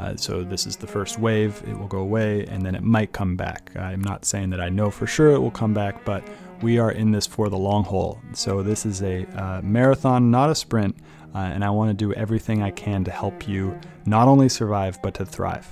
Uh, 0.00 0.16
so 0.16 0.42
this 0.42 0.66
is 0.66 0.76
the 0.76 0.86
first 0.86 1.18
wave. 1.18 1.62
It 1.68 1.78
will 1.78 1.86
go 1.86 1.98
away, 1.98 2.46
and 2.46 2.64
then 2.64 2.74
it 2.74 2.82
might 2.82 3.12
come 3.12 3.36
back. 3.36 3.70
I'm 3.76 4.00
not 4.00 4.24
saying 4.24 4.48
that 4.50 4.60
I 4.60 4.70
know 4.70 4.90
for 4.90 5.06
sure 5.06 5.32
it 5.32 5.38
will 5.38 5.50
come 5.50 5.74
back, 5.74 6.06
but 6.06 6.26
we 6.62 6.78
are 6.78 6.92
in 6.92 7.10
this 7.10 7.26
for 7.26 7.50
the 7.50 7.58
long 7.58 7.84
haul. 7.84 8.18
So 8.32 8.62
this 8.62 8.86
is 8.86 9.02
a 9.02 9.26
uh, 9.38 9.60
marathon, 9.62 10.30
not 10.30 10.48
a 10.48 10.54
sprint, 10.54 10.96
uh, 11.34 11.38
and 11.38 11.62
I 11.62 11.68
want 11.68 11.90
to 11.90 11.94
do 11.94 12.14
everything 12.14 12.62
I 12.62 12.70
can 12.70 13.04
to 13.04 13.10
help 13.10 13.46
you 13.46 13.78
not 14.06 14.26
only 14.26 14.48
survive 14.48 14.98
but 15.02 15.12
to 15.14 15.26
thrive. 15.26 15.68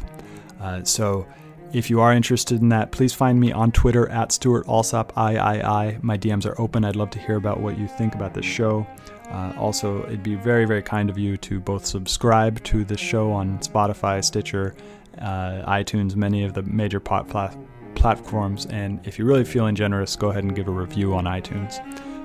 Uh, 0.61 0.85
so. 0.85 1.27
If 1.71 1.91
you 1.91 2.01
are 2.01 2.15
interested 2.15 2.63
in 2.63 2.71
that, 2.71 2.93
please 2.93 3.13
find 3.13 3.39
me 3.39 3.53
on 3.53 3.73
Twitter 3.73 4.09
at 4.09 4.33
Stuart 4.33 4.67
Alsop 4.67 5.13
III. 5.19 5.99
My 6.01 6.17
DMs 6.17 6.47
are 6.47 6.59
open. 6.59 6.83
I'd 6.83 6.97
love 6.97 7.11
to 7.11 7.19
hear 7.19 7.37
about 7.37 7.61
what 7.61 7.79
you 7.79 7.87
think 7.87 8.15
about 8.15 8.33
this 8.33 8.47
show. 8.47 8.87
Uh, 9.31 9.53
also, 9.59 10.03
it'd 10.07 10.23
be 10.23 10.35
very, 10.35 10.65
very 10.65 10.83
kind 10.83 11.11
of 11.11 11.19
you 11.19 11.37
to 11.37 11.61
both 11.61 11.85
subscribe 11.85 12.65
to 12.65 12.85
the 12.85 12.97
show 12.97 13.31
on 13.31 13.59
Spotify, 13.59 14.25
Stitcher, 14.25 14.75
uh, 15.19 15.63
iTunes, 15.67 16.17
many 16.17 16.43
of 16.43 16.55
the 16.55 16.63
major 16.63 17.01
pot 17.01 17.29
plat- 17.29 17.57
platforms. 17.95 18.65
And 18.67 19.07
if 19.07 19.19
you're 19.19 19.29
really 19.29 19.45
feeling 19.45 19.75
generous, 19.75 20.17
go 20.17 20.31
ahead 20.31 20.45
and 20.45 20.57
give 20.57 20.69
a 20.69 20.73
review 20.73 21.15
on 21.15 21.25
iTunes. 21.25 21.83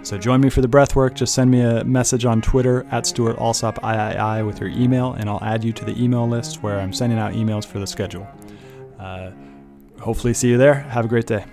So 0.08 0.18
join 0.18 0.40
me 0.40 0.50
for 0.50 0.62
the 0.62 0.68
breath 0.70 0.96
work. 0.96 1.16
Just 1.16 1.34
send 1.34 1.52
me 1.52 1.60
a 1.60 1.84
message 1.84 2.24
on 2.24 2.42
Twitter 2.42 2.86
at 2.92 3.06
Stuart 3.06 3.38
Alsop 3.40 3.80
III 3.84 4.44
with 4.44 4.62
your 4.62 4.70
email, 4.70 5.14
and 5.14 5.30
I'll 5.30 5.44
add 5.44 5.66
you 5.66 5.74
to 5.74 5.84
the 5.84 6.02
email 6.02 6.28
list 6.28 6.64
where 6.64 6.80
I'm 6.80 6.94
sending 6.94 7.20
out 7.20 7.34
emails 7.34 7.66
for 7.66 7.80
the 7.80 7.88
schedule. 7.88 8.26
Uh, 9.04 9.32
hopefully, 10.00 10.34
see 10.34 10.48
you 10.48 10.58
there. 10.58 10.76
Have 10.76 11.04
a 11.04 11.08
great 11.10 11.28
day. 11.28 11.44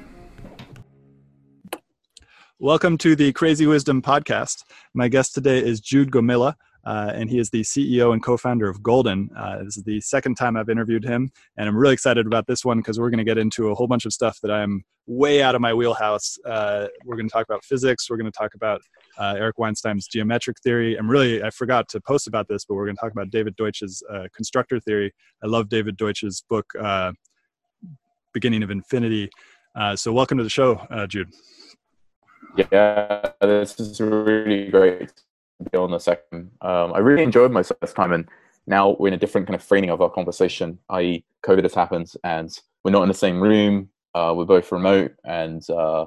Welcome 2.61 2.97
to 2.99 3.17
the 3.17 3.33
Crazy 3.33 3.67
Wisdom 3.67 4.01
Podcast. 4.01 4.63
My 4.95 5.09
guest 5.09 5.35
today 5.35 5.59
is 5.59 5.81
Jude 5.81 6.13
Gomila, 6.13 6.55
uh, 6.85 7.11
and 7.13 7.29
he 7.29 7.41
is 7.41 7.51
the 7.51 7.63
CEO 7.63 8.13
and 8.13 8.23
co 8.23 8.37
founder 8.37 8.69
of 8.69 8.85
Golden. 8.85 9.31
Uh, 9.37 9.65
this 9.65 9.77
is 9.77 9.83
the 9.83 10.01
second 10.01 10.37
time 10.37 10.57
I've 10.57 10.69
interviewed 10.69 11.03
him, 11.03 11.33
and 11.57 11.69
I'm 11.69 11.77
really 11.77 11.95
excited 11.95 12.25
about 12.25 12.47
this 12.47 12.65
one 12.65 12.79
because 12.79 13.01
we're 13.01 13.11
going 13.11 13.19
to 13.19 13.25
get 13.25 13.37
into 13.37 13.71
a 13.71 13.75
whole 13.75 13.89
bunch 13.89 14.05
of 14.05 14.13
stuff 14.13 14.39
that 14.43 14.53
I'm 14.53 14.85
way 15.09 15.43
out 15.43 15.57
of 15.57 15.61
my 15.61 15.75
wheelhouse. 15.75 16.39
Uh, 16.47 16.87
we're 17.05 17.17
going 17.17 17.29
to 17.29 17.33
talk 17.33 17.47
about 17.47 17.65
physics, 17.65 18.09
we're 18.09 18.17
going 18.17 18.31
to 18.31 18.39
talk 18.39 18.55
about 18.55 18.81
uh, 19.19 19.35
Eric 19.37 19.59
Weinstein's 19.59 20.07
geometric 20.07 20.57
theory. 20.63 20.95
I'm 20.95 21.11
really, 21.11 21.43
I 21.43 21.51
forgot 21.51 21.89
to 21.89 22.01
post 22.01 22.29
about 22.29 22.47
this, 22.47 22.65
but 22.65 22.77
we're 22.77 22.87
going 22.87 22.97
to 22.97 23.01
talk 23.01 23.11
about 23.11 23.31
David 23.31 23.57
Deutsch's 23.57 24.05
uh, 24.09 24.29
constructor 24.33 24.79
theory. 24.79 25.13
I 25.43 25.49
love 25.49 25.69
David 25.69 25.97
Deutsch's 25.97 26.45
book, 26.49 26.67
uh, 26.81 27.11
Beginning 28.33 28.63
of 28.63 28.71
Infinity. 28.71 29.31
so, 29.95 30.13
welcome 30.13 30.39
to 30.39 30.45
the 30.45 30.51
show, 30.51 30.87
Jude. 31.09 31.29
Yeah, 32.57 33.31
this 33.41 33.79
is 33.79 34.01
really 34.01 34.69
great 34.71 35.13
to 35.63 35.71
be 35.71 35.79
on 35.79 35.91
the 35.91 35.99
second. 35.99 36.51
Um, 36.61 36.93
I 36.95 36.99
really 36.99 37.23
enjoyed 37.23 37.53
my 37.53 37.63
first 37.63 37.95
time, 37.95 38.13
and 38.13 38.29
now 38.67 38.97
we're 38.99 39.09
in 39.09 39.15
a 39.15 39.19
different 39.19 39.47
kind 39.47 39.55
of 39.55 39.63
framing 39.63 39.91
of 39.91 40.01
our 40.01 40.11
conversation, 40.11 40.79
i.e., 40.91 41.25
COVID 41.45 41.63
has 41.63 41.75
happened, 41.75 42.13
and 42.25 42.51
we're 42.85 42.91
not 42.91 43.03
in 43.03 43.09
the 43.09 43.15
same 43.15 43.41
room. 43.41 43.91
Uh, 44.15 44.35
we're 44.37 44.45
both 44.45 44.71
remote, 44.73 45.13
and 45.25 45.69
uh, 45.71 46.07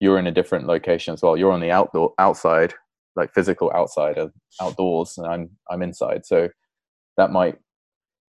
you're 0.00 0.18
in 0.18 0.26
a 0.26 0.32
different 0.32 0.66
location 0.66 1.14
as 1.14 1.22
well. 1.22 1.36
You're 1.36 1.52
on 1.52 1.60
the 1.60 1.70
outdoor 1.70 2.14
outside, 2.18 2.74
like 3.16 3.32
physical 3.32 3.70
outside 3.74 4.18
of 4.18 4.32
outdoors, 4.60 5.18
and 5.18 5.26
I'm 5.26 5.50
I'm 5.70 5.82
inside. 5.82 6.26
So 6.26 6.48
that 7.16 7.30
might 7.30 7.58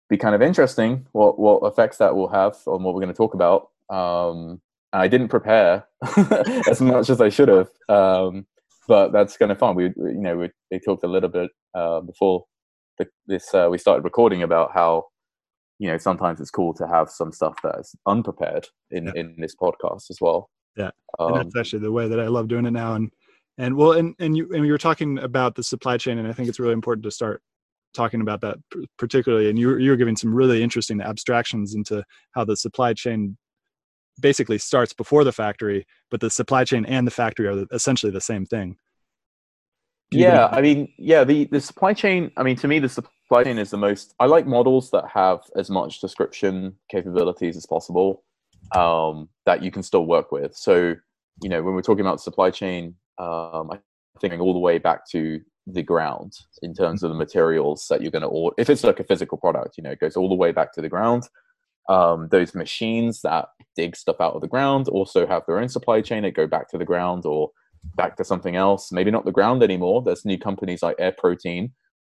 be 0.09 0.18
kind 0.18 0.35
of 0.35 0.41
interesting. 0.41 1.06
What 1.12 1.40
what 1.40 1.63
effects 1.63 1.97
that 1.97 2.16
will 2.16 2.29
have 2.29 2.56
on 2.66 2.84
what 2.84 2.94
we're 2.94 3.01
going 3.01 3.13
to 3.13 3.18
talk 3.18 3.34
about. 3.34 3.69
Um, 3.90 4.62
I 4.94 5.07
didn't 5.07 5.27
prepare 5.27 5.86
as 6.69 6.81
much 6.81 7.09
as 7.09 7.19
I 7.21 7.30
should 7.30 7.50
have, 7.50 7.69
um, 7.89 8.45
but 8.88 9.12
that's 9.12 9.38
kind 9.38 9.51
of 9.51 9.59
fun. 9.59 9.75
We, 9.75 9.92
we 9.95 10.12
you 10.12 10.21
know, 10.21 10.38
we, 10.38 10.50
we, 10.71 10.80
talked 10.80 11.04
a 11.04 11.07
little 11.07 11.30
bit 11.30 11.51
uh, 11.75 12.01
before 12.01 12.45
the, 12.98 13.07
this 13.27 13.54
uh, 13.54 13.68
we 13.69 13.77
started 13.77 14.04
recording 14.04 14.44
about 14.44 14.71
how 14.74 15.06
you 15.80 15.89
know 15.89 15.98
sometimes 15.98 16.39
it's 16.39 16.50
cool 16.50 16.74
to 16.75 16.88
have 16.88 17.09
some 17.09 17.31
stuff 17.31 17.56
that 17.63 17.80
is 17.80 17.95
unprepared 18.06 18.68
in 18.92 19.06
yeah. 19.06 19.12
in 19.15 19.36
this 19.38 19.56
podcast 19.56 20.09
as 20.09 20.19
well. 20.21 20.50
Yeah, 20.75 20.92
um, 21.19 21.33
and 21.33 21.51
that's 21.51 21.57
actually 21.57 21.83
the 21.83 21.92
way 21.92 22.07
that 22.07 22.19
I 22.19 22.27
love 22.27 22.48
doing 22.48 22.65
it 22.65 22.71
now. 22.71 22.95
And 22.95 23.12
and 23.57 23.75
well, 23.75 23.92
and 23.92 24.15
and 24.19 24.38
you 24.38 24.50
and 24.54 24.65
you 24.65 24.71
were 24.71 24.77
talking 24.77 25.19
about 25.19 25.56
the 25.56 25.63
supply 25.63 25.98
chain, 25.98 26.18
and 26.18 26.27
I 26.27 26.33
think 26.33 26.48
it's 26.50 26.59
really 26.59 26.74
important 26.74 27.04
to 27.04 27.12
start 27.12 27.42
talking 27.94 28.22
about 28.22 28.42
that 28.42 28.57
particularly. 28.98 29.50
And 29.50 29.57
you 29.60 29.78
you 29.78 29.92
were 29.92 29.98
giving 29.98 30.16
some 30.16 30.34
really 30.34 30.62
interesting 30.63 31.01
abstractions 31.01 31.75
into 31.75 32.04
how 32.31 32.45
the 32.45 32.56
supply 32.56 32.94
chain 32.94 33.38
basically 34.19 34.57
starts 34.57 34.94
before 34.94 35.24
the 35.24 35.31
factory, 35.31 35.86
but 36.10 36.19
the 36.19 36.30
supply 36.30 36.63
chain 36.63 36.86
and 36.86 37.06
the 37.06 37.12
factory 37.12 37.48
are 37.48 37.66
essentially 37.72 38.12
the 38.12 38.22
same 38.22 38.45
thing. 38.45 38.78
Yeah, 40.10 40.48
I 40.51 40.62
mean, 40.62 40.92
yeah, 40.98 41.24
the, 41.25 41.45
the 41.51 41.60
supply 41.60 41.94
chain, 41.94 42.31
I 42.38 42.44
mean, 42.44 42.56
to 42.57 42.68
me, 42.68 42.80
the 42.80 42.88
supply 42.88 43.44
chain 43.44 43.57
is 43.60 43.69
the 43.69 43.78
most, 43.78 44.16
I 44.19 44.25
like 44.25 44.48
models 44.48 44.90
that 44.92 45.06
have 45.13 45.42
as 45.56 45.69
much 45.69 46.00
description 46.00 46.78
capabilities 46.90 47.57
as 47.57 47.66
possible. 47.66 48.24
um, 48.75 49.30
that 49.45 49.63
you 49.63 49.72
can 49.72 49.83
still 49.83 50.06
work 50.06 50.31
with. 50.31 50.56
So, 50.56 50.95
you 51.42 51.50
know, 51.50 51.62
when 51.63 51.74
we're 51.74 51.81
talking 51.81 52.06
about 52.06 52.22
supply 52.22 52.51
chain, 52.51 52.95
um, 53.18 53.72
I 53.72 53.80
think 54.19 54.40
all 54.40 54.54
the 54.54 54.60
way 54.60 54.78
back 54.78 55.07
to 55.12 55.40
the 55.68 55.84
ground 55.84 56.34
in 56.62 56.74
terms 56.74 57.04
of 57.04 57.10
the 57.10 57.18
materials 57.18 57.88
that 57.90 58.02
you're 58.02 58.12
going 58.12 58.22
to 58.22 58.28
order. 58.28 58.56
If 58.58 58.69
it's 58.69 58.84
like 58.84 59.00
a 59.00 59.04
physical 59.04 59.38
product, 59.38 59.78
you 59.78 59.84
know, 59.84 59.92
it 59.92 60.00
goes 60.00 60.16
all 60.16 60.30
the 60.30 60.36
way 60.36 60.52
back 60.52 60.74
to 60.74 60.81
the 60.81 60.90
ground. 60.90 61.24
Um, 61.90 62.30
those 62.31 62.56
machines 62.56 63.22
that 63.22 63.50
dig 63.75 63.96
stuff 63.96 64.18
out 64.19 64.34
of 64.34 64.42
the 64.42 64.48
ground 64.48 64.88
also 64.88 65.28
have 65.28 65.44
their 65.46 65.60
own 65.60 65.69
supply 65.69 66.02
chain 66.02 66.24
that 66.24 66.31
go 66.31 66.48
back 66.48 66.69
to 66.69 66.78
the 66.78 66.86
ground 66.86 67.25
or 67.25 67.52
back 67.96 68.16
to 68.18 68.24
something 68.24 68.56
else. 68.56 68.92
Maybe 68.92 69.12
not 69.12 69.25
the 69.25 69.31
ground 69.31 69.62
anymore. 69.62 70.02
There's 70.02 70.25
new 70.25 70.38
companies 70.38 70.81
like 70.81 70.96
Air 71.00 71.14
Protein 71.18 71.74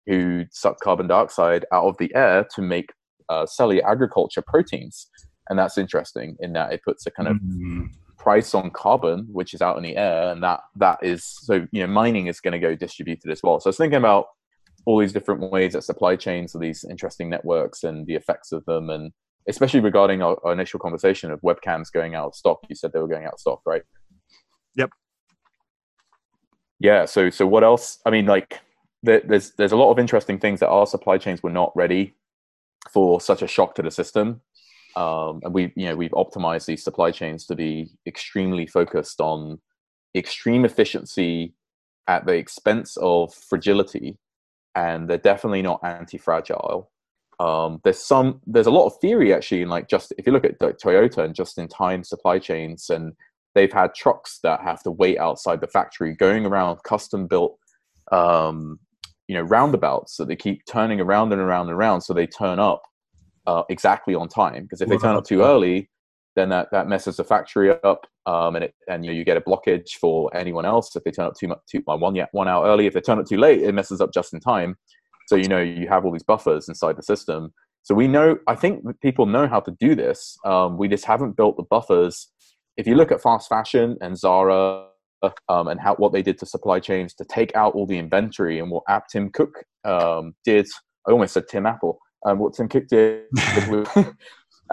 who 0.07 0.45
suck 0.51 0.79
carbon 0.81 1.07
dioxide 1.07 1.67
out 1.73 1.85
of 1.85 1.97
the 1.99 2.15
air 2.15 2.47
to 2.55 2.63
make 2.63 2.93
uh, 3.29 3.47
cellular 3.47 3.87
agriculture 3.89 4.43
proteins. 4.43 5.09
And 5.51 5.59
that's 5.59 5.79
interesting 5.79 6.37
in 6.41 6.53
that 6.55 6.73
it 6.73 6.83
puts 6.83 7.07
a 7.07 7.11
kind 7.11 7.29
of 7.29 7.37
mm-hmm. 7.37 7.87
Price 8.29 8.55
on 8.55 8.71
carbon, 8.71 9.27
which 9.33 9.55
is 9.55 9.63
out 9.63 9.79
in 9.79 9.83
the 9.83 9.97
air, 9.97 10.31
and 10.31 10.43
that 10.43 10.61
that 10.77 10.99
is 11.03 11.25
so 11.25 11.67
you 11.73 11.81
know 11.81 11.87
mining 11.87 12.27
is 12.27 12.41
going 12.41 12.53
to 12.53 12.59
go 12.59 12.75
distributed 12.75 13.31
as 13.31 13.41
well. 13.43 13.59
So 13.59 13.69
I 13.69 13.71
was 13.71 13.79
thinking 13.79 13.97
about 13.97 14.27
all 14.85 14.99
these 14.99 15.15
different 15.15 15.51
ways 15.51 15.73
that 15.73 15.83
supply 15.83 16.15
chains 16.15 16.55
are 16.55 16.59
these 16.59 16.85
interesting 16.91 17.31
networks 17.31 17.85
and 17.85 18.07
the 18.07 18.17
effects 18.17 18.53
of 18.53 18.67
them, 18.67 18.91
and 18.91 19.13
especially 19.49 19.81
regarding 19.81 20.21
our, 20.21 20.37
our 20.45 20.53
initial 20.53 20.79
conversation 20.79 21.31
of 21.31 21.41
webcams 21.41 21.91
going 21.91 22.15
out 22.15 22.27
of 22.27 22.35
stock. 22.35 22.59
You 22.69 22.77
said 22.77 22.93
they 22.93 23.01
were 23.01 23.09
going 23.09 23.25
out 23.25 23.33
of 23.33 23.41
stock, 23.41 23.63
right? 23.65 23.83
Yep. 24.77 24.91
Yeah. 26.81 27.07
So 27.07 27.31
so 27.31 27.47
what 27.47 27.65
else? 27.65 27.99
I 28.05 28.11
mean, 28.11 28.27
like 28.27 28.61
there's 29.03 29.53
there's 29.53 29.73
a 29.73 29.77
lot 29.77 29.91
of 29.91 29.99
interesting 29.99 30.39
things 30.39 30.61
that 30.61 30.69
our 30.69 30.87
supply 30.87 31.17
chains 31.17 31.43
were 31.43 31.57
not 31.61 31.73
ready 31.75 32.15
for 32.93 33.23
such 33.23 33.41
a 33.41 33.49
shock 33.49 33.75
to 33.77 33.83
the 33.83 33.91
system. 33.91 34.43
Um, 34.97 35.41
and 35.43 35.55
we, 35.55 35.73
you 35.77 35.87
know, 35.87 35.97
we've 35.97 36.11
optimized 36.13 36.67
these 36.67 36.83
supply 36.83 37.11
chains 37.11 37.47
to 37.47 37.55
be 37.55 37.91
extremely 38.07 38.67
focused 38.67 39.21
on 39.21 39.61
extreme 40.15 40.65
efficiency 40.65 41.55
at 42.07 42.27
the 42.27 42.33
expense 42.33 42.97
of 43.01 43.35
fragility, 43.35 44.19
and 44.75 45.09
they're 45.09 45.19
definitely 45.19 45.63
not 45.63 45.81
anti-fragile. 45.85 46.91
Um, 47.39 47.81
there's 47.85 48.03
some, 48.03 48.41
there's 48.47 48.67
a 48.67 48.73
lot 48.73 48.87
of 48.87 48.99
theory 49.01 49.33
actually 49.33 49.63
in 49.63 49.69
like 49.69 49.89
just 49.89 50.13
if 50.19 50.27
you 50.27 50.33
look 50.33 50.45
at 50.45 50.59
Toyota 50.59 51.19
and 51.19 51.35
just-in-time 51.35 52.03
supply 52.03 52.39
chains, 52.39 52.91
and 52.91 53.13
they've 53.55 53.73
had 53.73 53.95
trucks 53.95 54.41
that 54.43 54.61
have 54.63 54.83
to 54.83 54.91
wait 54.91 55.19
outside 55.19 55.61
the 55.61 55.69
factory, 55.69 56.15
going 56.15 56.47
around 56.47 56.83
custom-built 56.83 57.59
um, 58.11 58.81
you 59.29 59.35
know 59.35 59.43
roundabouts 59.43 60.17
so 60.17 60.25
they 60.25 60.35
keep 60.35 60.65
turning 60.65 61.01
around 61.01 61.33
and 61.33 61.41
around 61.41 61.69
and 61.69 61.77
around 61.77 62.01
so 62.01 62.13
they 62.13 62.27
turn 62.27 62.59
up 62.59 62.83
uh, 63.49 63.63
exactly 63.69 64.15
on 64.15 64.29
time 64.29 64.63
because 64.63 64.81
if 64.81 64.89
they 64.89 64.97
turn 64.97 65.17
up 65.17 65.25
too 65.25 65.43
early 65.43 65.91
then 66.37 66.51
that, 66.51 66.69
that 66.71 66.87
messes 66.87 67.17
the 67.17 67.25
factory 67.25 67.71
up 67.83 68.07
um, 68.27 68.55
and 68.55 68.67
it, 68.67 68.75
and 68.89 69.05
you 69.05 69.11
know 69.11 69.17
you 69.17 69.25
get 69.25 69.37
a 69.37 69.41
blockage 69.41 69.93
for 70.01 70.35
anyone 70.37 70.65
else 70.65 70.95
if 70.95 71.03
they 71.03 71.11
turn 71.11 71.27
up 71.27 71.35
too 71.35 71.49
much 71.49 71.59
too 71.69 71.83
one 71.85 72.15
one 72.33 72.49
hour 72.49 72.67
early 72.67 72.87
if 72.87 72.95
they 72.95 73.01
turn 73.01 73.19
up 73.19 73.27
too 73.27 73.39
late 73.39 73.63
it 73.63 73.75
messes 73.75 74.01
up 74.01 74.13
just 74.13 74.33
in 74.33 74.39
time 74.39 74.77
so 75.27 75.35
you 75.35 75.49
know 75.49 75.61
you 75.61 75.89
have 75.89 76.05
all 76.05 76.13
these 76.13 76.23
buffers 76.23 76.69
inside 76.69 76.97
the 76.97 77.03
system 77.03 77.53
so 77.83 77.95
we 77.95 78.07
know 78.07 78.39
i 78.47 78.55
think 78.55 78.85
people 79.01 79.27
know 79.27 79.49
how 79.49 79.59
to 79.59 79.75
do 79.81 79.95
this 79.95 80.37
um, 80.45 80.77
we 80.77 80.87
just 80.87 81.05
haven't 81.05 81.37
built 81.37 81.57
the 81.57 81.65
buffers 81.65 82.29
if 82.77 82.87
you 82.87 82.95
look 82.95 83.11
at 83.11 83.21
fast 83.21 83.49
fashion 83.49 83.97
and 84.01 84.17
zara 84.17 84.85
um, 85.49 85.69
and 85.69 85.81
how 85.81 85.95
what 85.97 86.13
they 86.13 86.23
did 86.23 86.39
to 86.39 86.47
supply 86.47 86.79
chains 86.81 87.15
to 87.15 87.25
take 87.25 87.55
out 87.57 87.75
all 87.75 87.87
the 87.87 87.99
inventory 87.99 88.59
and 88.59 88.71
what 88.71 88.85
app 88.89 89.09
Tim 89.09 89.31
Cook 89.31 89.65
um, 89.85 90.35
did. 90.45 90.67
I 91.07 91.13
almost 91.13 91.35
said 91.35 91.49
Tim 91.49 91.67
Apple. 91.67 91.99
Um, 92.27 92.39
what 92.39 92.55
Tim 92.55 92.69
Cook 92.69 92.89
did 92.89 93.25
with 93.69 94.15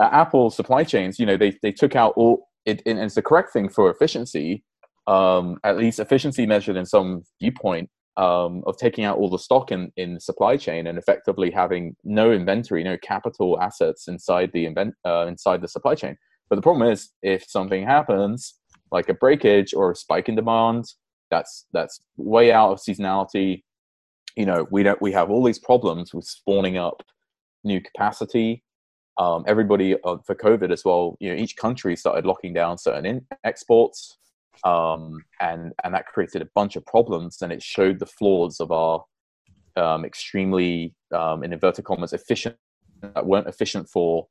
Apple 0.00 0.50
supply 0.50 0.84
chains, 0.84 1.18
you 1.18 1.26
know, 1.26 1.36
they 1.36 1.56
they 1.62 1.72
took 1.72 1.96
out 1.96 2.14
all. 2.16 2.48
It, 2.64 2.82
and 2.84 2.98
it's 2.98 3.14
the 3.14 3.22
correct 3.22 3.52
thing 3.52 3.68
for 3.68 3.88
efficiency, 3.90 4.64
um, 5.06 5.58
at 5.62 5.76
least 5.76 6.00
efficiency 6.00 6.46
measured 6.46 6.76
in 6.76 6.84
some 6.84 7.22
viewpoint 7.40 7.88
um, 8.16 8.64
of 8.66 8.76
taking 8.76 9.04
out 9.04 9.18
all 9.18 9.30
the 9.30 9.38
stock 9.38 9.70
in, 9.70 9.92
in 9.96 10.14
the 10.14 10.20
supply 10.20 10.56
chain 10.56 10.88
and 10.88 10.98
effectively 10.98 11.52
having 11.52 11.94
no 12.02 12.32
inventory, 12.32 12.82
no 12.82 12.96
capital 12.98 13.60
assets 13.60 14.08
inside 14.08 14.50
the 14.52 14.66
invent, 14.66 14.94
uh, 15.06 15.26
inside 15.28 15.60
the 15.60 15.68
supply 15.68 15.94
chain. 15.94 16.16
But 16.50 16.56
the 16.56 16.62
problem 16.62 16.90
is, 16.90 17.12
if 17.22 17.44
something 17.48 17.84
happens, 17.84 18.54
like 18.90 19.08
a 19.08 19.14
breakage 19.14 19.74
or 19.74 19.92
a 19.92 19.96
spike 19.96 20.28
in 20.28 20.34
demand 20.34 20.84
that's 21.30 21.66
that's 21.72 22.00
way 22.16 22.52
out 22.52 22.72
of 22.72 22.78
seasonality 22.78 23.62
you 24.36 24.46
know 24.46 24.66
we 24.70 24.82
don't 24.82 25.00
we 25.02 25.12
have 25.12 25.30
all 25.30 25.42
these 25.42 25.58
problems 25.58 26.14
with 26.14 26.24
spawning 26.24 26.76
up 26.76 27.02
new 27.66 27.80
capacity 27.80 28.62
um, 29.18 29.44
everybody 29.46 29.96
uh, 30.04 30.16
for 30.24 30.34
covid 30.34 30.72
as 30.72 30.84
well 30.84 31.16
you 31.20 31.28
know 31.28 31.36
each 31.36 31.56
country 31.56 31.96
started 31.96 32.26
locking 32.26 32.52
down 32.52 32.78
certain 32.78 33.06
in- 33.06 33.26
exports 33.44 34.18
um, 34.64 35.22
and 35.40 35.72
and 35.84 35.94
that 35.94 36.06
created 36.06 36.42
a 36.42 36.48
bunch 36.54 36.76
of 36.76 36.84
problems 36.86 37.42
and 37.42 37.52
it 37.52 37.62
showed 37.62 37.98
the 37.98 38.06
flaws 38.06 38.60
of 38.60 38.70
our 38.72 39.04
um, 39.76 40.04
extremely 40.04 40.94
um, 41.14 41.44
in 41.44 41.52
inverted 41.52 41.84
commas 41.84 42.12
efficient 42.12 42.56
that 43.02 43.26
weren't 43.26 43.46
efficient 43.46 43.88
for 43.88 44.26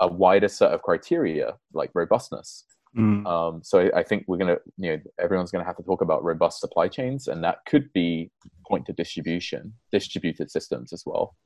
a 0.00 0.06
wider 0.06 0.48
set 0.48 0.72
of 0.72 0.82
criteria 0.82 1.54
like 1.72 1.90
robustness 1.94 2.64
Mm. 2.96 3.24
Um, 3.26 3.60
so 3.62 3.80
I, 3.80 4.00
I, 4.00 4.02
think 4.02 4.24
we're 4.26 4.36
going 4.36 4.54
to, 4.54 4.60
you 4.76 4.90
know, 4.90 4.98
everyone's 5.20 5.52
going 5.52 5.62
to 5.62 5.66
have 5.66 5.76
to 5.76 5.82
talk 5.82 6.02
about 6.02 6.24
robust 6.24 6.58
supply 6.58 6.88
chains, 6.88 7.28
and 7.28 7.44
that 7.44 7.58
could 7.66 7.92
be 7.92 8.30
point 8.66 8.86
to 8.86 8.92
distribution, 8.92 9.72
distributed 9.92 10.50
systems 10.50 10.92
as 10.92 11.04
well. 11.06 11.36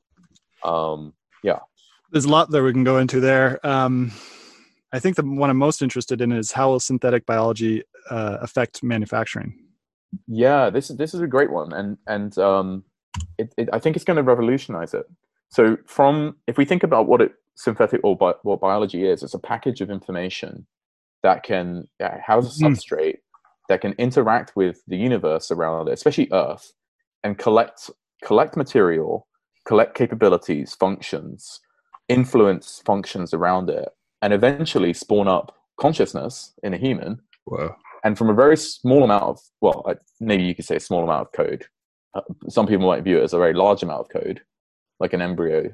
Um, 0.63 1.13
yeah, 1.43 1.59
there's 2.11 2.25
a 2.25 2.29
lot 2.29 2.49
that 2.51 2.63
we 2.63 2.71
can 2.71 2.83
go 2.83 2.97
into 2.97 3.19
there. 3.19 3.65
Um, 3.65 4.11
I 4.93 4.99
think 4.99 5.15
the 5.15 5.23
one 5.23 5.49
I'm 5.49 5.57
most 5.57 5.81
interested 5.81 6.21
in 6.21 6.31
is 6.31 6.51
how 6.51 6.69
will 6.69 6.79
synthetic 6.79 7.25
biology 7.25 7.83
uh, 8.09 8.37
affect 8.41 8.83
manufacturing? 8.83 9.59
Yeah, 10.27 10.69
this 10.69 10.89
is 10.89 10.97
this 10.97 11.13
is 11.13 11.21
a 11.21 11.27
great 11.27 11.51
one, 11.51 11.73
and 11.73 11.97
and 12.07 12.37
um, 12.37 12.83
it, 13.37 13.53
it, 13.57 13.69
I 13.73 13.79
think 13.79 13.95
it's 13.95 14.05
going 14.05 14.17
to 14.17 14.23
revolutionize 14.23 14.93
it. 14.93 15.05
So 15.49 15.77
from 15.85 16.37
if 16.47 16.57
we 16.57 16.65
think 16.65 16.83
about 16.83 17.07
what 17.07 17.21
it 17.21 17.33
synthetic 17.55 18.01
or 18.03 18.17
bi- 18.17 18.33
what 18.43 18.61
biology 18.61 19.07
is, 19.07 19.23
it's 19.23 19.33
a 19.33 19.39
package 19.39 19.81
of 19.81 19.89
information 19.89 20.65
that 21.23 21.43
can 21.43 21.87
uh, 22.01 22.17
house 22.25 22.61
a 22.61 22.65
hmm. 22.65 22.73
substrate 22.73 23.17
that 23.67 23.81
can 23.81 23.93
interact 23.93 24.55
with 24.55 24.81
the 24.87 24.97
universe 24.97 25.51
around 25.51 25.87
it, 25.87 25.93
especially 25.93 26.29
Earth, 26.31 26.71
and 27.23 27.37
collect 27.37 27.89
collect 28.23 28.55
material, 28.55 29.27
collect 29.65 29.95
capabilities, 29.95 30.75
functions, 30.75 31.59
influence 32.07 32.81
functions 32.85 33.33
around 33.33 33.69
it, 33.69 33.89
and 34.21 34.33
eventually 34.33 34.93
spawn 34.93 35.27
up 35.27 35.55
consciousness 35.79 36.53
in 36.63 36.73
a 36.73 36.77
human. 36.77 37.21
Wow. 37.45 37.75
And 38.03 38.17
from 38.17 38.29
a 38.29 38.33
very 38.33 38.57
small 38.57 39.03
amount 39.03 39.23
of, 39.23 39.39
well, 39.61 39.83
maybe 40.19 40.43
you 40.43 40.53
could 40.55 40.65
say 40.65 40.75
a 40.75 40.79
small 40.79 41.03
amount 41.03 41.27
of 41.27 41.31
code. 41.31 41.65
Uh, 42.13 42.21
some 42.47 42.67
people 42.67 42.85
might 42.85 43.03
view 43.03 43.19
it 43.19 43.23
as 43.23 43.33
a 43.33 43.39
very 43.39 43.53
large 43.53 43.83
amount 43.83 44.01
of 44.01 44.09
code, 44.09 44.41
like 44.99 45.13
an 45.13 45.21
embryo. 45.21 45.71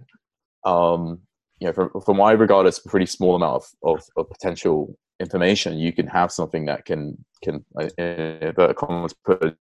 Um, 0.66 1.20
you 1.60 1.68
know, 1.68 1.74
from, 1.74 1.92
from 2.04 2.18
what 2.18 2.30
I 2.30 2.32
regard 2.32 2.66
as 2.68 2.84
a 2.84 2.90
pretty 2.90 3.06
small 3.06 3.36
amount 3.36 3.64
of, 3.84 3.98
of, 3.98 4.04
of 4.18 4.30
potential 4.30 4.98
information, 5.20 5.78
you 5.78 5.94
can 5.94 6.08
have 6.08 6.32
something 6.32 6.66
that 6.66 6.86
can 6.86 7.24
can 7.44 7.64
uh, 7.80 7.90
the 7.98 8.74
commas 8.78 9.14
put 9.26 9.56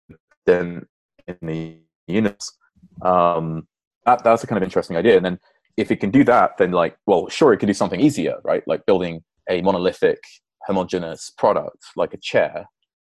then 0.46 0.86
in 1.26 1.36
the 1.42 1.78
universe. 2.06 2.56
Um, 3.02 3.66
that 4.08 4.24
that's 4.24 4.44
a 4.44 4.46
kind 4.46 4.56
of 4.56 4.62
interesting 4.62 4.96
idea. 4.96 5.16
And 5.16 5.24
then 5.24 5.38
if 5.76 5.90
it 5.90 6.00
can 6.00 6.10
do 6.10 6.24
that, 6.24 6.56
then 6.58 6.72
like, 6.72 6.96
well, 7.06 7.28
sure, 7.28 7.52
it 7.52 7.58
can 7.58 7.68
do 7.68 7.74
something 7.74 8.00
easier, 8.00 8.36
right? 8.44 8.62
Like 8.66 8.86
building 8.86 9.22
a 9.48 9.60
monolithic, 9.62 10.18
homogeneous 10.66 11.30
product 11.36 11.84
like 11.96 12.14
a 12.14 12.18
chair. 12.18 12.66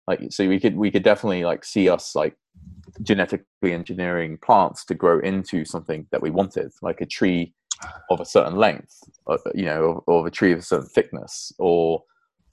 Like, 0.07 0.21
so 0.31 0.49
we 0.49 0.61
could 0.61 0.77
we 0.77 0.91
could 0.91 1.03
definitely 1.03 1.45
like 1.45 1.65
see 1.65 1.89
us 1.89 2.15
like 2.15 2.35
genetically 3.03 3.73
engineering 3.73 4.39
plants 4.45 4.85
to 4.87 4.95
grow 4.95 5.19
into 5.21 5.65
something 5.65 6.07
that 6.11 6.23
we 6.23 6.31
wanted, 6.31 6.71
like 6.83 7.01
a 7.01 7.07
tree 7.07 7.55
of 8.11 8.21
a 8.21 8.25
certain 8.25 8.57
length, 8.57 8.95
you 9.55 9.65
know, 9.65 10.05
or 10.07 10.27
a 10.27 10.31
tree 10.31 10.53
of 10.53 10.59
a 10.59 10.63
certain 10.63 10.89
thickness, 10.89 11.53
or 11.59 12.03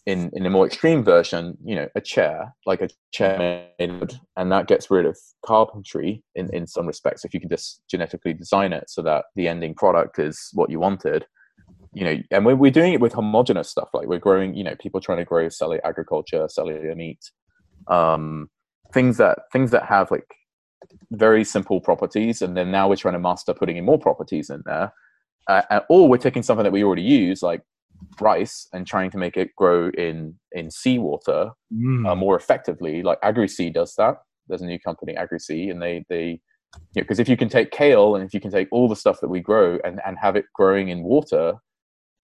in 0.10 0.32
in 0.34 0.46
a 0.46 0.50
more 0.50 0.66
extreme 0.66 1.04
version, 1.04 1.56
you 1.63 1.75
know, 1.75 1.88
a 1.96 2.01
chair, 2.01 2.56
like 2.66 2.82
a 2.82 2.89
chair 3.12 3.70
made, 3.80 4.20
and 4.36 4.51
that 4.51 4.68
gets 4.68 4.89
rid 4.89 5.06
of 5.06 5.16
carpentry 5.46 6.24
in 6.34 6.54
in 6.54 6.66
some 6.66 6.88
respects. 6.88 7.24
If 7.24 7.34
you 7.34 7.39
can 7.39 7.50
just 7.50 7.84
genetically 7.89 8.34
design 8.34 8.74
it 8.74 8.89
so 8.89 9.04
that 9.04 9.25
the 9.36 9.48
ending 9.48 9.75
product 9.75 10.18
is 10.18 10.50
what 10.54 10.72
you 10.72 10.80
wanted, 10.80 11.28
you 11.94 12.04
know, 12.04 12.18
and 12.32 12.44
we're 12.44 12.56
we're 12.56 12.72
doing 12.72 12.94
it 12.94 13.01
with 13.01 13.13
homogenous 13.13 13.70
stuff. 13.70 13.89
Like 13.94 14.08
we're 14.08 14.18
growing, 14.18 14.56
you 14.56 14.63
know, 14.63 14.75
people 14.80 15.00
trying 15.00 15.20
to 15.20 15.25
grow 15.25 15.48
cellular 15.48 15.86
agriculture, 15.86 16.48
cellular 16.50 16.96
meat, 16.96 17.24
um, 17.88 18.50
things 18.92 19.18
that 19.18 19.38
things 19.54 19.70
that 19.72 19.86
have 19.86 20.10
like 20.10 20.28
very 21.12 21.44
simple 21.44 21.80
properties, 21.80 22.42
and 22.42 22.58
then 22.58 22.72
now 22.72 22.89
we're 22.89 22.96
trying 22.96 23.13
to 23.13 23.20
master 23.20 23.54
putting 23.54 23.78
in 23.78 23.86
more 23.86 24.00
properties 24.00 24.50
in 24.50 24.63
there. 24.66 24.92
Uh, 25.48 25.80
or 25.89 26.08
we're 26.08 26.18
taking 26.18 26.44
something 26.44 26.63
that 26.63 26.72
we 26.72 26.84
already 26.84 27.01
use, 27.01 27.42
like 27.42 27.62
rice 28.20 28.68
and 28.74 28.86
trying 28.86 29.12
to 29.12 29.18
make 29.18 29.38
it 29.38 29.56
grow 29.56 29.89
in 29.91 30.36
in 30.53 30.70
seawater 30.72 31.51
mm. 31.74 32.08
uh, 32.08 32.15
more 32.15 32.36
effectively. 32.36 33.03
Like 33.03 33.22
AgriSea 33.22 33.74
does 33.74 33.96
that. 33.96 34.18
There's 34.48 34.62
a 34.62 34.65
new 34.65 34.79
company, 34.79 35.15
AgriSea, 35.15 35.72
and 35.72 35.82
they 35.82 36.06
they 36.10 36.41
because 36.94 37.18
you 37.18 37.22
know, 37.22 37.25
if 37.25 37.29
you 37.29 37.38
can 37.38 37.50
take 37.50 37.72
kale 37.72 38.15
and 38.15 38.24
if 38.24 38.34
you 38.34 38.39
can 38.39 38.51
take 38.51 38.68
all 38.72 38.88
the 38.88 38.96
stuff 38.96 39.20
that 39.22 39.29
we 39.29 39.39
grow 39.39 39.79
and 39.84 40.00
and 40.06 40.18
have 40.20 40.36
it 40.36 40.46
growing 40.56 40.89
in 40.89 41.03
water 41.03 41.56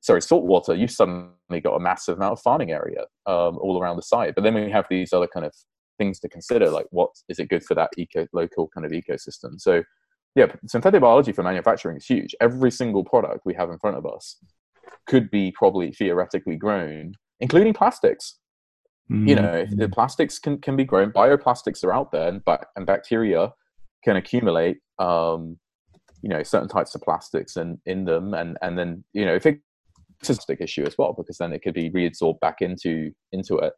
sorry, 0.05 0.21
salt 0.21 0.43
water, 0.43 0.75
you've 0.75 0.91
suddenly 0.91 1.61
got 1.63 1.73
a 1.73 1.79
massive 1.79 2.17
amount 2.17 2.33
of 2.33 2.39
farming 2.39 2.71
area 2.71 3.01
um, 3.25 3.57
all 3.57 3.79
around 3.81 3.95
the 3.95 4.03
site. 4.03 4.35
But 4.35 4.43
then 4.43 4.53
we 4.53 4.69
have 4.69 4.85
these 4.87 5.11
other 5.11 5.27
kind 5.27 5.47
of 5.47 5.53
things 5.97 6.19
to 6.19 6.29
consider, 6.29 6.69
like 6.69 6.85
what 6.91 7.09
is 7.27 7.39
it 7.39 7.49
good 7.49 7.63
for 7.63 7.73
that 7.73 7.89
eco 7.97 8.27
local 8.31 8.67
kind 8.67 8.85
of 8.85 8.91
ecosystem? 8.91 9.59
So 9.59 9.83
yeah, 10.35 10.47
synthetic 10.67 11.01
biology 11.01 11.31
for 11.31 11.41
manufacturing 11.41 11.97
is 11.97 12.05
huge. 12.05 12.35
Every 12.39 12.69
single 12.69 13.03
product 13.03 13.45
we 13.45 13.55
have 13.55 13.71
in 13.71 13.79
front 13.79 13.97
of 13.97 14.05
us 14.05 14.37
could 15.07 15.29
be 15.29 15.51
probably 15.51 15.91
theoretically 15.91 16.55
grown, 16.55 17.13
including 17.39 17.73
plastics. 17.73 18.37
Mm-hmm. 19.11 19.27
You 19.27 19.35
know, 19.35 19.65
the 19.69 19.89
plastics 19.89 20.39
can, 20.39 20.59
can 20.59 20.75
be 20.75 20.83
grown. 20.83 21.11
Bioplastics 21.11 21.83
are 21.83 21.93
out 21.93 22.11
there, 22.11 22.27
and, 22.27 22.41
and 22.75 22.85
bacteria 22.85 23.53
can 24.03 24.15
accumulate, 24.15 24.77
um, 24.97 25.57
you 26.21 26.29
know, 26.29 26.41
certain 26.41 26.69
types 26.69 26.95
of 26.95 27.01
plastics 27.01 27.55
in, 27.55 27.79
in 27.85 28.05
them, 28.05 28.33
and 28.33 28.57
and 28.61 28.77
then 28.77 29.03
you 29.13 29.25
know, 29.25 29.35
if 29.35 29.45
it, 29.45 29.59
it's 30.19 30.29
a 30.29 30.33
plastic 30.33 30.61
issue 30.61 30.85
as 30.85 30.97
well, 30.97 31.13
because 31.13 31.37
then 31.37 31.53
it 31.53 31.61
could 31.61 31.75
be 31.75 31.91
reabsorbed 31.91 32.39
back 32.39 32.61
into 32.61 33.11
into 33.31 33.57
it. 33.59 33.73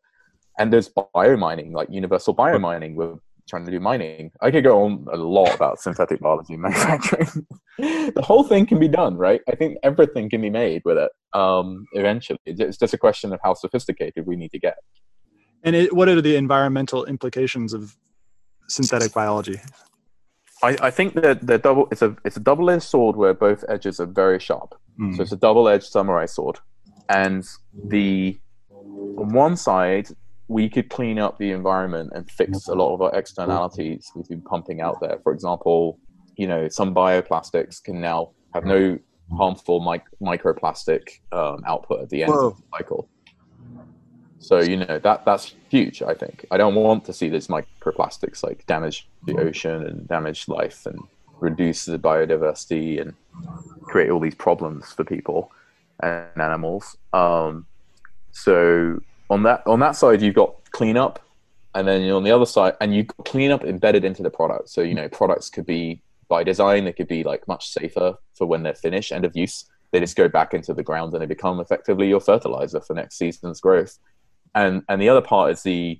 And 0.59 0.71
there's 0.71 0.89
biomining, 0.89 1.73
like 1.73 1.89
universal 1.91 2.33
biomining, 2.35 2.95
where 2.95 3.15
trying 3.47 3.65
to 3.65 3.71
do 3.71 3.79
mining. 3.79 4.31
I 4.41 4.51
could 4.51 4.63
go 4.63 4.83
on 4.83 5.05
a 5.11 5.17
lot 5.17 5.53
about 5.53 5.79
synthetic 5.79 6.19
biology 6.19 6.57
manufacturing. 6.57 7.47
the 7.77 8.23
whole 8.23 8.43
thing 8.43 8.65
can 8.65 8.79
be 8.79 8.87
done, 8.87 9.17
right? 9.17 9.41
I 9.47 9.55
think 9.55 9.77
everything 9.83 10.29
can 10.29 10.41
be 10.41 10.49
made 10.49 10.81
with 10.85 10.97
it 10.97 11.11
um, 11.33 11.85
eventually. 11.93 12.39
It's 12.45 12.77
just 12.77 12.93
a 12.93 12.97
question 12.97 13.33
of 13.33 13.39
how 13.43 13.53
sophisticated 13.53 14.25
we 14.25 14.35
need 14.35 14.51
to 14.51 14.59
get. 14.59 14.77
And 15.63 15.75
it, 15.75 15.93
what 15.93 16.07
are 16.07 16.21
the 16.21 16.35
environmental 16.35 17.05
implications 17.05 17.73
of 17.73 17.97
synthetic 18.67 19.13
biology? 19.13 19.59
I, 20.63 20.77
I 20.81 20.91
think 20.91 21.13
that 21.15 21.45
the 21.45 21.57
double 21.57 21.87
it's 21.91 22.01
a 22.01 22.15
it's 22.25 22.37
a 22.37 22.39
double 22.39 22.69
edged 22.69 22.83
sword 22.83 23.15
where 23.15 23.33
both 23.33 23.63
edges 23.69 23.99
are 23.99 24.07
very 24.07 24.39
sharp. 24.39 24.73
Mm. 24.99 25.15
So 25.15 25.21
it's 25.21 25.31
a 25.31 25.37
double 25.37 25.67
edged 25.67 25.85
samurai 25.85 26.25
sword, 26.25 26.57
and 27.09 27.47
the 27.73 28.39
on 28.71 29.33
one 29.33 29.55
side 29.55 30.09
we 30.47 30.69
could 30.69 30.89
clean 30.89 31.19
up 31.19 31.37
the 31.37 31.51
environment 31.51 32.11
and 32.15 32.29
fix 32.29 32.67
a 32.67 32.73
lot 32.73 32.93
of 32.93 33.01
our 33.01 33.13
externalities 33.13 34.09
we've 34.15 34.27
been 34.29 34.41
pumping 34.41 34.81
out 34.81 34.99
there. 35.01 35.19
For 35.23 35.33
example, 35.33 35.99
you 36.37 36.47
know, 36.47 36.69
some 36.69 36.93
bioplastics 36.95 37.83
can 37.83 37.99
now 37.99 38.31
have 38.53 38.63
no 38.65 38.97
harmful 39.35 39.81
mic- 39.81 40.03
microplastic 40.21 41.19
um, 41.31 41.61
output 41.65 42.01
at 42.01 42.09
the 42.09 42.23
end 42.23 42.31
Whoa. 42.31 42.47
of 42.47 42.57
the 42.57 42.63
cycle. 42.77 43.09
So 44.39 44.59
you 44.59 44.77
know 44.77 44.99
that 44.99 45.25
that's 45.25 45.55
huge. 45.69 46.01
I 46.01 46.13
think 46.13 46.45
I 46.51 46.57
don't 46.57 46.75
want 46.75 47.05
to 47.05 47.13
see 47.13 47.27
these 47.27 47.47
microplastics 47.47 48.43
like 48.43 48.65
damage 48.67 49.09
the 49.25 49.35
ocean 49.37 49.83
and 49.85 50.07
damage 50.07 50.47
life 50.47 50.85
and 50.85 50.99
reduce 51.39 51.85
the 51.85 51.99
biodiversity 51.99 53.01
and 53.01 53.13
create 53.81 54.09
all 54.09 54.19
these 54.19 54.35
problems 54.35 54.93
for 54.93 55.03
people 55.03 55.51
and 56.01 56.25
animals. 56.39 56.97
Um, 57.13 57.65
so 58.31 58.99
on 59.29 59.43
that 59.43 59.63
on 59.65 59.79
that 59.79 59.95
side 59.95 60.21
you've 60.21 60.35
got 60.35 60.55
cleanup 60.71 61.19
and 61.75 61.87
then 61.87 62.09
on 62.11 62.23
the 62.23 62.31
other 62.31 62.45
side 62.45 62.73
and 62.81 62.95
you 62.95 63.05
cleanup 63.05 63.63
embedded 63.63 64.03
into 64.03 64.23
the 64.23 64.29
product. 64.29 64.69
So 64.69 64.81
you 64.81 64.93
know 64.93 65.09
products 65.09 65.49
could 65.49 65.65
be 65.65 66.01
by 66.27 66.43
design 66.43 66.85
they 66.85 66.93
could 66.93 67.07
be 67.07 67.23
like 67.23 67.47
much 67.47 67.69
safer 67.69 68.15
for 68.35 68.47
when 68.47 68.63
they're 68.63 68.73
finished 68.73 69.11
end 69.11 69.25
of 69.25 69.35
use. 69.35 69.65
They 69.91 69.99
just 69.99 70.17
go 70.17 70.27
back 70.27 70.53
into 70.53 70.73
the 70.73 70.83
ground 70.83 71.13
and 71.13 71.21
they 71.21 71.27
become 71.27 71.59
effectively 71.59 72.09
your 72.09 72.19
fertilizer 72.19 72.81
for 72.81 72.93
next 72.93 73.17
season's 73.17 73.61
growth. 73.61 73.97
And 74.55 74.83
and 74.89 75.01
the 75.01 75.09
other 75.09 75.21
part 75.21 75.51
is 75.51 75.63
the 75.63 75.99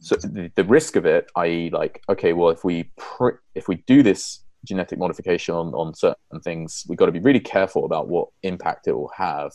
so 0.00 0.16
the, 0.16 0.50
the 0.54 0.64
risk 0.64 0.96
of 0.96 1.06
it 1.06 1.30
i.e 1.36 1.70
like 1.70 2.02
okay 2.08 2.32
well 2.32 2.50
if 2.50 2.64
we 2.64 2.90
pr- 2.96 3.40
if 3.54 3.68
we 3.68 3.76
do 3.86 4.02
this 4.02 4.40
genetic 4.64 4.98
modification 4.98 5.54
on, 5.54 5.72
on 5.74 5.94
certain 5.94 6.40
things 6.42 6.84
we've 6.88 6.98
got 6.98 7.06
to 7.06 7.12
be 7.12 7.20
really 7.20 7.40
careful 7.40 7.84
about 7.84 8.08
what 8.08 8.28
impact 8.42 8.88
it 8.88 8.92
will 8.92 9.12
have. 9.16 9.52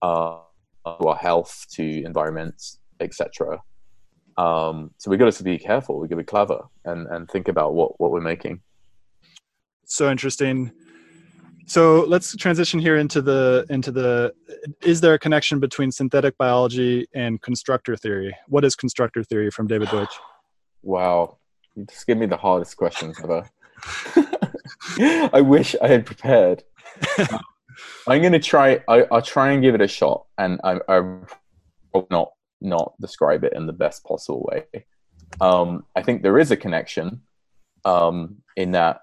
Uh, 0.00 0.38
to 0.84 1.08
our 1.08 1.16
health, 1.16 1.66
to 1.72 2.02
environments, 2.04 2.78
etc. 3.00 3.62
Um, 4.36 4.92
so 4.98 5.10
we 5.10 5.16
got 5.16 5.32
to 5.32 5.44
be 5.44 5.58
careful. 5.58 5.98
We 6.00 6.08
got 6.08 6.16
to 6.16 6.22
be 6.22 6.24
clever 6.24 6.62
and 6.84 7.06
and 7.08 7.28
think 7.30 7.48
about 7.48 7.74
what 7.74 8.00
what 8.00 8.10
we're 8.10 8.20
making. 8.20 8.60
So 9.84 10.10
interesting. 10.10 10.72
So 11.66 12.04
let's 12.08 12.34
transition 12.36 12.80
here 12.80 12.96
into 12.96 13.22
the 13.22 13.66
into 13.70 13.92
the. 13.92 14.34
Is 14.82 15.00
there 15.00 15.14
a 15.14 15.18
connection 15.18 15.60
between 15.60 15.92
synthetic 15.92 16.36
biology 16.36 17.06
and 17.14 17.40
constructor 17.40 17.96
theory? 17.96 18.36
What 18.48 18.64
is 18.64 18.74
constructor 18.74 19.22
theory 19.22 19.50
from 19.50 19.66
David 19.66 19.88
Deutsch? 19.90 20.14
Wow, 20.82 21.38
you 21.74 21.84
just 21.84 22.06
give 22.06 22.18
me 22.18 22.26
the 22.26 22.36
hardest 22.36 22.76
questions 22.76 23.18
ever. 23.22 23.48
I 25.32 25.40
wish 25.40 25.76
I 25.80 25.88
had 25.88 26.06
prepared. 26.06 26.64
I'm 28.08 28.20
going 28.20 28.32
to 28.32 28.38
try. 28.38 28.80
I, 28.88 29.06
will 29.10 29.22
try 29.22 29.52
and 29.52 29.62
give 29.62 29.74
it 29.74 29.80
a 29.80 29.88
shot, 29.88 30.26
and 30.38 30.60
I, 30.64 30.78
I 30.88 31.00
will 31.92 32.06
not 32.10 32.32
not 32.60 32.94
describe 33.00 33.44
it 33.44 33.52
in 33.54 33.66
the 33.66 33.72
best 33.72 34.04
possible 34.04 34.48
way. 34.52 34.84
Um, 35.40 35.84
I 35.96 36.02
think 36.02 36.22
there 36.22 36.38
is 36.38 36.50
a 36.50 36.56
connection 36.56 37.22
um, 37.84 38.36
in 38.56 38.72
that 38.72 39.00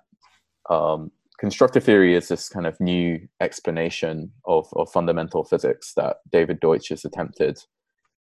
um, 0.69 1.11
constructor 1.39 1.79
theory 1.79 2.15
is 2.15 2.27
this 2.27 2.49
kind 2.49 2.67
of 2.67 2.79
new 2.79 3.27
explanation 3.41 4.31
of, 4.45 4.67
of 4.73 4.91
fundamental 4.91 5.43
physics 5.43 5.93
that 5.95 6.17
David 6.31 6.59
Deutsch 6.59 6.89
has 6.89 7.05
attempted. 7.05 7.57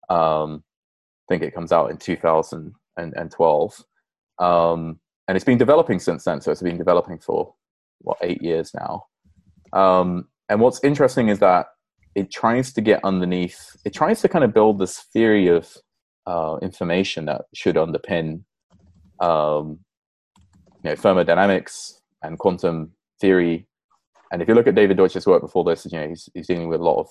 Um, 0.09 0.63
I 1.29 1.33
think 1.33 1.43
it 1.43 1.53
comes 1.53 1.71
out 1.71 1.91
in 1.91 1.97
2012. 1.97 3.83
Um, 4.39 4.99
and 5.27 5.35
it's 5.35 5.45
been 5.45 5.57
developing 5.57 5.99
since 5.99 6.23
then. 6.23 6.39
So 6.41 6.51
it's 6.51 6.61
been 6.61 6.77
developing 6.77 7.19
for, 7.19 7.53
what, 7.99 8.17
eight 8.21 8.41
years 8.41 8.71
now. 8.73 9.07
Um, 9.73 10.27
and 10.49 10.61
what's 10.61 10.83
interesting 10.83 11.29
is 11.29 11.39
that 11.39 11.67
it 12.15 12.31
tries 12.31 12.73
to 12.73 12.81
get 12.81 13.03
underneath, 13.03 13.75
it 13.85 13.93
tries 13.93 14.21
to 14.21 14.29
kind 14.29 14.43
of 14.43 14.53
build 14.53 14.79
this 14.79 14.99
theory 15.13 15.47
of 15.47 15.71
uh, 16.25 16.57
information 16.61 17.25
that 17.25 17.43
should 17.53 17.75
underpin 17.75 18.43
um, 19.19 19.79
you 20.83 20.89
know, 20.89 20.95
thermodynamics 20.95 22.01
and 22.23 22.39
quantum 22.39 22.91
theory. 23.19 23.67
And 24.31 24.41
if 24.41 24.47
you 24.47 24.55
look 24.55 24.67
at 24.67 24.75
David 24.75 24.97
Deutsch's 24.97 25.27
work 25.27 25.41
before 25.41 25.63
this, 25.63 25.85
you 25.85 25.97
know, 25.97 26.07
he's, 26.09 26.29
he's 26.33 26.47
dealing 26.47 26.67
with 26.67 26.81
a 26.81 26.83
lot 26.83 26.99
of 26.99 27.07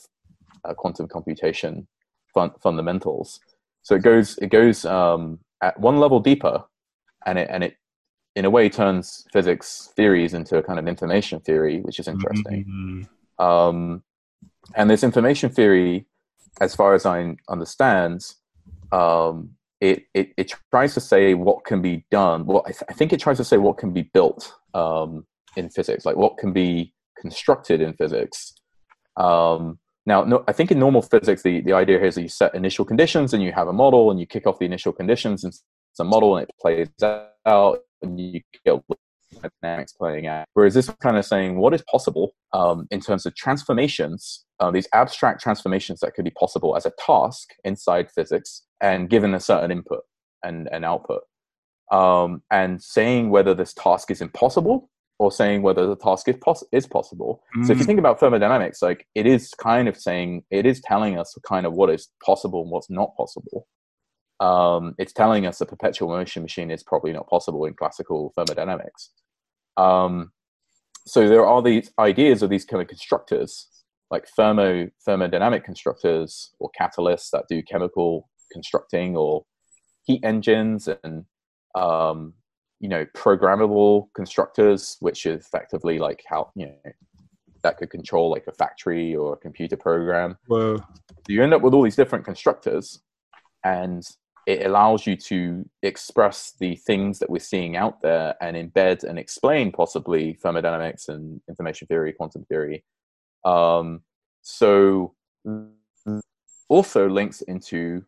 uh, 0.65 0.75
quantum 0.75 1.09
computation 1.09 1.87
fun- 2.35 2.53
fundamentals. 2.61 3.41
So 3.83 3.95
it 3.95 4.03
goes, 4.03 4.37
it 4.39 4.49
goes 4.49 4.85
um, 4.85 5.39
at 5.63 5.79
one 5.79 5.99
level 5.99 6.21
deeper, 6.21 6.65
and 7.25 7.39
it 7.39 7.49
and 7.51 7.65
it 7.65 7.77
in 8.35 8.45
a 8.45 8.51
way 8.51 8.69
turns 8.69 9.25
physics 9.33 9.93
theories 9.97 10.35
into 10.35 10.59
a 10.59 10.63
kind 10.63 10.79
of 10.79 10.87
information 10.87 11.41
theory, 11.41 11.81
which 11.81 11.99
is 11.99 12.09
interesting. 12.09 12.65
Mm-hmm. 12.65 13.03
Um, 13.39 14.03
and 14.75 14.91
this 14.91 15.03
information 15.03 15.51
theory, 15.51 16.07
as 16.61 16.75
far 16.75 16.95
as 16.95 17.07
I 17.07 17.37
understand, 17.49 18.23
um, 18.93 19.51
it, 19.81 20.05
it, 20.15 20.33
it 20.37 20.53
tries 20.71 20.95
to 20.95 21.01
say 21.01 21.35
what 21.35 21.65
can 21.65 21.83
be 21.83 22.05
done. 22.11 22.47
Well, 22.47 22.63
I, 22.67 22.71
th- 22.71 22.85
I 22.89 22.93
think 22.95 23.13
it 23.13 23.21
tries 23.21 23.37
to 23.37 23.45
say 23.45 23.59
what 23.59 23.79
can 23.79 23.93
be 23.93 24.03
built 24.03 24.53
um, 24.75 25.27
in 25.57 25.69
physics, 25.69 26.05
like 26.05 26.17
what 26.17 26.39
can 26.39 26.53
be 26.53 26.95
constructed 27.19 27.81
in 27.81 27.95
physics. 27.95 28.55
Um, 29.17 29.79
now, 30.07 30.23
no, 30.23 30.45
I 30.47 30.53
think 30.53 30.71
in 30.71 30.79
normal 30.79 31.03
physics, 31.03 31.43
the, 31.43 31.61
the 31.61 31.73
idea 31.73 31.99
here 31.99 32.07
is 32.07 32.15
that 32.15 32.23
you 32.23 32.29
set 32.29 32.55
initial 32.55 32.85
conditions 32.85 33.35
and 33.35 33.43
you 33.43 33.53
have 33.53 33.69
a 33.69 33.73
model 33.73 34.11
and 34.11 34.21
you 34.21 34.27
kick 34.27 34.47
off 34.47 34.59
the 34.59 34.65
initial 34.65 34.93
conditions 34.93 35.43
and 35.43 35.53
it's 35.53 36.01
a 36.01 36.05
model 36.05 36.37
and 36.37 36.49
it 36.49 36.55
plays 36.61 36.89
out 37.03 37.81
and 38.03 38.21
you 38.21 38.41
get 38.65 38.81
dynamics 39.63 39.93
playing 39.93 40.27
out. 40.27 40.47
Whereas 40.55 40.75
this 40.75 40.89
kind 41.01 41.17
of 41.17 41.25
saying 41.25 41.59
what 41.59 41.75
is 41.75 41.83
possible 41.91 42.35
um, 42.53 42.87
in 42.91 43.01
terms 43.01 43.27
of 43.27 43.35
transformations, 43.35 44.45
uh, 44.61 44.71
these 44.71 44.89
abstract 44.93 45.41
transformations 45.41 46.01
that 46.01 46.15
could 46.15 46.25
be 46.25 46.31
possible 46.31 46.77
as 46.77 46.87
a 46.87 46.93
task 46.99 47.51
inside 47.65 48.11
physics 48.11 48.63
and 48.81 49.11
given 49.11 49.35
a 49.35 49.41
certain 49.41 49.71
input 49.71 50.03
and, 50.43 50.69
and 50.73 50.85
output. 50.85 51.23
Um, 51.93 52.43
and 52.51 52.83
saying 52.83 53.31
whether 53.31 53.55
this 53.55 53.73
task 53.73 54.11
is 54.11 54.21
impossible 54.21 54.91
or 55.19 55.31
saying 55.31 55.63
whether 55.63 55.87
the 55.87 55.97
task 55.97 56.29
is, 56.29 56.37
pos- 56.43 56.65
is 56.73 56.87
possible. 56.87 57.43
Mm. 57.57 57.67
So 57.67 57.73
if 57.73 57.79
you 57.79 57.85
mm. 57.85 57.87
think 57.87 57.99
about 57.99 58.21
thermodynamics, 58.21 58.83
like 58.83 59.07
it 59.15 59.27
is 59.27 59.51
kind 59.55 59.89
of 59.89 59.97
saying, 59.97 60.43
it 60.51 60.67
is 60.67 60.81
telling 60.81 61.19
us 61.19 61.37
kind 61.47 61.65
of 61.65 61.75
what 61.75 61.91
is 61.91 62.09
possible 62.25 62.63
and 62.63 62.71
what's 62.71 62.91
not 62.91 63.17
possible 63.17 63.67
um, 64.41 64.95
it's 64.99 65.13
telling 65.13 65.47
us 65.47 65.61
a 65.61 65.67
perpetual 65.67 66.09
motion 66.09 66.43
machine 66.43 66.71
is 66.71 66.83
probably 66.83 67.13
not 67.13 67.29
possible 67.29 67.65
in 67.65 67.75
classical 67.75 68.33
thermodynamics. 68.37 69.11
Um, 69.77 70.33
so 71.07 71.29
there 71.29 71.47
are 71.47 71.63
these 71.63 71.91
ideas 71.99 72.43
of 72.43 72.51
these 72.51 72.65
kind 72.65 72.83
of 72.83 72.89
constructors, 72.89 73.69
like 74.11 74.27
thermo 74.37 74.89
thermodynamic 75.07 75.65
constructors 75.65 76.53
or 76.59 76.71
catalysts 76.79 77.31
that 77.31 77.45
do 77.49 77.63
chemical 77.63 78.29
constructing 78.53 79.17
or 79.17 79.45
heat 80.03 80.21
engines 80.25 80.89
and 80.89 81.25
um, 81.75 82.35
you 82.81 82.89
know 82.89 83.05
programmable 83.15 84.09
constructors, 84.15 84.97
which 85.01 85.27
is 85.27 85.45
effectively 85.45 85.99
like 85.99 86.23
how 86.29 86.51
you 86.55 86.67
know 86.67 86.93
that 87.63 87.79
could 87.79 87.91
control 87.91 88.31
like 88.31 88.47
a 88.47 88.53
factory 88.53 89.15
or 89.15 89.35
a 89.35 89.37
computer 89.37 89.77
program. 89.77 90.37
Whoa. 90.47 90.77
So 90.77 90.85
you 91.29 91.43
end 91.43 91.55
up 91.55 91.63
with 91.63 91.75
all 91.75 91.83
these 91.83 91.97
different 91.97 92.25
constructors, 92.25 93.01
and 93.65 94.05
it 94.47 94.65
allows 94.65 95.07
you 95.07 95.17
to 95.17 95.69
express 95.83 96.53
the 96.61 96.77
things 96.77 97.19
that 97.19 97.29
we're 97.29 97.41
seeing 97.41 97.77
out 97.77 98.01
there 98.01 98.37
and 98.41 98.57
embed 98.57 99.03
and 99.03 99.19
explain 99.19 99.73
possibly 99.73 100.35
thermodynamics 100.35 101.09
and 101.09 101.41
information 101.49 101.89
theory, 101.89 102.13
quantum 102.13 102.45
theory. 102.45 102.85
Um, 103.45 104.03
so 104.43 105.15
also 106.69 107.09
links 107.09 107.43
into 107.43 108.05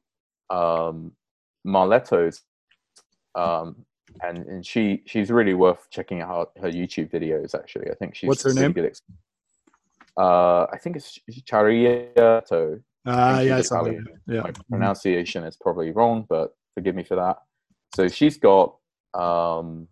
um, 0.50 1.12
Marletto's, 1.66 2.42
um, 3.34 3.84
and 4.22 4.38
and 4.38 4.64
she 4.64 5.02
she's 5.06 5.30
really 5.30 5.54
worth 5.54 5.88
checking 5.90 6.20
out 6.20 6.52
her 6.60 6.70
YouTube 6.70 7.10
videos. 7.10 7.54
Actually, 7.54 7.90
I 7.90 7.94
think 7.94 8.14
she's 8.14 8.28
what's 8.28 8.44
her 8.44 8.54
name? 8.54 8.72
Good 8.72 8.86
ex- 8.86 9.02
uh, 10.16 10.66
I 10.72 10.78
think 10.78 10.96
it's 10.96 11.18
Chariato. 11.30 12.80
Ah, 13.08 13.36
uh, 13.36 13.40
yeah, 13.40 13.62
yeah. 14.26 14.40
My 14.42 14.52
pronunciation 14.68 15.44
is 15.44 15.56
probably 15.56 15.90
wrong, 15.92 16.26
but 16.28 16.54
forgive 16.74 16.94
me 16.94 17.04
for 17.04 17.16
that. 17.16 17.38
So 17.94 18.08
she's 18.08 18.36
got 18.36 18.76
um, 19.14 19.88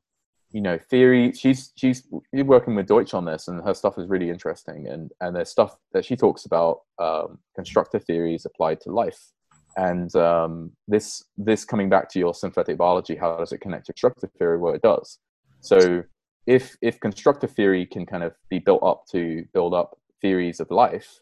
you 0.53 0.61
know 0.61 0.79
theory 0.89 1.33
she's 1.33 1.73
she's 1.77 2.05
working 2.33 2.75
with 2.75 2.87
deutsch 2.87 3.15
on 3.15 3.25
this 3.25 3.49
and 3.49 3.63
her 3.63 3.75
stuff 3.75 3.99
is 3.99 4.09
really 4.09 4.31
interesting 4.31 4.87
and 4.89 5.11
and 5.21 5.35
there's 5.35 5.51
stuff 5.51 5.77
that 5.93 6.05
she 6.05 6.17
talks 6.17 6.47
about 6.47 6.81
um, 6.99 7.39
constructor 7.55 7.99
theories 7.99 8.47
applied 8.47 8.81
to 8.81 8.91
life 8.91 9.33
and 9.77 10.15
um, 10.17 10.71
this 10.89 11.25
this 11.37 11.65
coming 11.65 11.89
back 11.89 12.09
to 12.09 12.19
your 12.19 12.33
synthetic 12.33 12.79
biology 12.79 13.17
how 13.17 13.37
does 13.37 13.53
it 13.53 13.61
connect 13.61 13.87
to 13.87 13.93
constructor 13.93 14.31
theory 14.39 14.57
well 14.57 14.73
it 14.73 14.83
does 14.83 15.19
so 15.61 16.03
if 16.47 16.77
if 16.81 17.01
constructive 17.01 17.51
theory 17.51 17.85
can 17.85 18.07
kind 18.07 18.23
of 18.23 18.33
be 18.49 18.59
built 18.59 18.83
up 18.83 19.05
to 19.11 19.45
build 19.53 19.75
up 19.75 19.99
theories 20.23 20.61
of 20.61 20.71
life 20.71 21.21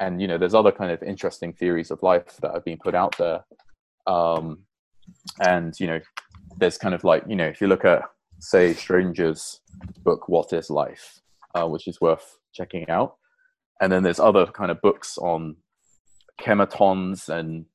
and 0.00 0.20
you 0.20 0.26
know 0.26 0.38
there's 0.38 0.54
other 0.54 0.72
kind 0.72 0.90
of 0.90 1.02
interesting 1.02 1.52
theories 1.52 1.90
of 1.90 2.02
life 2.02 2.36
that 2.42 2.52
have 2.52 2.64
been 2.64 2.78
put 2.82 2.94
out 2.94 3.16
there 3.18 3.44
um, 4.06 4.58
and 5.40 5.74
you 5.78 5.86
know 5.86 6.00
there's 6.58 6.78
kind 6.78 6.94
of 6.94 7.04
like 7.04 7.22
you 7.28 7.36
know 7.36 7.46
if 7.46 7.60
you 7.60 7.66
look 7.66 7.84
at 7.84 8.02
say 8.44 8.74
Schrodinger's 8.74 9.60
book 10.02 10.28
What 10.28 10.52
is 10.52 10.70
Life, 10.70 11.20
uh, 11.54 11.66
which 11.66 11.88
is 11.88 12.00
worth 12.00 12.38
checking 12.52 12.88
out. 12.88 13.16
And 13.80 13.90
then 13.90 14.02
there's 14.02 14.20
other 14.20 14.46
kind 14.46 14.70
of 14.70 14.80
books 14.80 15.18
on 15.18 15.56
chemotons 16.40 17.28
and 17.28 17.66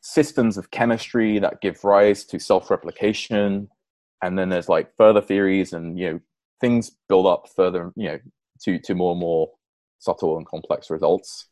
systems 0.00 0.56
of 0.56 0.70
chemistry 0.70 1.38
that 1.38 1.60
give 1.60 1.84
rise 1.84 2.24
to 2.24 2.38
self-replication. 2.38 3.68
And 4.22 4.38
then 4.38 4.48
there's 4.48 4.68
like 4.68 4.96
further 4.96 5.20
theories 5.20 5.72
and 5.72 5.98
you 5.98 6.12
know 6.12 6.20
things 6.60 6.90
build 7.08 7.26
up 7.26 7.48
further, 7.54 7.92
you 7.96 8.08
know, 8.08 8.18
to 8.62 8.78
to 8.78 8.94
more 8.94 9.12
and 9.12 9.20
more 9.20 9.50
subtle 9.98 10.36
and 10.36 10.46
complex 10.46 10.90
results. 10.90 11.48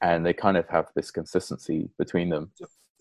And 0.00 0.24
they 0.24 0.32
kind 0.32 0.56
of 0.56 0.68
have 0.68 0.88
this 0.94 1.10
consistency 1.10 1.88
between 1.98 2.28
them. 2.28 2.50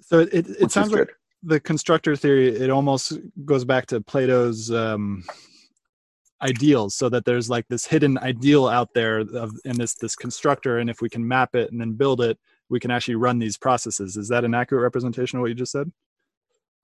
So 0.01 0.20
it, 0.20 0.34
it, 0.34 0.48
it 0.62 0.72
sounds 0.72 0.92
like 0.92 1.10
the 1.44 1.60
constructor 1.60 2.16
theory 2.16 2.50
it 2.50 2.70
almost 2.70 3.13
goes 3.46 3.63
back 3.63 3.86
to 3.88 4.01
plato's 4.01 4.72
um, 4.72 5.24
ideals 6.42 6.96
so 6.96 7.10
that 7.10 7.25
there's 7.25 7.50
like 7.50 7.68
this 7.68 7.86
hidden 7.86 8.18
ideal 8.18 8.68
out 8.68 8.94
there 8.94 9.20
of 9.20 9.54
in 9.66 9.77
this 9.77 9.94
this 9.94 10.16
constructor 10.16 10.80
and 10.80 10.89
if 10.89 11.01
we 11.01 11.10
can 11.10 11.27
map 11.27 11.56
it 11.56 11.72
and 11.72 11.80
then 11.80 11.94
build 11.94 12.22
it 12.22 12.39
we 12.70 12.80
can 12.80 12.92
actually 12.92 13.16
run 13.16 13.39
these 13.39 13.58
processes. 13.58 14.18
Is 14.18 14.27
that 14.30 14.44
an 14.44 14.54
accurate 14.54 14.84
representation 14.84 15.38
of 15.38 15.42
what 15.42 15.50
you 15.50 15.56
just 15.56 15.72
said? 15.72 15.92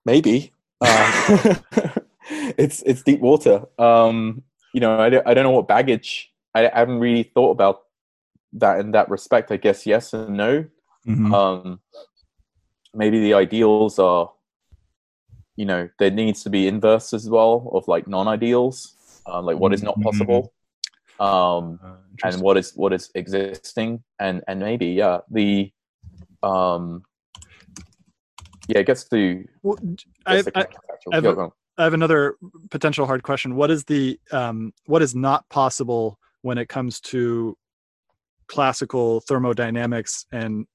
Maybe. 0.04 0.52
Uh, 0.80 1.56
it's 2.58 2.82
it's 2.82 3.02
deep 3.02 3.20
water. 3.20 3.64
Um, 3.78 4.42
you 4.72 4.80
know 4.80 4.98
I 4.98 5.10
don't, 5.10 5.26
I 5.26 5.34
don't 5.34 5.44
know 5.44 5.50
what 5.50 5.68
baggage 5.68 6.32
I, 6.54 6.68
I 6.68 6.78
haven't 6.78 7.00
really 7.00 7.22
thought 7.22 7.50
about 7.50 7.83
that 8.54 8.80
in 8.80 8.92
that 8.92 9.10
respect 9.10 9.50
i 9.50 9.56
guess 9.56 9.86
yes 9.86 10.12
and 10.12 10.36
no 10.36 10.64
mm-hmm. 11.06 11.34
um, 11.34 11.80
maybe 12.94 13.20
the 13.20 13.34
ideals 13.34 13.98
are 13.98 14.30
you 15.56 15.64
know 15.64 15.88
there 15.98 16.10
needs 16.10 16.42
to 16.42 16.50
be 16.50 16.66
inverse 16.66 17.12
as 17.12 17.28
well 17.28 17.70
of 17.72 17.86
like 17.88 18.08
non-ideals 18.08 18.96
um, 19.26 19.44
like 19.44 19.58
what 19.58 19.74
is 19.74 19.82
not 19.82 19.94
mm-hmm. 19.94 20.04
possible 20.04 20.52
um, 21.20 21.78
uh, 21.84 21.94
and 22.24 22.40
what 22.40 22.56
is 22.56 22.72
what 22.74 22.92
is 22.92 23.10
existing 23.14 24.02
and 24.18 24.42
and 24.48 24.60
maybe 24.60 24.86
yeah 24.86 25.18
the 25.30 25.70
um 26.42 27.02
yeah 28.68 28.78
it 28.78 28.86
gets 28.86 29.04
to 29.04 29.44
well, 29.62 29.78
I, 30.26 30.42
I, 30.54 30.66
I, 31.12 31.14
have 31.14 31.24
a, 31.24 31.50
I 31.78 31.84
have 31.84 31.94
another 31.94 32.36
potential 32.70 33.06
hard 33.06 33.22
question 33.22 33.54
what 33.54 33.70
is 33.70 33.84
the 33.84 34.18
um 34.32 34.72
what 34.86 35.02
is 35.02 35.14
not 35.14 35.48
possible 35.48 36.18
when 36.42 36.58
it 36.58 36.68
comes 36.68 37.00
to 37.00 37.56
classical 38.46 39.20
thermodynamics 39.20 40.26
and 40.32 40.66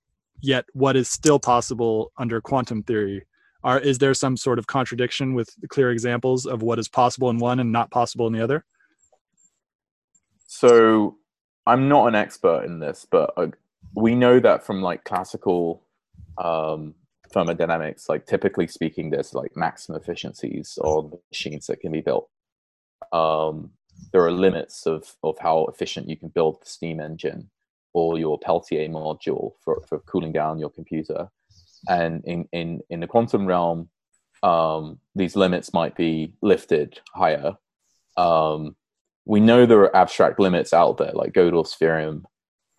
yet 0.41 0.65
what 0.73 0.95
is 0.95 1.09
still 1.09 1.39
possible 1.39 2.11
under 2.17 2.41
quantum 2.41 2.83
theory. 2.83 3.25
Are 3.63 3.79
is 3.79 3.97
there 3.97 4.13
some 4.13 4.37
sort 4.37 4.57
of 4.57 4.67
contradiction 4.67 5.33
with 5.33 5.49
clear 5.69 5.91
examples 5.91 6.45
of 6.45 6.61
what 6.61 6.79
is 6.79 6.87
possible 6.87 7.29
in 7.29 7.39
one 7.39 7.59
and 7.59 7.71
not 7.71 7.91
possible 7.91 8.27
in 8.27 8.33
the 8.33 8.43
other? 8.43 8.65
So 10.47 11.17
i'm 11.67 11.87
not 11.87 12.07
an 12.07 12.15
expert 12.15 12.63
in 12.63 12.79
this 12.79 13.05
but 13.09 13.33
uh, 13.37 13.47
we 13.93 14.15
know 14.15 14.39
that 14.39 14.65
from 14.65 14.81
like 14.81 15.03
classical 15.03 15.83
um, 16.37 16.95
thermodynamics 17.31 18.09
like 18.09 18.25
typically 18.25 18.67
speaking 18.67 19.09
there's 19.09 19.33
like 19.33 19.55
maximum 19.55 19.99
efficiencies 19.99 20.77
on 20.83 21.11
machines 21.31 21.67
that 21.67 21.79
can 21.79 21.91
be 21.91 22.01
built. 22.01 22.29
Um, 23.11 23.71
there 24.11 24.23
are 24.23 24.31
limits 24.31 24.85
of 24.85 25.15
of 25.23 25.37
how 25.39 25.65
efficient 25.65 26.09
you 26.09 26.17
can 26.17 26.29
build 26.29 26.61
the 26.61 26.69
steam 26.69 26.99
engine 26.99 27.49
or 27.93 28.17
your 28.17 28.39
peltier 28.39 28.87
module 28.87 29.53
for, 29.63 29.83
for 29.87 29.99
cooling 29.99 30.31
down 30.31 30.59
your 30.59 30.69
computer. 30.69 31.27
And 31.87 32.23
in 32.25 32.47
in 32.51 32.81
in 32.89 32.99
the 32.99 33.07
quantum 33.07 33.45
realm 33.45 33.89
um, 34.43 34.99
these 35.15 35.35
limits 35.35 35.73
might 35.73 35.95
be 35.95 36.33
lifted 36.41 36.99
higher. 37.13 37.53
Um, 38.17 38.75
we 39.25 39.39
know 39.39 39.65
there 39.65 39.81
are 39.81 39.95
abstract 39.95 40.39
limits 40.39 40.73
out 40.73 40.97
there 40.97 41.11
like 41.13 41.33
gödel's 41.33 41.75
theorem 41.75 42.25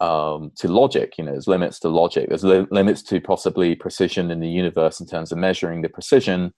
um, 0.00 0.52
to 0.56 0.68
logic 0.68 1.14
you 1.18 1.24
know 1.24 1.32
there's 1.32 1.48
limits 1.48 1.78
to 1.80 1.88
logic. 1.88 2.28
There's 2.28 2.44
li- 2.44 2.66
limits 2.70 3.02
to 3.04 3.20
possibly 3.20 3.74
precision 3.74 4.30
in 4.30 4.40
the 4.40 4.48
universe 4.48 5.00
in 5.00 5.06
terms 5.06 5.32
of 5.32 5.38
measuring 5.38 5.82
the 5.82 5.88
precision 5.88 6.52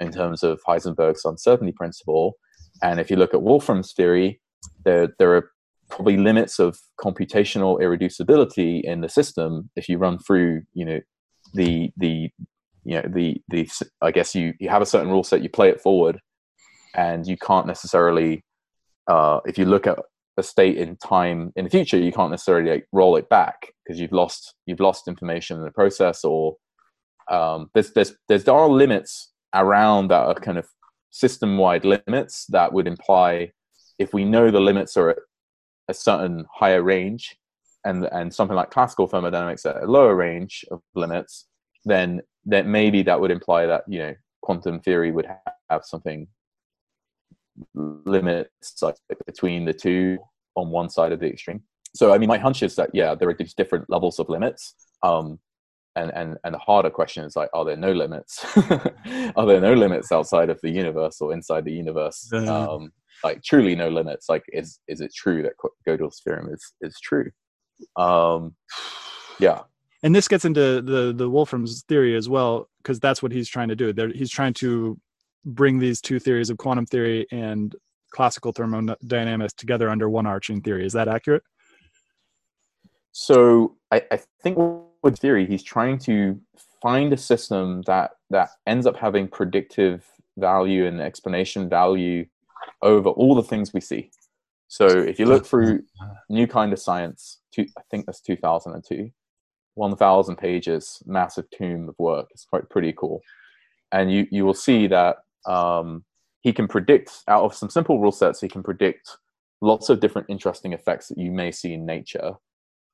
in 0.00 0.12
terms 0.12 0.42
of 0.42 0.60
heisenberg's 0.66 1.24
uncertainty 1.24 1.72
principle. 1.72 2.36
And 2.82 3.00
if 3.00 3.10
you 3.10 3.16
look 3.16 3.34
at 3.34 3.42
wolfram's 3.42 3.92
theory 3.92 4.40
there 4.84 5.08
there 5.18 5.34
are 5.34 5.50
probably 5.90 6.16
limits 6.16 6.58
of 6.58 6.78
computational 7.00 7.80
irreducibility 7.80 8.82
in 8.82 9.00
the 9.00 9.08
system 9.08 9.70
if 9.76 9.88
you 9.88 9.98
run 9.98 10.18
through 10.18 10.62
you 10.74 10.84
know 10.84 11.00
the 11.54 11.90
the 11.96 12.30
you 12.84 12.94
know 12.94 13.04
the 13.08 13.36
the 13.48 13.68
I 14.00 14.10
guess 14.10 14.34
you 14.34 14.54
you 14.58 14.68
have 14.68 14.82
a 14.82 14.86
certain 14.86 15.10
rule 15.10 15.24
set, 15.24 15.42
you 15.42 15.48
play 15.48 15.68
it 15.68 15.80
forward, 15.80 16.20
and 16.94 17.26
you 17.26 17.36
can't 17.36 17.66
necessarily 17.66 18.44
uh, 19.06 19.40
if 19.46 19.58
you 19.58 19.64
look 19.64 19.86
at 19.86 19.98
a 20.36 20.42
state 20.42 20.76
in 20.76 20.96
time 20.96 21.52
in 21.56 21.64
the 21.64 21.70
future, 21.70 21.98
you 21.98 22.12
can't 22.12 22.30
necessarily 22.30 22.70
like, 22.70 22.86
roll 22.92 23.16
it 23.16 23.28
back 23.28 23.72
because 23.84 24.00
you've 24.00 24.12
lost 24.12 24.54
you've 24.66 24.80
lost 24.80 25.08
information 25.08 25.58
in 25.58 25.64
the 25.64 25.70
process, 25.70 26.24
or 26.24 26.56
um, 27.30 27.70
there's 27.74 27.92
there's 27.92 28.14
there's 28.28 28.44
there 28.44 28.54
are 28.54 28.68
limits 28.68 29.32
around 29.54 30.08
that 30.08 30.22
are 30.22 30.34
kind 30.34 30.58
of 30.58 30.66
system 31.10 31.58
wide 31.58 31.84
limits 31.84 32.46
that 32.48 32.72
would 32.72 32.86
imply 32.86 33.50
if 33.98 34.12
we 34.12 34.24
know 34.24 34.50
the 34.50 34.60
limits 34.60 34.96
are 34.96 35.10
at 35.10 35.18
a 35.88 35.94
certain 35.94 36.44
higher 36.52 36.82
range 36.82 37.36
and 37.84 38.04
and 38.12 38.34
something 38.34 38.56
like 38.56 38.70
classical 38.70 39.06
thermodynamics 39.06 39.64
at 39.66 39.82
a 39.82 39.86
lower 39.86 40.14
range 40.14 40.64
of 40.70 40.80
limits, 40.94 41.46
then 41.84 42.20
that 42.46 42.66
maybe 42.66 43.02
that 43.02 43.20
would 43.20 43.30
imply 43.30 43.66
that 43.66 43.84
you 43.88 43.98
know 43.98 44.14
quantum 44.42 44.80
theory 44.80 45.12
would 45.12 45.26
have 45.70 45.84
something 45.84 46.26
limits 47.74 48.80
like 48.82 48.96
between 49.26 49.64
the 49.64 49.72
two 49.72 50.18
on 50.54 50.70
one 50.70 50.88
side 50.88 51.12
of 51.12 51.20
the 51.20 51.26
extreme. 51.26 51.62
So 51.94 52.12
I 52.12 52.18
mean, 52.18 52.28
my 52.28 52.38
hunch 52.38 52.62
is 52.62 52.76
that 52.76 52.90
yeah, 52.92 53.14
there 53.14 53.28
are 53.28 53.34
these 53.34 53.54
different 53.54 53.88
levels 53.88 54.18
of 54.18 54.28
limits. 54.28 54.74
Um, 55.02 55.38
and, 55.96 56.12
and, 56.14 56.36
and 56.44 56.54
the 56.54 56.58
harder 56.58 56.90
question 56.90 57.24
is 57.24 57.34
like, 57.34 57.50
are 57.52 57.64
there 57.64 57.76
no 57.76 57.90
limits? 57.90 58.44
are 59.36 59.46
there 59.46 59.60
no 59.60 59.74
limits 59.74 60.12
outside 60.12 60.48
of 60.48 60.60
the 60.62 60.70
universe 60.70 61.20
or 61.20 61.32
inside 61.32 61.64
the 61.64 61.72
universe? 61.72 62.28
Um, 62.72 62.92
like 63.24 63.42
truly 63.42 63.74
no 63.74 63.88
limits. 63.88 64.28
Like, 64.28 64.44
is 64.48 64.80
is 64.88 65.00
it 65.00 65.12
true 65.14 65.42
that 65.42 65.52
Gödel's 65.86 66.20
theorem 66.22 66.52
is 66.52 66.72
is 66.80 66.98
true? 67.00 67.30
Um, 67.96 68.54
yeah. 69.38 69.62
And 70.02 70.14
this 70.14 70.28
gets 70.28 70.44
into 70.44 70.80
the 70.80 71.12
the 71.16 71.28
Wolfram's 71.28 71.82
theory 71.88 72.16
as 72.16 72.28
well, 72.28 72.68
because 72.78 73.00
that's 73.00 73.22
what 73.22 73.32
he's 73.32 73.48
trying 73.48 73.68
to 73.68 73.76
do. 73.76 73.92
There, 73.92 74.08
he's 74.08 74.30
trying 74.30 74.54
to 74.54 74.98
bring 75.44 75.78
these 75.78 76.00
two 76.00 76.18
theories 76.18 76.50
of 76.50 76.58
quantum 76.58 76.86
theory 76.86 77.26
and 77.32 77.74
classical 78.10 78.52
thermodynamics 78.52 79.52
together 79.54 79.90
under 79.90 80.08
one 80.08 80.26
arching 80.26 80.60
theory. 80.60 80.86
Is 80.86 80.92
that 80.92 81.08
accurate? 81.08 81.42
So 83.12 83.76
I, 83.90 84.02
I 84.10 84.20
think 84.42 84.58
with 85.02 85.18
theory, 85.18 85.46
he's 85.46 85.62
trying 85.62 85.98
to 86.00 86.40
find 86.80 87.12
a 87.12 87.16
system 87.16 87.82
that 87.86 88.12
that 88.30 88.50
ends 88.66 88.86
up 88.86 88.96
having 88.96 89.26
predictive 89.26 90.04
value 90.36 90.86
and 90.86 91.00
explanation 91.00 91.68
value 91.68 92.24
over 92.82 93.10
all 93.10 93.34
the 93.34 93.42
things 93.42 93.72
we 93.72 93.80
see. 93.80 94.10
So 94.68 94.86
if 94.86 95.18
you 95.18 95.26
look 95.26 95.46
through 95.46 95.82
New 96.28 96.46
Kind 96.46 96.72
of 96.72 96.78
Science, 96.78 97.40
two, 97.52 97.66
I 97.78 97.82
think 97.90 98.06
that's 98.06 98.20
2002, 98.20 99.10
1,000 99.74 100.36
pages, 100.36 101.02
massive 101.06 101.46
tome 101.56 101.88
of 101.88 101.94
work. 101.98 102.28
It's 102.32 102.44
quite 102.44 102.68
pretty 102.68 102.92
cool. 102.92 103.22
And 103.92 104.12
you, 104.12 104.26
you 104.30 104.44
will 104.44 104.54
see 104.54 104.86
that 104.88 105.16
um, 105.46 106.04
he 106.42 106.52
can 106.52 106.68
predict, 106.68 107.22
out 107.28 107.44
of 107.44 107.54
some 107.54 107.70
simple 107.70 107.98
rule 108.00 108.12
sets, 108.12 108.40
he 108.40 108.48
can 108.48 108.62
predict 108.62 109.16
lots 109.62 109.88
of 109.88 110.00
different 110.00 110.28
interesting 110.28 110.72
effects 110.74 111.08
that 111.08 111.18
you 111.18 111.30
may 111.30 111.50
see 111.50 111.72
in 111.72 111.86
nature. 111.86 112.34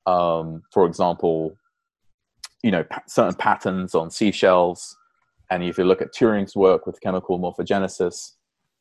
um, 0.07 0.63
for 0.73 0.87
example, 0.87 1.57
you 2.63 2.71
know, 2.71 2.85
certain 3.07 3.35
patterns 3.35 3.95
on 3.95 4.11
seashells. 4.11 4.97
And 5.51 5.63
if 5.63 5.77
you 5.79 5.85
look 5.85 6.03
at 6.03 6.15
Turing's 6.15 6.57
work 6.57 6.87
with 6.87 7.01
chemical 7.01 7.39
morphogenesis, 7.39 8.33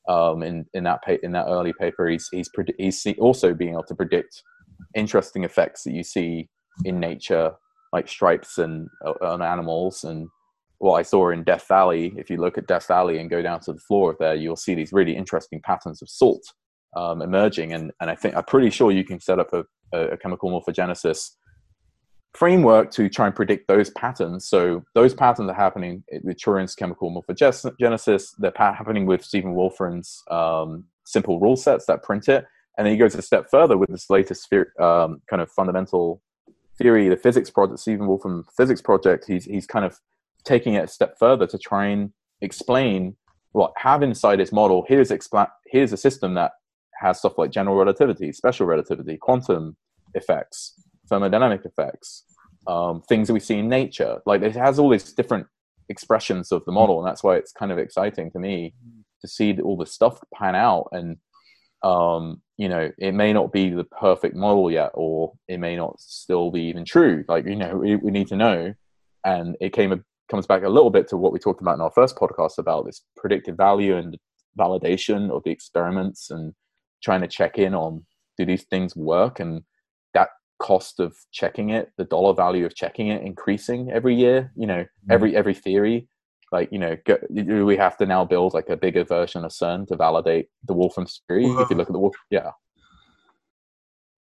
um, 0.08 0.44
in 0.44 0.66
in 0.74 0.84
that 0.84 1.04
pa- 1.04 1.22
in 1.24 1.32
that 1.32 1.48
early 1.48 1.74
paper, 1.74 2.08
he's 2.08 2.28
he's 2.32 2.50
pred- 2.50 2.76
he's 2.78 3.06
also 3.20 3.54
being 3.54 3.74
able 3.74 3.84
to 3.86 3.96
predict 3.96 4.42
interesting 4.96 5.44
effects 5.44 5.84
that 5.84 5.94
you 5.94 6.04
see 6.04 6.50
in 6.86 7.00
nature, 7.00 7.52
like 7.92 8.08
stripes 8.08 8.58
and 8.58 8.88
uh, 9.06 9.14
on 9.22 9.42
animals. 9.42 10.04
And 10.04 10.28
what 10.80 10.96
I 10.96 11.04
saw 11.04 11.30
in 11.30 11.44
Death 11.44 11.68
Valley, 11.68 12.14
if 12.18 12.30
you 12.30 12.38
look 12.38 12.58
at 12.58 12.68
Death 12.68 12.88
Valley 12.88 13.20
and 13.20 13.30
go 13.30 13.42
down 13.42 13.60
to 13.62 13.74
the 13.74 13.80
floor 13.80 14.12
of 14.12 14.18
there, 14.20 14.36
you'll 14.36 14.56
see 14.56 14.76
these 14.76 14.92
really 14.92 15.16
interesting 15.16 15.62
patterns 15.64 16.02
of 16.02 16.10
salt 16.10 16.44
um, 16.96 17.22
emerging. 17.22 17.74
And 17.74 17.92
and 18.02 18.10
I 18.10 18.16
think 18.16 18.36
I'm 18.36 18.44
pretty 18.44 18.70
sure 18.70 18.92
you 18.92 19.06
can 19.06 19.20
set 19.20 19.40
up 19.40 19.54
a, 19.54 19.64
a 19.98 20.18
chemical 20.18 20.50
morphogenesis 20.52 21.30
framework 22.34 22.90
to 22.92 23.10
try 23.10 23.28
and 23.28 23.36
predict 23.36 23.68
those 23.68 23.90
patterns. 23.92 24.48
So 24.48 24.84
those 24.96 25.14
patterns 25.14 25.50
are 25.50 25.56
happening 25.56 26.04
with 26.24 26.38
Turing's 26.38 26.76
chemical 26.76 27.12
morphogenesis. 27.12 28.32
They're 28.38 28.54
happening 28.56 29.06
with 29.06 29.24
Stephen 29.24 29.54
Wolfram's 29.54 30.24
um, 30.32 30.86
simple 31.06 31.40
rule 31.40 31.56
sets 31.56 31.86
that 31.86 32.04
print 32.04 32.28
it. 32.30 32.46
And 32.78 32.86
then 32.86 32.94
he 32.94 32.98
goes 32.98 33.14
a 33.14 33.22
step 33.22 33.50
further 33.52 33.78
with 33.78 33.90
this 33.90 34.10
latest 34.10 34.52
um, 34.80 35.22
kind 35.30 35.42
of 35.42 35.52
fundamental 35.52 36.22
theory, 36.78 37.08
the 37.08 37.18
physics 37.18 37.52
project, 37.52 37.80
Stephen 37.80 38.08
Wolfram 38.08 38.46
physics 38.58 38.82
project. 38.82 39.26
He's 39.28 39.46
he's 39.46 39.68
kind 39.68 39.86
of 39.86 40.00
taking 40.44 40.74
it 40.74 40.86
a 40.86 40.88
step 40.88 41.18
further 41.20 41.46
to 41.48 41.58
try 41.58 41.86
and 41.88 42.12
explain 42.42 43.16
what 43.52 43.74
have 43.78 44.02
inside 44.02 44.40
his 44.40 44.52
model. 44.52 44.86
Here's 44.88 45.12
expla- 45.12 45.52
here's 45.68 45.94
a 45.94 45.98
system 45.98 46.34
that 46.34 46.54
has 47.00 47.20
stuff 47.20 47.38
like 47.38 47.52
general 47.52 47.76
relativity, 47.78 48.32
special 48.32 48.66
relativity, 48.66 49.18
quantum 49.18 49.78
effects, 50.16 50.74
thermodynamic 51.14 51.66
effects, 51.66 52.24
um, 52.68 53.02
things 53.02 53.28
that 53.28 53.34
we 53.34 53.40
see 53.40 53.60
in 53.60 53.70
nature. 53.70 54.22
Like 54.26 54.42
it 54.42 54.56
has 54.56 54.80
all 54.80 54.90
these 54.90 55.14
different 55.14 55.48
expressions 55.90 56.52
of 56.52 56.64
the 56.66 56.72
model, 56.72 57.00
and 57.00 57.08
that's 57.08 57.24
why 57.24 57.36
it's 57.36 57.52
kind 57.52 57.72
of 57.72 57.78
exciting 57.78 58.32
to 58.32 58.40
me 58.40 58.74
to 59.22 59.28
see 59.28 59.60
all 59.62 59.78
the 59.78 59.86
stuff 59.86 60.20
pan 60.34 60.56
out. 60.56 60.90
And 60.92 61.18
um, 61.84 62.42
you 62.58 62.70
know, 62.70 62.92
it 62.98 63.14
may 63.14 63.34
not 63.34 63.52
be 63.52 63.70
the 63.70 63.84
perfect 63.84 64.36
model 64.36 64.72
yet, 64.72 64.92
or 64.94 65.34
it 65.48 65.60
may 65.60 65.76
not 65.76 66.00
still 66.00 66.52
be 66.52 66.64
even 66.64 66.86
true. 66.86 67.24
Like 67.28 67.46
you 67.46 67.56
know, 67.56 67.78
we, 67.78 67.96
we 67.98 68.12
need 68.12 68.28
to 68.28 68.38
know. 68.38 68.74
And 69.26 69.56
it 69.62 69.72
came 69.72 69.94
a, 69.94 70.00
comes 70.30 70.46
back 70.46 70.64
a 70.64 70.70
little 70.70 70.90
bit 70.90 71.08
to 71.10 71.18
what 71.18 71.32
we 71.32 71.40
talked 71.40 71.62
about 71.62 71.76
in 71.76 71.82
our 71.82 71.92
first 71.92 72.18
podcast 72.18 72.58
about 72.58 72.86
this 72.86 73.04
predictive 73.16 73.56
value 73.56 73.96
and 73.98 74.18
validation 74.60 75.32
of 75.32 75.44
the 75.44 75.52
experiments 75.52 76.30
and 76.30 76.54
trying 77.02 77.22
to 77.22 77.28
check 77.28 77.58
in 77.58 77.74
on 77.74 78.06
do 78.38 78.46
these 78.46 78.64
things 78.64 78.96
work 78.96 79.40
and 79.40 79.62
cost 80.64 81.00
of 81.02 81.14
checking 81.32 81.72
it 81.72 81.92
the 81.98 82.06
dollar 82.06 82.34
value 82.34 82.66
of 82.66 82.74
checking 82.74 83.10
it 83.10 83.22
increasing 83.22 83.92
every 83.92 84.16
year 84.16 84.50
you 84.56 84.66
know 84.66 84.82
mm-hmm. 84.82 85.12
every 85.12 85.36
every 85.36 85.54
theory. 85.54 86.08
Like 86.52 86.70
you 86.72 86.80
know 86.80 86.96
go, 87.06 87.18
we 87.72 87.76
have 87.78 87.98
to 87.98 88.06
now 88.06 88.24
build 88.26 88.54
like 88.54 88.70
a 88.70 88.78
bigger 88.78 89.04
version 89.04 89.44
of 89.44 89.52
cern 89.52 89.88
to 89.88 89.96
validate 89.96 90.48
the 90.68 90.74
wolfram 90.74 91.08
theory 91.28 91.46
if 91.46 91.70
you 91.70 91.76
look 91.76 91.90
at 91.90 91.94
the 91.94 92.00
wolf 92.00 92.16
yeah. 92.30 92.52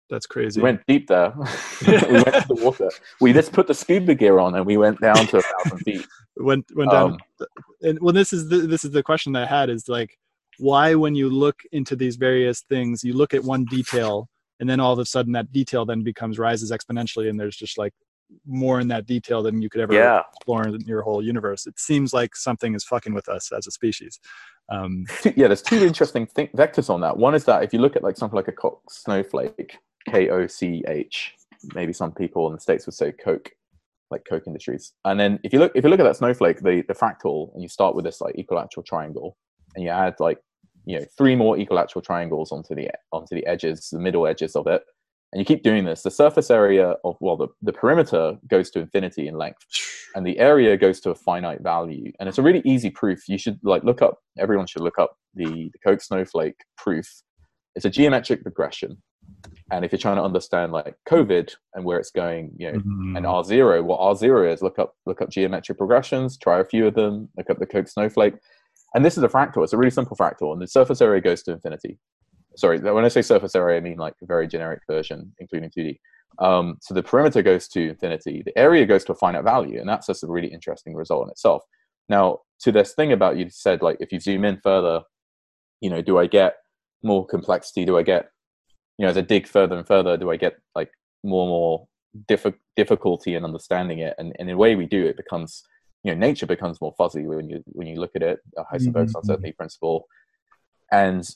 That's 0.10 0.25
crazy. 0.25 0.60
We 0.60 0.63
went 0.63 0.82
deep 0.88 1.08
there. 1.08 1.34
We 1.88 1.93
went 1.93 2.36
to 2.36 2.45
the 2.47 2.60
water. 2.62 2.89
We 3.21 3.34
just 3.34 3.51
put 3.51 3.67
the 3.67 3.73
scuba 3.73 4.13
gear 4.15 4.38
on 4.38 4.53
and 4.56 4.65
we 4.65 4.77
went 4.77 4.99
down 4.99 5.27
to 5.27 5.38
a 5.38 5.41
thousand 5.41 5.79
feet. 5.79 6.06
Went 6.38 6.65
went 6.75 6.89
down 6.89 7.12
um, 7.12 7.47
and 7.84 7.99
well 8.01 8.13
this 8.13 8.34
is 8.34 8.49
the, 8.49 8.58
this 8.58 8.84
is 8.84 8.89
the 8.89 9.03
question 9.03 9.34
that 9.34 9.43
i 9.43 9.60
had 9.60 9.69
is 9.69 9.88
like 9.88 10.17
why 10.58 10.95
when 10.95 11.13
you 11.13 11.29
look 11.29 11.62
into 11.71 11.95
these 11.95 12.15
various 12.15 12.62
things 12.62 13.03
you 13.03 13.13
look 13.13 13.36
at 13.36 13.43
one 13.43 13.65
detail 13.65 14.27
and 14.63 14.69
then 14.69 14.80
all 14.80 14.93
of 14.93 14.99
a 14.99 15.06
sudden 15.06 15.34
that 15.34 15.52
detail 15.52 15.86
then 15.86 16.04
becomes 16.04 16.39
rises 16.39 16.71
exponentially 16.71 17.30
and 17.30 17.38
there's 17.38 17.58
just 17.58 17.78
like 17.78 17.93
more 18.47 18.80
in 18.80 18.88
that 18.88 19.06
detail 19.06 19.43
than 19.43 19.62
you 19.62 19.69
could 19.69 19.82
ever 19.82 19.93
yeah. 19.93 20.21
explore 20.38 20.65
in 20.65 20.80
your 20.88 21.02
whole 21.02 21.21
universe 21.21 21.67
it 21.67 21.78
seems 21.78 22.13
like 22.13 22.34
something 22.34 22.73
is 22.73 22.86
fucking 22.86 23.13
with 23.13 23.28
us 23.28 23.52
as 23.52 23.67
a 23.67 23.71
species 23.71 24.21
um, 24.69 25.04
yeah 25.36 25.47
there's 25.47 25.62
two 25.62 25.84
interesting 25.86 26.26
th- 26.34 26.49
vectors 26.54 26.89
on 26.89 27.02
that 27.02 27.17
one 27.17 27.36
is 27.36 27.43
that 27.43 27.62
if 27.62 27.73
you 27.73 27.80
look 27.80 27.97
at 27.97 28.04
like 28.04 28.15
something 28.15 28.38
like 28.38 28.47
a 28.47 28.54
Koch 28.54 28.80
snowflake 28.89 29.78
k-o-c-h 30.10 31.34
maybe 31.76 31.91
some 31.91 32.13
people 32.13 32.47
in 32.47 32.54
the 32.54 32.62
states 32.62 32.86
would 32.86 32.95
say 32.95 33.12
coke 33.12 33.52
like 34.12 34.26
Koch 34.30 34.43
Industries. 34.45 34.93
And 35.06 35.19
then 35.19 35.39
if 35.43 35.52
you 35.52 35.60
look 35.60 35.71
if 35.76 35.84
you 35.84 35.89
look 35.89 35.99
at 35.99 36.04
that 36.04 36.17
snowflake, 36.17 36.60
the, 36.60 36.84
the 36.88 36.93
fractal, 36.93 37.52
and 37.54 37.63
you 37.63 37.67
start 37.67 37.95
with 37.95 38.06
this 38.06 38.21
like 38.21 38.36
equilateral 38.38 38.84
triangle, 38.84 39.38
and 39.76 39.84
you 39.84 39.89
add 39.89 40.13
like 40.19 40.38
you 40.86 41.00
know 41.00 41.06
three 41.17 41.36
more 41.36 41.58
equilateral 41.58 42.02
triangles 42.02 42.52
onto 42.52 42.76
the 42.76 42.89
onto 43.12 43.36
the 43.36 43.46
edges 43.46 43.89
the 43.91 44.00
middle 44.00 44.28
edges 44.28 44.56
of 44.56 44.67
it. 44.67 44.84
And 45.32 45.39
you 45.39 45.46
keep 45.46 45.63
doing 45.63 45.86
this. 45.86 46.04
The 46.04 46.12
surface 46.12 46.52
area 46.52 46.96
of 47.04 47.17
well 47.19 47.38
the, 47.38 47.48
the 47.62 47.74
perimeter 47.74 48.38
goes 48.48 48.69
to 48.72 48.80
infinity 48.80 49.28
in 49.28 49.38
length 49.38 49.65
and 50.15 50.26
the 50.26 50.38
area 50.39 50.78
goes 50.78 51.00
to 51.02 51.12
a 51.12 51.15
finite 51.15 51.62
value. 51.62 52.12
And 52.19 52.30
it's 52.30 52.38
a 52.38 52.43
really 52.43 52.62
easy 52.65 52.89
proof. 52.89 53.28
You 53.28 53.38
should 53.38 53.60
like 53.63 53.84
look 53.84 54.02
up 54.02 54.19
everyone 54.38 54.67
should 54.67 54.84
look 54.84 55.00
up 55.00 55.17
the, 55.34 55.46
the 55.46 55.80
Koch 55.84 56.02
snowflake 56.02 56.58
proof. 56.78 57.08
It's 57.76 57.86
a 57.86 57.89
geometric 57.89 58.43
progression 58.43 58.98
and 59.72 59.84
if 59.84 59.91
you're 59.91 60.00
trying 60.00 60.17
to 60.17 60.24
understand 60.24 60.72
like 60.72 60.96
covid 61.08 61.54
and 61.74 61.84
where 61.86 61.98
it's 61.98 62.12
going 62.12 62.52
you 62.58 62.72
know 62.72 62.80
mm-hmm. 62.80 63.15
and 63.15 63.26
r0 63.26 63.84
what 63.84 64.00
r0 64.00 64.52
is 64.52 64.62
look 64.62 64.80
up 64.80 64.96
look 65.06 65.22
up 65.22 65.30
geometric 65.30 65.78
progressions 65.78 66.38
try 66.38 66.60
a 66.60 66.65
few 66.65 66.88
of 66.88 66.93
them 66.93 67.30
look 67.38 67.50
up 67.50 67.60
the 67.60 67.65
Koch 67.65 67.88
snowflake 67.88 68.36
and 68.93 69.03
this 69.03 69.17
is 69.17 69.23
a 69.23 69.27
fractal. 69.27 69.63
It's 69.63 69.73
a 69.73 69.77
really 69.77 69.91
simple 69.91 70.15
fractal, 70.17 70.53
and 70.53 70.62
the 70.62 70.67
surface 70.67 71.01
area 71.01 71.21
goes 71.21 71.43
to 71.43 71.51
infinity. 71.51 71.99
Sorry, 72.56 72.79
when 72.79 73.06
I 73.06 73.08
say 73.08 73.21
surface 73.21 73.56
area, 73.56 73.77
I 73.77 73.82
mean 73.82 73.97
like 73.97 74.13
a 74.21 74.25
very 74.25 74.47
generic 74.47 74.82
version, 74.88 75.34
including 75.39 75.71
2D. 75.71 75.97
Um, 76.39 76.77
so 76.82 76.93
the 76.93 77.03
perimeter 77.03 77.41
goes 77.41 77.67
to 77.69 77.89
infinity. 77.89 78.43
The 78.45 78.58
area 78.58 78.86
goes 78.86 79.03
to 79.06 79.13
a 79.13 79.15
finite 79.15 79.43
value, 79.43 79.79
and 79.79 79.89
that's 79.89 80.08
just 80.08 80.23
a 80.23 80.27
really 80.27 80.47
interesting 80.47 80.95
result 80.95 81.25
in 81.25 81.32
itself. 81.32 81.63
Now, 82.10 82.39
to 82.62 82.71
this 82.71 82.93
thing 82.93 83.12
about 83.12 83.38
you 83.38 83.49
said, 83.49 83.82
like 83.82 83.97
if 83.99 84.12
you 84.12 84.19
zoom 84.19 84.45
in 84.45 84.60
further, 84.62 85.01
you 85.82 85.89
know, 85.89 86.01
do 86.01 86.17
I 86.17 86.27
get 86.27 86.56
more 87.03 87.25
complexity? 87.25 87.86
Do 87.86 87.97
I 87.97 88.03
get, 88.03 88.29
you 88.97 89.03
know, 89.03 89.10
as 89.10 89.17
I 89.17 89.21
dig 89.21 89.47
further 89.47 89.77
and 89.77 89.88
further, 89.88 90.17
do 90.17 90.32
I 90.32 90.38
get 90.38 90.56
like 90.75 90.91
more 91.23 91.43
and 91.43 91.49
more 91.49 91.88
diff- 92.27 92.60
difficulty 92.75 93.36
in 93.36 93.43
understanding 93.43 93.99
it? 93.99 94.15
And, 94.17 94.34
and 94.39 94.49
in 94.49 94.56
a 94.56 94.58
way 94.58 94.75
we 94.75 94.86
do, 94.86 95.06
it 95.06 95.17
becomes 95.17 95.63
you 96.03 96.11
know 96.11 96.17
nature 96.17 96.45
becomes 96.45 96.81
more 96.81 96.93
fuzzy 96.97 97.25
when 97.25 97.49
you 97.49 97.63
when 97.67 97.87
you 97.87 97.99
look 97.99 98.11
at 98.15 98.23
it 98.23 98.39
heisenberg's 98.57 99.11
mm-hmm. 99.11 99.17
uncertainty 99.17 99.51
principle. 99.53 100.07
And 100.91 101.27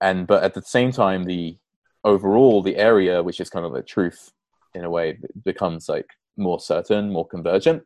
and 0.00 0.26
but 0.26 0.42
at 0.42 0.54
the 0.54 0.62
same 0.62 0.92
time 0.92 1.24
the 1.24 1.56
overall 2.04 2.62
the 2.62 2.76
area 2.76 3.22
which 3.22 3.40
is 3.40 3.48
kind 3.48 3.64
of 3.64 3.72
the 3.72 3.82
truth 3.82 4.32
in 4.74 4.84
a 4.84 4.90
way 4.90 5.18
becomes 5.44 5.88
like 5.88 6.08
more 6.36 6.60
certain 6.60 7.12
more 7.12 7.26
convergent. 7.26 7.84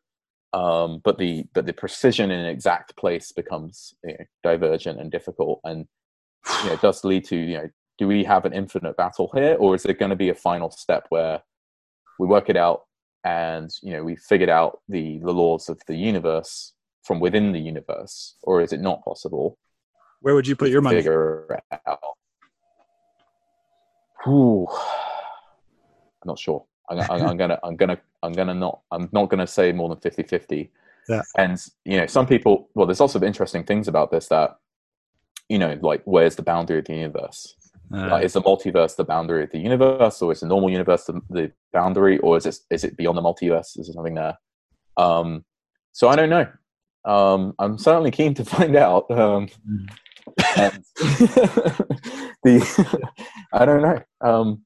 Um, 0.52 1.00
but 1.04 1.18
the 1.18 1.44
but 1.52 1.66
the 1.66 1.72
precision 1.72 2.30
in 2.30 2.40
an 2.40 2.46
exact 2.46 2.96
place 2.96 3.32
becomes 3.32 3.94
you 4.04 4.16
know, 4.18 4.24
divergent 4.42 5.00
and 5.00 5.10
difficult. 5.10 5.60
And 5.64 5.86
you 6.62 6.68
know, 6.68 6.72
it 6.72 6.80
does 6.80 7.04
lead 7.04 7.24
to 7.26 7.36
you 7.36 7.56
know 7.58 7.68
do 7.98 8.06
we 8.06 8.24
have 8.24 8.44
an 8.44 8.52
infinite 8.52 8.96
battle 8.96 9.30
here? 9.34 9.56
Or 9.58 9.74
is 9.74 9.82
there 9.82 9.94
going 9.94 10.10
to 10.10 10.16
be 10.16 10.28
a 10.28 10.34
final 10.34 10.70
step 10.70 11.06
where 11.08 11.42
we 12.18 12.26
work 12.26 12.48
it 12.48 12.56
out 12.56 12.85
and 13.26 13.70
you 13.82 13.92
know 13.92 14.04
we 14.04 14.14
figured 14.14 14.48
out 14.48 14.80
the 14.88 15.18
the 15.18 15.32
laws 15.32 15.68
of 15.68 15.80
the 15.88 15.96
universe 15.96 16.72
from 17.02 17.18
within 17.18 17.52
the 17.52 17.58
universe 17.58 18.36
or 18.42 18.62
is 18.62 18.72
it 18.72 18.80
not 18.80 19.04
possible? 19.04 19.58
Where 20.20 20.34
would 20.34 20.46
you 20.46 20.56
put 20.56 20.70
your 20.70 20.80
money? 20.80 20.96
figure 20.96 21.60
out. 21.86 21.98
Ooh, 24.28 24.66
i'm 24.70 26.26
not 26.26 26.38
sure. 26.38 26.64
I'm, 26.88 27.00
I'm, 27.00 27.22
I'm, 27.28 27.36
gonna 27.36 27.58
i'm 27.64 27.76
gonna 27.76 27.98
i'm 28.22 28.32
gonna 28.32 28.54
not 28.54 28.80
i'm 28.92 29.08
not 29.12 29.28
gonna 29.28 29.46
say 29.46 29.72
more 29.72 29.88
than 29.88 29.98
50 29.98 30.22
50 30.22 30.70
yeah. 31.08 31.22
and 31.36 31.58
you 31.84 31.96
know 31.96 32.06
some 32.06 32.26
people 32.26 32.68
well 32.74 32.86
there's 32.86 33.00
also 33.00 33.20
interesting 33.20 33.64
things 33.64 33.88
about 33.88 34.12
this 34.12 34.28
that 34.28 34.56
you 35.48 35.58
know 35.58 35.76
like 35.82 36.02
where's 36.04 36.36
the 36.36 36.42
boundary 36.42 36.78
of 36.78 36.84
the 36.84 36.94
universe 36.94 37.56
uh, 37.94 38.08
like, 38.10 38.24
is 38.24 38.32
the 38.32 38.42
multiverse 38.42 38.96
the 38.96 39.04
boundary 39.04 39.44
of 39.44 39.50
the 39.50 39.58
universe, 39.58 40.20
or 40.20 40.32
is 40.32 40.40
the 40.40 40.46
normal 40.46 40.70
universe 40.70 41.04
the, 41.04 41.20
the, 41.30 41.52
boundary, 41.72 42.18
or 42.18 42.36
is 42.36 42.46
it 42.46 42.58
is 42.70 42.84
it 42.84 42.96
beyond 42.96 43.16
the 43.16 43.22
multiverse? 43.22 43.78
Is 43.78 43.86
there 43.86 43.94
something 43.94 44.14
there? 44.14 44.38
Um, 44.96 45.44
so 45.92 46.08
I 46.08 46.16
don't 46.16 46.30
know. 46.30 46.48
Um, 47.04 47.54
I'm 47.58 47.78
certainly 47.78 48.10
keen 48.10 48.34
to 48.34 48.44
find 48.56 48.76
out. 48.76 49.10
Um, 49.10 49.48
and 50.56 50.84
the 52.42 53.10
I 53.52 53.64
don't 53.64 53.82
know. 53.82 54.02
Um, 54.20 54.62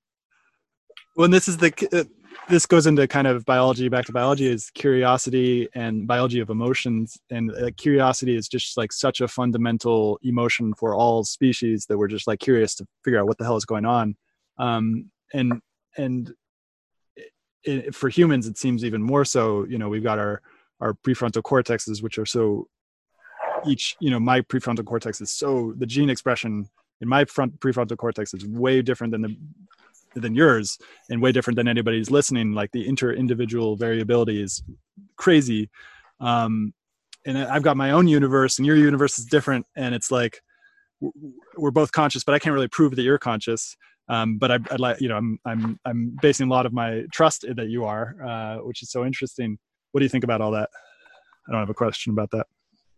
well, 1.17 1.29
this 1.29 1.49
is 1.49 1.59
the 1.59 1.73
uh, 1.93 2.05
this 2.51 2.67
goes 2.67 2.87
into 2.87 3.07
kind 3.07 3.29
of 3.29 3.45
biology 3.45 3.89
back 3.89 4.05
to 4.07 4.13
biology 4.13 4.47
is 4.47 4.71
curiosity 4.71 5.69
and 5.75 6.07
biology 6.07 6.41
of 6.41 6.51
emotions. 6.51 7.17
And 7.31 7.53
uh, 7.53 7.71
curiosity 7.77 8.37
is 8.37 8.49
just 8.49 8.77
like 8.77 8.93
such 8.93 9.21
a 9.21 9.29
fundamental 9.29 10.19
emotion 10.23 10.75
for 10.75 10.95
all 10.95 11.25
species 11.25 11.87
that 11.87 11.97
we're 11.97 12.09
just 12.09 12.27
like 12.27 12.41
curious 12.41 12.75
to 12.77 12.87
figure 13.05 13.21
out 13.21 13.27
what 13.27 13.39
the 13.39 13.45
hell 13.45 13.57
is 13.57 13.65
going 13.65 13.87
on. 13.87 14.17
Um, 14.59 15.11
and 15.33 15.61
and 15.97 16.35
it, 17.17 17.31
it, 17.65 17.95
for 17.95 18.09
humans 18.09 18.47
it 18.47 18.59
seems 18.59 18.85
even 18.85 19.03
more 19.03 19.25
so 19.25 19.65
you 19.65 19.79
know 19.79 19.89
we've 19.89 20.03
got 20.03 20.19
our 20.19 20.41
our 20.81 20.95
prefrontal 20.95 21.43
cortexes 21.43 22.03
which 22.03 22.19
are 22.19 22.27
so 22.27 22.67
each 23.67 23.97
you 24.01 24.11
know 24.11 24.21
my 24.21 24.41
prefrontal 24.41 24.85
cortex 24.85 25.21
is 25.21 25.31
so 25.31 25.75
the 25.79 25.87
gene 25.87 26.11
expression 26.11 26.69
in 27.01 27.09
my 27.09 27.25
front 27.25 27.59
prefrontal 27.61 27.97
cortex 27.97 28.35
is 28.35 28.47
way 28.47 28.83
different 28.83 29.11
than 29.11 29.23
the 29.23 29.37
than 30.15 30.35
yours 30.35 30.79
and 31.09 31.23
way 31.23 31.33
different 31.33 31.57
than 31.57 31.69
anybody's 31.69 32.11
listening 32.11 32.53
like 32.53 32.71
the 32.73 32.87
inter 32.87 33.13
individual 33.13 33.77
variability 33.77 34.43
is 34.43 34.63
crazy 35.17 35.69
um, 36.21 36.73
and 37.27 37.39
i've 37.39 37.63
got 37.63 37.77
my 37.77 37.91
own 37.91 38.09
universe 38.09 38.59
and 38.59 38.67
your 38.67 38.77
universe 38.77 39.19
is 39.19 39.25
different 39.25 39.67
and 39.77 39.95
it's 39.95 40.11
like 40.11 40.41
we're 41.57 41.71
both 41.71 41.93
conscious 41.93 42.25
but 42.25 42.35
i 42.35 42.39
can't 42.39 42.55
really 42.55 42.69
prove 42.69 42.97
that 42.97 43.03
you're 43.03 43.19
conscious 43.19 43.77
um, 44.11 44.39
but 44.39 44.51
I, 44.51 44.57
would 44.57 44.81
like 44.81 45.01
you 45.01 45.09
know 45.09 45.17
I'm 45.17 45.39
I'm 45.47 45.79
I'm 45.85 46.17
basing 46.21 46.49
a 46.49 46.51
lot 46.51 46.67
of 46.67 46.73
my 46.73 47.05
trust 47.13 47.47
that 47.49 47.69
you 47.69 47.85
are, 47.85 48.17
uh, 48.27 48.57
which 48.57 48.83
is 48.83 48.91
so 48.91 49.07
interesting. 49.07 49.57
What 49.93 50.01
do 50.01 50.05
you 50.05 50.09
think 50.09 50.25
about 50.25 50.41
all 50.41 50.51
that? 50.51 50.69
I 51.49 51.53
don't 51.53 51.61
have 51.61 51.71
a 51.71 51.75
question 51.75 52.13
about 52.13 52.33
that. 52.33 52.49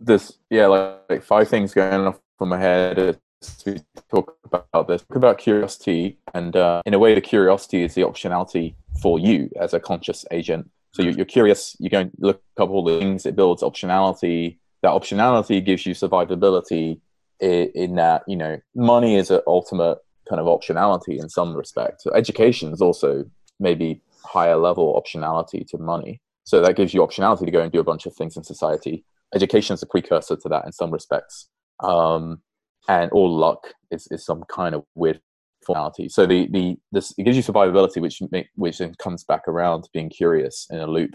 This 0.01 0.39
yeah, 0.49 0.67
like, 0.69 1.01
like 1.11 1.23
five 1.23 1.49
things 1.49 1.75
going 1.75 2.07
off 2.07 2.19
from 2.39 2.49
my 2.49 2.59
head 2.59 3.21
we 3.67 3.81
talk 4.11 4.37
about 4.45 4.89
this. 4.89 5.03
Talk 5.03 5.17
about 5.17 5.39
curiosity, 5.39 6.19
and 6.35 6.55
uh, 6.57 6.83
in 6.87 6.95
a 6.95 6.99
way, 6.99 7.15
the 7.15 7.21
curiosity 7.21 7.83
is 7.83 7.95
the 7.95 8.03
optionality 8.03 8.75
for 9.01 9.19
you 9.19 9.51
as 9.61 9.75
a 9.75 9.81
conscious 9.81 10.25
agent. 10.31 10.71
So 10.93 11.03
you're, 11.03 11.15
you're 11.15 11.25
curious, 11.25 11.77
you 11.79 11.89
go 11.89 12.01
and 12.01 12.11
look 12.19 12.43
up 12.59 12.71
all 12.71 12.85
the 12.85 12.99
things. 12.99 13.25
It 13.25 13.37
builds 13.37 13.63
optionality. 13.63 14.59
That 14.83 14.91
optionality 14.91 15.65
gives 15.65 15.87
you 15.87 15.95
survivability 15.95 17.01
in, 17.41 17.71
in 17.75 17.95
that 17.97 18.23
you 18.27 18.37
know 18.37 18.61
money 18.75 19.17
is 19.17 19.31
an 19.31 19.41
ultimate 19.47 19.99
kind 20.29 20.41
of 20.41 20.47
optionality 20.47 21.21
in 21.21 21.29
some 21.29 21.55
respect. 21.55 22.03
So 22.03 22.13
education 22.15 22.73
is 22.73 22.81
also 22.81 23.25
maybe 23.59 24.01
higher 24.25 24.57
level 24.57 25.01
optionality 25.01 25.67
to 25.69 25.79
money. 25.79 26.21
So 26.45 26.61
that 26.63 26.77
gives 26.77 26.93
you 26.95 27.01
optionality 27.01 27.45
to 27.45 27.51
go 27.51 27.61
and 27.61 27.73
do 27.73 27.81
a 27.81 27.85
bunch 27.85 28.07
of 28.07 28.15
things 28.15 28.37
in 28.37 28.45
society. 28.45 29.05
Education 29.35 29.75
is 29.75 29.83
a 29.83 29.87
precursor 29.87 30.37
to 30.37 30.49
that 30.49 30.65
in 30.65 30.73
some 30.73 30.91
respects. 30.91 31.49
Um, 31.81 32.41
and 32.89 33.11
all 33.13 33.35
luck 33.35 33.75
is, 33.91 34.09
is 34.11 34.25
some 34.25 34.45
kind 34.49 34.75
of 34.75 34.85
weird 34.95 35.21
formality. 35.65 36.09
So 36.09 36.27
the, 36.27 36.49
the 36.51 36.77
this 36.91 37.15
it 37.17 37.25
gives 37.25 37.37
you 37.37 37.43
survivability, 37.43 38.01
which 38.01 38.21
make, 38.31 38.49
which 38.57 38.79
then 38.79 38.95
comes 38.99 39.25
back 39.25 39.47
around 39.49 39.83
to 39.83 39.91
being 39.93 40.11
curious 40.11 40.67
in 40.71 40.79
a 40.79 40.87
loop. 40.87 41.15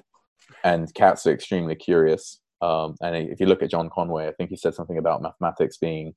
And 0.64 0.94
cats 0.94 1.26
are 1.28 1.34
extremely 1.34 1.76
curious. 1.76 2.40
Um, 2.62 2.96
and 3.02 3.16
if 3.16 3.40
you 3.40 3.46
look 3.46 3.62
at 3.62 3.70
John 3.70 3.90
Conway, 3.94 4.28
I 4.28 4.32
think 4.32 4.50
he 4.50 4.56
said 4.56 4.74
something 4.74 4.98
about 4.98 5.22
mathematics 5.22 5.78
being 5.78 6.14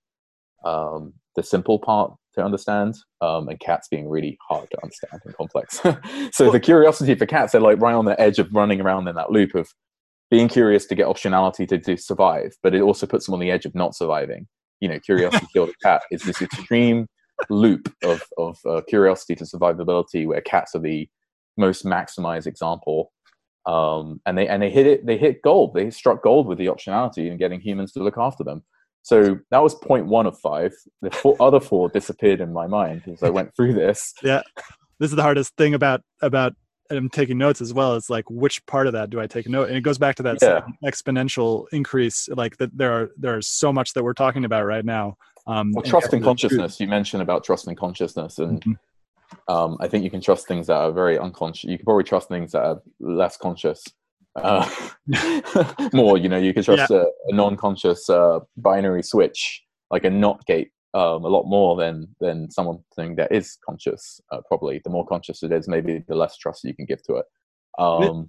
um, 0.65 1.13
the 1.37 1.43
simple 1.43 1.79
part 1.79 2.13
to 2.35 2.45
understand, 2.45 2.95
um, 3.21 3.49
and 3.49 3.59
cats 3.59 3.89
being 3.89 4.09
really 4.09 4.39
hard 4.49 4.71
to 4.71 4.79
understand 4.83 5.21
and 5.25 5.37
complex. 5.37 5.81
so 6.33 6.51
the 6.51 6.61
curiosity 6.61 7.15
for 7.15 7.27
cats, 7.27 7.53
they're 7.53 7.61
like 7.61 7.81
right 7.81 7.95
on 7.95 8.05
the 8.05 8.19
edge 8.21 8.39
of 8.39 8.49
running 8.53 8.81
around 8.81 9.09
in 9.09 9.17
that 9.17 9.33
loop 9.33 9.55
of 9.55 9.69
being 10.31 10.49
curious 10.49 10.87
to 10.87 10.95
get 10.95 11.07
optionality 11.07 11.67
to, 11.69 11.79
to 11.79 11.97
survive, 11.97 12.53
but 12.63 12.75
it 12.75 12.83
also 12.83 13.07
puts 13.07 13.27
them 13.27 13.35
on 13.35 13.41
the 13.41 13.51
edge 13.51 13.67
of 13.67 13.75
not 13.75 13.97
surviving. 13.97 14.47
You 14.81 14.89
know, 14.89 14.99
curiosity 14.99 15.47
killed 15.53 15.71
a 15.71 15.75
cat 15.83 16.03
is 16.11 16.23
this 16.23 16.43
extreme 16.43 17.07
loop 17.49 17.93
of, 18.03 18.23
of 18.39 18.59
uh, 18.69 18.81
curiosity 18.89 19.35
to 19.37 19.45
survivability 19.45 20.27
where 20.27 20.41
cats 20.41 20.75
are 20.75 20.81
the 20.81 21.09
most 21.57 21.85
maximized 21.85 22.47
example. 22.47 23.13
Um, 23.67 24.21
and 24.25 24.39
they 24.39 24.49
and 24.49 24.63
they 24.63 24.71
hit 24.71 24.87
it. 24.87 25.07
They 25.07 25.19
hit 25.19 25.43
gold. 25.43 25.75
They 25.75 25.91
struck 25.91 26.23
gold 26.23 26.47
with 26.47 26.59
the 26.59 26.67
optionality 26.67 27.31
and 27.31 27.39
getting 27.39 27.61
humans 27.61 27.93
to 27.93 28.03
look 28.03 28.17
after 28.17 28.43
them. 28.43 28.63
So 29.03 29.39
that 29.51 29.63
was 29.63 29.75
point 29.75 30.07
one 30.07 30.27
of 30.27 30.39
five. 30.39 30.73
The 31.03 31.11
four, 31.11 31.37
other 31.41 31.61
four 31.61 31.89
disappeared 31.89 32.41
in 32.41 32.53
my 32.53 32.67
mind 32.67 33.03
as 33.07 33.23
I 33.23 33.31
went 33.31 33.55
through 33.55 33.75
this. 33.75 34.15
Yeah, 34.23 34.43
this 34.99 35.11
is 35.11 35.17
the 35.17 35.23
hardest 35.23 35.57
thing 35.57 35.75
about 35.75 36.03
about 36.23 36.55
I'm 36.91 37.09
taking 37.09 37.39
notes 37.39 37.61
as 37.61 37.73
well. 37.73 37.95
It's 37.95 38.11
like 38.11 38.29
which 38.29 38.65
part 38.67 38.87
of 38.87 38.93
that 38.95 39.11
do 39.11 39.21
I 39.21 39.27
take 39.27 39.49
note? 39.49 39.69
And 39.69 39.77
it 39.77 39.83
goes 39.83 39.99
back 39.99 40.17
to 40.17 40.23
that 40.25 40.39
yeah. 40.43 40.63
exponential 40.85 41.67
increase. 41.73 42.29
Like 42.29 42.57
that, 42.59 42.77
there 42.77 42.93
are 42.93 43.11
there 43.17 43.37
are 43.37 43.43
so 43.43 43.73
much 43.73 43.93
that 43.95 44.03
we're 44.03 44.15
talking 44.15 44.45
about 44.45 44.65
right 44.65 44.85
now. 44.85 45.17
Um, 45.47 45.73
well, 45.73 45.83
trust 45.83 46.13
and 46.13 46.23
consciousness. 46.23 46.81
You 46.81 46.89
mentioned 46.89 47.23
about 47.23 47.45
trust 47.45 47.67
and 47.67 47.77
consciousness, 47.77 48.39
and 48.39 48.61
mm-hmm. 48.61 49.53
um, 49.53 49.77
I 49.81 49.89
think 49.89 50.05
you 50.05 50.11
can 50.11 50.21
trust 50.21 50.47
things 50.47 50.67
that 50.67 50.77
are 50.77 50.93
very 50.93 51.19
unconscious. 51.19 51.71
You 51.71 51.79
can 51.79 51.85
probably 51.85 52.05
trust 52.05 52.29
things 52.29 52.53
that 52.53 52.63
are 52.63 52.83
less 52.99 53.37
conscious 53.37 53.83
uh, 54.37 54.69
more. 55.93 56.19
You 56.19 56.29
know, 56.29 56.39
you 56.39 56.55
can 56.55 56.63
trust 56.63 56.91
yeah. 56.91 56.99
a, 56.99 57.05
a, 57.29 57.35
non-conscious 57.35 58.09
uh, 58.09 58.41
binary 58.57 59.03
switch, 59.03 59.63
like 59.91 60.05
a 60.05 60.11
NOT 60.11 60.45
gate, 60.47 60.71
um, 60.95 61.25
a 61.25 61.29
lot 61.29 61.45
more 61.45 61.77
than 61.77 62.09
than 62.21 62.51
something 62.51 63.17
that 63.17 63.33
is 63.33 63.59
conscious. 63.65 64.21
Uh, 64.31 64.41
probably, 64.49 64.81
the 64.85 64.91
more 64.91 65.07
conscious 65.07 65.43
it 65.43 65.53
is, 65.53 65.69
maybe 65.69 66.05
the 66.09 66.15
less 66.15 66.37
trust 66.37 66.65
you 66.65 66.75
can 66.75 66.87
give 66.87 67.03
to 67.05 67.17
it. 67.17 67.27
Um, 67.79 68.29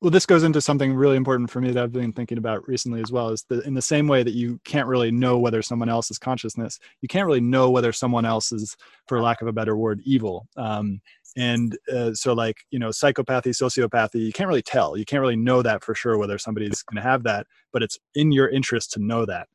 well 0.00 0.10
this 0.10 0.26
goes 0.26 0.42
into 0.42 0.60
something 0.60 0.94
really 0.94 1.16
important 1.16 1.50
for 1.50 1.60
me 1.60 1.70
that 1.70 1.82
i've 1.82 1.92
been 1.92 2.12
thinking 2.12 2.38
about 2.38 2.66
recently 2.66 3.00
as 3.00 3.12
well 3.12 3.28
is 3.28 3.44
that 3.48 3.64
in 3.64 3.74
the 3.74 3.82
same 3.82 4.06
way 4.06 4.22
that 4.22 4.34
you 4.34 4.58
can't 4.64 4.88
really 4.88 5.10
know 5.10 5.38
whether 5.38 5.62
someone 5.62 5.88
else 5.88 6.10
is 6.10 6.18
consciousness 6.18 6.78
you 7.02 7.08
can't 7.08 7.26
really 7.26 7.40
know 7.40 7.70
whether 7.70 7.92
someone 7.92 8.24
else 8.24 8.52
is 8.52 8.76
for 9.06 9.20
lack 9.20 9.42
of 9.42 9.48
a 9.48 9.52
better 9.52 9.76
word 9.76 10.00
evil 10.04 10.48
um, 10.56 11.00
and 11.36 11.78
uh, 11.94 12.12
so 12.12 12.32
like 12.32 12.58
you 12.70 12.78
know 12.78 12.88
psychopathy 12.88 13.50
sociopathy 13.50 14.20
you 14.20 14.32
can't 14.32 14.48
really 14.48 14.62
tell 14.62 14.96
you 14.96 15.04
can't 15.04 15.20
really 15.20 15.36
know 15.36 15.62
that 15.62 15.84
for 15.84 15.94
sure 15.94 16.18
whether 16.18 16.38
somebody's 16.38 16.82
going 16.82 17.02
to 17.02 17.08
have 17.08 17.22
that 17.22 17.46
but 17.72 17.82
it's 17.82 17.98
in 18.14 18.32
your 18.32 18.48
interest 18.48 18.92
to 18.92 19.00
know 19.00 19.24
that 19.24 19.48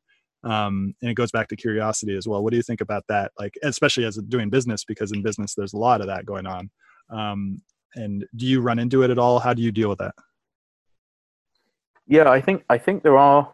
um, 0.46 0.94
and 1.02 1.10
it 1.10 1.14
goes 1.14 1.30
back 1.30 1.48
to 1.48 1.56
curiosity 1.56 2.16
as 2.16 2.26
well. 2.26 2.42
What 2.42 2.50
do 2.50 2.56
you 2.56 2.62
think 2.62 2.80
about 2.80 3.04
that? 3.08 3.32
Like 3.38 3.54
especially 3.62 4.04
as 4.04 4.16
doing 4.28 4.48
business 4.48 4.84
because 4.84 5.12
in 5.12 5.22
business 5.22 5.54
there's 5.54 5.74
a 5.74 5.78
lot 5.78 6.00
of 6.00 6.06
that 6.06 6.24
going 6.24 6.46
on. 6.46 6.70
Um, 7.10 7.62
and 7.94 8.24
do 8.36 8.46
you 8.46 8.60
run 8.60 8.78
into 8.78 9.02
it 9.02 9.10
at 9.10 9.18
all? 9.18 9.38
How 9.40 9.54
do 9.54 9.62
you 9.62 9.72
deal 9.72 9.88
with 9.88 9.98
that? 9.98 10.14
Yeah 12.08 12.30
i 12.30 12.40
think 12.40 12.62
i 12.70 12.78
think 12.78 13.02
there 13.02 13.18
are 13.18 13.52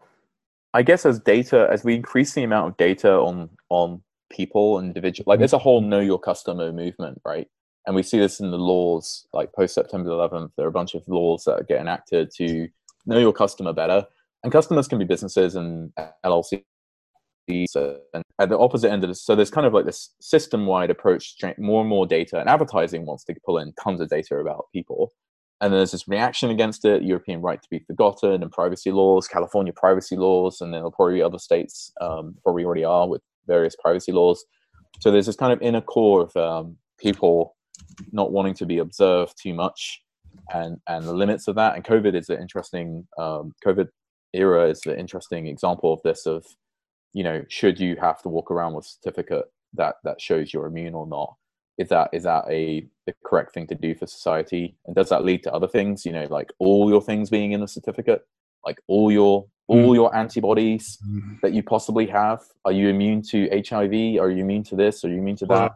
i 0.74 0.83
guess 0.83 1.07
as 1.07 1.18
data 1.18 1.68
as 1.72 1.85
we 1.85 1.94
increase 1.94 2.35
the 2.35 2.42
amount 2.42 2.68
of 2.68 2.76
data 2.76 3.11
on 3.11 3.48
on 3.70 4.02
people 4.31 4.78
individual 4.78 5.24
like 5.26 5.38
there's 5.38 5.55
a 5.55 5.59
whole 5.59 5.81
know 5.81 6.00
your 6.00 6.18
customer 6.18 6.70
movement 6.70 7.18
right? 7.24 7.48
And 7.87 7.96
we 7.96 8.02
see 8.05 8.18
this 8.18 8.40
in 8.40 8.50
the 8.50 8.59
laws 8.59 9.26
like 9.33 9.52
post 9.55 9.74
september 9.74 10.11
11th 10.11 10.50
there 10.57 10.66
are 10.66 10.68
a 10.68 10.72
bunch 10.72 10.94
of 10.94 11.02
laws 11.09 11.44
that 11.44 11.66
get 11.66 11.81
enacted 11.81 12.31
to 12.37 12.68
know 13.07 13.18
your 13.18 13.33
customer 13.33 13.72
better. 13.72 14.07
And 14.44 14.52
customers 14.52 14.88
can 14.88 14.98
be 14.98 15.05
businesses 15.05 15.55
and 15.55 15.92
llc 16.24 16.62
and 18.14 18.22
at 18.38 18.48
the 18.48 18.59
opposite 18.59 18.90
end 18.90 19.05
of 19.05 19.11
this 19.11 19.24
so 19.24 19.35
there's 19.35 19.50
kind 19.50 19.66
of 19.66 19.72
like 19.72 19.85
this 19.85 20.11
system-wide 20.20 20.90
approach 20.90 21.37
more 21.59 21.81
and 21.81 21.90
more 21.90 22.07
data 22.07 22.38
and 22.38 22.48
advertising 22.48 23.05
wants 23.05 23.24
to 23.24 23.35
pull 23.44 23.59
in 23.59 23.72
tons 23.83 24.00
of 24.00 24.09
data 24.09 24.37
about 24.37 24.66
people. 24.72 25.12
And 25.61 25.72
then 25.72 25.78
there's 25.78 25.92
this 25.92 26.09
reaction 26.09 26.50
against 26.50 26.85
it 26.85 27.02
european 27.02 27.40
right 27.40 27.61
to 27.61 27.68
be 27.70 27.81
forgotten 27.81 28.42
and 28.42 28.50
privacy 28.50 28.90
laws 28.90 29.28
california 29.28 29.72
privacy 29.72 30.16
laws 30.16 30.61
and 30.61 30.72
then 30.72 30.81
there'll 30.81 30.92
probably 30.92 31.14
be 31.14 31.22
other 31.22 31.38
states 31.38 31.92
um, 32.00 32.37
probably 32.42 32.64
already 32.64 32.85
are 32.85 33.09
with 33.09 33.22
various 33.46 33.76
privacy 33.76 34.12
laws. 34.12 34.44
So 35.00 35.11
there's 35.11 35.26
this 35.26 35.37
kind 35.37 35.52
of 35.52 35.61
inner 35.62 35.81
core 35.81 36.22
of 36.22 36.37
um, 36.37 36.76
people 36.98 37.57
not 38.12 38.33
wanting 38.33 38.55
to 38.55 38.66
be 38.66 38.78
observed 38.78 39.35
too 39.40 39.55
much 39.55 40.02
and 40.52 40.78
and 40.88 41.05
the 41.05 41.14
limits 41.14 41.48
of 41.48 41.55
that. 41.57 41.74
And 41.74 41.85
covid 41.85 42.14
is 42.14 42.28
an 42.28 42.40
interesting 42.40 43.07
um, 43.18 43.52
covid 43.64 43.88
era 44.33 44.68
is 44.68 44.81
an 44.87 44.98
interesting 44.98 45.46
example 45.46 45.92
of 45.92 46.00
this 46.02 46.26
of 46.26 46.46
you 47.12 47.25
know 47.25 47.44
should 47.48 47.79
you 47.79 47.96
have 47.96 48.22
to 48.22 48.29
walk 48.29 48.51
around 48.51 48.75
with 48.75 48.87
a 48.87 48.88
certificate 48.88 49.44
that 49.75 49.96
that 50.05 50.20
shows 50.20 50.53
you're 50.53 50.66
immune 50.66 50.94
or 50.94 51.07
not? 51.07 51.35
Is 51.79 51.88
that 51.88 52.11
is 52.12 52.25
that 52.25 52.44
a 52.48 52.87
the 53.07 53.14
correct 53.25 53.55
thing 53.55 53.66
to 53.68 53.75
do 53.75 53.94
for 53.94 54.07
society? 54.07 54.77
And 54.87 54.94
does 54.94 55.09
that 55.09 55.25
lead 55.25 55.42
to 55.44 55.53
other 55.53 55.68
things 55.68 56.05
you 56.05 56.12
know 56.12 56.27
like 56.31 56.51
all 56.59 56.90
your 56.90 57.03
things 57.03 57.31
being 57.31 57.53
in 57.53 57.61
the 57.61 57.68
certificate? 57.68 58.22
Like 58.64 58.79
all 58.87 59.11
your 59.11 59.46
all 59.68 59.92
mm. 59.92 59.94
your 59.94 60.14
antibodies 60.14 60.98
mm. 61.07 61.40
that 61.40 61.53
you 61.53 61.62
possibly 61.62 62.07
have 62.07 62.40
are 62.64 62.72
you 62.72 62.88
immune 62.88 63.22
to 63.22 63.48
hiv 63.48 63.92
are 64.20 64.31
you 64.31 64.42
immune 64.42 64.62
to 64.64 64.77
this? 64.77 65.05
Are 65.05 65.09
you 65.09 65.18
immune 65.18 65.37
to 65.37 65.46
that? 65.46 65.72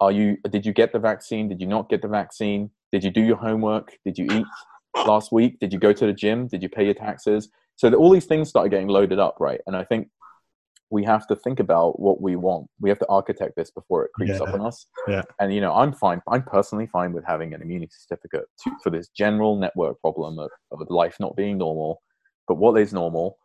Are 0.00 0.12
you 0.12 0.36
did 0.50 0.66
you 0.66 0.72
get 0.72 0.92
the 0.92 0.98
vaccine? 0.98 1.48
Did 1.48 1.60
you 1.60 1.66
not 1.66 1.88
get 1.88 2.02
the 2.02 2.08
vaccine? 2.08 2.70
Did 2.92 3.04
you 3.04 3.10
do 3.10 3.22
your 3.22 3.36
homework? 3.36 3.98
Did 4.04 4.18
you 4.18 4.26
eat 4.30 4.46
last 5.06 5.30
week? 5.30 5.60
Did 5.60 5.72
you 5.72 5.78
go 5.78 5.92
to 5.92 6.06
the 6.06 6.12
gym? 6.12 6.48
Did 6.48 6.62
you 6.62 6.68
pay 6.68 6.84
your 6.84 6.94
taxes? 6.94 7.48
So 7.76 7.92
all 7.94 8.10
these 8.10 8.26
things 8.26 8.48
started 8.48 8.70
getting 8.70 8.88
loaded 8.88 9.18
up 9.18 9.36
right? 9.40 9.60
And 9.66 9.76
i 9.76 9.84
think 9.84 10.08
we 10.90 11.04
have 11.04 11.26
to 11.26 11.36
think 11.36 11.60
about 11.60 11.98
what 12.00 12.20
we 12.20 12.36
want 12.36 12.66
we 12.80 12.88
have 12.88 12.98
to 12.98 13.08
architect 13.08 13.54
this 13.56 13.70
before 13.70 14.04
it 14.04 14.12
creeps 14.14 14.38
yeah. 14.38 14.42
up 14.42 14.54
on 14.54 14.60
us 14.60 14.86
yeah 15.08 15.22
and 15.40 15.54
you 15.54 15.60
know 15.60 15.74
i'm 15.74 15.92
fine 15.92 16.20
i'm 16.28 16.42
personally 16.42 16.86
fine 16.86 17.12
with 17.12 17.24
having 17.24 17.54
an 17.54 17.62
immunity 17.62 17.92
certificate 17.96 18.44
to, 18.62 18.70
for 18.82 18.90
this 18.90 19.08
general 19.08 19.56
network 19.56 20.00
problem 20.00 20.38
of, 20.38 20.50
of 20.72 20.80
life 20.90 21.16
not 21.20 21.36
being 21.36 21.58
normal 21.58 22.02
but 22.48 22.56
what 22.56 22.78
is 22.80 22.92
normal 22.92 23.38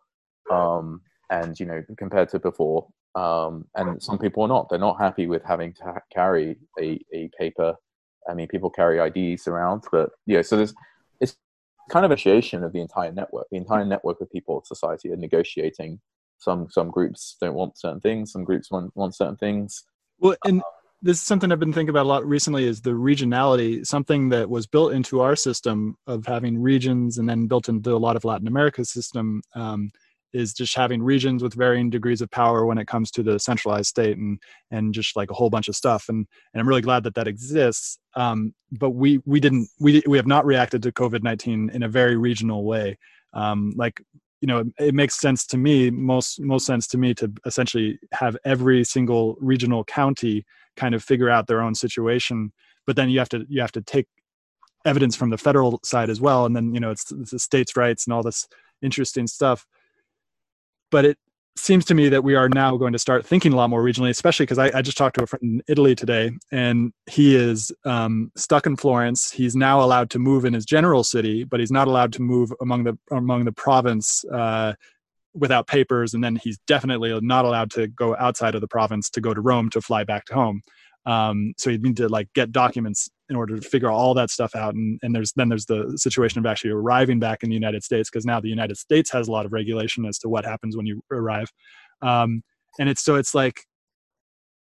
um 0.52 1.02
and 1.30 1.60
you 1.60 1.66
know 1.66 1.84
compared 1.98 2.30
to 2.30 2.40
before 2.40 2.88
um, 3.16 3.66
and 3.76 4.02
some 4.04 4.20
people 4.20 4.44
are 4.44 4.48
not. 4.48 4.70
They're 4.70 4.78
not 4.78 5.00
happy 5.00 5.26
with 5.26 5.44
having 5.44 5.74
to 5.76 5.84
ha- 5.84 6.00
carry 6.14 6.58
a, 6.80 7.00
a 7.14 7.30
paper. 7.40 7.76
I 8.30 8.34
mean, 8.34 8.48
people 8.48 8.70
carry 8.70 9.00
IDs 9.00 9.48
around, 9.48 9.86
but 9.92 10.10
yeah. 10.26 10.42
So 10.42 10.58
there's 10.58 10.74
it's 11.22 11.38
kind 11.90 12.06
of 12.06 12.12
initiation 12.12 12.64
of 12.64 12.74
the 12.74 12.82
entire 12.82 13.14
network. 13.14 13.48
The 13.52 13.58
entire 13.58 13.86
network 13.86 14.20
of 14.20 14.30
people, 14.32 14.64
society, 14.66 15.12
are 15.12 15.18
negotiating. 15.18 16.02
Some 16.38 16.68
some 16.70 16.92
groups 16.92 17.38
don't 17.42 17.56
want 17.56 17.78
certain 17.78 18.02
things. 18.02 18.32
Some 18.32 18.44
groups 18.44 18.72
want 18.72 18.96
want 18.96 19.16
certain 19.16 19.38
things. 19.38 19.84
Well, 20.20 20.36
and 20.46 20.62
this 21.02 21.18
is 21.18 21.24
something 21.24 21.52
I've 21.52 21.60
been 21.60 21.74
thinking 21.74 21.90
about 21.90 22.06
a 22.06 22.10
lot 22.10 22.26
recently. 22.26 22.66
Is 22.66 22.82
the 22.82 22.92
regionality 22.92 23.86
something 23.86 24.30
that 24.30 24.50
was 24.50 24.68
built 24.68 24.94
into 24.94 25.22
our 25.22 25.36
system 25.36 25.96
of 26.08 26.26
having 26.26 26.62
regions, 26.62 27.18
and 27.18 27.28
then 27.28 27.48
built 27.48 27.70
into 27.70 27.96
a 27.96 27.98
lot 27.98 28.16
of 28.16 28.26
Latin 28.26 28.48
America's 28.48 28.92
system. 28.92 29.42
Um, 29.56 29.92
is 30.36 30.54
just 30.54 30.76
having 30.76 31.02
regions 31.02 31.42
with 31.42 31.54
varying 31.54 31.90
degrees 31.90 32.20
of 32.20 32.30
power 32.30 32.66
when 32.66 32.78
it 32.78 32.88
comes 32.88 33.10
to 33.10 33.24
the 33.24 33.40
centralized 33.40 33.88
state 33.88 34.18
and 34.18 34.38
and 34.70 34.94
just 34.94 35.16
like 35.16 35.32
a 35.32 35.34
whole 35.34 35.50
bunch 35.50 35.70
of 35.70 35.76
stuff 35.76 36.10
and 36.10 36.28
and 36.54 36.60
i'm 36.60 36.68
really 36.68 36.82
glad 36.82 37.04
that 37.04 37.16
that 37.16 37.28
exists 37.28 37.98
um, 38.16 38.54
but 38.72 38.92
we 38.92 39.20
we 39.26 39.40
didn't 39.40 39.68
we 39.80 40.04
we 40.08 40.18
have 40.18 40.28
not 40.28 40.46
reacted 40.46 40.84
to 40.84 40.92
covid-19 40.92 41.74
in 41.74 41.84
a 41.84 41.90
very 41.90 42.18
regional 42.18 42.66
way 42.66 42.98
um, 43.34 43.74
like 43.78 44.02
you 44.46 44.54
know 44.54 44.64
it, 44.78 44.94
makes 44.94 45.20
sense 45.20 45.44
to 45.44 45.58
me 45.58 45.90
most 45.90 46.40
most 46.40 46.68
sense 46.68 46.86
to 46.86 47.00
me 47.00 47.16
to 47.16 47.34
essentially 47.48 47.98
have 48.12 48.38
every 48.46 48.84
single 48.84 49.36
regional 49.40 49.84
county 49.84 50.46
kind 50.76 50.94
of 50.94 51.04
figure 51.04 51.32
out 51.32 51.48
their 51.48 51.64
own 51.64 51.74
situation. 51.74 52.54
But 52.86 52.96
then 52.96 53.10
you 53.10 53.18
have 53.18 53.30
to 53.30 53.44
you 53.50 53.60
have 53.62 53.72
to 53.72 53.82
take 53.82 54.06
evidence 54.86 55.16
from 55.16 55.32
the 55.32 55.40
federal 55.40 55.80
side 55.84 56.12
as 56.12 56.22
well. 56.22 56.46
And 56.46 56.56
then 56.56 56.76
you 56.76 56.80
know 56.80 56.92
it's, 56.92 57.12
it's 57.12 57.32
the 57.32 57.40
states 57.40 57.76
rights 57.76 58.06
and 58.06 58.14
all 58.14 58.22
this 58.22 58.48
interesting 58.84 59.26
stuff. 59.26 59.66
But 60.92 61.06
it 61.06 61.18
seems 61.58 61.86
to 61.86 61.94
me 61.94 62.10
that 62.10 62.24
we 62.24 62.36
are 62.36 62.50
now 62.50 62.76
going 62.78 62.94
to 62.94 63.00
start 63.00 63.26
thinking 63.26 63.54
a 63.54 63.56
lot 63.56 63.70
more 63.70 63.84
regionally, 63.84 64.10
especially 64.10 64.46
because 64.46 64.58
I, 64.58 64.72
I, 64.78 64.82
just 64.82 64.98
talked 64.98 65.16
to 65.18 65.24
a 65.24 65.28
friend 65.28 65.44
in 65.44 65.62
Italy 65.68 65.96
today, 65.96 66.32
and 66.52 66.92
he 67.10 67.36
is 67.36 67.72
um, 67.86 68.32
stuck 68.36 68.66
in 68.66 68.76
Florence. 68.76 69.32
He's 69.32 69.56
now 69.56 69.82
allowed 69.82 70.10
to 70.12 70.20
move 70.20 70.46
in 70.46 70.54
his 70.54 70.66
general 70.66 71.04
city, 71.04 71.44
but 71.44 71.60
he's 71.60 71.72
not 71.72 71.88
allowed 71.88 72.14
to 72.14 72.22
move 72.22 72.52
among 72.62 72.84
the 72.84 72.98
among 73.12 73.46
the 73.46 73.52
province 73.52 74.26
uh, 74.26 74.74
without 75.34 75.68
papers. 75.68 76.14
And 76.14 76.24
then 76.24 76.36
he's 76.36 76.58
definitely 76.68 77.18
not 77.22 77.46
allowed 77.46 77.72
to 77.72 77.88
go 77.88 78.16
outside 78.18 78.56
of 78.56 78.62
the 78.62 78.68
province 78.68 79.10
to 79.12 79.22
go 79.22 79.34
to 79.34 79.42
Rome 79.42 79.70
to 79.72 79.82
fly 79.82 80.04
back 80.04 80.26
to 80.26 80.34
home. 80.34 80.62
Um, 81.06 81.54
so 81.58 81.70
you 81.70 81.78
need 81.78 81.98
to 81.98 82.10
like 82.10 82.34
get 82.34 82.52
documents 82.52 83.10
in 83.30 83.36
order 83.36 83.56
to 83.56 83.68
figure 83.68 83.90
all 83.90 84.14
that 84.14 84.30
stuff 84.30 84.56
out. 84.56 84.76
And, 84.76 85.00
and 85.02 85.16
there's 85.16 85.32
then 85.34 85.50
there's 85.50 85.66
the 85.66 85.98
situation 85.98 86.40
of 86.40 86.46
actually 86.46 86.72
arriving 86.72 87.20
back 87.20 87.44
in 87.44 87.50
the 87.50 87.56
United 87.56 87.84
States 87.84 88.10
because 88.10 88.26
now 88.26 88.40
the 88.40 88.50
United 88.50 88.78
States 88.78 89.12
has 89.12 89.28
a 89.28 89.32
lot 89.32 89.46
of 89.46 89.54
regulation 89.54 90.06
as 90.06 90.20
to 90.20 90.30
what 90.30 90.46
happens 90.46 90.78
when 90.78 90.86
you 90.86 91.02
arrive. 91.12 91.52
Um, 92.02 92.44
and 92.80 92.90
it's 92.90 93.04
so 93.04 93.16
it's 93.16 93.34
like 93.34 93.62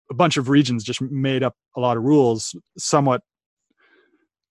a 0.10 0.14
bunch 0.14 0.38
of 0.38 0.50
regions 0.50 0.84
just 0.84 1.02
made 1.02 1.44
up 1.44 1.56
a 1.76 1.80
lot 1.80 1.98
of 1.98 2.04
rules, 2.04 2.56
somewhat 2.78 3.22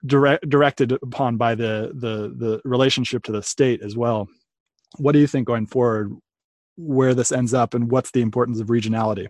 direct, 0.05 0.49
directed 0.49 0.93
upon 0.93 1.37
by 1.37 1.55
the 1.55 1.93
the 1.95 2.35
the 2.37 2.61
relationship 2.65 3.23
to 3.25 3.33
the 3.33 3.43
state 3.43 3.81
as 3.83 3.97
well. 3.97 4.29
What 4.99 5.13
do 5.13 5.19
you 5.19 5.27
think 5.27 5.47
going 5.47 5.67
forward? 5.67 6.13
Where 6.77 7.15
this 7.15 7.31
ends 7.31 7.55
up, 7.55 7.75
and 7.75 7.89
what's 7.89 8.11
the 8.11 8.21
importance 8.21 8.59
of 8.59 8.67
regionality? 8.67 9.29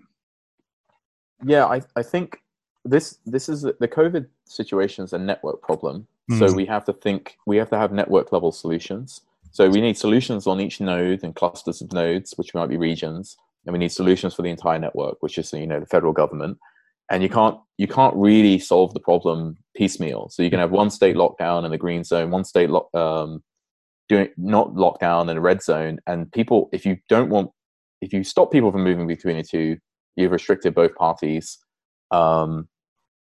Yeah, 1.44 1.66
I, 1.66 1.82
I 1.94 2.02
think 2.02 2.38
this 2.84 3.18
this 3.26 3.50
is 3.50 3.62
the 3.62 3.88
COVID 3.88 4.26
situation 4.46 5.04
is 5.04 5.12
a 5.12 5.18
network 5.18 5.62
problem. 5.62 6.06
Mm. 6.30 6.38
So 6.38 6.54
we 6.54 6.66
have 6.66 6.84
to 6.86 6.92
think 6.92 7.36
we 7.46 7.56
have 7.56 7.70
to 7.70 7.78
have 7.78 7.92
network 7.92 8.32
level 8.32 8.52
solutions. 8.52 9.20
So 9.50 9.68
we 9.68 9.80
need 9.80 9.96
solutions 9.96 10.46
on 10.46 10.60
each 10.60 10.80
node 10.80 11.22
and 11.22 11.34
clusters 11.34 11.80
of 11.80 11.92
nodes, 11.92 12.32
which 12.36 12.54
might 12.54 12.68
be 12.68 12.76
regions, 12.76 13.36
and 13.64 13.72
we 13.72 13.78
need 13.78 13.92
solutions 13.92 14.34
for 14.34 14.42
the 14.42 14.50
entire 14.50 14.78
network, 14.78 15.22
which 15.22 15.38
is 15.38 15.52
you 15.52 15.66
know 15.66 15.80
the 15.80 15.86
federal 15.86 16.12
government. 16.12 16.58
And 17.10 17.22
you 17.22 17.28
can't 17.28 17.58
you 17.76 17.86
can't 17.86 18.16
really 18.16 18.58
solve 18.58 18.94
the 18.94 19.00
problem 19.00 19.58
piecemeal. 19.76 20.28
So 20.30 20.42
you 20.42 20.50
can 20.50 20.60
have 20.60 20.70
one 20.70 20.90
state 20.90 21.16
lockdown 21.16 21.64
in 21.64 21.70
the 21.70 21.78
green 21.78 22.04
zone, 22.04 22.30
one 22.30 22.44
state 22.44 22.70
lock, 22.70 22.88
um, 22.94 23.42
doing 24.08 24.28
not 24.36 24.74
lockdown 24.74 25.30
in 25.30 25.36
a 25.36 25.40
red 25.40 25.62
zone, 25.62 25.98
and 26.06 26.32
people 26.32 26.68
if 26.72 26.86
you 26.86 26.96
don't 27.08 27.28
want 27.28 27.50
if 28.00 28.12
you 28.12 28.24
stop 28.24 28.50
people 28.50 28.72
from 28.72 28.84
moving 28.84 29.06
between 29.06 29.36
the 29.36 29.42
two, 29.42 29.78
you've 30.16 30.32
restricted 30.32 30.74
both 30.74 30.94
parties. 30.94 31.58
Um, 32.10 32.68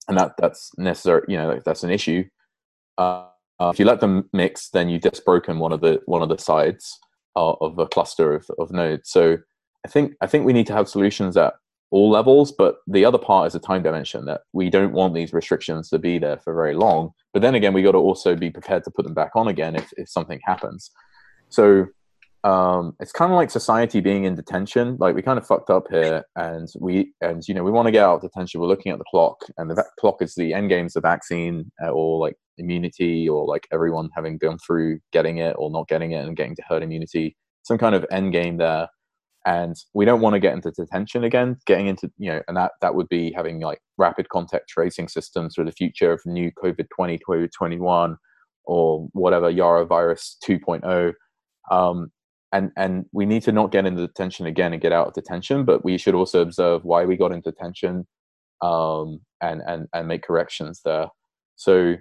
and 0.10 0.18
that 0.18 0.34
that's 0.38 0.72
necessary. 0.78 1.24
You 1.30 1.38
know, 1.38 1.62
that's 1.64 1.84
an 1.84 1.92
issue. 1.92 2.26
Uh, 2.98 3.28
uh, 3.62 3.70
if 3.74 3.80
you 3.80 3.86
let 3.86 4.00
them 4.00 4.30
mix, 4.34 4.70
then 4.70 4.90
you've 4.90 5.04
just 5.04 5.24
broken 5.24 5.60
one 5.60 5.72
of 5.72 5.82
the 5.82 6.02
one 6.06 6.22
of 6.22 6.30
the 6.30 6.38
sides 6.38 7.00
uh, 7.36 7.54
of 7.62 7.78
a 7.80 7.88
cluster 7.88 8.34
of, 8.34 8.46
of 8.58 8.72
nodes. 8.72 9.10
So 9.10 9.38
I 9.86 9.90
think 9.90 10.14
I 10.22 10.28
think 10.28 10.46
we 10.46 10.54
need 10.54 10.68
to 10.68 10.74
have 10.74 10.90
solutions 10.90 11.38
at 11.38 11.54
all 11.92 12.10
levels, 12.10 12.52
but 12.52 12.78
the 12.88 13.06
other 13.06 13.18
part 13.18 13.48
is 13.48 13.56
a 13.56 13.60
time 13.60 13.82
dimension 13.82 14.26
that 14.26 14.42
we 14.54 14.70
don't 14.70 14.94
want 14.94 15.14
these 15.14 15.34
restrictions 15.34 15.90
to 15.90 15.98
be 15.98 16.20
there 16.20 16.38
for 16.38 16.54
very 16.54 16.76
long. 16.76 17.12
But 17.34 17.42
then 17.42 17.56
again, 17.56 17.74
we 17.74 17.82
got 17.82 17.94
to 17.94 17.98
also 17.98 18.36
be 18.36 18.50
prepared 18.50 18.84
to 18.84 18.92
put 18.92 19.06
them 19.06 19.16
back 19.16 19.32
on 19.36 19.48
again 19.48 19.76
if, 19.76 19.92
if 19.98 20.10
something 20.10 20.40
happens. 20.44 20.92
So 21.50 21.88
um, 22.44 22.96
it's 23.00 23.12
kind 23.12 23.32
of 23.32 23.36
like 23.36 23.52
society 23.52 24.00
being 24.00 24.24
in 24.24 24.36
detention. 24.36 24.98
Like 25.00 25.14
we 25.14 25.22
kind 25.22 25.38
of 25.38 25.46
fucked 25.46 25.70
up 25.70 25.88
here, 25.90 26.24
and 26.36 26.68
we 26.80 27.12
and 27.22 27.46
you 27.48 27.54
know 27.54 27.64
we 27.64 27.72
want 27.72 27.88
to 27.88 27.92
get 27.92 28.06
out 28.06 28.16
of 28.16 28.22
detention. 28.22 28.62
We're 28.62 28.68
looking 28.68 28.92
at 28.92 28.98
the 28.98 29.06
clock, 29.10 29.38
and 29.58 29.70
the 29.70 29.76
va- 29.76 29.86
clock 30.00 30.22
is 30.22 30.36
the 30.36 30.54
end 30.54 30.70
game's 30.70 30.94
the 30.94 31.02
vaccine 31.02 31.70
uh, 31.84 31.90
or 31.90 32.20
like 32.20 32.36
immunity, 32.58 33.28
or 33.28 33.46
like 33.46 33.68
everyone 33.74 34.10
having 34.16 34.38
gone 34.38 34.58
through 34.66 35.00
getting 35.12 35.38
it 35.38 35.56
or 35.60 35.70
not 35.70 35.88
getting 35.90 36.12
it 36.12 36.26
and 36.26 36.38
getting 36.38 36.56
to 36.56 36.64
herd 36.68 36.84
immunity. 36.84 37.36
Some 37.64 37.78
kind 37.78 37.94
of 37.94 38.06
end 38.10 38.32
game 38.32 38.58
there, 38.58 38.88
and 39.46 39.76
we 39.94 40.06
don't 40.06 40.22
want 40.22 40.34
to 40.34 40.40
get 40.40 40.54
into 40.54 40.72
detention 40.72 41.26
again. 41.26 41.58
Getting 41.66 41.88
into 41.88 42.10
you 42.18 42.32
know, 42.32 42.42
and 42.48 42.56
that 42.56 42.72
that 42.82 42.96
would 42.96 43.10
be 43.10 43.34
having 43.36 43.60
like 43.60 43.82
rapid 43.98 44.30
contact 44.30 44.70
tracing 44.70 45.10
systems 45.10 45.56
for 45.56 45.66
the 45.66 45.74
future 45.74 46.14
of 46.14 46.22
new 46.26 46.52
COVID 46.54 46.88
twenty, 46.96 47.20
COVID 47.28 47.50
twenty 47.52 47.80
one, 47.80 48.16
or 48.64 49.10
whatever 49.12 49.50
Yara 49.50 49.86
virus 49.86 50.38
2.0. 50.48 51.14
Um, 51.72 52.12
and 52.52 52.72
and 52.78 53.06
we 53.12 53.26
need 53.26 53.44
to 53.44 53.52
not 53.52 53.72
get 53.72 53.86
into 53.86 54.06
detention 54.08 54.46
again 54.46 54.74
and 54.74 54.82
get 54.82 54.92
out 54.92 55.08
of 55.08 55.14
detention 55.14 55.66
but 55.66 55.84
we 55.84 55.98
should 55.98 56.16
also 56.16 56.42
observe 56.42 56.84
why 56.84 57.06
we 57.06 57.16
got 57.16 57.32
into 57.32 57.52
detention 57.52 58.08
um, 58.62 59.22
and 59.42 59.62
and 59.68 59.88
and 59.94 60.08
make 60.08 60.24
corrections 60.24 60.82
there. 60.84 61.08
So 61.56 61.96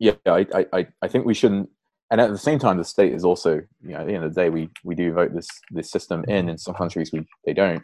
yeah 0.00 0.12
I, 0.26 0.46
I 0.72 0.86
i 1.02 1.08
think 1.08 1.26
we 1.26 1.34
shouldn't 1.34 1.68
and 2.10 2.20
at 2.20 2.30
the 2.30 2.38
same 2.38 2.58
time 2.58 2.78
the 2.78 2.84
state 2.84 3.12
is 3.12 3.24
also 3.24 3.56
you 3.82 3.90
know 3.90 3.98
at 3.98 4.06
the 4.06 4.14
end 4.14 4.24
of 4.24 4.34
the 4.34 4.40
day 4.40 4.50
we 4.50 4.68
we 4.84 4.94
do 4.94 5.12
vote 5.12 5.34
this 5.34 5.48
this 5.70 5.90
system 5.90 6.24
in 6.28 6.48
in 6.48 6.58
some 6.58 6.74
countries 6.74 7.12
we 7.12 7.26
they 7.44 7.52
don't. 7.52 7.82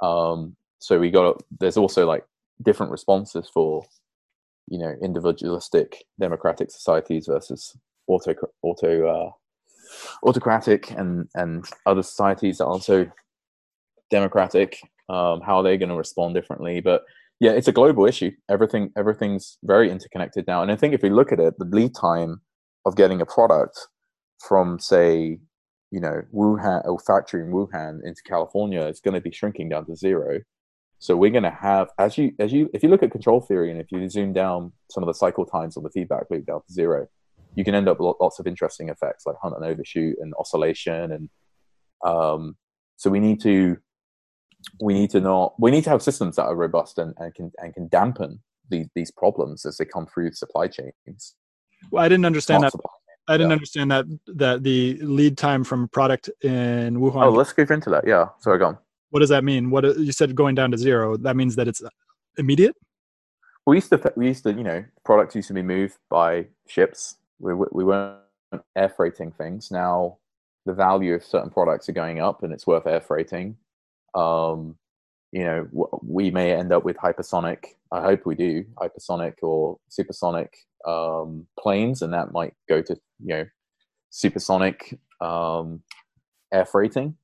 Um 0.00 0.56
so 0.78 0.98
we 0.98 1.10
got 1.10 1.42
there's 1.60 1.76
also 1.76 2.06
like 2.06 2.24
different 2.62 2.90
responses 2.90 3.48
for 3.52 3.84
you 4.68 4.78
know 4.78 4.94
individualistic 5.02 6.04
democratic 6.18 6.70
societies 6.70 7.26
versus 7.26 7.76
auto 8.08 8.34
auto 8.62 9.06
uh, 9.06 9.30
autocratic 10.24 10.90
and 10.92 11.28
and 11.34 11.64
other 11.86 12.02
societies 12.02 12.58
that 12.58 12.64
are 12.64 12.72
also 12.72 13.10
democratic 14.10 14.78
um, 15.08 15.40
how 15.42 15.56
are 15.56 15.62
they 15.62 15.76
going 15.76 15.90
to 15.90 15.96
respond 15.96 16.34
differently? 16.34 16.80
But 16.80 17.02
yeah 17.40 17.52
it's 17.52 17.68
a 17.68 17.72
global 17.72 18.06
issue. 18.06 18.30
Everything 18.48 18.90
everything's 18.96 19.58
very 19.64 19.90
interconnected 19.90 20.46
now. 20.46 20.62
And 20.62 20.70
i 20.72 20.76
think 20.76 20.94
if 20.94 21.02
we 21.02 21.10
look 21.10 21.32
at 21.32 21.40
it 21.40 21.54
the 21.58 21.64
lead 21.64 21.94
time 21.94 22.40
of 22.86 22.96
getting 22.96 23.20
a 23.20 23.26
product 23.26 23.78
from 24.48 24.78
say 24.78 25.38
you 25.90 26.00
know 26.00 26.22
wuhan 26.34 26.80
a 26.84 26.98
factory 26.98 27.42
in 27.42 27.52
wuhan 27.52 28.00
into 28.04 28.22
california 28.26 28.82
is 28.86 29.00
going 29.00 29.14
to 29.14 29.20
be 29.20 29.32
shrinking 29.32 29.68
down 29.68 29.84
to 29.86 29.96
zero. 29.96 30.40
So 30.98 31.16
we're 31.16 31.30
going 31.30 31.42
to 31.42 31.50
have 31.50 31.88
as 31.98 32.16
you 32.16 32.32
as 32.38 32.52
you 32.52 32.70
if 32.72 32.82
you 32.82 32.88
look 32.88 33.02
at 33.02 33.10
control 33.10 33.40
theory 33.40 33.70
and 33.72 33.80
if 33.80 33.90
you 33.90 34.08
zoom 34.08 34.32
down 34.32 34.72
some 34.90 35.02
of 35.02 35.08
the 35.08 35.14
cycle 35.14 35.44
times 35.44 35.76
of 35.76 35.82
the 35.82 35.90
feedback 35.90 36.26
loop 36.30 36.46
down 36.46 36.62
to 36.66 36.72
zero 36.72 37.08
you 37.54 37.64
can 37.64 37.74
end 37.74 37.88
up 37.88 37.98
with 38.00 38.14
lots 38.20 38.38
of 38.38 38.46
interesting 38.46 38.88
effects 38.88 39.26
like 39.26 39.36
hunt 39.42 39.54
and 39.56 39.64
overshoot 39.64 40.16
and 40.20 40.34
oscillation 40.38 41.12
and 41.12 41.28
um, 42.04 42.56
so 42.96 43.10
we 43.10 43.20
need 43.20 43.40
to 43.42 43.76
we 44.80 44.94
need 44.94 45.10
to 45.10 45.20
not 45.20 45.54
we 45.58 45.70
need 45.70 45.84
to 45.84 45.90
have 45.90 46.02
systems 46.02 46.36
that 46.36 46.44
are 46.44 46.54
robust 46.54 46.98
and, 46.98 47.14
and 47.18 47.34
can 47.34 47.52
and 47.58 47.74
can 47.74 47.88
dampen 47.88 48.40
these 48.70 48.88
these 48.94 49.10
problems 49.10 49.66
as 49.66 49.76
they 49.76 49.84
come 49.84 50.06
through 50.06 50.32
supply 50.32 50.68
chains. 50.68 51.34
Well 51.90 52.04
i 52.04 52.08
didn't 52.08 52.26
understand 52.26 52.62
that. 52.62 52.72
i 53.28 53.32
didn't 53.32 53.50
yeah. 53.50 53.54
understand 53.54 53.90
that 53.90 54.04
that 54.26 54.62
the 54.62 54.98
lead 55.02 55.36
time 55.36 55.64
from 55.64 55.84
a 55.84 55.88
product 55.88 56.30
in 56.42 56.96
wuhan 56.96 57.24
oh 57.24 57.30
let's 57.30 57.52
go 57.52 57.62
into 57.62 57.90
that. 57.90 58.06
Yeah 58.06 58.28
sorry 58.40 58.58
go 58.58 58.66
on. 58.66 58.78
What 59.10 59.20
does 59.20 59.28
that 59.28 59.44
mean? 59.44 59.70
What 59.70 59.84
you 59.98 60.10
said 60.10 60.34
going 60.34 60.54
down 60.54 60.70
to 60.70 60.78
zero. 60.78 61.18
That 61.18 61.36
means 61.36 61.56
that 61.56 61.68
it's 61.68 61.82
immediate? 62.38 62.74
We 63.66 63.76
used 63.76 63.90
to 63.90 64.12
we 64.16 64.28
used 64.28 64.44
to 64.44 64.52
you 64.52 64.64
know 64.64 64.84
products 65.04 65.34
used 65.36 65.48
to 65.48 65.54
be 65.54 65.62
moved 65.62 65.98
by 66.08 66.46
ships 66.66 67.16
we, 67.38 67.54
we 67.72 67.84
weren't 67.84 68.18
air 68.76 68.88
freighting 68.88 69.32
things. 69.32 69.70
Now 69.70 70.18
the 70.66 70.74
value 70.74 71.14
of 71.14 71.24
certain 71.24 71.50
products 71.50 71.88
are 71.88 71.92
going 71.92 72.20
up 72.20 72.42
and 72.42 72.52
it's 72.52 72.66
worth 72.66 72.86
air 72.86 73.00
freighting. 73.00 73.56
Um, 74.14 74.76
you 75.32 75.44
know, 75.44 75.98
we 76.02 76.30
may 76.30 76.52
end 76.52 76.72
up 76.72 76.84
with 76.84 76.96
hypersonic, 76.98 77.64
I 77.90 78.02
hope 78.02 78.26
we 78.26 78.34
do, 78.34 78.64
hypersonic 78.76 79.34
or 79.42 79.78
supersonic 79.88 80.54
um, 80.86 81.46
planes, 81.58 82.02
and 82.02 82.12
that 82.12 82.32
might 82.32 82.52
go 82.68 82.82
to, 82.82 82.94
you 83.24 83.28
know, 83.34 83.46
supersonic 84.10 84.98
um, 85.22 85.82
air 86.52 86.66
freighting. 86.66 87.16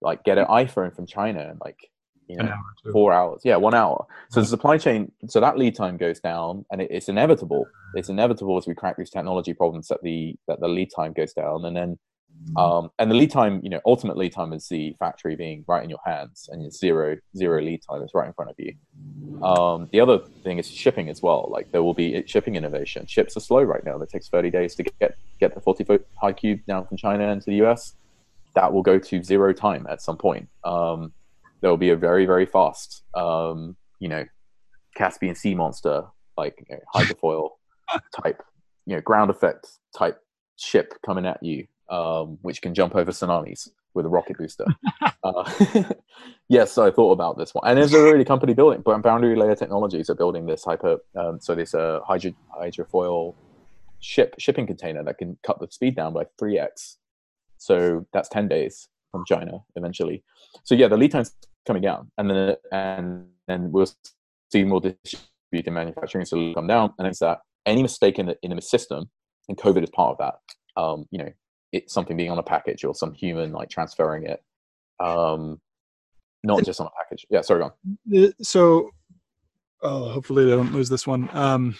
Like 0.00 0.24
get 0.24 0.38
an 0.38 0.46
iPhone 0.46 0.96
from 0.96 1.04
China, 1.04 1.46
and 1.50 1.60
like 1.62 1.90
you 2.30 2.36
know, 2.36 2.50
hour 2.50 2.92
four 2.92 3.12
hours. 3.12 3.42
Yeah, 3.44 3.56
one 3.56 3.74
hour. 3.74 4.06
So 4.30 4.40
the 4.40 4.46
supply 4.46 4.78
chain, 4.78 5.10
so 5.26 5.40
that 5.40 5.58
lead 5.58 5.74
time 5.74 5.96
goes 5.96 6.20
down, 6.20 6.64
and 6.70 6.80
it, 6.80 6.90
it's 6.90 7.08
inevitable. 7.08 7.66
It's 7.94 8.08
inevitable 8.08 8.56
as 8.56 8.66
we 8.66 8.74
crack 8.74 8.96
these 8.96 9.10
technology 9.10 9.52
problems 9.54 9.88
that 9.88 10.02
the 10.02 10.36
that 10.48 10.60
the 10.60 10.68
lead 10.68 10.90
time 10.94 11.12
goes 11.12 11.32
down, 11.32 11.64
and 11.64 11.76
then 11.76 11.98
mm-hmm. 12.44 12.56
um, 12.56 12.90
and 12.98 13.10
the 13.10 13.14
lead 13.14 13.30
time, 13.30 13.60
you 13.62 13.70
know, 13.70 13.80
ultimate 13.86 14.16
lead 14.16 14.32
time 14.32 14.52
is 14.52 14.68
the 14.68 14.94
factory 14.98 15.36
being 15.36 15.64
right 15.66 15.82
in 15.82 15.90
your 15.90 16.00
hands, 16.04 16.48
and 16.52 16.64
it's 16.64 16.78
zero 16.78 17.16
zero 17.36 17.60
lead 17.60 17.82
time 17.88 18.02
is 18.02 18.10
right 18.14 18.26
in 18.26 18.32
front 18.32 18.50
of 18.50 18.56
you. 18.58 18.74
Um, 19.42 19.88
the 19.92 20.00
other 20.00 20.18
thing 20.42 20.58
is 20.58 20.68
shipping 20.68 21.08
as 21.08 21.22
well. 21.22 21.48
Like 21.50 21.72
there 21.72 21.82
will 21.82 21.94
be 21.94 22.22
shipping 22.26 22.56
innovation. 22.56 23.06
Ships 23.06 23.36
are 23.36 23.40
slow 23.40 23.62
right 23.62 23.84
now. 23.84 24.00
It 24.00 24.10
takes 24.10 24.28
30 24.28 24.50
days 24.50 24.74
to 24.76 24.82
get 24.82 25.16
get 25.38 25.54
the 25.54 25.60
40 25.60 25.84
foot 25.84 26.06
high 26.20 26.32
cube 26.32 26.60
down 26.66 26.86
from 26.86 26.96
China 26.96 27.28
into 27.28 27.46
the 27.46 27.64
US. 27.66 27.94
that 28.54 28.72
will 28.72 28.82
go 28.82 28.98
to 28.98 29.22
zero 29.22 29.52
time 29.52 29.86
at 29.88 30.02
some 30.02 30.16
point. 30.16 30.48
Um, 30.64 31.12
there 31.60 31.70
will 31.70 31.76
be 31.76 31.90
a 31.90 31.96
very 31.96 32.26
very 32.26 32.46
fast, 32.46 33.02
um, 33.14 33.76
you 33.98 34.08
know, 34.08 34.24
Caspian 34.96 35.34
sea 35.34 35.54
monster 35.54 36.04
like 36.36 36.64
you 36.68 36.76
know, 36.76 36.82
hydrofoil 36.94 37.50
type, 38.22 38.42
you 38.86 38.96
know, 38.96 39.02
ground 39.02 39.30
effect 39.30 39.68
type 39.96 40.20
ship 40.56 40.94
coming 41.04 41.26
at 41.26 41.42
you, 41.42 41.66
um, 41.90 42.38
which 42.42 42.62
can 42.62 42.74
jump 42.74 42.94
over 42.94 43.10
tsunamis 43.10 43.68
with 43.94 44.06
a 44.06 44.08
rocket 44.08 44.38
booster. 44.38 44.66
uh, 45.24 45.52
yes, 46.48 46.72
so 46.72 46.86
I 46.86 46.90
thought 46.90 47.12
about 47.12 47.38
this 47.38 47.54
one, 47.54 47.68
and 47.68 47.78
there's 47.78 47.94
already 47.94 48.24
company 48.24 48.54
building 48.54 48.82
But 48.84 49.02
boundary 49.02 49.36
layer 49.36 49.56
technologies 49.56 50.08
are 50.10 50.14
building 50.14 50.46
this 50.46 50.64
hyper, 50.64 50.98
um, 51.16 51.40
so 51.40 51.54
this 51.54 51.74
uh, 51.74 52.00
hydro, 52.06 52.32
hydrofoil 52.58 53.34
ship 54.00 54.34
shipping 54.38 54.66
container 54.66 55.04
that 55.04 55.18
can 55.18 55.36
cut 55.44 55.60
the 55.60 55.68
speed 55.70 55.96
down 55.96 56.12
by 56.14 56.24
three 56.38 56.58
x. 56.58 56.98
So 57.58 58.06
that's 58.12 58.28
ten 58.28 58.48
days 58.48 58.88
from 59.10 59.24
China 59.26 59.62
eventually. 59.76 60.22
So 60.62 60.74
yeah, 60.74 60.88
the 60.88 60.96
lead 60.96 61.12
time's 61.12 61.34
coming 61.66 61.82
down, 61.82 62.10
and 62.18 62.30
then 62.30 62.56
and 62.72 63.26
then 63.48 63.72
we'll 63.72 63.90
see 64.52 64.64
more 64.64 64.80
distributed 64.80 65.70
manufacturing 65.70 66.24
so 66.24 66.54
come 66.54 66.66
down, 66.66 66.92
and 66.98 67.06
it's 67.06 67.20
that 67.20 67.40
any 67.66 67.82
mistake 67.82 68.18
in 68.18 68.26
the 68.26 68.36
in 68.42 68.54
the 68.54 68.62
system, 68.62 69.10
and 69.48 69.58
COVID 69.58 69.82
is 69.82 69.90
part 69.90 70.12
of 70.12 70.18
that. 70.18 70.80
Um, 70.80 71.06
you 71.10 71.18
know, 71.18 71.30
it's 71.72 71.92
something 71.92 72.16
being 72.16 72.30
on 72.30 72.38
a 72.38 72.42
package 72.42 72.84
or 72.84 72.94
some 72.94 73.14
human 73.14 73.52
like 73.52 73.68
transferring 73.68 74.26
it. 74.26 74.42
Um 74.98 75.60
not 76.42 76.64
just 76.64 76.80
on 76.80 76.86
a 76.86 76.90
package. 77.02 77.26
Yeah 77.30 77.42
sorry 77.42 77.60
go 77.60 77.72
on. 78.06 78.32
So 78.42 78.90
oh 79.82 80.10
hopefully 80.10 80.44
they 80.44 80.50
don't 80.50 80.72
lose 80.72 80.88
this 80.88 81.06
one. 81.06 81.28
Um 81.32 81.76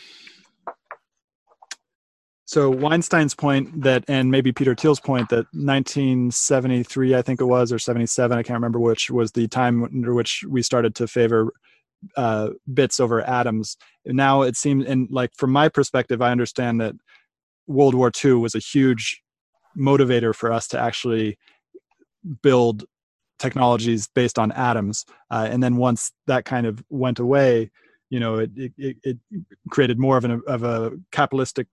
so 2.50 2.68
Weinstein's 2.68 3.32
point 3.32 3.82
that, 3.82 4.02
and 4.08 4.28
maybe 4.28 4.50
Peter 4.50 4.74
Thiel's 4.74 4.98
point 4.98 5.28
that 5.28 5.46
1973, 5.52 7.14
I 7.14 7.22
think 7.22 7.40
it 7.40 7.44
was, 7.44 7.72
or 7.72 7.78
77, 7.78 8.36
I 8.36 8.42
can't 8.42 8.56
remember 8.56 8.80
which, 8.80 9.08
was 9.08 9.30
the 9.30 9.46
time 9.46 9.84
under 9.84 10.14
which 10.14 10.42
we 10.48 10.60
started 10.60 10.96
to 10.96 11.06
favor 11.06 11.52
uh, 12.16 12.48
bits 12.74 12.98
over 12.98 13.20
atoms. 13.20 13.76
Now 14.04 14.42
it 14.42 14.56
seems, 14.56 14.84
and 14.86 15.06
like 15.12 15.30
from 15.36 15.52
my 15.52 15.68
perspective, 15.68 16.20
I 16.20 16.32
understand 16.32 16.80
that 16.80 16.96
World 17.68 17.94
War 17.94 18.10
II 18.24 18.32
was 18.32 18.56
a 18.56 18.58
huge 18.58 19.22
motivator 19.78 20.34
for 20.34 20.52
us 20.52 20.66
to 20.68 20.80
actually 20.80 21.38
build 22.42 22.84
technologies 23.38 24.08
based 24.12 24.40
on 24.40 24.50
atoms. 24.50 25.04
Uh, 25.30 25.46
and 25.48 25.62
then 25.62 25.76
once 25.76 26.10
that 26.26 26.46
kind 26.46 26.66
of 26.66 26.82
went 26.90 27.20
away, 27.20 27.70
you 28.08 28.18
know, 28.18 28.38
it, 28.38 28.50
it, 28.56 28.96
it 29.04 29.18
created 29.70 30.00
more 30.00 30.16
of, 30.16 30.24
an, 30.24 30.42
of 30.48 30.64
a 30.64 30.90
capitalistic 31.12 31.68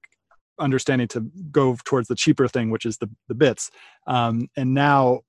understanding 0.60 1.08
to 1.10 1.22
go 1.52 1.78
towards 1.86 2.08
the 2.08 2.16
cheaper 2.16 2.48
thing, 2.48 2.70
which 2.70 2.86
is 2.86 2.98
the, 2.98 3.10
the 3.28 3.36
bits. 3.36 3.70
Um, 4.08 4.48
and 4.58 4.74
now 4.74 5.22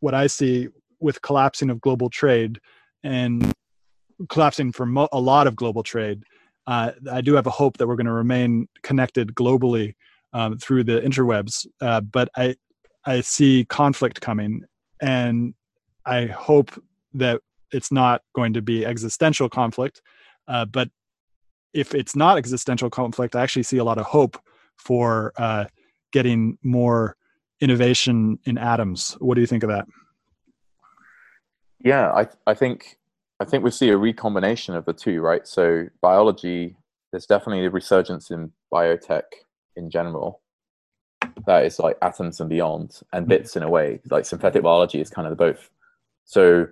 what 0.00 0.14
I 0.14 0.26
see 0.26 0.68
with 1.00 1.22
collapsing 1.22 1.70
of 1.70 1.80
global 1.80 2.10
trade 2.10 2.60
and 3.02 3.52
collapsing 4.28 4.72
for 4.72 4.86
mo- 4.86 5.08
a 5.12 5.20
lot 5.20 5.46
of 5.46 5.56
global 5.56 5.82
trade, 5.82 6.22
uh, 6.66 6.92
I 7.10 7.20
do 7.20 7.34
have 7.34 7.46
a 7.46 7.50
hope 7.50 7.78
that 7.78 7.86
we're 7.86 7.96
going 7.96 8.06
to 8.06 8.12
remain 8.12 8.68
connected 8.82 9.34
globally 9.34 9.94
um, 10.32 10.58
through 10.58 10.84
the 10.84 11.00
interwebs. 11.00 11.66
Uh, 11.80 12.00
but 12.00 12.28
I 12.36 12.56
I 13.06 13.20
see 13.20 13.66
conflict 13.68 14.20
coming, 14.22 14.62
and 15.00 15.54
I 16.06 16.26
hope 16.26 16.70
that 17.12 17.40
it's 17.70 17.92
not 17.92 18.22
going 18.34 18.54
to 18.54 18.62
be 18.62 18.86
existential 18.86 19.48
conflict. 19.48 20.00
Uh, 20.48 20.64
but 20.64 20.88
if 21.74 21.94
it's 21.94 22.16
not 22.16 22.38
existential 22.38 22.88
conflict, 22.88 23.36
I 23.36 23.42
actually 23.42 23.64
see 23.64 23.78
a 23.78 23.84
lot 23.84 23.98
of 23.98 24.06
hope 24.06 24.38
for 24.76 25.32
uh, 25.36 25.64
getting 26.12 26.58
more 26.62 27.16
innovation 27.60 28.38
in 28.44 28.58
atoms. 28.58 29.16
What 29.20 29.34
do 29.34 29.40
you 29.40 29.46
think 29.46 29.62
of 29.62 29.70
that? 29.70 29.86
Yeah, 31.80 32.10
I 32.12 32.28
I 32.46 32.54
think 32.54 32.98
I 33.40 33.44
think 33.44 33.64
we 33.64 33.70
see 33.70 33.90
a 33.90 33.96
recombination 33.96 34.74
of 34.74 34.84
the 34.84 34.92
two, 34.92 35.20
right? 35.20 35.46
So 35.46 35.86
biology, 36.00 36.76
there's 37.10 37.26
definitely 37.26 37.64
a 37.66 37.70
resurgence 37.70 38.30
in 38.30 38.52
biotech 38.72 39.22
in 39.76 39.90
general 39.90 40.40
that 41.46 41.64
is 41.64 41.78
like 41.78 41.96
atoms 42.02 42.40
and 42.40 42.48
beyond 42.48 43.00
and 43.12 43.28
bits 43.28 43.56
in 43.56 43.62
a 43.62 43.68
way 43.68 44.00
like 44.10 44.24
synthetic 44.24 44.62
biology 44.62 45.00
is 45.00 45.10
kind 45.10 45.26
of 45.26 45.30
the 45.30 45.36
both 45.36 45.70
so 46.24 46.66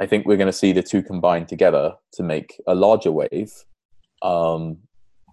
i 0.00 0.06
think 0.06 0.26
we're 0.26 0.36
going 0.36 0.46
to 0.46 0.52
see 0.52 0.72
the 0.72 0.82
two 0.82 1.02
combined 1.02 1.48
together 1.48 1.94
to 2.12 2.22
make 2.22 2.60
a 2.66 2.74
larger 2.74 3.12
wave 3.12 3.52
um, 4.22 4.78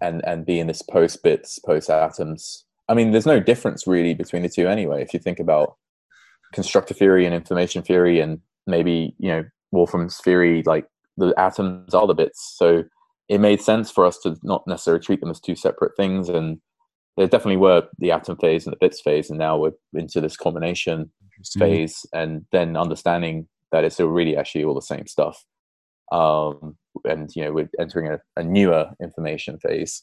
and 0.00 0.24
and 0.26 0.46
be 0.46 0.58
in 0.58 0.66
this 0.66 0.82
post 0.82 1.22
bits 1.22 1.58
post 1.58 1.90
atoms. 1.90 2.64
I 2.88 2.94
mean 2.94 3.12
there's 3.12 3.26
no 3.26 3.40
difference 3.40 3.86
really 3.86 4.14
between 4.14 4.42
the 4.42 4.48
two 4.48 4.68
anyway 4.68 5.02
if 5.02 5.14
you 5.14 5.20
think 5.20 5.38
about 5.38 5.76
constructor 6.52 6.94
theory 6.94 7.26
and 7.26 7.34
information 7.34 7.82
theory 7.82 8.20
and 8.20 8.40
maybe 8.66 9.14
you 9.18 9.28
know 9.28 9.44
wolfram's 9.72 10.18
theory 10.18 10.62
like 10.64 10.86
the 11.16 11.34
atoms 11.38 11.94
are 11.94 12.06
the 12.06 12.14
bits. 12.14 12.54
So 12.56 12.84
it 13.28 13.38
made 13.38 13.60
sense 13.60 13.90
for 13.90 14.04
us 14.04 14.18
to 14.18 14.36
not 14.42 14.66
necessarily 14.66 15.02
treat 15.02 15.20
them 15.20 15.30
as 15.30 15.40
two 15.40 15.54
separate 15.54 15.96
things 15.96 16.28
and 16.28 16.60
there 17.16 17.28
definitely 17.28 17.58
were 17.58 17.86
the 17.98 18.10
atom 18.10 18.36
phase 18.36 18.66
and 18.66 18.72
the 18.72 18.78
bits 18.78 19.00
phase, 19.00 19.30
and 19.30 19.38
now 19.38 19.56
we're 19.56 19.72
into 19.94 20.20
this 20.20 20.36
combination 20.36 21.10
phase, 21.56 22.04
and 22.12 22.44
then 22.50 22.76
understanding 22.76 23.46
that 23.70 23.84
it's 23.84 23.94
still 23.94 24.08
really 24.08 24.36
actually 24.36 24.64
all 24.64 24.74
the 24.74 24.82
same 24.82 25.06
stuff. 25.06 25.44
Um, 26.14 26.76
and 27.04 27.28
you 27.34 27.44
know, 27.44 27.52
we're 27.52 27.70
entering 27.80 28.06
a, 28.06 28.20
a, 28.36 28.44
newer 28.44 28.90
information 29.02 29.58
phase 29.58 30.00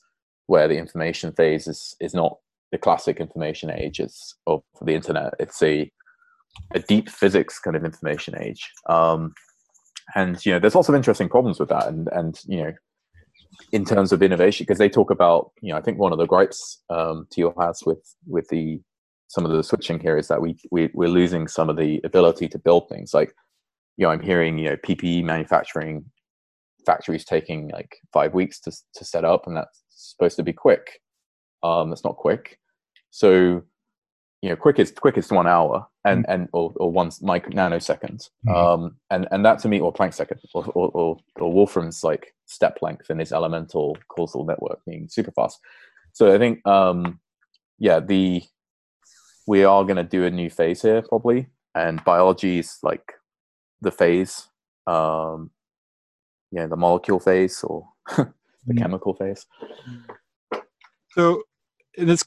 where 0.47 0.67
the 0.67 0.77
information 0.77 1.31
phase 1.31 1.67
is 1.67 1.95
is 2.01 2.13
not 2.13 2.37
the 2.73 2.77
classic 2.77 3.19
information 3.19 3.71
age 3.71 3.99
it's 3.99 4.35
of 4.45 4.61
the 4.81 4.93
internet. 4.93 5.33
It's 5.39 5.63
a 5.63 5.89
a 6.73 6.79
deep 6.79 7.09
physics 7.09 7.59
kind 7.59 7.77
of 7.77 7.85
information 7.85 8.35
age. 8.37 8.69
Um, 8.89 9.33
and 10.13 10.45
you 10.45 10.51
know, 10.51 10.59
there's 10.59 10.75
lots 10.75 10.89
of 10.89 10.95
interesting 10.95 11.29
problems 11.29 11.61
with 11.61 11.69
that, 11.69 11.87
and 11.87 12.09
and 12.11 12.37
you 12.45 12.57
know, 12.57 12.73
in 13.71 13.85
terms 13.85 14.11
of 14.11 14.21
innovation 14.21 14.65
because 14.65 14.79
they 14.79 14.89
talk 14.89 15.11
about 15.11 15.51
you 15.61 15.71
know 15.71 15.79
I 15.79 15.81
think 15.81 15.97
one 15.97 16.11
of 16.11 16.17
the 16.17 16.27
gripes 16.27 16.81
um, 16.89 17.25
Thiel 17.33 17.53
has 17.57 17.83
with 17.85 18.03
with 18.27 18.49
the 18.49 18.81
some 19.29 19.45
of 19.45 19.51
the 19.51 19.63
switching 19.63 20.01
here 20.01 20.17
is 20.17 20.27
that 20.27 20.41
we, 20.41 20.57
we 20.71 20.89
we're 20.93 21.07
losing 21.07 21.47
some 21.47 21.69
of 21.69 21.77
the 21.77 22.01
ability 22.03 22.49
to 22.49 22.59
build 22.59 22.89
things 22.89 23.13
like 23.13 23.33
you 24.01 24.07
know 24.07 24.11
I'm 24.11 24.19
hearing 24.19 24.57
you 24.57 24.71
know 24.71 24.77
PPE 24.77 25.23
manufacturing 25.23 26.05
factories 26.87 27.23
taking 27.23 27.69
like 27.69 27.97
five 28.11 28.33
weeks 28.33 28.59
to 28.61 28.71
to 28.95 29.05
set 29.05 29.23
up 29.23 29.45
and 29.45 29.55
that's 29.55 29.83
supposed 29.89 30.35
to 30.37 30.43
be 30.43 30.51
quick 30.51 30.99
um 31.61 31.93
it's 31.93 32.03
not 32.03 32.17
quick 32.17 32.57
so 33.11 33.61
you 34.41 34.49
know 34.49 34.55
quick 34.55 34.79
is 34.79 34.91
quickest 34.91 35.31
one 35.31 35.45
hour 35.45 35.85
and 36.03 36.23
mm-hmm. 36.23 36.31
and 36.31 36.49
or, 36.51 36.73
or 36.77 36.91
one 36.91 37.11
micro 37.21 37.51
nanoseconds 37.51 38.29
mm-hmm. 38.47 38.55
um 38.55 38.95
and 39.11 39.27
and 39.29 39.45
that 39.45 39.59
to 39.59 39.67
me 39.67 39.79
or 39.79 39.93
Planck 39.93 40.15
second 40.15 40.39
or, 40.55 40.65
or, 40.73 40.89
or, 40.89 41.17
or 41.35 41.53
wolfram's 41.53 42.03
like 42.03 42.33
step 42.47 42.79
length 42.81 43.11
in 43.11 43.19
this 43.19 43.31
elemental 43.31 43.95
causal 44.07 44.43
network 44.43 44.79
being 44.87 45.07
super 45.07 45.31
fast 45.33 45.59
so 46.11 46.33
i 46.33 46.39
think 46.39 46.65
um 46.65 47.19
yeah 47.77 47.99
the 47.99 48.41
we 49.45 49.63
are 49.63 49.83
going 49.83 49.97
to 49.97 50.03
do 50.03 50.25
a 50.25 50.31
new 50.31 50.49
phase 50.49 50.81
here 50.81 51.03
probably 51.03 51.45
and 51.75 52.03
biology 52.03 52.57
is 52.57 52.79
like 52.81 53.13
the 53.81 53.91
phase 53.91 54.49
um 54.87 55.51
yeah 56.51 56.67
the 56.67 56.75
molecule 56.75 57.19
phase 57.19 57.63
or 57.63 57.87
the 58.17 58.23
mm-hmm. 58.23 58.77
chemical 58.77 59.13
phase 59.13 59.45
so 61.11 61.43
this 61.97 62.23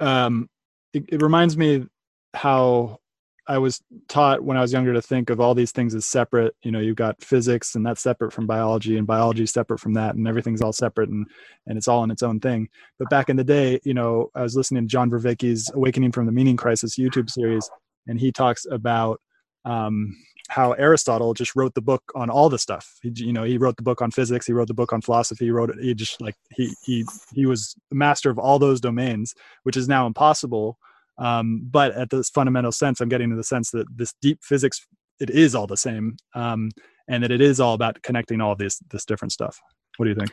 um, 0.00 0.48
it, 0.92 1.04
it 1.08 1.22
reminds 1.22 1.56
me 1.56 1.86
how 2.34 2.98
I 3.46 3.58
was 3.58 3.82
taught 4.08 4.44
when 4.44 4.56
I 4.56 4.60
was 4.60 4.72
younger 4.72 4.92
to 4.92 5.02
think 5.02 5.28
of 5.28 5.40
all 5.40 5.54
these 5.54 5.72
things 5.72 5.94
as 5.94 6.06
separate. 6.06 6.54
You 6.62 6.70
know, 6.70 6.78
you've 6.78 6.96
got 6.96 7.22
physics 7.22 7.74
and 7.74 7.84
that's 7.84 8.02
separate 8.02 8.32
from 8.32 8.46
biology 8.46 8.96
and 8.96 9.06
biology 9.06 9.44
separate 9.46 9.80
from 9.80 9.94
that 9.94 10.14
and 10.14 10.26
everything's 10.28 10.62
all 10.62 10.72
separate 10.72 11.08
and, 11.08 11.26
and 11.66 11.76
it's 11.76 11.88
all 11.88 12.04
in 12.04 12.10
its 12.10 12.22
own 12.22 12.38
thing. 12.38 12.68
But 12.98 13.10
back 13.10 13.28
in 13.28 13.36
the 13.36 13.44
day, 13.44 13.80
you 13.84 13.94
know, 13.94 14.30
I 14.34 14.42
was 14.42 14.56
listening 14.56 14.84
to 14.84 14.88
John 14.88 15.10
Vervaeke's 15.10 15.70
Awakening 15.74 16.12
from 16.12 16.26
the 16.26 16.32
Meaning 16.32 16.56
Crisis 16.56 16.96
YouTube 16.96 17.28
series, 17.28 17.68
and 18.06 18.20
he 18.20 18.30
talks 18.30 18.66
about 18.70 19.20
um, 19.64 20.16
how 20.48 20.72
Aristotle 20.72 21.32
just 21.32 21.54
wrote 21.54 21.74
the 21.74 21.80
book 21.80 22.02
on 22.14 22.28
all 22.28 22.48
the 22.48 22.58
stuff. 22.58 22.98
He, 23.02 23.12
you 23.14 23.32
know, 23.32 23.44
he 23.44 23.56
wrote 23.56 23.76
the 23.76 23.82
book 23.82 24.02
on 24.02 24.10
physics, 24.10 24.46
he 24.46 24.52
wrote 24.52 24.68
the 24.68 24.74
book 24.74 24.92
on 24.92 25.00
philosophy, 25.00 25.44
he 25.44 25.50
wrote 25.50 25.70
it. 25.70 25.76
He 25.80 25.94
just 25.94 26.20
like 26.20 26.34
he 26.50 26.74
he 26.82 27.04
he 27.32 27.46
was 27.46 27.76
master 27.90 28.30
of 28.30 28.38
all 28.38 28.58
those 28.58 28.80
domains, 28.80 29.34
which 29.62 29.76
is 29.76 29.88
now 29.88 30.06
impossible. 30.06 30.78
Um, 31.18 31.68
but 31.70 31.92
at 31.92 32.10
this 32.10 32.30
fundamental 32.30 32.72
sense, 32.72 33.00
I'm 33.00 33.08
getting 33.08 33.30
to 33.30 33.36
the 33.36 33.44
sense 33.44 33.70
that 33.70 33.86
this 33.94 34.14
deep 34.20 34.40
physics 34.42 34.84
it 35.20 35.30
is 35.30 35.54
all 35.54 35.66
the 35.66 35.76
same, 35.76 36.16
um, 36.34 36.70
and 37.08 37.22
that 37.22 37.30
it 37.30 37.42
is 37.42 37.60
all 37.60 37.74
about 37.74 38.02
connecting 38.02 38.40
all 38.40 38.56
this 38.56 38.80
this 38.90 39.04
different 39.04 39.32
stuff. 39.32 39.60
What 39.98 40.06
do 40.06 40.10
you 40.10 40.16
think? 40.16 40.32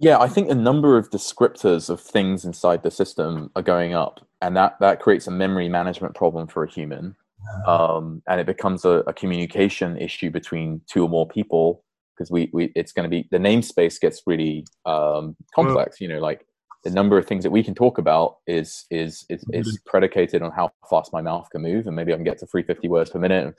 Yeah, 0.00 0.20
I 0.20 0.28
think 0.28 0.48
a 0.48 0.54
number 0.54 0.96
of 0.96 1.10
descriptors 1.10 1.90
of 1.90 2.00
things 2.00 2.44
inside 2.44 2.84
the 2.84 2.90
system 2.92 3.50
are 3.56 3.62
going 3.62 3.94
up, 3.94 4.20
and 4.40 4.56
that 4.56 4.78
that 4.78 5.00
creates 5.00 5.26
a 5.26 5.32
memory 5.32 5.68
management 5.68 6.14
problem 6.14 6.46
for 6.46 6.62
a 6.62 6.70
human 6.70 7.16
um, 7.66 8.22
and 8.28 8.40
it 8.40 8.46
becomes 8.46 8.84
a, 8.84 9.02
a, 9.06 9.12
communication 9.12 9.96
issue 9.96 10.30
between 10.30 10.80
two 10.86 11.02
or 11.02 11.08
more 11.08 11.26
people 11.26 11.84
because 12.16 12.30
we, 12.30 12.50
we 12.52 12.72
it's 12.74 12.92
going 12.92 13.04
to 13.04 13.10
be 13.10 13.28
the 13.30 13.38
namespace 13.38 14.00
gets 14.00 14.22
really 14.26 14.66
um, 14.86 15.36
complex. 15.54 16.00
You 16.00 16.08
know, 16.08 16.18
like 16.18 16.46
the 16.84 16.90
number 16.90 17.18
of 17.18 17.26
things 17.26 17.44
that 17.44 17.50
we 17.50 17.62
can 17.62 17.74
talk 17.74 17.98
about 17.98 18.36
is 18.46 18.84
is 18.90 19.24
is, 19.28 19.44
is 19.52 19.68
mm-hmm. 19.68 19.90
predicated 19.90 20.42
on 20.42 20.52
how 20.52 20.70
fast 20.88 21.12
my 21.12 21.22
mouth 21.22 21.48
can 21.50 21.62
move, 21.62 21.86
and 21.86 21.96
maybe 21.96 22.12
I 22.12 22.16
can 22.16 22.24
get 22.24 22.38
to 22.38 22.46
350 22.46 22.88
words 22.88 23.10
per 23.10 23.18
minute. 23.18 23.54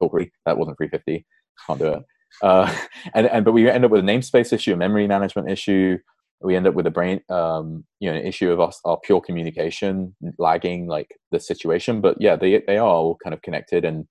That 0.00 0.58
wasn't 0.58 0.76
350. 0.76 1.26
Can't 1.66 1.78
do 1.78 1.86
it. 1.86 2.02
Uh, 2.42 2.74
and 3.14 3.26
and 3.26 3.44
but 3.44 3.52
we 3.52 3.68
end 3.68 3.84
up 3.84 3.90
with 3.90 4.00
a 4.00 4.06
namespace 4.06 4.52
issue, 4.52 4.74
a 4.74 4.76
memory 4.76 5.06
management 5.06 5.50
issue. 5.50 5.98
We 6.40 6.54
end 6.54 6.66
up 6.66 6.74
with 6.74 6.86
a 6.86 6.90
brain, 6.90 7.20
um, 7.30 7.84
you 7.98 8.10
know, 8.10 8.18
an 8.18 8.26
issue 8.26 8.50
of 8.50 8.60
us, 8.60 8.80
our 8.84 8.98
pure 9.02 9.20
communication 9.20 10.14
lagging 10.38 10.86
like 10.86 11.16
the 11.32 11.40
situation. 11.40 12.00
But 12.00 12.16
yeah, 12.20 12.36
they 12.36 12.62
they 12.66 12.76
are 12.76 12.88
all 12.88 13.16
kind 13.22 13.34
of 13.34 13.42
connected, 13.42 13.84
and 13.84 14.06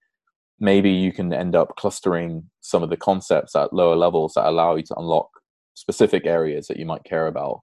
maybe 0.59 0.89
you 0.89 1.11
can 1.11 1.31
end 1.33 1.55
up 1.55 1.75
clustering 1.77 2.49
some 2.61 2.83
of 2.83 2.89
the 2.89 2.97
concepts 2.97 3.55
at 3.55 3.73
lower 3.73 3.95
levels 3.95 4.33
that 4.35 4.47
allow 4.47 4.75
you 4.75 4.83
to 4.83 4.95
unlock 4.97 5.29
specific 5.75 6.25
areas 6.25 6.67
that 6.67 6.77
you 6.77 6.85
might 6.85 7.03
care 7.03 7.27
about 7.27 7.59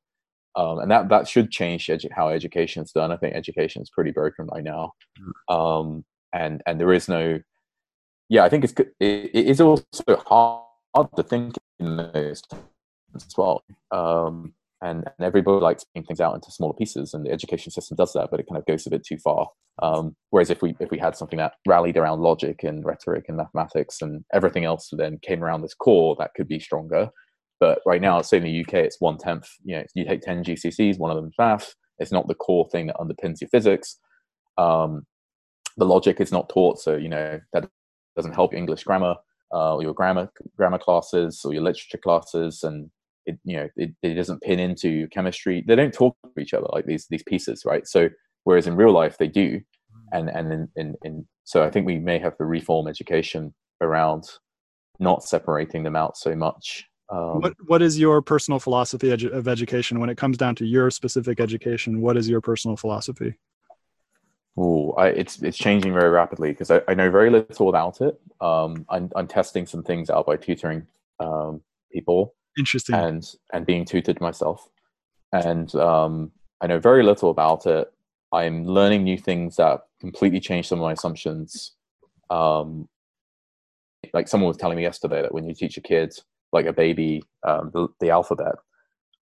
um, 0.56 0.78
and 0.80 0.90
that 0.90 1.08
that 1.08 1.28
should 1.28 1.50
change 1.50 1.86
edu- 1.86 2.12
how 2.14 2.28
education 2.28 2.82
is 2.82 2.92
done. 2.92 3.12
I 3.12 3.16
think 3.16 3.34
education 3.34 3.82
is 3.82 3.90
pretty 3.90 4.10
broken 4.10 4.46
right 4.52 4.64
now, 4.64 4.92
mm. 5.18 5.54
um, 5.54 6.04
and 6.32 6.62
and 6.66 6.78
there 6.78 6.92
is 6.92 7.08
no, 7.08 7.40
yeah, 8.28 8.44
I 8.44 8.48
think 8.48 8.64
it's 8.64 8.74
it, 8.78 8.94
it 9.00 9.46
is 9.46 9.60
also 9.60 10.16
hard, 10.26 10.64
hard 10.94 11.08
to 11.16 11.22
think 11.22 11.56
in 11.78 11.96
those 11.96 12.42
as 13.16 13.34
well. 13.36 13.62
Um, 13.90 14.54
and, 14.82 15.04
and 15.06 15.24
everybody 15.24 15.62
likes 15.62 15.84
breaking 15.84 16.06
things 16.06 16.20
out 16.20 16.34
into 16.34 16.50
smaller 16.50 16.74
pieces, 16.74 17.14
and 17.14 17.24
the 17.24 17.30
education 17.30 17.70
system 17.70 17.96
does 17.96 18.12
that, 18.14 18.28
but 18.30 18.40
it 18.40 18.46
kind 18.48 18.58
of 18.58 18.66
goes 18.66 18.86
a 18.86 18.90
bit 18.90 19.04
too 19.06 19.16
far. 19.18 19.48
Um, 19.80 20.16
whereas 20.30 20.50
if 20.50 20.60
we 20.60 20.74
if 20.80 20.90
we 20.90 20.98
had 20.98 21.16
something 21.16 21.38
that 21.38 21.54
rallied 21.66 21.96
around 21.96 22.20
logic 22.20 22.62
and 22.62 22.84
rhetoric 22.84 23.26
and 23.28 23.36
mathematics 23.36 24.02
and 24.02 24.24
everything 24.34 24.64
else, 24.64 24.90
then 24.92 25.18
came 25.22 25.42
around 25.42 25.62
this 25.62 25.74
core, 25.74 26.16
that 26.18 26.34
could 26.34 26.48
be 26.48 26.58
stronger. 26.58 27.08
But 27.60 27.78
right 27.86 28.00
now, 28.00 28.20
say 28.22 28.38
in 28.38 28.42
the 28.42 28.60
UK, 28.60 28.74
it's 28.74 29.00
one 29.00 29.18
tenth. 29.18 29.48
You 29.64 29.76
know, 29.76 29.84
you 29.94 30.04
take 30.04 30.22
ten 30.22 30.42
GCSEs, 30.42 30.98
one 30.98 31.10
of 31.10 31.16
them 31.16 31.28
is 31.28 31.34
math. 31.38 31.74
It's 31.98 32.12
not 32.12 32.26
the 32.26 32.34
core 32.34 32.68
thing 32.70 32.88
that 32.88 32.96
underpins 32.96 33.40
your 33.40 33.48
physics. 33.48 33.98
Um, 34.58 35.06
the 35.76 35.84
logic 35.84 36.20
is 36.20 36.32
not 36.32 36.48
taught, 36.48 36.80
so 36.80 36.96
you 36.96 37.08
know 37.08 37.38
that 37.52 37.68
doesn't 38.16 38.34
help 38.34 38.52
your 38.52 38.58
English 38.58 38.84
grammar 38.84 39.14
uh, 39.54 39.76
or 39.76 39.82
your 39.82 39.94
grammar 39.94 40.30
grammar 40.56 40.78
classes 40.78 41.42
or 41.44 41.52
your 41.52 41.62
literature 41.62 41.98
classes, 41.98 42.64
and 42.64 42.90
it 43.26 43.38
you 43.44 43.56
know 43.56 43.68
it, 43.76 43.94
it 44.02 44.14
doesn't 44.14 44.42
pin 44.42 44.58
into 44.58 45.08
chemistry. 45.08 45.64
They 45.66 45.76
don't 45.76 45.94
talk 45.94 46.16
to 46.22 46.40
each 46.40 46.54
other 46.54 46.66
like 46.72 46.86
these 46.86 47.06
these 47.08 47.22
pieces, 47.22 47.64
right? 47.64 47.86
So 47.86 48.08
whereas 48.44 48.66
in 48.66 48.76
real 48.76 48.92
life 48.92 49.18
they 49.18 49.28
do, 49.28 49.60
and 50.12 50.28
and 50.28 50.52
in, 50.52 50.68
in, 50.76 50.94
in 51.04 51.26
so 51.44 51.62
I 51.62 51.70
think 51.70 51.86
we 51.86 51.98
may 51.98 52.18
have 52.18 52.36
to 52.38 52.44
reform 52.44 52.88
education 52.88 53.54
around 53.80 54.24
not 54.98 55.24
separating 55.24 55.82
them 55.82 55.96
out 55.96 56.16
so 56.16 56.36
much 56.36 56.86
um, 57.12 57.40
what 57.42 57.54
what 57.66 57.82
is 57.82 57.98
your 57.98 58.22
personal 58.22 58.58
philosophy 58.58 59.08
edu- 59.08 59.32
of 59.32 59.46
education 59.46 60.00
when 60.00 60.08
it 60.08 60.16
comes 60.16 60.38
down 60.38 60.54
to 60.56 60.66
your 60.66 60.90
specific 60.90 61.40
education? 61.40 62.00
What 62.00 62.16
is 62.16 62.28
your 62.28 62.40
personal 62.40 62.76
philosophy? 62.76 63.34
Oh, 64.56 64.94
it's 64.98 65.42
it's 65.42 65.58
changing 65.58 65.92
very 65.92 66.08
rapidly 66.08 66.50
because 66.50 66.70
I, 66.70 66.80
I, 66.88 66.94
know 66.94 67.10
very 67.10 67.30
little 67.30 67.68
about 67.68 68.00
it. 68.00 68.18
Um, 68.40 68.86
I'm 68.88 69.10
I'm 69.14 69.26
testing 69.26 69.66
some 69.66 69.82
things 69.82 70.08
out 70.08 70.26
by 70.26 70.36
tutoring 70.36 70.86
um, 71.20 71.60
people. 71.92 72.34
Interesting. 72.58 72.94
And 72.94 73.34
and 73.52 73.66
being 73.66 73.84
tutored 73.84 74.20
myself, 74.20 74.68
and 75.32 75.74
um, 75.74 76.32
I 76.60 76.66
know 76.66 76.78
very 76.78 77.02
little 77.02 77.30
about 77.30 77.66
it. 77.66 77.92
I'm 78.32 78.64
learning 78.64 79.04
new 79.04 79.18
things 79.18 79.56
that 79.56 79.80
completely 80.00 80.40
change 80.40 80.68
some 80.68 80.78
of 80.78 80.82
my 80.82 80.92
assumptions. 80.92 81.72
Um, 82.30 82.88
like 84.12 84.28
someone 84.28 84.48
was 84.48 84.56
telling 84.56 84.76
me 84.76 84.82
yesterday 84.82 85.22
that 85.22 85.32
when 85.32 85.46
you 85.46 85.54
teach 85.54 85.76
a 85.76 85.80
kid 85.80 86.14
like 86.52 86.66
a 86.66 86.72
baby 86.72 87.22
um, 87.46 87.70
the, 87.72 87.88
the, 88.00 88.10
alphabet 88.10 88.54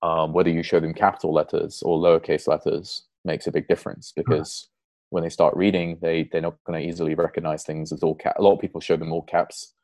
um, 0.03 0.33
whether 0.33 0.51
you 0.51 0.63
show 0.63 0.81
them 0.81 0.95
capital 0.95 1.33
letters 1.33 1.83
or 1.83 1.99
lowercase 1.99 2.49
letters 2.49 3.07
makes 3.25 3.47
a 3.47 3.53
big 3.53 3.69
difference 3.69 4.13
because 4.15 4.69
when 5.11 5.23
they 5.23 5.29
start 5.29 5.57
reading 5.57 5.99
they 6.01 6.29
they're 6.33 6.41
not 6.41 6.57
going 6.65 6.81
to 6.81 6.89
easily 6.89 7.15
recognize 7.15 7.63
things 7.63 7.93
as 7.93 8.03
all 8.03 8.15
cap 8.15 8.37
a 8.39 8.43
lot 8.43 8.55
of 8.55 8.61
people 8.61 8.81
show 8.81 8.97
them 8.97 9.13
all 9.13 9.23
caps 9.23 9.75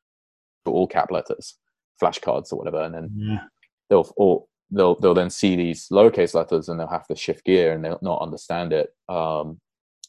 for 0.64 0.72
all 0.72 0.86
cap 0.86 1.10
letters 1.10 1.56
flashcards 2.02 2.52
or 2.52 2.56
whatever 2.56 2.82
and 2.82 2.94
then 2.94 3.10
yeah. 3.16 3.40
they'll 3.88 4.12
or 4.16 4.44
they'll 4.70 4.96
they'll 4.96 5.14
then 5.14 5.30
see 5.30 5.56
these 5.56 5.88
lowercase 5.88 6.34
letters 6.34 6.68
and 6.68 6.78
they'll 6.78 6.86
have 6.88 7.06
to 7.06 7.16
shift 7.16 7.44
gear 7.44 7.72
and 7.72 7.84
they'll 7.84 7.98
not 8.02 8.22
understand 8.22 8.72
it. 8.72 8.90
Um, 9.08 9.60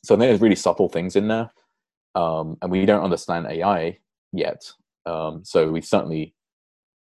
so 0.03 0.15
there's 0.15 0.41
really 0.41 0.55
subtle 0.55 0.89
things 0.89 1.15
in 1.15 1.27
there. 1.27 1.51
Um, 2.15 2.57
and 2.61 2.71
we 2.71 2.85
don't 2.85 3.03
understand 3.03 3.47
ai 3.47 3.99
yet. 4.31 4.71
Um, 5.05 5.43
so 5.43 5.69
we 5.71 5.81
certainly 5.81 6.33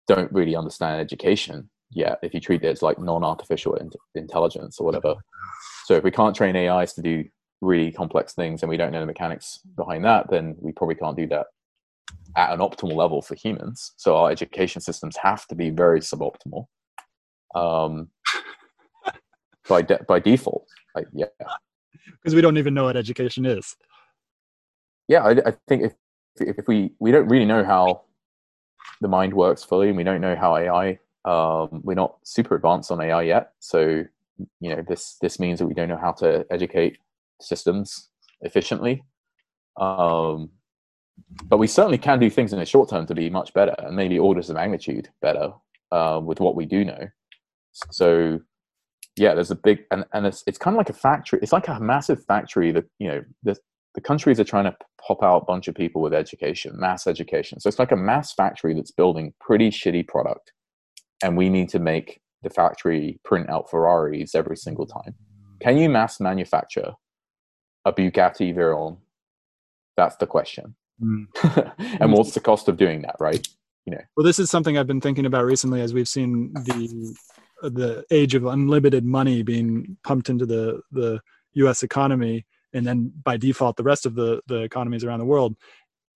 don't 0.06 0.32
really 0.32 0.56
understand 0.56 1.00
education 1.00 1.68
yet. 1.90 2.18
If 2.22 2.34
you 2.34 2.40
treat 2.40 2.62
it 2.62 2.68
as 2.68 2.82
like 2.82 2.98
non-artificial 2.98 3.74
in- 3.76 3.90
intelligence 4.14 4.78
or 4.78 4.86
whatever. 4.86 5.16
So 5.86 5.94
if 5.94 6.04
we 6.04 6.10
can't 6.10 6.36
train 6.36 6.56
ais 6.56 6.92
to 6.94 7.02
do 7.02 7.24
really 7.60 7.92
complex 7.92 8.32
things 8.32 8.62
and 8.62 8.70
we 8.70 8.76
don't 8.76 8.92
know 8.92 9.00
the 9.00 9.06
mechanics 9.06 9.60
behind 9.76 10.04
that 10.04 10.30
then 10.30 10.56
we 10.60 10.72
probably 10.72 10.94
can't 10.94 11.16
do 11.16 11.26
that 11.26 11.46
at 12.36 12.52
an 12.52 12.60
optimal 12.60 12.94
level 12.94 13.22
for 13.22 13.34
humans 13.34 13.92
so 13.96 14.16
our 14.16 14.30
education 14.30 14.80
systems 14.80 15.16
have 15.16 15.46
to 15.46 15.54
be 15.54 15.70
very 15.70 16.00
suboptimal 16.00 16.66
um, 17.54 18.08
by 19.68 19.82
de- 19.82 20.02
by 20.06 20.18
default 20.18 20.66
like, 20.94 21.06
yeah 21.12 21.26
because 22.22 22.34
we 22.34 22.40
don't 22.40 22.58
even 22.58 22.74
know 22.74 22.84
what 22.84 22.96
education 22.96 23.44
is 23.44 23.76
yeah 25.08 25.22
i, 25.24 25.30
I 25.30 25.54
think 25.68 25.82
if 25.84 25.94
if 26.38 26.68
we 26.68 26.92
we 27.00 27.10
don't 27.10 27.28
really 27.28 27.44
know 27.44 27.64
how 27.64 28.02
the 29.00 29.08
mind 29.08 29.34
works 29.34 29.64
fully, 29.64 29.88
and 29.88 29.96
we 29.96 30.04
don't 30.04 30.20
know 30.20 30.36
how 30.36 30.56
AI. 30.56 30.98
Um, 31.24 31.82
we're 31.84 31.94
not 31.94 32.16
super 32.24 32.54
advanced 32.54 32.90
on 32.90 33.00
AI 33.00 33.22
yet, 33.22 33.52
so 33.58 34.04
you 34.60 34.74
know 34.74 34.82
this 34.86 35.16
this 35.20 35.38
means 35.38 35.58
that 35.58 35.66
we 35.66 35.74
don't 35.74 35.88
know 35.88 35.98
how 36.00 36.12
to 36.12 36.46
educate 36.50 36.98
systems 37.40 38.08
efficiently. 38.42 39.04
Um, 39.78 40.50
but 41.44 41.58
we 41.58 41.66
certainly 41.66 41.98
can 41.98 42.18
do 42.18 42.30
things 42.30 42.52
in 42.52 42.58
the 42.58 42.66
short 42.66 42.90
term 42.90 43.06
to 43.06 43.14
be 43.14 43.30
much 43.30 43.52
better, 43.54 43.74
and 43.78 43.96
maybe 43.96 44.18
orders 44.18 44.50
of 44.50 44.56
magnitude 44.56 45.08
better 45.20 45.52
uh, 45.92 46.20
with 46.22 46.40
what 46.40 46.56
we 46.56 46.66
do 46.66 46.84
know. 46.84 47.08
So 47.90 48.40
yeah, 49.16 49.34
there's 49.34 49.50
a 49.50 49.56
big 49.56 49.84
and 49.90 50.04
and 50.12 50.26
it's 50.26 50.42
it's 50.46 50.58
kind 50.58 50.74
of 50.74 50.78
like 50.78 50.90
a 50.90 50.94
factory. 50.94 51.38
It's 51.42 51.52
like 51.52 51.68
a 51.68 51.80
massive 51.80 52.24
factory 52.24 52.72
that 52.72 52.84
you 52.98 53.08
know 53.08 53.24
the 53.42 53.56
the 53.94 54.00
countries 54.00 54.38
are 54.38 54.44
trying 54.44 54.64
to 54.64 54.76
pop 55.04 55.22
out 55.22 55.42
a 55.42 55.44
bunch 55.44 55.66
of 55.68 55.74
people 55.74 56.00
with 56.00 56.14
education, 56.14 56.78
mass 56.78 57.06
education. 57.06 57.58
So 57.60 57.68
it's 57.68 57.78
like 57.78 57.92
a 57.92 57.96
mass 57.96 58.32
factory 58.32 58.74
that's 58.74 58.92
building 58.92 59.34
pretty 59.40 59.70
shitty 59.70 60.06
product. 60.06 60.52
And 61.22 61.36
we 61.36 61.48
need 61.48 61.68
to 61.70 61.78
make 61.78 62.20
the 62.42 62.50
factory 62.50 63.18
print 63.24 63.50
out 63.50 63.68
Ferraris 63.68 64.34
every 64.34 64.56
single 64.56 64.86
time. 64.86 65.14
Can 65.60 65.76
you 65.76 65.90
mass 65.90 66.20
manufacture 66.20 66.92
a 67.84 67.92
Bugatti 67.92 68.54
Veyron? 68.54 68.98
That's 69.96 70.16
the 70.16 70.26
question. 70.26 70.76
Mm. 71.02 71.26
and 72.00 72.12
what's 72.12 72.34
the 72.34 72.40
cost 72.40 72.68
of 72.68 72.76
doing 72.76 73.02
that, 73.02 73.16
right? 73.20 73.46
You 73.86 73.92
know. 73.92 74.02
Well, 74.16 74.24
this 74.24 74.38
is 74.38 74.50
something 74.50 74.76
I've 74.76 74.86
been 74.86 75.00
thinking 75.00 75.26
about 75.26 75.44
recently 75.44 75.80
as 75.80 75.94
we've 75.94 76.08
seen 76.08 76.52
the 76.54 77.14
the 77.62 78.04
age 78.10 78.34
of 78.34 78.46
unlimited 78.46 79.04
money 79.04 79.42
being 79.42 79.96
pumped 80.04 80.28
into 80.28 80.46
the 80.46 80.80
the 80.92 81.20
US 81.54 81.82
economy 81.82 82.46
and 82.72 82.86
then 82.86 83.12
by 83.22 83.36
default 83.36 83.76
the 83.76 83.82
rest 83.82 84.06
of 84.06 84.14
the 84.14 84.40
the 84.46 84.62
economies 84.62 85.04
around 85.04 85.18
the 85.18 85.24
world 85.24 85.56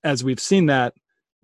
as 0.05 0.24
we've 0.24 0.41
seen 0.41 0.66
that 0.66 0.95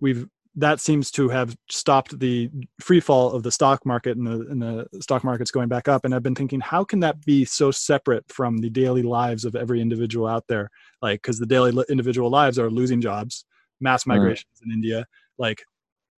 we've 0.01 0.27
that 0.57 0.81
seems 0.81 1.11
to 1.13 1.29
have 1.29 1.57
stopped 1.71 2.19
the 2.19 2.51
free 2.81 3.01
fall 3.01 3.31
of 3.33 3.43
the 3.43 3.53
stock 3.53 3.87
market 3.87 4.17
and 4.17 4.27
the, 4.27 4.41
and 4.51 4.61
the 4.61 4.87
stock 5.01 5.23
market's 5.23 5.51
going 5.51 5.69
back 5.69 5.89
up 5.89 6.05
and 6.05 6.15
i've 6.15 6.23
been 6.23 6.35
thinking 6.35 6.61
how 6.61 6.83
can 6.83 7.01
that 7.01 7.25
be 7.25 7.45
so 7.45 7.71
separate 7.71 8.25
from 8.29 8.59
the 8.59 8.71
daily 8.71 9.03
lives 9.03 9.45
of 9.45 9.55
every 9.55 9.81
individual 9.81 10.27
out 10.27 10.45
there 10.49 10.69
like 11.03 11.23
because 11.23 11.39
the 11.39 11.47
daily 11.47 11.73
individual 11.89 12.31
lives 12.31 12.59
are 12.59 12.71
losing 12.71 13.01
jobs 13.01 13.45
mass 13.81 14.07
migrations 14.07 14.61
mm. 14.61 14.67
in 14.67 14.73
india 14.73 15.07
like 15.39 15.63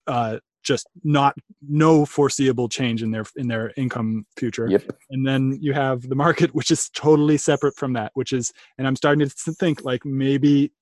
uh, 0.09 0.39
just 0.64 0.87
not 1.05 1.37
no 1.68 2.05
foreseeable 2.05 2.68
change 2.68 3.03
in 3.03 3.11
their 3.11 3.24
in 3.37 3.49
their 3.49 3.72
income 3.76 4.24
future 4.37 4.68
yep. 4.68 4.83
and 5.11 5.26
then 5.26 5.59
you 5.61 5.72
have 5.72 6.09
the 6.09 6.14
market 6.14 6.55
which 6.55 6.70
is 6.70 6.89
totally 6.91 7.37
separate 7.37 7.76
from 7.76 7.93
that 7.93 8.11
which 8.14 8.33
is 8.33 8.53
and 8.78 8.87
i'm 8.87 8.97
starting 8.97 9.28
to 9.28 9.53
think 9.53 9.85
like 9.85 10.05
maybe 10.05 10.72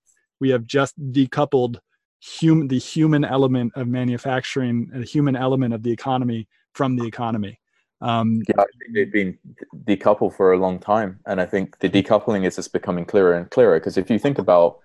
we 0.40 0.50
have 0.50 0.66
just 0.66 0.98
decoupled 1.12 1.78
human 2.20 2.68
the 2.68 2.78
human 2.78 3.24
element 3.24 3.72
of 3.76 3.88
manufacturing 3.88 4.88
the 4.92 5.04
human 5.04 5.36
element 5.36 5.74
of 5.74 5.82
the 5.82 5.90
economy 5.90 6.46
from 6.72 6.96
the 6.96 7.04
economy 7.04 7.58
um, 8.02 8.40
yeah, 8.48 8.54
I 8.58 8.64
think 8.78 8.94
they've 8.94 9.12
been 9.12 9.38
decoupled 9.84 10.34
for 10.34 10.54
a 10.54 10.58
long 10.58 10.78
time, 10.78 11.20
and 11.26 11.38
I 11.38 11.44
think 11.44 11.80
the 11.80 11.88
decoupling 11.90 12.46
is 12.46 12.56
just 12.56 12.72
becoming 12.72 13.04
clearer 13.04 13.34
and 13.34 13.50
clearer. 13.50 13.78
Because 13.78 13.98
if 13.98 14.08
you 14.10 14.18
think 14.18 14.38
about, 14.38 14.78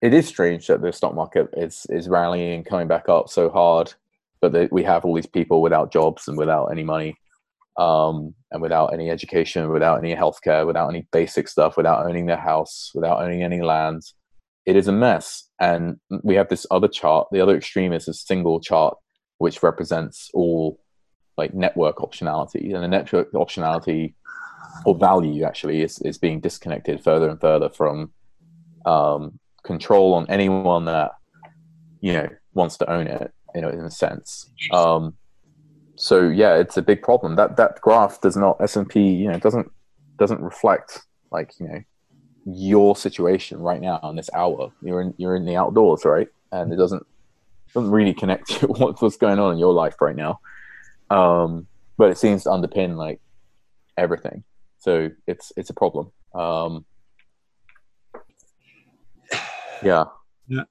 it 0.00 0.14
is 0.14 0.28
strange 0.28 0.68
that 0.68 0.80
the 0.80 0.92
stock 0.92 1.12
market 1.12 1.48
is 1.56 1.88
is 1.90 2.08
rallying, 2.08 2.54
and 2.54 2.64
coming 2.64 2.86
back 2.86 3.08
up 3.08 3.28
so 3.28 3.50
hard, 3.50 3.92
but 4.40 4.52
that 4.52 4.72
we 4.72 4.84
have 4.84 5.04
all 5.04 5.14
these 5.14 5.26
people 5.26 5.60
without 5.60 5.92
jobs 5.92 6.28
and 6.28 6.38
without 6.38 6.66
any 6.66 6.84
money 6.84 7.16
um, 7.78 8.34
and 8.50 8.60
without 8.60 8.92
any 8.92 9.10
education 9.10 9.70
without 9.70 9.98
any 9.98 10.14
healthcare 10.14 10.66
without 10.66 10.88
any 10.88 11.06
basic 11.12 11.48
stuff 11.48 11.76
without 11.76 12.04
owning 12.04 12.26
their 12.26 12.36
house 12.36 12.90
without 12.94 13.22
owning 13.22 13.42
any 13.42 13.62
land 13.62 14.02
it 14.66 14.76
is 14.76 14.88
a 14.88 14.92
mess. 14.92 15.48
And 15.60 15.98
we 16.22 16.34
have 16.36 16.48
this 16.48 16.66
other 16.70 16.88
chart. 16.88 17.28
The 17.32 17.40
other 17.40 17.56
extreme 17.56 17.92
is 17.92 18.08
a 18.08 18.14
single 18.14 18.60
chart 18.60 18.96
which 19.38 19.62
represents 19.62 20.30
all 20.34 20.78
like 21.36 21.54
network 21.54 21.96
optionality. 21.96 22.74
And 22.74 22.82
the 22.82 22.88
network 22.88 23.32
optionality 23.32 24.14
or 24.84 24.96
value 24.96 25.44
actually 25.44 25.82
is, 25.82 25.98
is 26.00 26.18
being 26.18 26.40
disconnected 26.40 27.02
further 27.02 27.28
and 27.28 27.40
further 27.40 27.68
from 27.68 28.12
um, 28.86 29.38
control 29.64 30.14
on 30.14 30.26
anyone 30.28 30.84
that 30.86 31.12
you 32.00 32.12
know 32.12 32.28
wants 32.54 32.76
to 32.76 32.90
own 32.90 33.06
it 33.06 33.32
you 33.54 33.60
know 33.60 33.68
in 33.68 33.80
a 33.80 33.90
sense. 33.90 34.50
Um, 34.72 35.14
so 35.96 36.28
yeah 36.28 36.56
it's 36.56 36.76
a 36.76 36.82
big 36.82 37.02
problem. 37.02 37.36
That 37.36 37.56
that 37.56 37.80
graph 37.80 38.20
does 38.20 38.36
not 38.36 38.60
s&p 38.60 39.00
you 39.00 39.28
know 39.30 39.38
doesn't 39.38 39.70
doesn't 40.18 40.40
reflect 40.40 41.02
like 41.30 41.52
you 41.58 41.68
know 41.68 41.80
your 42.44 42.96
situation 42.96 43.60
right 43.60 43.80
now 43.80 44.00
in 44.04 44.16
this 44.16 44.30
hour. 44.34 44.72
You're 44.82 45.00
in 45.00 45.14
you're 45.16 45.36
in 45.36 45.44
the 45.44 45.56
outdoors 45.56 46.04
right? 46.04 46.28
And 46.50 46.72
it 46.72 46.76
doesn't 46.76 47.06
doesn't 47.74 47.90
really 47.90 48.14
connect 48.14 48.48
to 48.60 48.66
what's 48.66 49.00
what's 49.02 49.16
going 49.16 49.38
on 49.38 49.52
in 49.52 49.58
your 49.58 49.72
life 49.72 50.00
right 50.00 50.16
now. 50.16 50.40
Um, 51.10 51.66
but 51.96 52.10
it 52.10 52.18
seems 52.18 52.44
to 52.44 52.50
underpin 52.50 52.96
like 52.96 53.20
everything. 53.96 54.44
So 54.78 55.10
it's 55.26 55.52
it's 55.56 55.70
a 55.70 55.74
problem. 55.74 56.12
Um, 56.34 56.84
yeah. 59.82 60.04
Yeah 60.48 60.64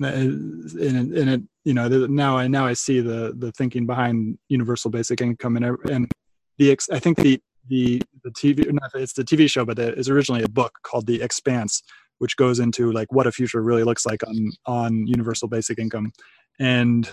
and 0.00 1.12
and 1.14 1.30
it 1.30 1.42
you 1.64 1.74
know 1.74 1.88
now 1.88 2.36
i 2.36 2.46
now 2.46 2.66
i 2.66 2.72
see 2.72 3.00
the 3.00 3.34
the 3.38 3.52
thinking 3.52 3.86
behind 3.86 4.38
universal 4.48 4.90
basic 4.90 5.20
income 5.20 5.56
and 5.56 5.64
and 5.90 6.10
the 6.58 6.76
i 6.92 6.98
think 6.98 7.16
the 7.18 7.40
the 7.68 8.02
the 8.24 8.30
tv 8.30 8.70
not 8.72 8.90
it's 8.94 9.12
the 9.12 9.24
tv 9.24 9.50
show 9.50 9.64
but 9.64 9.78
it's 9.78 10.08
originally 10.08 10.42
a 10.42 10.48
book 10.48 10.78
called 10.82 11.06
the 11.06 11.20
expanse 11.22 11.82
which 12.18 12.36
goes 12.36 12.58
into 12.60 12.92
like 12.92 13.12
what 13.12 13.26
a 13.26 13.32
future 13.32 13.62
really 13.62 13.84
looks 13.84 14.06
like 14.06 14.26
on 14.26 14.50
on 14.64 15.06
universal 15.06 15.48
basic 15.48 15.78
income. 15.78 16.12
And 16.58 17.10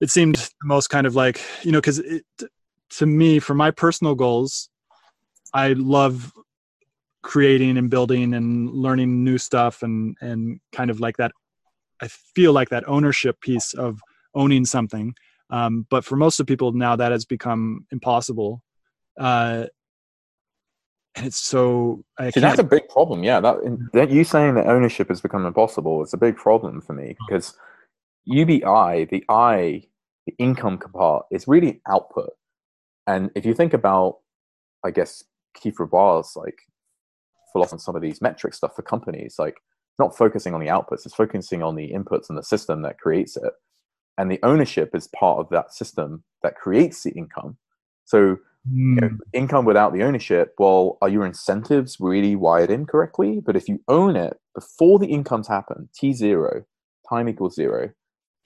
it 0.00 0.10
seemed 0.10 0.36
the 0.36 0.50
most 0.64 0.88
kind 0.88 1.06
of 1.06 1.14
like 1.14 1.40
you 1.62 1.72
know 1.72 1.78
because 1.78 2.02
to 2.90 3.06
me 3.06 3.38
for 3.38 3.54
my 3.54 3.70
personal 3.70 4.14
goals 4.14 4.68
i 5.54 5.74
love 5.74 6.32
creating 7.22 7.78
and 7.78 7.88
building 7.88 8.34
and 8.34 8.70
learning 8.70 9.22
new 9.22 9.38
stuff 9.38 9.82
and 9.82 10.16
and 10.20 10.60
kind 10.72 10.90
of 10.90 10.98
like 10.98 11.16
that 11.18 11.30
i 12.00 12.08
feel 12.08 12.52
like 12.52 12.70
that 12.70 12.88
ownership 12.88 13.40
piece 13.40 13.74
of 13.74 14.00
owning 14.34 14.64
something. 14.64 15.14
Um, 15.50 15.86
but 15.90 16.04
for 16.04 16.16
most 16.16 16.40
of 16.40 16.46
people 16.46 16.72
now 16.72 16.96
that 16.96 17.12
has 17.12 17.24
become 17.24 17.86
impossible 17.90 18.62
uh, 19.18 19.66
and 21.14 21.26
it's 21.26 21.42
so 21.42 22.04
I 22.18 22.30
See, 22.30 22.40
that's 22.40 22.58
a 22.58 22.64
big 22.64 22.88
problem 22.88 23.22
yeah 23.22 23.40
that, 23.40 23.88
that 23.92 24.10
you 24.10 24.24
saying 24.24 24.54
that 24.54 24.66
ownership 24.66 25.08
has 25.08 25.20
become 25.20 25.44
impossible 25.44 26.02
it's 26.02 26.14
a 26.14 26.18
big 26.18 26.36
problem 26.36 26.80
for 26.80 26.94
me 26.94 27.16
because 27.26 27.54
ubi 28.24 28.60
the 28.60 29.24
i 29.28 29.82
the 30.26 30.34
income 30.38 30.78
part 30.78 31.26
is 31.30 31.46
really 31.46 31.80
output 31.86 32.30
and 33.06 33.30
if 33.34 33.44
you 33.44 33.52
think 33.52 33.74
about 33.74 34.20
i 34.84 34.90
guess 34.90 35.24
keith 35.54 35.78
rabois 35.78 36.34
like 36.34 36.60
philosophy 37.52 37.74
on 37.74 37.78
some 37.78 37.94
of 37.94 38.02
these 38.02 38.20
metric 38.20 38.54
stuff 38.54 38.74
for 38.74 38.82
companies, 38.82 39.36
like 39.38 39.60
not 39.98 40.16
focusing 40.16 40.54
on 40.54 40.60
the 40.60 40.66
outputs, 40.66 41.04
it's 41.04 41.14
focusing 41.14 41.62
on 41.62 41.76
the 41.76 41.92
inputs 41.92 42.28
and 42.28 42.38
the 42.38 42.42
system 42.42 42.82
that 42.82 42.98
creates 42.98 43.36
it. 43.36 43.52
And 44.18 44.30
the 44.30 44.40
ownership 44.42 44.94
is 44.94 45.08
part 45.08 45.38
of 45.38 45.48
that 45.50 45.72
system 45.72 46.24
that 46.42 46.56
creates 46.56 47.02
the 47.02 47.10
income. 47.12 47.56
So 48.04 48.38
mm. 48.68 48.94
you 48.94 49.00
know, 49.00 49.10
income 49.32 49.64
without 49.64 49.92
the 49.92 50.02
ownership, 50.02 50.54
well, 50.58 50.98
are 51.02 51.08
your 51.08 51.26
incentives 51.26 51.96
really 52.00 52.36
wired 52.36 52.70
in 52.70 52.86
correctly? 52.86 53.40
But 53.44 53.56
if 53.56 53.68
you 53.68 53.80
own 53.88 54.16
it 54.16 54.34
before 54.54 54.98
the 54.98 55.06
incomes 55.06 55.48
happen, 55.48 55.88
T 55.94 56.12
zero, 56.12 56.64
time 57.08 57.28
equals 57.28 57.54
zero, 57.54 57.90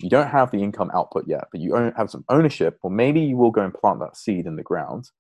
you 0.01 0.11
don't 0.11 0.29
have 0.29 0.51
the 0.51 0.63
income 0.63 0.91
output 0.95 1.25
yet, 1.27 1.45
but 1.51 1.61
you 1.61 1.77
own, 1.77 1.93
have 1.97 2.11
some 2.11 2.25
ownership, 2.29 2.79
well, 2.83 2.93
maybe 2.93 3.21
you 3.21 3.37
will 3.37 3.51
go 3.51 3.63
and 3.63 3.73
plant 3.73 4.01
that 4.01 4.17
seed 4.17 4.47
in 4.47 4.57
the 4.57 4.63
ground 4.63 5.11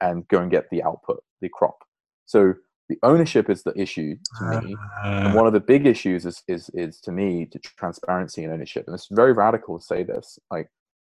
and 0.00 0.26
go 0.28 0.40
and 0.40 0.50
get 0.50 0.70
the 0.70 0.82
output, 0.82 1.22
the 1.40 1.48
crop. 1.48 1.78
So 2.26 2.54
the 2.88 2.98
ownership 3.02 3.48
is 3.48 3.62
the 3.62 3.78
issue 3.80 4.16
to 4.38 4.60
me 4.60 4.76
uh, 5.02 5.08
and 5.08 5.34
one 5.34 5.46
of 5.46 5.52
the 5.52 5.60
big 5.60 5.86
issues 5.86 6.26
is 6.26 6.42
is 6.48 6.70
is 6.74 7.00
to 7.00 7.12
me 7.12 7.46
to 7.46 7.58
transparency 7.58 8.44
and 8.44 8.52
ownership 8.52 8.84
and 8.86 8.94
it's 8.94 9.08
very 9.10 9.32
radical 9.32 9.78
to 9.78 9.84
say 9.84 10.02
this 10.02 10.38
like 10.50 10.68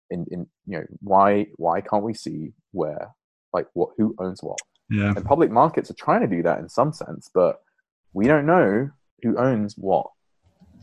in 0.09 0.25
in 0.31 0.47
you 0.65 0.77
know 0.77 0.83
why 0.99 1.47
why 1.55 1.79
can't 1.79 2.03
we 2.03 2.13
see 2.13 2.51
where 2.71 3.09
like 3.53 3.67
what 3.73 3.89
who 3.97 4.15
owns 4.19 4.41
what? 4.41 4.59
Yeah. 4.89 5.13
And 5.15 5.25
public 5.25 5.51
markets 5.51 5.89
are 5.89 5.95
trying 5.95 6.21
to 6.21 6.27
do 6.27 6.43
that 6.43 6.59
in 6.59 6.69
some 6.69 6.93
sense 6.93 7.29
but 7.33 7.61
we 8.13 8.27
don't 8.27 8.45
know 8.45 8.89
who 9.23 9.37
owns 9.37 9.75
what. 9.77 10.07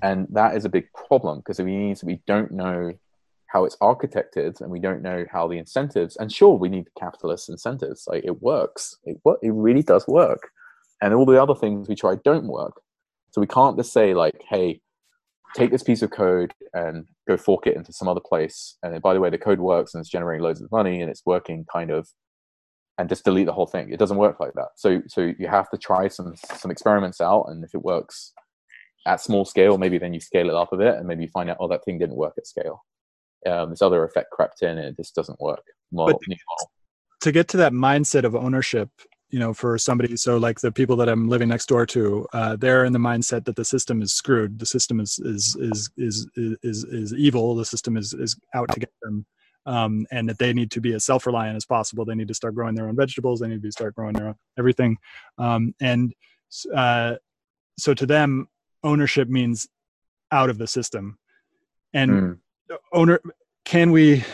And 0.02 0.28
that 0.30 0.56
is 0.56 0.64
a 0.64 0.68
big 0.68 0.88
problem 0.92 1.38
because 1.38 1.58
it 1.58 1.64
means 1.64 2.04
we 2.04 2.20
don't 2.26 2.52
know 2.52 2.92
how 3.48 3.64
it's 3.64 3.76
architected 3.76 4.60
and 4.60 4.70
we 4.70 4.78
don't 4.78 5.02
know 5.02 5.24
how 5.30 5.48
the 5.48 5.58
incentives 5.58 6.16
and 6.16 6.32
sure 6.32 6.56
we 6.56 6.68
need 6.68 6.86
capitalist 6.98 7.48
incentives. 7.48 8.06
Like 8.06 8.24
it 8.24 8.42
works. 8.42 8.96
It, 9.04 9.18
it 9.42 9.52
really 9.52 9.82
does 9.82 10.06
work. 10.06 10.50
And 11.02 11.14
all 11.14 11.26
the 11.26 11.42
other 11.42 11.54
things 11.54 11.88
we 11.88 11.94
try 11.94 12.16
don't 12.24 12.46
work. 12.46 12.80
So 13.30 13.40
we 13.40 13.46
can't 13.46 13.76
just 13.76 13.92
say 13.92 14.14
like, 14.14 14.42
hey, 14.48 14.80
take 15.56 15.70
this 15.70 15.82
piece 15.82 16.02
of 16.02 16.10
code 16.10 16.52
and 16.74 17.06
go 17.26 17.36
fork 17.36 17.66
it 17.66 17.76
into 17.76 17.92
some 17.92 18.08
other 18.08 18.20
place. 18.20 18.76
And 18.82 19.00
by 19.00 19.14
the 19.14 19.20
way, 19.20 19.30
the 19.30 19.38
code 19.38 19.60
works 19.60 19.94
and 19.94 20.00
it's 20.00 20.10
generating 20.10 20.42
loads 20.42 20.60
of 20.60 20.70
money 20.70 21.00
and 21.00 21.10
it's 21.10 21.22
working 21.24 21.66
kind 21.72 21.90
of, 21.90 22.08
and 22.99 23.09
just 23.09 23.24
delete 23.24 23.46
the 23.46 23.53
whole 23.53 23.66
thing. 23.66 23.92
It 23.92 23.99
doesn't 23.99 24.16
work 24.16 24.40
like 24.40 24.53
that. 24.55 24.70
So 24.76 25.01
so 25.07 25.32
you 25.38 25.46
have 25.49 25.70
to 25.70 25.78
try 25.78 26.09
some 26.09 26.34
some 26.36 26.70
experiments 26.70 27.20
out, 27.20 27.46
and 27.49 27.64
if 27.64 27.74
it 27.74 27.82
works 27.82 28.32
at 29.07 29.20
small 29.20 29.44
scale, 29.44 29.78
maybe 29.78 29.99
then 29.99 30.12
you 30.12 30.20
scale 30.20 30.49
it 30.49 30.55
up 30.55 30.72
a 30.72 30.76
bit, 30.76 30.96
and 30.96 31.07
maybe 31.07 31.22
you 31.22 31.30
find 31.30 31.49
out, 31.49 31.59
oh, 31.61 31.68
that 31.68 31.84
thing 31.84 31.99
didn't 31.99 32.16
work 32.16 32.34
at 32.36 32.46
scale. 32.46 32.84
Um, 33.46 33.70
this 33.70 33.82
other 33.82 34.05
effect 34.05 34.30
crept 34.30 34.62
in, 34.62 34.76
and 34.78 34.88
it 34.88 34.96
just 34.96 35.14
doesn't 35.14 35.40
work. 35.40 35.62
Model, 35.92 36.20
but 36.28 36.36
to 37.20 37.32
get 37.32 37.49
to 37.49 37.57
that 37.57 37.72
mindset 37.72 38.24
of 38.24 38.34
ownership 38.34 38.90
you 39.30 39.38
know 39.38 39.53
for 39.53 39.76
somebody 39.76 40.16
so 40.16 40.38
like 40.38 40.61
the 40.61 40.72
people 40.72 40.96
that 40.96 41.09
i'm 41.09 41.28
living 41.28 41.49
next 41.49 41.66
door 41.66 41.84
to 41.84 42.26
uh, 42.32 42.57
they're 42.57 42.84
in 42.84 42.92
the 42.92 42.99
mindset 42.99 43.44
that 43.44 43.57
the 43.57 43.64
system 43.64 44.01
is 44.01 44.12
screwed 44.12 44.59
the 44.59 44.66
system 44.66 45.01
is 45.01 45.18
is 45.18 45.57
is 45.61 45.90
is 45.96 46.26
is, 46.36 46.84
is 46.84 47.14
evil 47.14 47.55
the 47.55 47.64
system 47.64 47.96
is 47.96 48.14
is 48.14 48.36
out 48.55 48.70
to 48.70 48.80
get 48.80 48.92
them 49.03 49.26
um, 49.68 50.06
and 50.10 50.26
that 50.28 50.38
they 50.38 50.54
need 50.54 50.70
to 50.70 50.80
be 50.80 50.94
as 50.94 51.04
self-reliant 51.04 51.54
as 51.54 51.66
possible. 51.66 52.04
They 52.04 52.14
need 52.14 52.28
to 52.28 52.34
start 52.34 52.54
growing 52.54 52.74
their 52.74 52.88
own 52.88 52.96
vegetables. 52.96 53.38
They 53.38 53.48
need 53.48 53.62
to 53.62 53.70
start 53.70 53.94
growing 53.94 54.14
their 54.14 54.28
own 54.28 54.34
everything. 54.58 54.96
Um, 55.36 55.74
and 55.80 56.14
uh, 56.74 57.16
so 57.78 57.92
to 57.92 58.06
them 58.06 58.48
ownership 58.82 59.28
means 59.28 59.68
out 60.32 60.48
of 60.48 60.56
the 60.56 60.66
system. 60.66 61.18
And 61.92 62.10
mm. 62.10 62.38
owner 62.94 63.20
can 63.66 63.90
we 63.90 64.24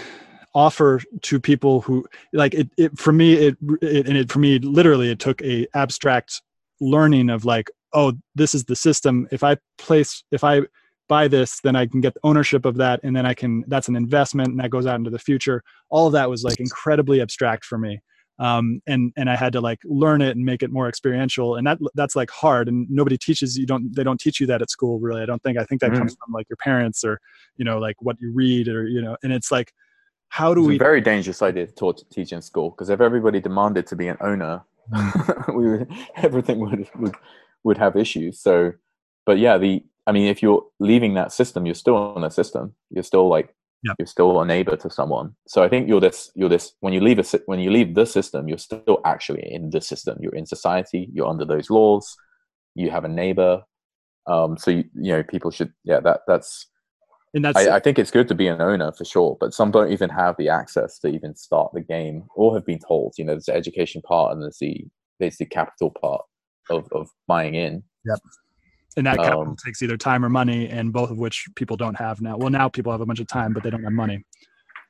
offer 0.55 1.03
to 1.23 1.41
people 1.41 1.81
who 1.81 2.07
like 2.33 2.55
it, 2.55 2.71
it 2.79 2.97
for 2.97 3.13
me 3.13 3.35
it, 3.35 3.57
it 3.83 4.07
and 4.07 4.17
it 4.17 4.31
for 4.31 4.39
me 4.39 4.61
literally 4.61 5.11
it 5.11 5.19
took 5.19 5.43
a 5.43 5.67
abstract 5.75 6.43
learning 6.81 7.29
of 7.29 7.45
like 7.45 7.69
oh 7.93 8.13
this 8.37 8.55
is 8.55 8.65
the 8.65 8.77
system. 8.77 9.27
If 9.33 9.43
i 9.43 9.57
place 9.79 10.23
if 10.31 10.45
i 10.45 10.61
buy 11.09 11.29
this 11.29 11.61
then 11.63 11.77
i 11.77 11.87
can 11.87 12.01
get 12.01 12.17
ownership 12.23 12.65
of 12.65 12.77
that 12.77 13.01
and 13.03 13.15
then 13.15 13.27
i 13.27 13.35
can 13.35 13.65
that's 13.69 13.89
an 13.89 13.97
investment 13.97 14.49
and 14.49 14.61
that 14.61 14.71
goes 14.71 14.87
out 14.87 14.97
into 14.97 15.11
the 15.11 15.19
future 15.19 15.63
all 15.91 16.07
of 16.07 16.13
that 16.13 16.29
was 16.29 16.45
like 16.45 16.59
incredibly 16.59 17.21
abstract 17.21 17.65
for 17.65 17.79
me 17.79 18.01
um, 18.41 18.81
and 18.87 19.13
and 19.17 19.31
i 19.31 19.37
had 19.37 19.53
to 19.53 19.61
like 19.61 19.79
learn 19.85 20.21
it 20.21 20.37
and 20.37 20.45
make 20.45 20.63
it 20.63 20.73
more 20.73 20.89
experiential 20.89 21.57
and 21.57 21.67
that 21.67 21.79
that's 21.95 22.17
like 22.17 22.31
hard 22.31 22.69
and 22.69 22.87
nobody 22.91 23.17
teaches 23.17 23.57
you 23.57 23.67
don't 23.67 23.95
they 23.95 24.03
don't 24.03 24.19
teach 24.19 24.41
you 24.41 24.47
that 24.47 24.61
at 24.61 24.71
school 24.71 24.99
really 24.99 25.23
i 25.23 25.27
don't 25.27 25.43
think 25.43 25.57
i 25.57 25.65
think 25.65 25.81
that 25.81 25.91
mm-hmm. 25.91 26.01
comes 26.01 26.17
from 26.25 26.33
like 26.33 26.49
your 26.49 26.57
parents 26.57 27.05
or 27.05 27.21
you 27.57 27.65
know 27.65 27.79
like 27.79 27.97
what 28.01 28.17
you 28.21 28.33
read 28.33 28.67
or 28.67 28.89
you 28.89 29.01
know 29.01 29.17
and 29.23 29.33
it's 29.33 29.53
like 29.53 29.73
how 30.35 30.53
do 30.53 30.63
it's 30.63 30.69
we? 30.69 30.75
A 30.75 30.79
very 30.79 31.01
dangerous 31.01 31.43
idea 31.43 31.67
to 31.67 31.73
taught, 31.73 32.03
teach 32.11 32.33
in 32.33 32.43
school 32.43 32.71
because 32.71 32.91
if 32.91 33.01
everybody 33.01 33.39
demanded 33.41 33.87
to 33.87 33.95
be 33.95 34.09
an 34.09 34.17
owner, 34.21 34.63
mm. 34.93 35.55
we 35.55 35.71
would, 35.71 35.93
everything 36.17 36.59
would 36.59 36.89
would 36.97 37.15
would 37.63 37.79
have 37.79 37.95
issues. 37.95 38.41
So, 38.41 38.73
but 39.27 39.39
yeah, 39.39 39.59
the 39.59 39.85
I 40.07 40.13
mean, 40.13 40.27
if 40.29 40.43
you're 40.43 40.63
leaving 40.81 41.15
that 41.15 41.33
system, 41.33 41.67
you're 41.67 41.75
still 41.75 42.15
in 42.17 42.25
a 42.25 42.31
system. 42.31 42.75
You're 42.91 43.05
still 43.05 43.29
like 43.29 43.55
yep. 43.83 43.97
you're 43.99 44.07
still 44.07 44.41
a 44.41 44.45
neighbor 44.45 44.77
to 44.77 44.91
someone. 44.91 45.35
So 45.47 45.63
I 45.63 45.69
think 45.69 45.89
you're 45.89 46.01
this 46.01 46.31
you're 46.35 46.49
this 46.49 46.73
when 46.81 46.93
you 46.93 47.01
leave 47.01 47.19
a 47.19 47.41
when 47.47 47.61
you 47.61 47.71
leave 47.71 47.95
the 47.95 48.07
system, 48.07 48.49
you're 48.49 48.59
still 48.59 49.01
actually 49.05 49.51
in 49.51 49.71
the 49.71 49.81
system. 49.81 50.19
You're 50.21 50.35
in 50.35 50.47
society. 50.47 51.09
You're 51.13 51.29
under 51.29 51.45
those 51.45 51.71
laws. 51.71 52.17
You 52.75 52.91
have 52.91 53.05
a 53.05 53.09
neighbor. 53.09 53.63
Um, 54.27 54.57
so 54.57 54.71
you, 54.71 54.85
you 54.95 55.13
know 55.13 55.23
people 55.23 55.51
should 55.51 55.73
yeah 55.85 56.01
that 56.01 56.21
that's 56.27 56.67
and 57.35 57.45
that's 57.45 57.59
I, 57.59 57.77
I, 57.77 57.81
think 57.81 57.99
it's 57.99 58.11
good 58.11 58.27
to 58.29 58.35
be 58.35 58.47
an 58.47 58.63
owner 58.63 58.91
for 58.91 59.05
sure 59.05 59.37
but 59.39 59.53
some 59.53 59.71
don't 59.71 59.93
even 59.93 60.09
have 60.09 60.35
the 60.39 60.49
access 60.49 60.99
to 61.01 61.09
even 61.09 61.37
start 61.37 61.73
the 61.75 61.83
game 61.83 62.25
or 62.35 62.55
have 62.55 62.65
been 62.65 62.79
told 62.79 63.13
you 63.19 63.25
know 63.27 63.33
there's 63.33 63.45
the 63.45 63.55
education 63.55 64.01
part 64.01 64.33
and 64.33 64.41
there's 64.41 64.57
the 64.63 64.83
there's 65.21 65.37
the 65.37 65.45
capital 65.45 65.91
part 65.91 66.23
of, 66.71 66.89
of 66.93 67.11
buying 67.29 67.55
in 67.55 67.83
yep 68.07 68.19
and 68.97 69.07
that 69.07 69.17
capital 69.17 69.43
um, 69.43 69.57
takes 69.65 69.83
either 69.83 69.97
time 69.97 70.25
or 70.25 70.29
money 70.29 70.69
and 70.69 70.93
both 70.93 71.11
of 71.11 71.19
which 71.19 71.47
people 71.57 71.77
don't 71.77 71.97
have 71.97 72.21
now 72.21 72.37
well 72.37 72.51
now 72.51 72.69
people 72.69 72.93
have 72.93 73.01
a 73.01 73.07
bunch 73.07 73.21
of 73.21 73.27
time 73.27 73.53
but 73.53 73.63
they 73.63 73.71
don't 73.71 73.83
have 73.83 73.93
money 73.93 74.25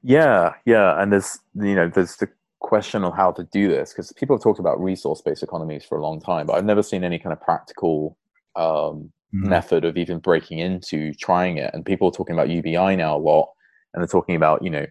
yeah 0.03 0.53
yeah 0.65 1.01
and 1.01 1.13
there's 1.13 1.39
you 1.55 1.75
know 1.75 1.89
there's 1.89 2.17
the 2.17 2.29
question 2.61 3.05
of 3.05 3.15
how 3.15 3.31
to 3.31 3.45
do 3.53 3.69
this 3.69 3.93
because 3.93 4.11
people 4.13 4.35
have 4.35 4.43
talked 4.43 4.59
about 4.59 4.81
resource-based 4.83 5.43
economies 5.43 5.85
for 5.85 5.99
a 5.99 6.03
long 6.03 6.21
time 6.21 6.47
but 6.47 6.55
i've 6.55 6.65
never 6.65 6.83
seen 6.83 7.05
any 7.05 7.19
kind 7.19 7.33
of 7.33 7.41
practical 7.41 8.17
um, 8.57 9.13
mm-hmm. 9.35 9.49
method 9.49 9.85
of 9.85 9.97
even 9.97 10.19
breaking 10.19 10.59
into 10.59 11.13
trying 11.15 11.59
it. 11.59 11.73
And 11.75 11.85
people 11.85 12.09
are 12.09 12.13
talking 12.13 12.35
about 12.35 12.51
UBI 12.51 12.97
now 12.97 13.17
a 13.17 13.19
lot, 13.19 13.51
and 13.93 14.03
they're 14.03 14.09
talking 14.09 14.37
about 14.37 14.63
you 14.63 14.71
know 14.71 14.87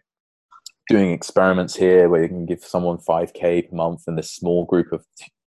doing 0.89 1.11
experiments 1.11 1.75
here 1.75 2.09
where 2.09 2.23
you 2.23 2.27
can 2.27 2.45
give 2.45 2.63
someone 2.63 2.97
5k 2.97 3.69
per 3.69 3.75
month 3.75 4.03
in 4.07 4.15
this 4.15 4.31
small 4.31 4.65
group 4.65 4.91
of 4.91 5.05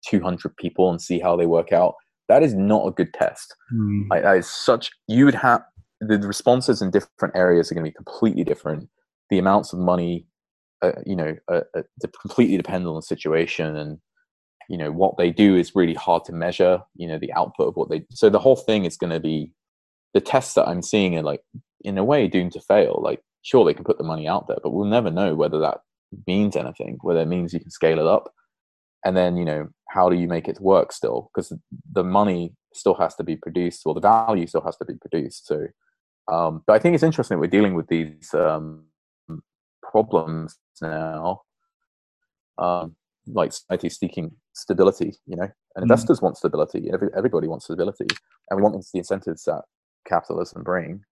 200 0.06 0.56
people 0.56 0.90
and 0.90 1.02
see 1.02 1.18
how 1.18 1.34
they 1.34 1.46
work 1.46 1.72
out 1.72 1.94
that 2.28 2.42
is 2.42 2.54
not 2.54 2.86
a 2.86 2.90
good 2.90 3.12
test. 3.14 3.54
Mm. 3.72 4.08
like, 4.10 4.22
that 4.22 4.36
is 4.36 4.48
such 4.48 4.90
you 5.08 5.24
would 5.24 5.34
have 5.34 5.62
the 6.00 6.18
responses 6.18 6.82
in 6.82 6.90
different 6.90 7.36
areas 7.36 7.70
are 7.70 7.74
going 7.74 7.84
to 7.84 7.90
be 7.90 7.94
completely 7.94 8.44
different. 8.44 8.88
The 9.30 9.38
amounts 9.38 9.72
of 9.72 9.78
money 9.78 10.26
uh, 10.82 10.92
you 11.06 11.16
know 11.16 11.34
uh, 11.50 11.60
uh, 11.76 11.82
completely 12.20 12.56
depend 12.56 12.86
on 12.86 12.94
the 12.94 13.02
situation 13.02 13.74
and 13.76 13.98
you 14.68 14.76
know 14.76 14.92
what 14.92 15.16
they 15.16 15.30
do 15.30 15.56
is 15.56 15.74
really 15.74 15.94
hard 15.94 16.24
to 16.24 16.32
measure 16.32 16.80
you 16.94 17.06
know 17.06 17.18
the 17.18 17.32
output 17.32 17.68
of 17.68 17.76
what 17.76 17.88
they 17.88 18.04
so 18.10 18.28
the 18.28 18.38
whole 18.38 18.56
thing 18.56 18.84
is 18.84 18.96
going 18.96 19.12
to 19.12 19.20
be 19.20 19.50
the 20.12 20.20
tests 20.20 20.54
that 20.54 20.68
i'm 20.68 20.82
seeing 20.82 21.16
are 21.16 21.22
like 21.22 21.40
in 21.84 21.98
a 21.98 22.04
way 22.04 22.26
doomed 22.26 22.52
to 22.52 22.60
fail. 22.60 23.00
Like 23.02 23.20
sure 23.42 23.64
they 23.64 23.74
can 23.74 23.84
put 23.84 23.98
the 23.98 24.04
money 24.04 24.26
out 24.26 24.48
there 24.48 24.56
but 24.62 24.70
we'll 24.70 24.86
never 24.86 25.10
know 25.10 25.34
whether 25.34 25.58
that 25.60 25.78
means 26.26 26.56
anything 26.56 26.98
whether 27.02 27.20
it 27.20 27.28
means 27.28 27.52
you 27.52 27.60
can 27.60 27.70
scale 27.70 27.98
it 27.98 28.06
up 28.06 28.32
and 29.04 29.16
then 29.16 29.36
you 29.36 29.44
know 29.44 29.68
how 29.88 30.08
do 30.08 30.16
you 30.16 30.26
make 30.26 30.48
it 30.48 30.60
work 30.60 30.92
still 30.92 31.30
because 31.34 31.52
the 31.92 32.04
money 32.04 32.52
still 32.72 32.94
has 32.94 33.14
to 33.14 33.24
be 33.24 33.36
produced 33.36 33.82
or 33.86 33.94
the 33.94 34.00
value 34.00 34.46
still 34.46 34.62
has 34.64 34.76
to 34.76 34.84
be 34.84 34.94
produced 34.94 35.46
so 35.46 35.66
um, 36.32 36.62
but 36.66 36.74
i 36.74 36.78
think 36.78 36.94
it's 36.94 37.04
interesting 37.04 37.36
that 37.36 37.40
we're 37.40 37.46
dealing 37.46 37.74
with 37.74 37.86
these 37.88 38.32
um, 38.34 38.84
problems 39.82 40.56
now 40.80 41.42
um, 42.58 42.96
like 43.26 43.52
society 43.52 43.88
seeking 43.88 44.32
stability, 44.52 45.14
you 45.26 45.36
know, 45.36 45.48
and 45.76 45.80
mm. 45.80 45.82
investors 45.82 46.20
want 46.20 46.36
stability. 46.36 46.90
Every, 46.92 47.08
everybody 47.16 47.48
wants 47.48 47.66
stability, 47.66 48.06
and 48.50 48.56
we 48.56 48.62
want 48.62 48.74
the 48.92 48.98
incentives 48.98 49.44
that 49.44 49.62
capitalism 50.06 50.62
bring, 50.62 51.02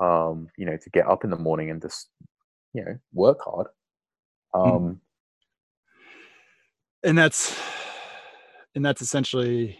um, 0.00 0.48
you 0.56 0.66
know, 0.66 0.76
to 0.76 0.90
get 0.90 1.06
up 1.06 1.24
in 1.24 1.30
the 1.30 1.36
morning 1.36 1.70
and 1.70 1.80
just, 1.82 2.08
you 2.72 2.84
know, 2.84 2.96
work 3.12 3.38
hard. 3.44 3.66
Mm. 4.54 4.66
Um, 4.66 4.82
mm. 4.82 4.98
And 7.02 7.16
that's, 7.16 7.58
and 8.74 8.84
that's 8.84 9.02
essentially, 9.02 9.78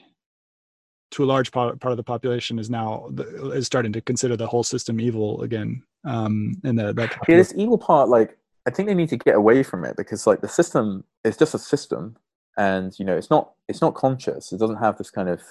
to 1.12 1.24
a 1.24 1.26
large 1.26 1.52
part, 1.52 1.80
part 1.80 1.92
of 1.92 1.96
the 1.96 2.04
population 2.04 2.58
is 2.58 2.68
now 2.68 3.08
is 3.54 3.66
starting 3.66 3.92
to 3.92 4.00
consider 4.00 4.36
the 4.36 4.46
whole 4.46 4.64
system 4.64 5.00
evil 5.00 5.42
again. 5.42 5.82
Um, 6.04 6.54
and 6.64 6.78
that 6.78 6.96
that 6.96 7.16
yeah, 7.28 7.36
this 7.36 7.54
evil 7.56 7.78
part, 7.78 8.08
like 8.08 8.38
I 8.66 8.70
think 8.70 8.88
they 8.88 8.94
need 8.94 9.08
to 9.10 9.16
get 9.16 9.34
away 9.34 9.62
from 9.62 9.84
it 9.84 9.96
because 9.96 10.26
like 10.26 10.40
the 10.40 10.48
system 10.48 11.04
is 11.24 11.36
just 11.36 11.54
a 11.54 11.58
system, 11.58 12.16
and 12.56 12.96
you 12.98 13.04
know 13.04 13.16
it's 13.16 13.30
not 13.30 13.52
it's 13.68 13.80
not 13.80 13.94
conscious. 13.94 14.52
It 14.52 14.58
doesn't 14.58 14.76
have 14.76 14.98
this 14.98 15.10
kind 15.10 15.28
of 15.28 15.42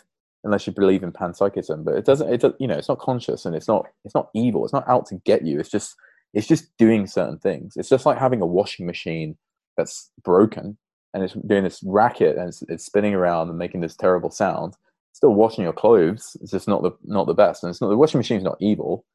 unless 0.43 0.67
you 0.67 0.73
believe 0.73 1.03
in 1.03 1.11
panpsychism, 1.11 1.83
but 1.83 1.95
it 1.95 2.05
doesn't. 2.05 2.31
It 2.31 2.41
does, 2.41 2.53
you 2.59 2.67
know 2.67 2.77
it's 2.77 2.89
not 2.89 2.99
conscious 2.99 3.45
and 3.45 3.55
it's 3.55 3.67
not 3.67 3.87
it's 4.03 4.15
not 4.15 4.29
evil. 4.33 4.63
It's 4.63 4.73
not 4.73 4.87
out 4.87 5.05
to 5.07 5.15
get 5.25 5.45
you. 5.45 5.59
It's 5.59 5.69
just 5.69 5.95
it's 6.33 6.47
just 6.47 6.75
doing 6.77 7.07
certain 7.07 7.39
things. 7.39 7.75
It's 7.75 7.89
just 7.89 8.05
like 8.05 8.17
having 8.17 8.41
a 8.41 8.45
washing 8.45 8.85
machine 8.85 9.37
that's 9.77 10.11
broken 10.23 10.77
and 11.15 11.23
it's 11.23 11.33
doing 11.33 11.63
this 11.63 11.81
racket 11.83 12.37
and 12.37 12.49
it's, 12.49 12.61
it's 12.63 12.85
spinning 12.85 13.15
around 13.15 13.49
and 13.49 13.57
making 13.57 13.81
this 13.81 13.95
terrible 13.95 14.29
sound. 14.29 14.75
still 15.13 15.33
washing 15.33 15.63
your 15.63 15.73
clothes. 15.73 16.35
It's 16.41 16.51
just 16.51 16.67
not 16.67 16.83
the 16.83 16.91
not 17.03 17.25
the 17.25 17.33
best, 17.33 17.63
and 17.63 17.71
it's 17.71 17.81
not 17.81 17.87
the 17.87 17.97
washing 17.97 18.19
machine's 18.19 18.43
not 18.43 18.57
evil. 18.59 19.05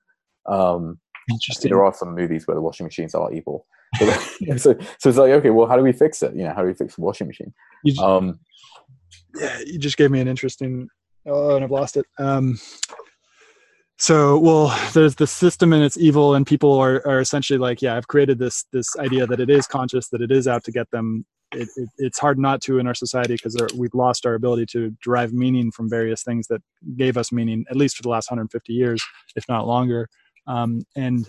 Um, 0.47 0.99
Interesting. 1.31 1.71
There 1.71 1.85
are 1.85 1.95
some 1.95 2.15
movies 2.17 2.47
where 2.47 2.57
the 2.57 2.63
washing 2.63 2.87
machines 2.87 3.15
are 3.15 3.33
evil, 3.33 3.67
so, 3.99 4.07
so, 4.57 4.79
so 4.99 5.09
it's 5.09 5.19
like, 5.19 5.31
okay, 5.31 5.51
well, 5.51 5.67
how 5.67 5.77
do 5.77 5.83
we 5.83 5.93
fix 5.93 6.23
it? 6.23 6.35
You 6.35 6.45
know, 6.45 6.55
how 6.55 6.63
do 6.63 6.69
we 6.69 6.75
fix 6.75 6.97
the 6.97 7.03
washing 7.03 7.27
machine? 7.27 7.53
You 7.85 7.93
just, 7.93 8.03
um, 8.03 8.41
yeah, 9.37 9.59
you 9.67 9.79
just 9.79 9.97
gave 9.97 10.11
me 10.11 10.21
an 10.21 10.29
interesting. 10.29 10.89
Oh, 11.27 11.55
and 11.55 11.65
I've 11.65 11.71
lost 11.71 11.97
it. 11.97 12.07
Um, 12.19 12.59
so, 14.01 14.39
well, 14.39 14.75
there's 14.95 15.15
the 15.15 15.27
system 15.27 15.75
and 15.75 15.85
it's 15.85 15.99
evil, 15.99 16.35
and 16.35 16.47
people 16.47 16.73
are, 16.73 17.07
are 17.07 17.21
essentially 17.21 17.59
like, 17.59 17.83
yeah, 17.83 17.97
I've 17.97 18.09
created 18.09 18.39
this 18.39 18.65
this 18.73 18.97
idea 18.97 19.27
that 19.27 19.41
it 19.41 19.51
is 19.51 19.67
conscious, 19.67 20.09
that 20.09 20.23
it 20.23 20.33
is 20.33 20.49
out 20.49 20.65
to 20.65 20.73
get 20.73 20.91
them. 20.91 21.27
It, 21.53 21.69
it, 21.77 21.89
it's 21.99 22.19
hard 22.19 22.39
not 22.39 22.63
to 22.63 22.79
in 22.79 22.87
our 22.87 22.95
society 22.95 23.35
because 23.35 23.57
we've 23.77 23.93
lost 23.93 24.25
our 24.25 24.35
ability 24.35 24.67
to 24.73 24.97
derive 25.05 25.35
meaning 25.35 25.71
from 25.71 25.91
various 25.91 26.23
things 26.23 26.47
that 26.47 26.63
gave 26.97 27.19
us 27.19 27.31
meaning, 27.31 27.67
at 27.69 27.77
least 27.77 27.97
for 27.97 28.03
the 28.03 28.09
last 28.09 28.31
150 28.31 28.73
years, 28.73 29.03
if 29.37 29.45
not 29.51 29.67
longer. 29.67 30.09
Um, 30.47 30.81
and 30.97 31.29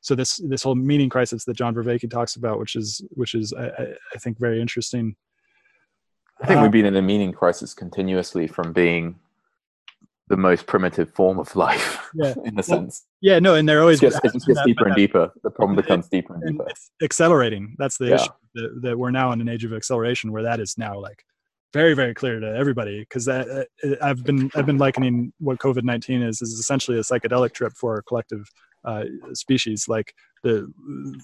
so 0.00 0.14
this 0.14 0.36
this 0.48 0.62
whole 0.62 0.76
meaning 0.76 1.08
crisis 1.08 1.44
that 1.46 1.56
John 1.56 1.74
Vervaeke 1.74 2.08
talks 2.08 2.36
about, 2.36 2.60
which 2.60 2.76
is 2.76 3.04
which 3.10 3.34
is 3.34 3.52
I, 3.52 3.66
I 4.14 4.18
think 4.18 4.38
very 4.38 4.60
interesting. 4.60 5.16
I 6.40 6.46
think 6.46 6.60
uh, 6.60 6.62
we've 6.62 6.70
been 6.70 6.86
in 6.86 6.94
a 6.94 7.02
meaning 7.02 7.32
crisis 7.32 7.74
continuously 7.74 8.46
from 8.46 8.72
being 8.72 9.16
the 10.32 10.36
most 10.38 10.66
primitive 10.66 11.12
form 11.12 11.38
of 11.38 11.54
life, 11.54 12.08
yeah. 12.14 12.32
in 12.46 12.52
a 12.52 12.56
well, 12.56 12.62
sense. 12.62 13.04
Yeah, 13.20 13.38
no, 13.38 13.54
and 13.54 13.68
they're 13.68 13.82
always 13.82 14.02
it 14.02 14.08
just, 14.10 14.24
it 14.24 14.32
just 14.32 14.46
gets 14.46 14.62
deeper 14.64 14.86
and 14.86 14.96
deeper. 14.96 15.30
The 15.42 15.50
problem 15.50 15.76
becomes 15.76 16.08
deeper 16.08 16.34
and 16.34 16.52
deeper. 16.52 16.64
It's 16.70 16.90
accelerating. 17.02 17.76
That's 17.76 17.98
the 17.98 18.06
yeah. 18.06 18.14
issue 18.14 18.30
that, 18.54 18.78
that, 18.80 18.98
we're 18.98 19.10
now 19.10 19.30
in 19.32 19.42
an 19.42 19.48
age 19.50 19.62
of 19.66 19.74
acceleration, 19.74 20.32
where 20.32 20.42
that 20.42 20.58
is 20.58 20.78
now 20.78 20.98
like 20.98 21.22
very 21.74 21.92
very 21.92 22.14
clear 22.14 22.40
to 22.40 22.46
everybody 22.46 23.00
because 23.00 23.28
I've 23.28 24.24
been 24.24 24.50
I've 24.54 24.64
been 24.64 24.78
likening 24.78 25.34
what 25.38 25.58
COVID 25.58 25.84
nineteen 25.84 26.22
is 26.22 26.40
is 26.40 26.52
essentially 26.52 26.96
a 26.96 27.02
psychedelic 27.02 27.52
trip 27.52 27.74
for 27.76 27.98
a 27.98 28.02
collective 28.02 28.48
uh, 28.86 29.04
species. 29.34 29.86
Like 29.86 30.14
the 30.42 30.72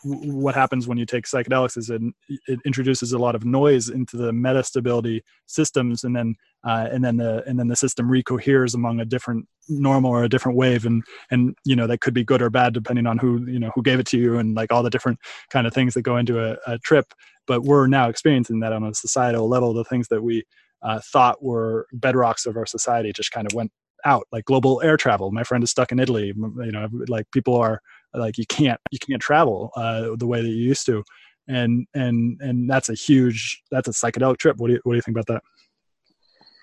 what 0.04 0.54
happens 0.54 0.86
when 0.86 0.98
you 0.98 1.06
take 1.06 1.24
psychedelics 1.24 1.78
is 1.78 1.88
it, 1.88 2.02
it 2.46 2.60
introduces 2.66 3.12
a 3.12 3.18
lot 3.18 3.34
of 3.34 3.46
noise 3.46 3.88
into 3.88 4.18
the 4.18 4.32
metastability 4.32 5.22
systems, 5.46 6.04
and 6.04 6.14
then 6.14 6.34
uh, 6.68 6.86
and 6.92 7.02
then 7.02 7.16
the 7.16 7.42
and 7.46 7.58
then 7.58 7.68
the 7.68 7.76
system 7.76 8.10
recoheres 8.10 8.74
among 8.74 9.00
a 9.00 9.04
different 9.06 9.48
normal 9.70 10.10
or 10.10 10.22
a 10.22 10.28
different 10.28 10.58
wave, 10.58 10.84
and 10.84 11.02
and 11.30 11.56
you 11.64 11.74
know 11.74 11.86
that 11.86 12.02
could 12.02 12.12
be 12.12 12.22
good 12.22 12.42
or 12.42 12.50
bad 12.50 12.74
depending 12.74 13.06
on 13.06 13.16
who 13.16 13.46
you 13.46 13.58
know 13.58 13.70
who 13.74 13.82
gave 13.82 13.98
it 13.98 14.06
to 14.08 14.18
you, 14.18 14.36
and 14.36 14.54
like 14.54 14.70
all 14.70 14.82
the 14.82 14.90
different 14.90 15.18
kind 15.48 15.66
of 15.66 15.72
things 15.72 15.94
that 15.94 16.02
go 16.02 16.18
into 16.18 16.38
a, 16.38 16.58
a 16.66 16.78
trip. 16.80 17.14
But 17.46 17.62
we're 17.62 17.86
now 17.86 18.10
experiencing 18.10 18.60
that 18.60 18.74
on 18.74 18.84
a 18.84 18.92
societal 18.92 19.48
level. 19.48 19.72
The 19.72 19.84
things 19.84 20.08
that 20.08 20.22
we 20.22 20.44
uh, 20.82 21.00
thought 21.10 21.42
were 21.42 21.86
bedrocks 21.96 22.44
of 22.44 22.58
our 22.58 22.66
society 22.66 23.12
just 23.14 23.30
kind 23.30 23.46
of 23.46 23.54
went 23.54 23.72
out 24.04 24.28
like 24.30 24.44
global 24.44 24.82
air 24.82 24.98
travel. 24.98 25.32
My 25.32 25.44
friend 25.44 25.64
is 25.64 25.70
stuck 25.70 25.90
in 25.90 25.98
italy 25.98 26.34
you 26.36 26.70
know 26.70 26.86
like 27.08 27.26
people 27.32 27.56
are 27.56 27.80
like 28.12 28.36
you 28.36 28.44
can't 28.46 28.80
you 28.90 28.98
can't 28.98 29.22
travel 29.22 29.72
uh, 29.74 30.10
the 30.18 30.26
way 30.26 30.42
that 30.42 30.48
you 30.48 30.56
used 30.56 30.84
to. 30.84 31.02
And 31.48 31.86
and 31.94 32.38
and 32.42 32.68
that's 32.68 32.90
a 32.90 32.94
huge 32.94 33.62
that's 33.70 33.88
a 33.88 33.92
psychedelic 33.92 34.36
trip. 34.36 34.58
What 34.58 34.66
do 34.68 34.74
you 34.74 34.80
what 34.82 34.92
do 34.92 34.96
you 34.96 35.02
think 35.02 35.16
about 35.16 35.28
that 35.32 35.42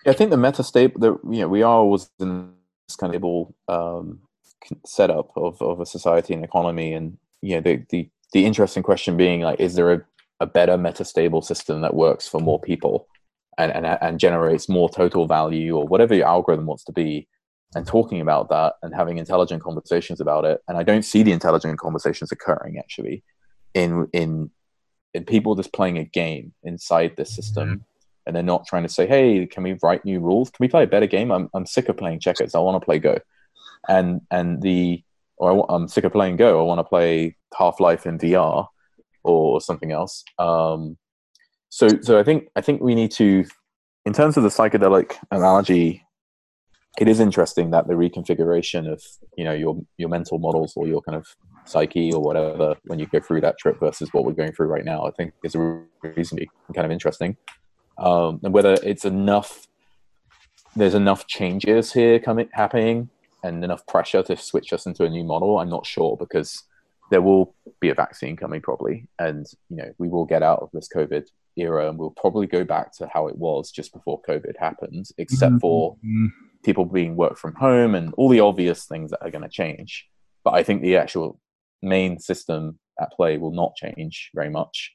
i 0.05 0.13
think 0.13 0.29
the 0.29 0.37
meta 0.37 0.63
state 0.63 0.99
that 0.99 1.17
you 1.29 1.41
know 1.41 1.47
we 1.47 1.63
are 1.63 1.75
always 1.75 2.09
in 2.19 2.51
this 2.87 2.95
kind 2.95 3.13
of 3.13 3.15
able 3.15 3.55
um, 3.67 4.19
setup 4.85 5.31
of, 5.35 5.61
of 5.61 5.79
a 5.79 5.85
society 5.85 6.33
and 6.33 6.43
economy 6.43 6.93
and 6.93 7.17
you 7.41 7.55
know 7.55 7.61
the, 7.61 7.83
the 7.89 8.09
the 8.33 8.45
interesting 8.45 8.83
question 8.83 9.17
being 9.17 9.41
like 9.41 9.59
is 9.59 9.75
there 9.75 9.93
a, 9.93 10.01
a 10.39 10.45
better 10.45 10.77
metastable 10.77 11.43
system 11.43 11.81
that 11.81 11.93
works 11.93 12.27
for 12.27 12.41
more 12.41 12.59
people 12.59 13.07
and, 13.57 13.71
and, 13.71 13.85
and 13.85 14.19
generates 14.19 14.67
more 14.67 14.89
total 14.89 15.27
value 15.27 15.77
or 15.77 15.87
whatever 15.87 16.13
your 16.13 16.27
algorithm 16.27 16.65
wants 16.65 16.83
to 16.83 16.91
be 16.91 17.27
and 17.75 17.87
talking 17.87 18.21
about 18.21 18.49
that 18.49 18.75
and 18.83 18.93
having 18.93 19.17
intelligent 19.17 19.61
conversations 19.61 20.19
about 20.19 20.45
it 20.45 20.61
and 20.67 20.77
i 20.77 20.83
don't 20.83 21.05
see 21.05 21.23
the 21.23 21.31
intelligent 21.31 21.79
conversations 21.79 22.31
occurring 22.31 22.77
actually 22.77 23.23
in 23.73 24.07
in 24.13 24.49
in 25.13 25.23
people 25.23 25.55
just 25.55 25.73
playing 25.73 25.97
a 25.97 26.03
game 26.03 26.53
inside 26.63 27.15
the 27.15 27.25
system 27.25 27.69
mm-hmm. 27.69 27.81
And 28.26 28.36
they're 28.36 28.43
not 28.43 28.65
trying 28.65 28.84
to 28.84 28.89
say 28.89 29.07
hey 29.07 29.45
can 29.45 29.63
we 29.63 29.78
write 29.82 30.05
new 30.05 30.19
rules? 30.19 30.49
Can 30.49 30.63
we 30.63 30.67
play 30.67 30.84
a 30.84 30.88
better 30.88 31.07
game? 31.07 31.32
I'm, 31.32 31.49
I'm 31.53 31.65
sick 31.65 31.89
of 31.89 31.97
playing 31.97 32.19
checkers. 32.19 32.55
I 32.55 32.59
want 32.59 32.82
to 32.82 32.86
play 32.86 32.99
go. 32.99 33.19
And 33.88 34.21
and 34.32 34.61
the 34.61 35.03
or 35.38 35.71
I, 35.71 35.76
am 35.76 35.88
sick 35.88 36.03
of 36.03 36.11
playing 36.11 36.38
go. 36.38 36.59
I 36.59 36.63
want 36.63 36.80
to 36.80 36.84
play 36.84 37.36
half-life 37.57 38.05
in 38.05 38.17
vr 38.17 38.67
or 39.23 39.59
something 39.61 39.91
else. 39.91 40.23
Um, 40.39 40.97
so 41.69 41.88
so 42.01 42.19
I 42.19 42.23
think 42.23 42.47
I 42.55 42.61
think 42.61 42.82
we 42.82 42.95
need 42.95 43.11
to, 43.11 43.45
in 44.05 44.13
terms 44.13 44.38
of 44.38 44.43
the 44.43 44.49
psychedelic 44.49 45.15
analogy, 45.32 46.03
it 46.99 47.07
is 47.07 47.19
interesting 47.19 47.71
that 47.71 47.88
the 47.88 47.93
reconfiguration 47.93 48.91
of 48.91 49.01
you 49.38 49.43
know 49.43 49.53
your 49.53 49.82
your 49.97 50.09
mental 50.09 50.39
models 50.39 50.73
or 50.76 50.88
your 50.88 51.01
kind 51.01 51.17
of 51.17 51.28
psyche 51.65 52.13
or 52.13 52.21
whatever 52.21 52.76
when 52.86 52.99
you 52.99 53.07
go 53.07 53.19
through 53.19 53.41
that 53.41 53.57
trip 53.57 53.80
versus 53.80 54.09
what 54.13 54.23
we're 54.23 54.34
going 54.34 54.51
through 54.51 54.67
right 54.67 54.86
now, 54.86 55.05
I 55.05 55.11
think 55.11 55.34
is 55.43 55.55
reasonably 56.03 56.49
kind 56.73 56.86
of 56.86 56.91
interesting, 56.91 57.36
um, 57.97 58.39
and 58.43 58.53
whether 58.53 58.77
it's 58.83 59.05
enough. 59.05 59.67
There's 60.77 60.93
enough 60.93 61.25
changes 61.25 61.93
here 61.93 62.19
coming 62.19 62.49
happening 62.51 63.09
and 63.43 63.63
enough 63.63 63.87
pressure 63.87 64.21
to 64.23 64.35
switch 64.35 64.73
us 64.73 64.85
into 64.85 65.05
a 65.05 65.09
new 65.09 65.23
model. 65.23 65.57
I'm 65.57 65.69
not 65.69 65.85
sure 65.85 66.17
because 66.17 66.63
there 67.11 67.21
will 67.21 67.55
be 67.79 67.89
a 67.89 67.93
vaccine 67.93 68.35
coming 68.35 68.61
probably, 68.61 69.07
and 69.17 69.45
you 69.69 69.77
know 69.77 69.93
we 69.97 70.09
will 70.09 70.25
get 70.25 70.43
out 70.43 70.59
of 70.59 70.69
this 70.73 70.89
COVID 70.93 71.27
era 71.57 71.87
and 71.87 71.97
we'll 71.97 72.11
probably 72.11 72.47
go 72.47 72.63
back 72.63 72.93
to 72.97 73.07
how 73.13 73.27
it 73.27 73.37
was 73.37 73.71
just 73.71 73.93
before 73.93 74.21
COVID 74.27 74.57
happened, 74.59 75.05
except 75.17 75.53
mm-hmm. 75.53 75.59
for 75.59 75.97
people 76.63 76.85
being 76.85 77.15
work 77.15 77.37
from 77.37 77.55
home 77.55 77.95
and 77.95 78.13
all 78.17 78.27
the 78.27 78.39
obvious 78.39 78.85
things 78.85 79.11
that 79.11 79.21
are 79.21 79.31
going 79.31 79.43
to 79.43 79.49
change. 79.49 80.07
But 80.43 80.55
I 80.55 80.63
think 80.63 80.81
the 80.81 80.97
actual 80.97 81.39
main 81.81 82.19
system 82.19 82.79
at 82.99 83.11
play 83.11 83.37
will 83.37 83.51
not 83.51 83.75
change 83.75 84.31
very 84.33 84.49
much. 84.49 84.93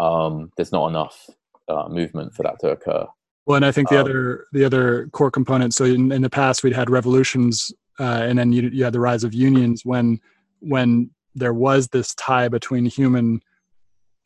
Um, 0.00 0.50
there's 0.56 0.72
not 0.72 0.88
enough 0.88 1.28
uh, 1.68 1.88
movement 1.88 2.34
for 2.34 2.42
that 2.42 2.58
to 2.60 2.70
occur. 2.70 3.06
Well, 3.46 3.56
and 3.56 3.64
I 3.64 3.72
think 3.72 3.88
the 3.88 4.00
um, 4.00 4.06
other 4.06 4.46
the 4.52 4.64
other 4.64 5.08
core 5.08 5.30
component. 5.30 5.74
So 5.74 5.84
in, 5.84 6.10
in 6.12 6.22
the 6.22 6.30
past, 6.30 6.62
we'd 6.62 6.74
had 6.74 6.88
revolutions, 6.88 7.72
uh, 8.00 8.22
and 8.22 8.38
then 8.38 8.52
you, 8.52 8.70
you 8.72 8.84
had 8.84 8.94
the 8.94 9.00
rise 9.00 9.24
of 9.24 9.34
unions 9.34 9.82
when 9.84 10.20
when 10.60 11.10
there 11.34 11.52
was 11.52 11.88
this 11.88 12.14
tie 12.14 12.48
between 12.48 12.86
human 12.86 13.42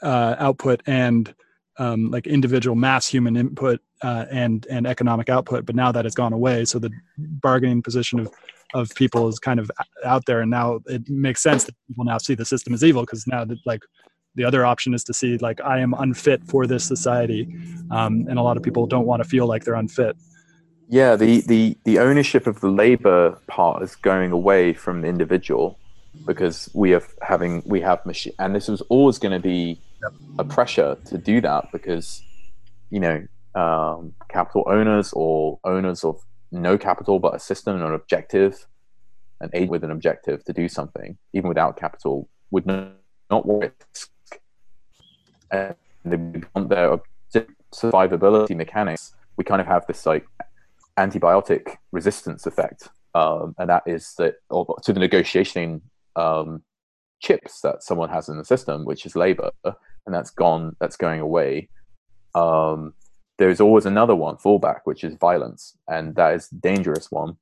uh, 0.03 0.37
output 0.39 0.83
and 0.87 1.35
um, 1.79 2.11
like 2.11 2.27
individual 2.27 2.77
mass 2.77 3.07
human 3.07 3.37
input 3.37 3.81
uh, 4.03 4.27
and 4.31 4.67
and 4.71 4.87
economic 4.87 5.29
output. 5.29 5.67
But 5.67 5.75
now 5.75 5.91
that 5.91 6.05
has 6.05 6.15
gone 6.15 6.33
away, 6.33 6.65
so 6.65 6.79
the 6.79 6.91
bargaining 7.19 7.83
position 7.83 8.21
of 8.21 8.33
of 8.75 8.95
people 8.95 9.29
is 9.29 9.39
kind 9.39 9.59
of 9.59 9.71
out 10.05 10.27
there, 10.27 10.43
and 10.43 10.51
now 10.51 10.81
it 10.87 11.09
makes 11.09 11.43
sense 11.43 11.65
that 11.65 11.75
people 11.89 12.05
now 12.05 12.19
see 12.19 12.35
the 12.35 12.45
system 12.45 12.75
as 12.75 12.85
evil 12.85 13.03
because 13.03 13.27
now 13.27 13.45
that 13.45 13.59
like 13.67 13.83
the 14.35 14.45
other 14.45 14.65
option 14.65 14.95
is 14.95 15.05
to 15.05 15.15
see 15.15 15.39
like 15.39 15.61
I 15.61 15.81
am 15.81 15.95
unfit 15.95 16.45
for 16.45 16.67
this 16.67 16.85
society, 16.85 17.49
um, 17.91 18.27
and 18.29 18.39
a 18.39 18.43
lot 18.43 18.57
of 18.57 18.63
people 18.63 18.87
don't 18.87 19.07
want 19.07 19.23
to 19.23 19.29
feel 19.29 19.47
like 19.47 19.65
they're 19.65 19.75
unfit. 19.75 20.17
Yeah, 20.91 21.17
the, 21.17 21.43
the, 21.43 21.77
the 21.85 21.99
ownership 21.99 22.47
of 22.47 22.61
the 22.61 22.71
labor 22.71 23.39
part 23.47 23.83
is 23.83 23.95
going 23.95 24.33
away 24.33 24.73
from 24.73 25.03
the 25.03 25.09
individual 25.09 25.79
because 26.25 26.71
we 26.73 26.95
are 26.95 27.03
having 27.21 27.63
we 27.67 27.81
have 27.83 28.05
machine, 28.07 28.33
and 28.39 28.55
this 28.55 28.69
was 28.69 28.81
always 28.83 29.19
going 29.19 29.33
to 29.33 29.41
be 29.41 29.79
yep. 30.03 30.13
a 30.39 30.45
pressure 30.45 30.97
to 31.07 31.19
do 31.19 31.41
that 31.43 31.71
because 31.73 32.23
you 32.91 33.01
know 33.01 33.27
um, 33.55 34.15
capital 34.29 34.65
owners 34.67 35.13
or 35.13 35.59
owners 35.65 36.05
of 36.05 36.23
no 36.51 36.79
capital 36.79 37.19
but 37.19 37.35
a 37.35 37.39
system 37.39 37.77
and 37.77 37.85
an 37.85 37.93
objective, 37.93 38.67
an 39.41 39.51
aid 39.53 39.69
with 39.69 39.85
an 39.85 39.91
objective 39.91 40.45
to 40.45 40.53
do 40.53 40.69
something, 40.69 41.19
even 41.33 41.49
without 41.49 41.77
capital, 41.77 42.29
would 42.51 42.67
not, 42.67 42.93
not 43.31 43.47
risk. 43.47 44.11
And 45.51 45.75
they 46.05 46.43
want 46.55 46.69
their 46.69 47.01
survivability 47.73 48.57
mechanics. 48.57 49.15
We 49.37 49.45
kind 49.45 49.61
of 49.61 49.67
have 49.67 49.87
this 49.87 50.07
like 50.07 50.27
antibiotic 50.99 51.77
resistance 51.93 52.47
effect, 52.47 52.89
um, 53.15 53.55
and 53.59 53.71
that 53.71 53.83
is 53.87 54.15
that 54.19 54.37
to 54.83 54.93
the 54.93 55.01
negotiating 55.01 55.83
um, 56.17 56.63
chips 57.21 57.61
that 57.61 57.83
someone 57.83 58.09
has 58.09 58.29
in 58.29 58.39
the 58.39 58.45
system, 58.45 58.85
which 58.85 59.07
is 59.07 59.15
labor, 59.17 59.51
and 59.65 60.15
that's 60.15 60.31
gone. 60.31 60.77
That's 60.81 60.97
going 60.97 61.21
away. 61.21 61.69
Um, 62.35 62.95
there's 63.39 63.61
always 63.61 63.87
another 63.87 64.17
one 64.17 64.37
fallback, 64.37 64.81
which 64.85 65.05
is 65.05 65.15
violence, 65.15 65.77
and 65.87 66.15
that 66.17 66.35
is 66.35 66.49
dangerous 66.49 67.11
one, 67.11 67.37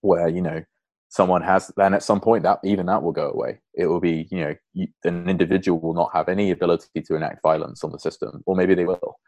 where 0.00 0.28
you 0.28 0.42
know 0.42 0.64
someone 1.10 1.42
has 1.42 1.70
then 1.76 1.92
at 1.92 2.02
some 2.02 2.20
point 2.20 2.42
that 2.42 2.58
even 2.64 2.86
that 2.86 3.02
will 3.02 3.12
go 3.12 3.30
away 3.30 3.58
it 3.74 3.86
will 3.86 4.00
be 4.00 4.26
you 4.30 4.40
know 4.40 4.54
an 5.04 5.28
individual 5.28 5.78
will 5.80 5.94
not 5.94 6.10
have 6.14 6.28
any 6.28 6.50
ability 6.50 7.02
to 7.04 7.14
enact 7.14 7.42
violence 7.42 7.84
on 7.84 7.92
the 7.92 7.98
system 7.98 8.42
or 8.46 8.56
maybe 8.56 8.74
they 8.74 8.86
will 8.86 9.18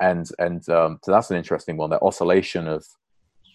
and 0.00 0.28
and 0.38 0.68
um, 0.68 0.98
so 1.04 1.12
that's 1.12 1.30
an 1.30 1.36
interesting 1.36 1.76
one 1.76 1.90
that 1.90 2.02
oscillation 2.02 2.66
of 2.66 2.84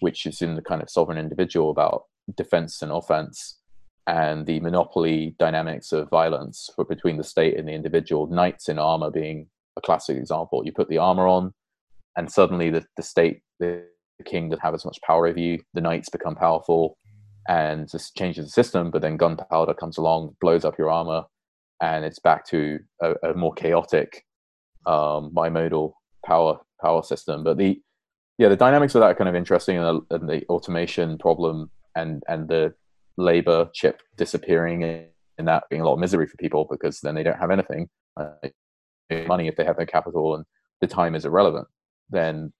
which 0.00 0.26
is 0.26 0.42
in 0.42 0.54
the 0.54 0.62
kind 0.62 0.82
of 0.82 0.90
sovereign 0.90 1.18
individual 1.18 1.70
about 1.70 2.04
defense 2.36 2.82
and 2.82 2.90
offense 2.90 3.58
and 4.06 4.46
the 4.46 4.60
monopoly 4.60 5.36
dynamics 5.38 5.92
of 5.92 6.10
violence 6.10 6.68
for, 6.74 6.84
between 6.84 7.16
the 7.16 7.24
state 7.24 7.56
and 7.56 7.68
the 7.68 7.72
individual. 7.72 8.26
Knights 8.26 8.68
in 8.68 8.78
armor 8.78 9.10
being 9.10 9.46
a 9.76 9.80
classic 9.80 10.16
example. 10.16 10.62
You 10.64 10.72
put 10.72 10.88
the 10.88 10.98
armor 10.98 11.28
on, 11.28 11.52
and 12.16 12.30
suddenly 12.30 12.70
the, 12.70 12.84
the 12.96 13.02
state, 13.02 13.42
the 13.60 13.84
king 14.24 14.48
doesn't 14.48 14.62
have 14.62 14.74
as 14.74 14.84
much 14.84 15.00
power 15.06 15.26
over 15.26 15.38
you. 15.38 15.60
The 15.74 15.80
knights 15.80 16.08
become 16.08 16.34
powerful, 16.34 16.96
and 17.48 17.88
this 17.88 18.10
changes 18.12 18.46
the 18.46 18.50
system. 18.50 18.90
But 18.90 19.02
then 19.02 19.16
gunpowder 19.16 19.74
comes 19.74 19.98
along, 19.98 20.36
blows 20.40 20.64
up 20.64 20.78
your 20.78 20.90
armor, 20.90 21.24
and 21.80 22.04
it's 22.04 22.18
back 22.18 22.46
to 22.48 22.78
a, 23.00 23.14
a 23.22 23.34
more 23.34 23.54
chaotic 23.54 24.24
um, 24.86 25.30
bimodal 25.34 25.92
power 26.24 26.58
power 26.80 27.02
system. 27.02 27.44
But 27.44 27.58
the 27.58 27.80
yeah, 28.38 28.48
the 28.48 28.56
dynamics 28.56 28.94
of 28.94 29.00
that 29.00 29.10
are 29.10 29.14
kind 29.14 29.28
of 29.28 29.34
interesting, 29.34 29.78
and 29.78 30.02
the, 30.08 30.16
and 30.16 30.28
the 30.28 30.46
automation 30.48 31.18
problem 31.18 31.70
and 31.94 32.22
and 32.28 32.48
the 32.48 32.74
labor 33.18 33.68
chip 33.74 34.00
disappearing 34.16 34.82
and 35.38 35.48
that 35.48 35.64
being 35.70 35.82
a 35.82 35.84
lot 35.84 35.94
of 35.94 35.98
misery 35.98 36.26
for 36.26 36.36
people 36.36 36.66
because 36.70 37.00
then 37.00 37.14
they 37.14 37.22
don't 37.22 37.38
have 37.38 37.50
anything 37.50 37.88
uh, 38.16 38.48
money 39.26 39.48
if 39.48 39.56
they 39.56 39.64
have 39.64 39.78
no 39.78 39.86
capital 39.86 40.34
and 40.34 40.44
the 40.80 40.86
time 40.86 41.14
is 41.14 41.24
irrelevant. 41.24 41.66
Then, 42.10 42.52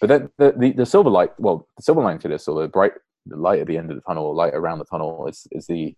but 0.00 0.08
then 0.08 0.30
the, 0.38 0.54
the, 0.56 0.72
the 0.72 0.86
silver 0.86 1.10
light, 1.10 1.30
well, 1.38 1.68
the 1.76 1.82
silver 1.82 2.02
lining 2.02 2.20
to 2.20 2.28
this, 2.28 2.48
or 2.48 2.60
the 2.60 2.68
bright 2.68 2.92
the 3.26 3.36
light 3.36 3.60
at 3.60 3.66
the 3.66 3.76
end 3.76 3.90
of 3.90 3.96
the 3.96 4.02
tunnel, 4.02 4.34
light 4.34 4.54
around 4.54 4.78
the 4.78 4.84
tunnel, 4.84 5.26
is 5.26 5.46
is 5.52 5.66
the 5.66 5.94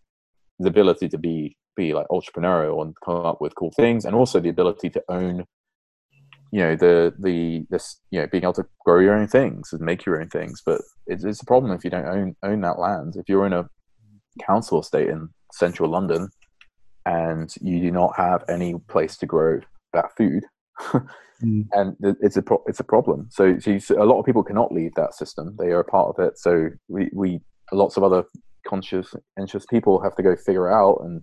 the 0.59 0.69
ability 0.69 1.09
to 1.09 1.19
be 1.19 1.57
be 1.77 1.95
like 1.95 2.09
entrepreneurial 2.09 2.83
and 2.83 2.95
come 3.05 3.25
up 3.25 3.41
with 3.41 3.55
cool 3.55 3.73
things, 3.77 4.05
and 4.05 4.15
also 4.15 4.41
the 4.41 4.49
ability 4.49 4.91
to 4.91 5.03
own 5.09 5.45
you 6.51 6.61
know 6.61 6.77
the 6.77 7.15
the 7.19 7.67
this 7.71 8.01
you 8.11 8.21
know 8.21 8.27
being 8.27 8.45
able 8.45 8.53
to 8.55 8.67
grow 8.85 9.01
your 9.01 9.15
own 9.15 9.29
things 9.29 9.73
and 9.73 9.83
make 9.83 10.05
your 10.05 10.21
own 10.21 10.29
things. 10.29 10.63
But 10.65 10.81
it's, 11.07 11.25
it's 11.25 11.43
a 11.43 11.47
problem 11.47 11.73
if 11.73 11.85
you 11.85 11.91
don't 11.91 12.07
own 12.07 12.37
own 12.43 12.61
that 12.63 12.79
land. 12.79 13.17
If 13.17 13.29
you're 13.29 13.47
in 13.47 13.53
a 13.53 13.69
council 14.39 14.81
estate 14.81 15.09
in 15.09 15.29
central 15.53 15.91
london 15.91 16.29
and 17.07 17.55
you 17.61 17.81
do 17.81 17.91
not 17.91 18.17
have 18.17 18.45
any 18.49 18.75
place 18.89 19.17
to 19.17 19.27
grow 19.27 19.61
that 19.93 20.15
food 20.17 20.45
mm. 20.81 21.03
and 21.73 21.97
it's 22.01 22.37
a 22.37 22.43
pro- 22.43 22.65
it's 22.67 22.81
a 22.81 22.85
problem. 22.85 23.29
So, 23.31 23.59
so 23.59 23.71
you, 23.71 23.81
a 23.97 24.05
lot 24.05 24.19
of 24.19 24.27
people 24.27 24.43
cannot 24.43 24.73
leave 24.73 24.95
that 24.95 25.15
system. 25.15 25.57
They 25.59 25.69
are 25.69 25.81
a 25.81 25.85
part 25.85 26.17
of 26.17 26.25
it. 26.25 26.39
So 26.39 26.71
we 26.89 27.11
we 27.13 27.41
lots 27.73 27.97
of 27.97 28.03
other 28.03 28.25
conscious 28.67 29.15
anxious 29.39 29.65
people 29.67 30.03
have 30.03 30.17
to 30.17 30.23
go 30.23 30.37
figure 30.37 30.71
out 30.71 30.99
and 31.03 31.23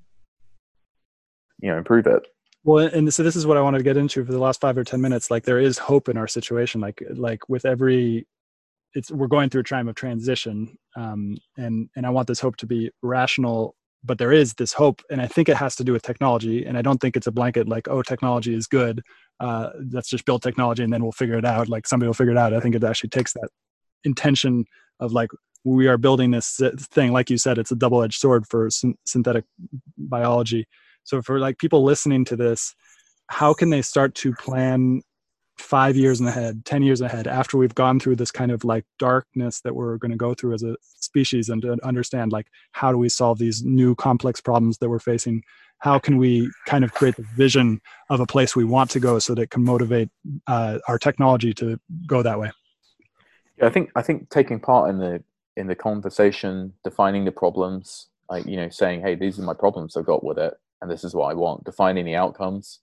you 1.62 1.70
know 1.70 1.78
improve 1.78 2.08
it. 2.08 2.28
Well 2.64 2.88
and 2.88 3.14
so 3.14 3.22
this 3.22 3.36
is 3.36 3.46
what 3.46 3.58
i 3.58 3.62
wanted 3.62 3.78
to 3.78 3.84
get 3.84 3.98
into 3.98 4.26
for 4.26 4.32
the 4.32 4.40
last 4.40 4.60
five 4.60 4.78
or 4.78 4.84
ten 4.84 5.02
minutes. 5.02 5.30
Like 5.30 5.44
there 5.44 5.60
is 5.60 5.78
hope 5.78 6.10
in 6.10 6.18
our 6.18 6.28
situation. 6.28 6.82
Like 6.82 7.04
like 7.16 7.48
with 7.48 7.66
every 7.66 8.28
it's 8.96 9.12
we're 9.12 9.28
going 9.28 9.50
through 9.50 9.62
a 9.62 9.66
time 9.66 9.88
of 9.88 9.96
transition 9.96 10.76
um, 10.96 11.38
and 11.58 11.90
and 11.96 12.06
i 12.06 12.10
want 12.10 12.28
this 12.28 12.40
hope 12.40 12.56
to 12.58 12.66
be 12.66 12.90
rational 13.04 13.76
but 14.04 14.18
there 14.18 14.32
is 14.32 14.54
this 14.54 14.74
hope 14.74 15.02
and 15.12 15.22
i 15.22 15.28
think 15.28 15.48
it 15.50 15.58
has 15.58 15.76
to 15.76 15.84
do 15.84 15.92
with 15.92 16.02
technology 16.02 16.66
and 16.66 16.78
i 16.78 16.82
don't 16.82 17.00
think 17.00 17.16
it's 17.16 17.28
a 17.28 17.32
blanket 17.32 17.68
like 17.68 17.88
oh 17.90 18.02
technology 18.02 18.56
is 18.56 18.66
good 18.66 19.04
uh, 19.40 19.70
let's 19.92 20.10
just 20.10 20.26
build 20.26 20.42
technology 20.42 20.84
and 20.84 20.94
then 20.94 21.04
we'll 21.04 21.12
figure 21.12 21.38
it 21.38 21.46
out. 21.46 21.70
Like 21.70 21.88
somebody 21.88 22.08
will 22.08 22.14
figure 22.14 22.32
it 22.32 22.38
out. 22.38 22.54
I 22.54 22.60
think 22.60 22.76
it 22.76 22.84
actually 22.84 23.10
takes 23.10 23.34
that 23.34 23.50
intention 24.04 24.66
of 25.00 25.12
like 25.12 25.30
we 25.64 25.88
are 25.88 25.98
building 25.98 26.32
this 26.32 26.62
thing. 26.92 27.12
Like 27.12 27.30
you 27.30 27.38
said 27.38 27.58
it's 27.58 27.72
a 27.72 27.76
double-edged 27.76 28.20
sword 28.20 28.46
for 28.48 28.70
synthetic 29.06 29.46
biology. 29.98 30.68
So 31.04 31.22
for 31.22 31.40
like 31.40 31.58
people 31.58 31.84
listening 31.84 32.26
to 32.26 32.36
this, 32.36 32.76
how 33.28 33.54
can 33.54 33.70
they 33.72 33.82
start 33.82 34.16
to 34.16 34.34
plan 34.34 35.02
five 35.58 35.96
years 35.96 36.22
ahead, 36.22 36.66
10 36.66 36.84
years 36.84 37.02
ahead, 37.02 37.28
after 37.28 37.58
we've 37.58 37.76
gone 37.76 38.00
through 38.00 38.16
this 38.16 38.32
kind 38.32 38.52
of 38.52 38.64
like 38.64 38.86
darkness 39.00 39.62
that 39.62 39.76
we're 39.76 39.98
going 39.98 40.12
to 40.12 40.18
go 40.18 40.34
through 40.34 40.54
as 40.54 40.64
a 40.64 40.76
species 40.82 41.50
and 41.50 41.62
to 41.62 41.78
understand 41.84 42.32
like 42.32 42.48
how 42.74 42.92
do 42.92 42.98
we 42.98 43.10
solve 43.10 43.40
these 43.40 43.64
new 43.64 43.96
complex 43.96 44.42
problems 44.42 44.78
that 44.80 44.90
we're 44.90 45.00
facing? 45.00 45.44
How 45.80 46.00
can 46.00 46.18
we 46.18 46.50
kind 46.66 46.84
of 46.84 46.94
create 46.94 47.16
the 47.16 47.26
vision 47.36 47.82
of 48.10 48.20
a 48.20 48.26
place 48.26 48.56
we 48.56 48.64
want 48.64 48.90
to 48.92 49.00
go 49.00 49.20
so 49.20 49.36
that 49.36 49.44
it 49.44 49.50
can 49.50 49.64
motivate 49.64 50.10
uh, 50.48 50.80
our 50.88 50.98
technology 50.98 51.54
to 51.56 51.80
go 52.08 52.22
that 52.22 52.40
way? 52.40 52.52
Yeah, 53.58 53.68
I 53.68 53.70
think 53.70 53.92
I 53.96 54.02
think 54.02 54.30
taking 54.30 54.60
part 54.60 54.90
in 54.90 55.00
the 55.00 55.24
in 55.58 55.68
the 55.68 55.76
conversation, 55.76 56.74
defining 56.84 57.24
the 57.24 57.32
problems, 57.32 58.08
like 58.30 58.46
you 58.46 58.58
know, 58.58 58.70
saying, 58.70 59.02
"Hey, 59.02 59.16
these 59.16 59.40
are 59.40 59.44
my 59.44 59.54
problems 59.54 59.96
I've 59.96 60.06
got 60.06 60.24
with 60.24 60.38
it," 60.38 60.54
and 60.82 60.92
this 60.92 61.04
is 61.04 61.14
what 61.14 61.28
I 61.28 61.34
want. 61.34 61.64
Defining 61.64 62.06
the 62.06 62.16
outcomes, 62.16 62.80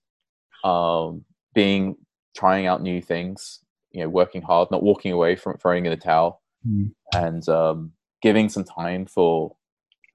um, 0.64 1.24
being 1.54 1.96
trying 2.36 2.66
out 2.66 2.82
new 2.82 3.00
things, 3.00 3.60
you 3.90 4.02
know, 4.02 4.08
working 4.08 4.42
hard, 4.42 4.70
not 4.70 4.82
walking 4.82 5.12
away 5.12 5.36
from 5.36 5.56
throwing 5.58 5.86
in 5.86 5.90
the 5.90 5.96
towel, 5.96 6.42
mm. 6.66 6.90
and 7.14 7.48
um, 7.48 7.92
giving 8.22 8.48
some 8.48 8.64
time 8.64 9.06
for 9.06 9.54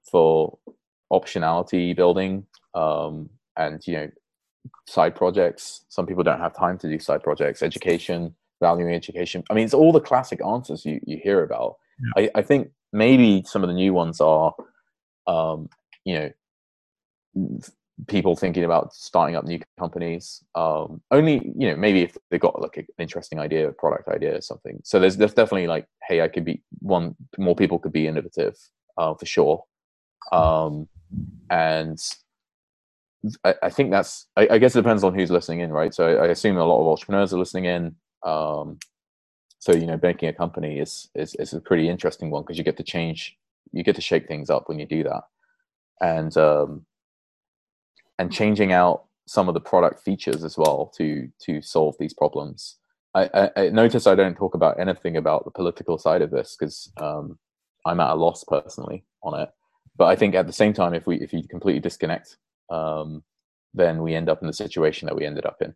for 0.09 0.57
optionality 1.11 1.95
building 1.95 2.45
um, 2.73 3.29
and 3.55 3.85
you 3.85 3.93
know 3.93 4.09
side 4.87 5.15
projects. 5.15 5.85
Some 5.89 6.05
people 6.05 6.23
don't 6.23 6.39
have 6.39 6.55
time 6.55 6.77
to 6.79 6.89
do 6.89 6.99
side 6.99 7.23
projects. 7.23 7.61
Education, 7.61 8.35
valuing 8.61 8.93
education. 8.93 9.43
I 9.49 9.53
mean, 9.53 9.65
it's 9.65 9.73
all 9.73 9.91
the 9.91 10.01
classic 10.01 10.39
answers 10.45 10.85
you 10.85 10.99
you 11.05 11.19
hear 11.23 11.43
about. 11.43 11.75
Yeah. 12.17 12.29
I, 12.35 12.39
I 12.39 12.41
think 12.41 12.71
maybe 12.93 13.43
some 13.45 13.63
of 13.63 13.67
the 13.67 13.73
new 13.73 13.93
ones 13.93 14.21
are, 14.21 14.53
um, 15.25 15.69
you 16.05 16.31
know, 17.35 17.59
people 18.07 18.35
thinking 18.35 18.63
about 18.63 18.93
starting 18.93 19.35
up 19.35 19.43
new 19.43 19.59
companies 19.79 20.43
um, 20.53 21.01
only 21.09 21.51
you 21.57 21.69
know 21.69 21.75
maybe 21.75 22.03
if 22.03 22.15
they 22.29 22.37
got 22.37 22.61
like 22.61 22.77
an 22.77 22.85
interesting 22.99 23.39
idea 23.39 23.67
a 23.67 23.71
product 23.71 24.07
idea 24.07 24.37
or 24.37 24.41
something. 24.41 24.79
So 24.83 24.99
there's, 24.99 25.17
there's 25.17 25.33
definitely 25.33 25.67
like 25.67 25.87
hey 26.03 26.21
i 26.21 26.27
could 26.27 26.45
be 26.45 26.61
one 26.79 27.15
more 27.37 27.55
people 27.55 27.79
could 27.79 27.93
be 27.93 28.07
innovative 28.07 28.55
uh, 28.97 29.13
for 29.13 29.25
sure. 29.25 29.63
Um, 30.31 30.87
and 31.49 31.99
I, 33.43 33.55
I, 33.63 33.69
think 33.69 33.91
that's 33.91 34.27
I, 34.35 34.47
I, 34.51 34.57
guess 34.57 34.75
it 34.75 34.81
depends 34.81 35.03
on 35.03 35.15
who's 35.15 35.31
listening 35.31 35.61
in 35.61 35.71
right? 35.71 35.93
So 35.93 36.07
I, 36.07 36.25
I 36.25 36.27
assume 36.27 36.57
a 36.57 36.65
lot 36.65 36.81
of 36.81 36.87
entrepreneurs 36.87 37.33
are 37.33 37.39
listening 37.39 37.65
in 37.65 37.95
um, 38.23 38.77
so 39.59 39.73
you 39.73 39.87
know 39.87 39.97
banking 39.97 40.29
a 40.29 40.33
company 40.33 40.79
is 40.79 41.09
is, 41.15 41.35
is 41.35 41.53
a 41.53 41.61
pretty 41.61 41.89
interesting 41.89 42.29
one 42.29 42.43
because 42.43 42.57
you 42.57 42.63
get 42.63 42.77
to 42.77 42.83
change 42.83 43.37
you 43.71 43.83
get 43.83 43.95
to 43.95 44.01
shake 44.01 44.27
things 44.27 44.49
up 44.49 44.67
when 44.67 44.79
you 44.79 44.85
do 44.85 45.03
that. 45.03 45.23
And 46.01 46.35
um, 46.37 46.85
and 48.19 48.31
changing 48.31 48.71
out 48.71 49.05
some 49.27 49.47
of 49.47 49.53
the 49.53 49.61
product 49.61 50.03
features 50.03 50.43
as 50.43 50.57
well 50.57 50.91
to 50.97 51.29
to 51.43 51.61
solve 51.61 51.95
these 51.99 52.13
problems. 52.13 52.77
I, 53.13 53.29
I, 53.33 53.49
I 53.55 53.69
notice 53.69 54.07
I 54.07 54.15
don't 54.15 54.35
talk 54.35 54.53
about 54.53 54.79
anything 54.79 55.17
about 55.17 55.45
the 55.45 55.51
political 55.51 55.97
side 55.97 56.21
of 56.21 56.31
this 56.31 56.55
because 56.57 56.91
um, 56.97 57.39
I'm 57.85 57.99
at 57.99 58.11
a 58.11 58.15
loss 58.15 58.43
personally 58.43 59.05
on 59.23 59.39
it. 59.39 59.49
But 59.97 60.05
I 60.05 60.15
think 60.15 60.35
at 60.35 60.45
the 60.45 60.53
same 60.53 60.73
time, 60.73 60.93
if 60.93 61.07
we 61.07 61.17
if 61.17 61.33
you 61.33 61.43
completely 61.47 61.79
disconnect 61.79 62.37
um, 62.69 63.23
then 63.73 64.01
we 64.01 64.15
end 64.15 64.29
up 64.29 64.41
in 64.41 64.47
the 64.47 64.53
situation 64.53 65.05
that 65.05 65.15
we 65.15 65.25
ended 65.25 65.45
up 65.45 65.57
in. 65.61 65.73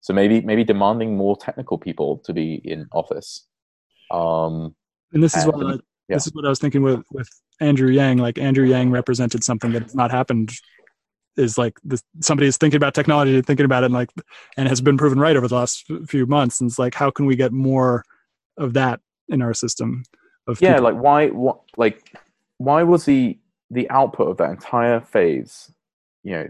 So 0.00 0.12
maybe 0.12 0.40
maybe 0.42 0.64
demanding 0.64 1.16
more 1.16 1.36
technical 1.36 1.78
people 1.78 2.18
to 2.24 2.32
be 2.32 2.60
in 2.64 2.86
office. 2.92 3.46
Um, 4.10 4.74
and 5.12 5.22
this 5.22 5.36
is 5.36 5.44
and, 5.44 5.52
what 5.52 5.66
I, 5.66 5.70
yeah. 6.08 6.16
this 6.16 6.26
is 6.26 6.34
what 6.34 6.44
I 6.44 6.48
was 6.48 6.58
thinking 6.58 6.82
with 6.82 7.02
with 7.10 7.28
Andrew 7.60 7.90
Yang. 7.90 8.18
Like 8.18 8.38
Andrew 8.38 8.66
Yang 8.66 8.90
represented 8.90 9.42
something 9.42 9.72
that 9.72 9.84
has 9.84 9.94
not 9.94 10.10
happened. 10.10 10.52
Is 11.36 11.58
like 11.58 11.78
this, 11.82 12.02
somebody 12.20 12.46
is 12.46 12.56
thinking 12.56 12.76
about 12.76 12.94
technology, 12.94 13.40
thinking 13.42 13.66
about 13.66 13.82
it, 13.82 13.86
and 13.86 13.94
like, 13.94 14.10
and 14.56 14.68
has 14.68 14.80
been 14.80 14.96
proven 14.96 15.18
right 15.18 15.36
over 15.36 15.48
the 15.48 15.54
last 15.54 15.90
few 16.06 16.26
months. 16.26 16.60
And 16.60 16.70
it's 16.70 16.78
like, 16.78 16.94
how 16.94 17.10
can 17.10 17.26
we 17.26 17.36
get 17.36 17.52
more 17.52 18.04
of 18.56 18.72
that 18.74 19.00
in 19.28 19.42
our 19.42 19.54
system? 19.54 20.04
Of 20.46 20.60
yeah, 20.60 20.74
people? 20.74 20.84
like 20.84 21.02
why, 21.02 21.28
what, 21.28 21.60
like, 21.76 22.16
why 22.58 22.82
was 22.82 23.04
the 23.04 23.38
the 23.70 23.88
output 23.90 24.28
of 24.28 24.36
that 24.38 24.50
entire 24.50 25.00
phase, 25.00 25.72
you 26.22 26.32
know, 26.32 26.48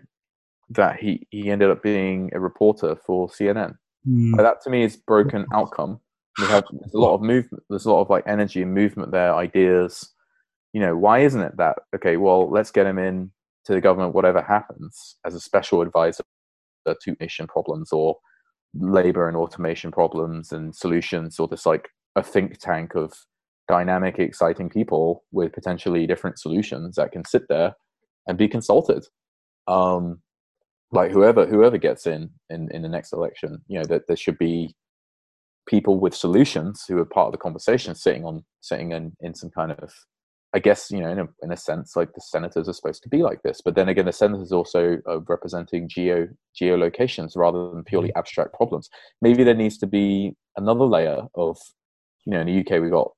that 0.70 1.00
he 1.00 1.26
he 1.30 1.50
ended 1.50 1.70
up 1.70 1.82
being 1.82 2.30
a 2.32 2.40
reporter 2.40 2.96
for 2.96 3.28
CNN. 3.28 3.76
Mm. 4.08 4.32
Like 4.32 4.42
that 4.42 4.62
to 4.62 4.70
me 4.70 4.82
is 4.82 4.96
broken 4.96 5.46
outcome. 5.52 6.00
We 6.38 6.46
have 6.46 6.64
there's 6.70 6.94
a 6.94 6.98
lot 6.98 7.14
of 7.14 7.22
movement. 7.22 7.64
There's 7.68 7.86
a 7.86 7.92
lot 7.92 8.02
of 8.02 8.10
like 8.10 8.24
energy 8.26 8.62
and 8.62 8.74
movement 8.74 9.12
there, 9.12 9.34
ideas. 9.34 10.12
You 10.72 10.80
know, 10.80 10.96
why 10.96 11.20
isn't 11.20 11.40
it 11.40 11.56
that 11.58 11.78
okay? 11.94 12.16
Well, 12.16 12.50
let's 12.50 12.70
get 12.70 12.86
him 12.86 12.98
in 12.98 13.30
to 13.66 13.72
the 13.72 13.80
government, 13.80 14.14
whatever 14.14 14.42
happens, 14.42 15.16
as 15.24 15.34
a 15.34 15.40
special 15.40 15.80
advisor 15.80 16.22
to 16.86 17.16
nation 17.20 17.46
problems 17.46 17.92
or 17.92 18.16
labor 18.74 19.28
and 19.28 19.36
automation 19.36 19.90
problems 19.90 20.52
and 20.52 20.74
solutions, 20.74 21.38
or 21.38 21.48
just 21.48 21.66
like 21.66 21.88
a 22.16 22.22
think 22.22 22.58
tank 22.58 22.94
of 22.94 23.12
dynamic, 23.68 24.18
exciting 24.18 24.68
people 24.68 25.24
with 25.32 25.52
potentially 25.52 26.06
different 26.06 26.38
solutions 26.38 26.96
that 26.96 27.12
can 27.12 27.24
sit 27.24 27.42
there 27.48 27.74
and 28.26 28.36
be 28.36 28.48
consulted. 28.48 29.04
Um, 29.66 30.20
like 30.92 31.10
whoever 31.10 31.46
whoever 31.46 31.78
gets 31.78 32.06
in 32.06 32.30
in, 32.50 32.68
in 32.70 32.82
the 32.82 32.88
next 32.88 33.12
election, 33.12 33.62
you 33.66 33.78
know, 33.78 33.84
that 33.86 34.06
there 34.06 34.16
should 34.16 34.38
be 34.38 34.74
people 35.66 35.98
with 35.98 36.14
solutions 36.14 36.84
who 36.86 36.98
are 36.98 37.06
part 37.06 37.26
of 37.26 37.32
the 37.32 37.38
conversation 37.38 37.94
sitting 37.94 38.24
on 38.24 38.44
sitting 38.60 38.92
in, 38.92 39.12
in 39.20 39.34
some 39.34 39.50
kind 39.50 39.72
of 39.72 39.92
I 40.54 40.60
guess 40.60 40.88
you 40.90 41.00
know 41.00 41.10
in 41.10 41.18
a, 41.18 41.28
in 41.42 41.50
a 41.50 41.56
sense 41.56 41.96
like 41.96 42.12
the 42.14 42.20
senators 42.20 42.68
are 42.68 42.72
supposed 42.72 43.02
to 43.02 43.08
be 43.08 43.22
like 43.22 43.42
this, 43.42 43.60
but 43.60 43.74
then 43.74 43.88
again 43.88 44.06
the 44.06 44.12
senators 44.12 44.52
are 44.52 44.56
also 44.56 44.98
are 45.06 45.18
representing 45.18 45.88
geo 45.88 46.28
geolocations 46.58 47.36
rather 47.36 47.70
than 47.70 47.82
purely 47.82 48.10
mm. 48.10 48.16
abstract 48.18 48.54
problems. 48.54 48.88
Maybe 49.20 49.42
there 49.42 49.54
needs 49.54 49.76
to 49.78 49.88
be 49.88 50.36
another 50.56 50.84
layer 50.84 51.22
of 51.34 51.58
you 52.24 52.32
know 52.32 52.40
in 52.40 52.46
the 52.46 52.60
UK 52.60 52.80
we've 52.80 52.92
got 52.92 53.10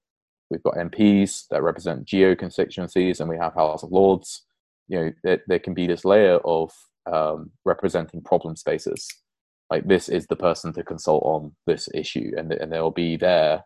we've 0.51 0.63
got 0.63 0.77
MPs 0.77 1.45
that 1.51 1.63
represent 1.63 2.07
geo 2.07 2.35
constituencies 2.35 3.21
and 3.21 3.29
we 3.29 3.37
have 3.37 3.55
House 3.55 3.83
of 3.83 3.93
Lords. 3.93 4.47
You 4.89 4.99
know 4.99 5.13
there, 5.23 5.43
there 5.47 5.59
can 5.59 5.75
be 5.75 5.87
this 5.87 6.07
layer 6.07 6.39
of 6.39 6.73
um, 7.13 7.51
representing 7.67 8.23
problem 8.23 8.57
spaces. 8.57 9.07
Like 9.69 9.87
this 9.87 10.09
is 10.09 10.27
the 10.27 10.37
person 10.37 10.73
to 10.73 10.83
consult 10.83 11.23
on 11.23 11.55
this 11.67 11.91
issue, 11.93 12.33
and 12.39 12.51
and 12.51 12.73
they'll 12.73 12.91
be 12.91 13.19
there 13.19 13.63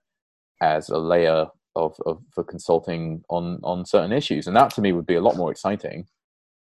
as 0.60 0.88
a 0.88 0.98
layer 0.98 1.46
of, 1.76 1.94
of 2.06 2.22
for 2.34 2.44
consulting 2.44 3.22
on 3.30 3.60
on 3.62 3.86
certain 3.86 4.12
issues, 4.12 4.46
and 4.46 4.56
that 4.56 4.70
to 4.74 4.80
me 4.80 4.92
would 4.92 5.06
be 5.06 5.14
a 5.14 5.20
lot 5.20 5.36
more 5.36 5.50
exciting. 5.50 6.06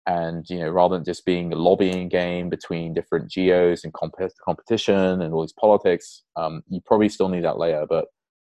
And 0.06 0.48
you 0.48 0.60
know, 0.60 0.70
rather 0.70 0.96
than 0.96 1.04
just 1.04 1.24
being 1.24 1.52
a 1.52 1.56
lobbying 1.56 2.08
game 2.08 2.48
between 2.48 2.94
different 2.94 3.30
geos 3.30 3.82
and 3.82 3.92
comp- 3.92 4.14
competition 4.44 5.20
and 5.20 5.34
all 5.34 5.42
these 5.42 5.52
politics, 5.52 6.22
um, 6.36 6.62
you 6.68 6.80
probably 6.86 7.08
still 7.08 7.28
need 7.28 7.44
that 7.44 7.58
layer, 7.58 7.86
but 7.88 8.06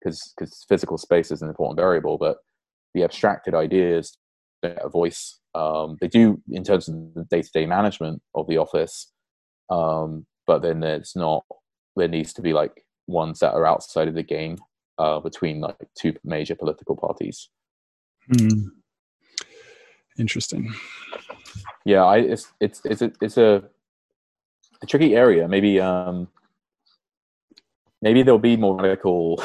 because 0.00 0.32
because 0.36 0.64
physical 0.68 0.98
space 0.98 1.30
is 1.30 1.42
an 1.42 1.48
important 1.48 1.78
variable, 1.78 2.18
but 2.18 2.38
the 2.94 3.02
abstracted 3.02 3.54
ideas 3.54 4.16
a 4.62 4.88
voice. 4.88 5.40
Um, 5.54 5.96
they 6.00 6.08
do 6.08 6.40
in 6.50 6.64
terms 6.64 6.88
of 6.88 6.94
the 7.14 7.24
day-to-day 7.30 7.66
management 7.66 8.22
of 8.34 8.46
the 8.48 8.58
office, 8.58 9.12
um, 9.70 10.26
but 10.46 10.62
then 10.62 10.80
there's 10.80 11.12
not. 11.16 11.44
There 11.96 12.08
needs 12.08 12.32
to 12.34 12.42
be 12.42 12.52
like 12.52 12.84
ones 13.06 13.40
that 13.40 13.54
are 13.54 13.66
outside 13.66 14.08
of 14.08 14.14
the 14.14 14.22
game 14.22 14.58
uh, 14.98 15.20
between 15.20 15.60
like 15.60 15.76
two 15.94 16.14
major 16.24 16.54
political 16.54 16.96
parties. 16.96 17.48
Hmm. 18.26 18.68
Interesting. 20.18 20.74
Yeah, 21.84 22.04
I, 22.04 22.18
it's 22.18 22.52
it's 22.60 22.82
it's 22.84 23.02
a, 23.02 23.12
it's 23.20 23.38
a, 23.38 23.62
a 24.82 24.86
tricky 24.86 25.14
area. 25.14 25.48
Maybe 25.48 25.80
um, 25.80 26.28
maybe 28.02 28.22
there'll 28.22 28.38
be 28.38 28.56
more 28.56 28.76
radical 28.76 29.42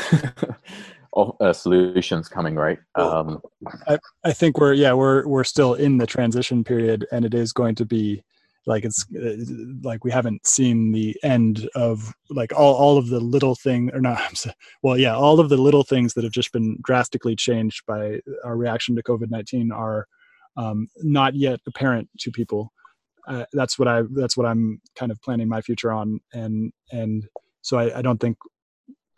uh, 1.16 1.54
solutions 1.54 2.28
coming, 2.28 2.56
right? 2.56 2.80
Um, 2.96 3.42
I, 3.88 4.00
I 4.24 4.34
think 4.34 4.60
we're 4.60 4.74
yeah 4.74 4.94
we're 4.94 5.28
we're 5.28 5.44
still 5.44 5.76
in 5.76 5.98
the 5.98 6.08
transition 6.08 6.64
period, 6.64 7.06
and 7.12 7.24
it 7.24 7.34
is 7.34 7.54
going 7.54 7.76
to 7.76 7.86
be 7.86 8.24
like 8.66 8.86
it's 8.86 9.06
uh, 9.16 9.36
like 9.84 10.04
we 10.04 10.12
haven't 10.12 10.46
seen 10.46 10.92
the 10.92 11.16
end 11.24 11.70
of 11.76 12.14
like 12.30 12.54
all, 12.54 12.76
all 12.76 12.98
of 12.98 13.08
the 13.10 13.20
little 13.20 13.56
thing 13.56 13.90
or 13.94 14.00
not 14.00 14.46
well 14.84 14.98
yeah 14.98 15.16
all 15.16 15.40
of 15.40 15.50
the 15.50 15.58
little 15.58 15.84
things 15.84 16.14
that 16.14 16.24
have 16.24 16.34
just 16.34 16.52
been 16.54 16.78
drastically 16.84 17.36
changed 17.36 17.84
by 17.86 18.20
our 18.44 18.56
reaction 18.56 18.96
to 18.96 19.04
covid-19 19.04 19.72
are 19.74 20.08
um, 20.56 20.88
not 20.98 21.36
yet 21.36 21.60
apparent 21.68 22.10
to 22.20 22.32
people 22.32 22.72
uh, 23.28 23.46
that's 23.54 23.78
what 23.78 23.88
i 23.88 24.04
that's 24.16 24.38
what 24.38 24.46
i'm 24.46 24.82
kind 24.96 25.12
of 25.12 25.22
planning 25.22 25.48
my 25.48 25.62
future 25.62 25.92
on 25.92 26.20
and 26.34 26.72
and 26.92 27.28
so 27.64 27.78
I, 27.80 28.00
I 28.00 28.02
don't 28.02 28.20
think 28.20 28.38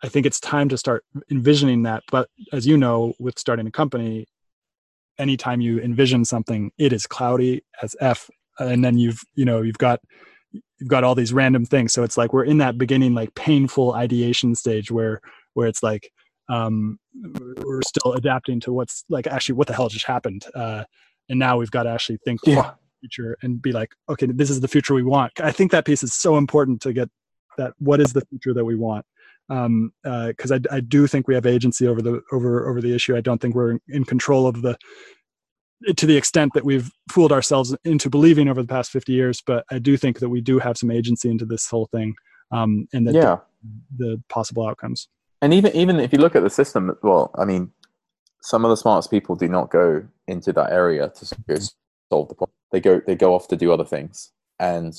I 0.02 0.08
think 0.08 0.24
it's 0.24 0.40
time 0.40 0.68
to 0.70 0.78
start 0.78 1.04
envisioning 1.30 1.82
that. 1.82 2.02
But 2.10 2.28
as 2.52 2.66
you 2.66 2.76
know, 2.76 3.14
with 3.18 3.38
starting 3.38 3.66
a 3.66 3.70
company, 3.70 4.26
anytime 5.18 5.60
you 5.60 5.80
envision 5.80 6.24
something, 6.24 6.70
it 6.78 6.92
is 6.92 7.06
cloudy 7.06 7.64
as 7.82 7.96
f, 8.00 8.30
and 8.58 8.84
then 8.84 8.98
you've 8.98 9.20
you 9.34 9.44
know 9.44 9.62
you've 9.62 9.78
got 9.78 10.00
you've 10.52 10.88
got 10.88 11.04
all 11.04 11.14
these 11.14 11.32
random 11.32 11.64
things. 11.64 11.92
So 11.92 12.02
it's 12.02 12.16
like 12.16 12.32
we're 12.32 12.44
in 12.44 12.58
that 12.58 12.78
beginning 12.78 13.14
like 13.14 13.34
painful 13.34 13.94
ideation 13.94 14.54
stage 14.54 14.90
where 14.90 15.20
where 15.54 15.68
it's 15.68 15.82
like 15.82 16.10
um, 16.48 16.98
we're 17.62 17.82
still 17.82 18.12
adapting 18.12 18.60
to 18.60 18.72
what's 18.72 19.04
like 19.08 19.26
actually 19.26 19.56
what 19.56 19.66
the 19.66 19.74
hell 19.74 19.88
just 19.88 20.06
happened, 20.06 20.44
uh, 20.54 20.84
and 21.28 21.38
now 21.38 21.56
we've 21.58 21.70
got 21.70 21.84
to 21.84 21.90
actually 21.90 22.18
think 22.24 22.40
yeah. 22.44 22.72
future 23.00 23.36
and 23.42 23.60
be 23.60 23.72
like, 23.72 23.90
okay, 24.08 24.26
this 24.26 24.50
is 24.50 24.60
the 24.60 24.68
future 24.68 24.94
we 24.94 25.02
want. 25.02 25.32
I 25.40 25.52
think 25.52 25.72
that 25.72 25.84
piece 25.84 26.02
is 26.02 26.14
so 26.14 26.36
important 26.36 26.80
to 26.82 26.92
get 26.92 27.10
that. 27.58 27.72
What 27.78 28.00
is 28.00 28.12
the 28.12 28.24
future 28.30 28.54
that 28.54 28.64
we 28.64 28.76
want? 28.76 29.04
um, 29.48 29.92
because 30.02 30.50
uh, 30.50 30.58
I, 30.70 30.76
I 30.76 30.80
do 30.80 31.06
think 31.06 31.28
we 31.28 31.34
have 31.34 31.46
agency 31.46 31.86
over 31.86 32.02
the 32.02 32.20
over 32.32 32.68
over 32.68 32.80
the 32.80 32.94
issue. 32.94 33.16
I 33.16 33.20
don't 33.20 33.40
think 33.40 33.54
we're 33.54 33.78
in 33.88 34.04
control 34.04 34.46
of 34.46 34.62
the 34.62 34.76
to 35.96 36.06
the 36.06 36.16
extent 36.16 36.52
that 36.54 36.64
we've 36.64 36.90
fooled 37.10 37.32
ourselves 37.32 37.76
into 37.84 38.08
believing 38.10 38.48
over 38.48 38.62
the 38.62 38.68
past 38.68 38.90
50 38.90 39.12
years. 39.12 39.42
But 39.44 39.64
I 39.70 39.78
do 39.78 39.96
think 39.96 40.20
that 40.20 40.28
we 40.28 40.40
do 40.40 40.58
have 40.58 40.76
some 40.76 40.90
agency 40.90 41.30
into 41.30 41.44
this 41.44 41.68
whole 41.68 41.86
thing 41.86 42.14
um, 42.50 42.88
and 42.92 43.06
that 43.06 43.14
yeah. 43.14 43.36
the, 43.98 44.06
the 44.06 44.22
possible 44.28 44.66
outcomes. 44.66 45.08
And 45.42 45.52
even 45.52 45.74
even 45.76 46.00
if 46.00 46.12
you 46.12 46.18
look 46.18 46.34
at 46.34 46.42
the 46.42 46.50
system, 46.50 46.96
well, 47.02 47.30
I 47.36 47.44
mean, 47.44 47.70
some 48.42 48.64
of 48.64 48.70
the 48.70 48.76
smartest 48.76 49.10
people 49.10 49.36
do 49.36 49.48
not 49.48 49.70
go 49.70 50.06
into 50.26 50.52
that 50.54 50.72
area 50.72 51.08
to 51.10 51.26
solve 51.26 52.28
the 52.28 52.34
problem. 52.34 52.54
They 52.72 52.80
go 52.80 53.00
they 53.06 53.14
go 53.14 53.34
off 53.34 53.48
to 53.48 53.56
do 53.56 53.70
other 53.70 53.84
things, 53.84 54.32
and 54.58 54.94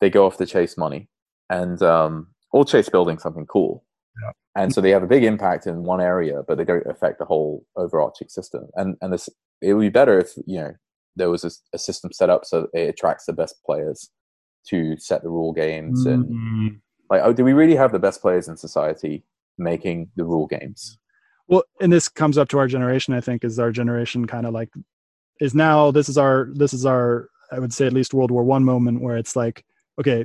they 0.00 0.10
go 0.10 0.26
off 0.26 0.36
to 0.38 0.46
chase 0.46 0.76
money. 0.76 1.08
And 1.48 1.82
um, 1.82 2.28
or 2.52 2.64
chase 2.64 2.88
building 2.88 3.18
something 3.18 3.46
cool. 3.46 3.84
Yeah. 4.22 4.32
And 4.54 4.72
so 4.74 4.80
they 4.82 4.90
have 4.90 5.02
a 5.02 5.06
big 5.06 5.24
impact 5.24 5.66
in 5.66 5.82
one 5.82 6.00
area, 6.00 6.42
but 6.46 6.58
they 6.58 6.64
don't 6.64 6.86
affect 6.86 7.18
the 7.18 7.24
whole 7.24 7.64
overarching 7.76 8.28
system. 8.28 8.68
And 8.74 8.96
and 9.00 9.12
this 9.12 9.28
it 9.62 9.74
would 9.74 9.80
be 9.80 9.88
better 9.88 10.18
if 10.18 10.32
you 10.46 10.60
know 10.60 10.72
there 11.16 11.30
was 11.30 11.44
a, 11.44 11.50
a 11.72 11.78
system 11.78 12.12
set 12.12 12.30
up 12.30 12.44
so 12.44 12.68
it 12.72 12.88
attracts 12.88 13.26
the 13.26 13.32
best 13.32 13.62
players 13.64 14.10
to 14.66 14.96
set 14.98 15.22
the 15.22 15.28
rule 15.28 15.52
games 15.52 16.06
and 16.06 16.24
mm-hmm. 16.24 16.68
like 17.10 17.22
oh 17.24 17.32
do 17.32 17.44
we 17.44 17.52
really 17.52 17.76
have 17.76 17.92
the 17.92 17.98
best 17.98 18.20
players 18.20 18.48
in 18.48 18.56
society 18.56 19.24
making 19.58 20.10
the 20.16 20.24
rule 20.24 20.46
games 20.46 20.98
well 21.48 21.64
and 21.80 21.92
this 21.92 22.08
comes 22.08 22.38
up 22.38 22.48
to 22.48 22.58
our 22.58 22.66
generation 22.66 23.14
i 23.14 23.20
think 23.20 23.44
is 23.44 23.58
our 23.58 23.72
generation 23.72 24.26
kind 24.26 24.46
of 24.46 24.52
like 24.52 24.70
is 25.40 25.54
now 25.54 25.90
this 25.90 26.08
is 26.08 26.16
our 26.16 26.48
this 26.54 26.72
is 26.72 26.86
our 26.86 27.28
i 27.50 27.58
would 27.58 27.72
say 27.72 27.86
at 27.86 27.92
least 27.92 28.14
world 28.14 28.30
war 28.30 28.44
one 28.44 28.64
moment 28.64 29.02
where 29.02 29.16
it's 29.16 29.36
like 29.36 29.64
okay 30.00 30.24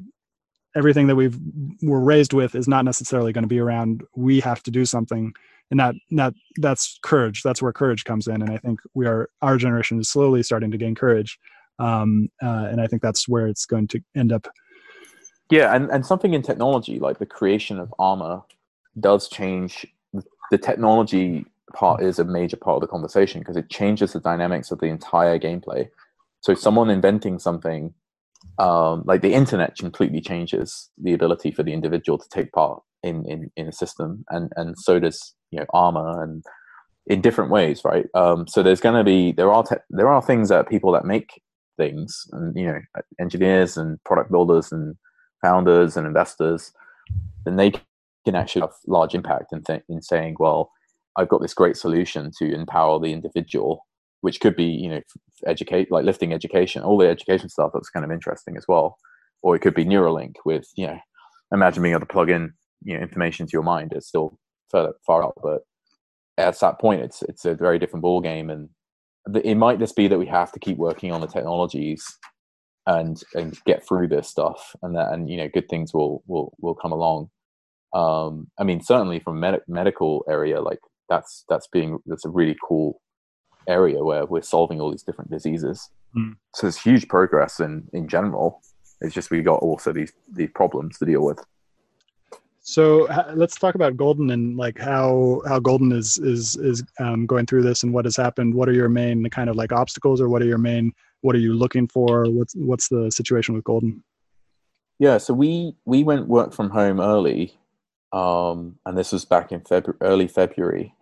everything 0.78 1.08
that 1.08 1.16
we've 1.16 1.38
were 1.82 2.00
raised 2.00 2.34
with 2.34 2.56
is 2.56 2.68
not 2.68 2.86
necessarily 2.86 3.34
going 3.34 3.44
to 3.44 3.50
be 3.50 3.60
around. 3.60 4.04
We 4.16 4.40
have 4.42 4.62
to 4.64 4.72
do 4.72 4.86
something. 4.86 5.34
And 5.72 5.80
that 5.80 5.96
that 6.12 6.34
that's 6.58 7.00
courage. 7.02 7.42
That's 7.44 7.62
where 7.62 7.74
courage 7.74 8.06
comes 8.06 8.28
in. 8.28 8.42
And 8.42 8.52
i 8.52 8.58
think 8.58 8.80
we 8.94 9.06
are 9.06 9.30
our 9.42 9.58
generation 9.58 10.00
is 10.00 10.10
slowly 10.10 10.44
starting 10.44 10.72
to 10.72 10.78
gain 10.78 10.96
courage. 10.96 11.40
Um, 11.80 12.30
uh, 12.42 12.68
and 12.72 12.80
i 12.80 12.88
think 12.88 13.02
that's 13.02 13.28
where 13.28 13.48
it's 13.48 13.66
going 13.66 13.88
to 13.90 14.02
end 14.16 14.32
up. 14.32 14.48
Yeah. 15.50 15.76
And, 15.76 15.90
and 15.90 16.06
something 16.06 16.34
in 16.34 16.42
technology 16.42 17.00
like 17.00 17.20
the 17.20 17.26
creation 17.26 17.80
of 17.80 17.94
armor 18.00 18.42
does 19.00 19.28
change. 19.28 19.86
The 20.52 20.58
technology 20.58 21.46
part 21.74 22.02
is 22.02 22.20
a 22.20 22.24
major 22.24 22.58
part 22.58 22.76
of 22.76 22.82
the 22.82 22.88
conversation 22.88 23.42
because 23.42 23.58
it 23.58 23.70
changes 23.70 24.14
the 24.14 24.20
dynamics 24.20 24.72
of 24.72 24.80
the 24.80 24.86
entire 24.86 25.38
gameplay. 25.38 25.90
So 26.40 26.54
someone 26.54 26.90
inventing 26.90 27.40
something 27.40 27.94
um, 28.60 29.04
like 29.06 29.22
the 29.22 29.34
internet 29.34 29.76
completely 29.78 30.22
changes 30.22 30.90
the 30.98 31.14
ability 31.14 31.52
for 31.52 31.64
the 31.64 31.74
individual 31.74 32.18
to 32.18 32.30
take 32.30 32.52
part 32.52 32.82
in 33.04 33.24
in, 33.30 33.52
in 33.56 33.68
a 33.68 33.72
system 33.72 34.26
and 34.30 34.52
and 34.56 34.78
so 34.78 35.00
does 35.00 35.36
you 35.52 35.60
know 35.60 35.66
armor 35.74 36.24
and 36.24 36.44
in 37.06 37.22
different 37.22 37.52
ways 37.52 37.82
right? 37.86 38.06
Um, 38.16 38.48
so 38.48 38.62
there's 38.62 38.82
going 38.82 38.96
to 38.96 39.04
be 39.04 39.32
there 39.32 39.52
are 39.52 39.64
te- 39.64 39.76
there 39.90 40.10
are 40.10 40.22
things 40.22 40.50
that 40.50 40.70
people 40.70 40.92
that 40.92 41.06
make 41.06 41.30
things, 41.78 42.28
and 42.34 42.56
you 42.56 42.66
know, 42.66 42.80
engineers 43.20 43.78
and 43.78 44.04
product 44.04 44.32
builders 44.32 44.72
and 44.72 44.96
founders 45.42 45.96
and 45.96 46.06
investors, 46.06 46.74
then 47.46 47.56
they 47.56 47.72
can 48.26 48.36
actually 48.36 48.62
have 48.62 48.74
large 48.88 49.16
impact 49.16 49.54
in, 49.54 49.64
th- 49.64 49.84
in 49.88 50.02
saying, 50.02 50.36
well, 50.40 50.72
I've 51.16 51.30
got 51.30 51.42
this 51.42 51.54
great 51.54 51.78
solution 51.78 52.32
to 52.40 52.54
empower 52.54 53.00
the 53.00 53.14
individual, 53.14 53.87
which 54.22 54.40
could 54.40 54.56
be, 54.56 54.66
you 54.66 54.90
know, 54.90 55.02
educate 55.46 55.92
like 55.92 56.06
lifting 56.06 56.34
education, 56.34 56.84
all 56.84 56.98
the 56.98 57.08
education 57.08 57.50
stuff 57.50 57.72
that's 57.74 57.90
kind 57.90 58.06
of 58.06 58.12
interesting 58.12 58.58
as 58.58 58.66
well, 58.68 58.98
or 59.42 59.56
it 59.56 59.60
could 59.60 59.76
be 59.76 59.86
Neuralink 59.86 60.36
with, 60.46 60.68
you 60.76 60.88
know, 60.88 61.00
imagine 61.52 61.84
being 61.84 61.94
able 61.94 62.02
to 62.02 62.06
plug 62.06 62.30
in, 62.30 62.54
you 62.84 62.96
know, 62.96 63.02
information 63.02 63.46
to 63.46 63.54
your 63.54 63.64
mind. 63.64 63.94
It's 63.94 64.08
still 64.08 64.38
further 64.70 64.94
far 65.06 65.24
out, 65.24 65.36
but 65.42 65.62
at 66.38 66.60
that 66.60 66.80
point, 66.80 67.02
it's 67.02 67.22
it's 67.24 67.46
a 67.46 67.56
very 67.56 67.80
different 67.80 68.04
ball 68.04 68.22
game, 68.22 68.50
and 68.50 68.70
it 69.44 69.56
might 69.56 69.80
just 69.80 69.96
be 69.96 70.08
that 70.08 70.20
we 70.20 70.28
have 70.28 70.52
to 70.52 70.60
keep 70.60 70.78
working 70.78 71.12
on 71.12 71.22
the 71.22 71.28
technologies 71.28 72.06
and 72.86 73.22
and 73.34 73.60
get 73.66 73.86
through 73.88 74.08
this 74.08 74.30
stuff, 74.30 74.76
and 74.82 74.96
that 74.96 75.12
and 75.12 75.30
you 75.30 75.38
know, 75.38 75.50
good 75.54 75.68
things 75.70 75.94
will 75.94 76.24
will 76.28 76.54
will 76.60 76.76
come 76.76 76.92
along. 76.92 77.30
Um, 77.94 78.48
I 78.60 78.64
mean, 78.64 78.82
certainly 78.82 79.20
from 79.20 79.40
med- 79.40 79.62
medical 79.68 80.24
area, 80.30 80.62
like 80.62 80.80
that's 81.10 81.44
that's 81.50 81.68
being 81.68 81.98
that's 82.06 82.26
a 82.26 82.30
really 82.30 82.56
cool 82.68 83.02
area 83.68 84.04
where 84.04 84.26
we're 84.26 84.42
solving 84.42 84.80
all 84.82 84.92
these 84.92 85.04
different 85.04 85.32
diseases. 85.32 85.90
Mm. 86.16 86.36
So 86.56 86.68
there's 86.68 86.78
huge 86.78 87.08
progress 87.08 87.60
in 87.60 87.88
in 87.94 88.08
general. 88.08 88.62
It's 89.02 89.14
just 89.14 89.32
we 89.32 89.42
got 89.42 89.62
also 89.62 89.94
these 89.94 90.14
these 90.32 90.50
problems 90.54 90.98
to 91.00 91.06
deal 91.06 91.24
with. 91.24 91.40
So 92.62 93.08
let's 93.34 93.56
talk 93.56 93.76
about 93.76 93.96
Golden 93.96 94.30
and 94.32 94.58
like 94.58 94.78
how 94.78 95.42
how 95.48 95.60
Golden 95.60 95.94
is 95.94 96.18
is 96.18 96.58
is 96.58 96.84
um, 97.00 97.26
going 97.26 97.46
through 97.46 97.64
this 97.64 97.84
and 97.84 97.94
what 97.94 98.04
has 98.04 98.18
happened. 98.18 98.54
What 98.54 98.68
are 98.68 98.74
your 98.74 98.90
main 98.90 99.30
kind 99.30 99.50
of 99.50 99.56
like 99.56 99.72
obstacles, 99.72 100.20
or 100.20 100.28
what 100.28 100.42
are 100.42 100.46
your 100.46 100.58
main 100.58 100.92
what 101.22 101.34
are 101.36 101.40
you 101.40 101.54
looking 101.54 101.88
for? 101.88 102.30
What's 102.30 102.56
what's 102.56 102.90
the 102.90 103.10
situation 103.10 103.56
with 103.56 103.64
Golden? 103.64 104.04
Yeah, 105.00 105.18
so 105.18 105.34
we 105.34 105.76
we 105.86 106.04
went 106.04 106.28
work 106.28 106.54
from 106.54 106.70
home 106.70 107.00
early, 107.00 107.58
um, 108.12 108.78
and 108.86 108.98
this 108.98 109.14
was 109.14 109.24
back 109.24 109.54
in 109.54 109.62
February, 109.62 110.00
early 110.02 110.28
February, 110.28 110.94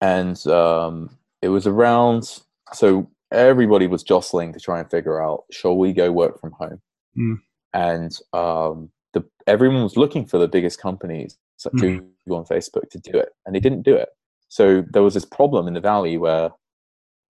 and 0.00 0.46
um, 0.46 1.18
it 1.42 1.48
was 1.48 1.66
around. 1.66 2.40
So 2.72 3.10
everybody 3.30 3.86
was 3.86 4.02
jostling 4.02 4.52
to 4.52 4.60
try 4.60 4.78
and 4.78 4.90
figure 4.90 5.22
out, 5.22 5.44
shall 5.50 5.76
we 5.76 5.92
go 5.92 6.10
work 6.10 6.40
from 6.40 6.52
home? 6.52 6.80
Mm. 7.18 7.40
And 7.74 8.18
um, 8.32 8.90
the 9.12 9.24
everyone 9.46 9.82
was 9.82 9.96
looking 9.96 10.26
for 10.26 10.38
the 10.38 10.48
biggest 10.48 10.80
companies 10.80 11.36
like 11.64 11.74
mm. 11.74 12.04
Google 12.24 12.38
and 12.38 12.48
Facebook 12.48 12.90
to 12.90 12.98
do 12.98 13.18
it, 13.18 13.30
and 13.46 13.54
they 13.54 13.60
didn't 13.60 13.82
do 13.82 13.94
it. 13.94 14.08
So 14.48 14.84
there 14.90 15.02
was 15.02 15.14
this 15.14 15.24
problem 15.24 15.68
in 15.68 15.74
the 15.74 15.80
valley 15.80 16.18
where 16.18 16.50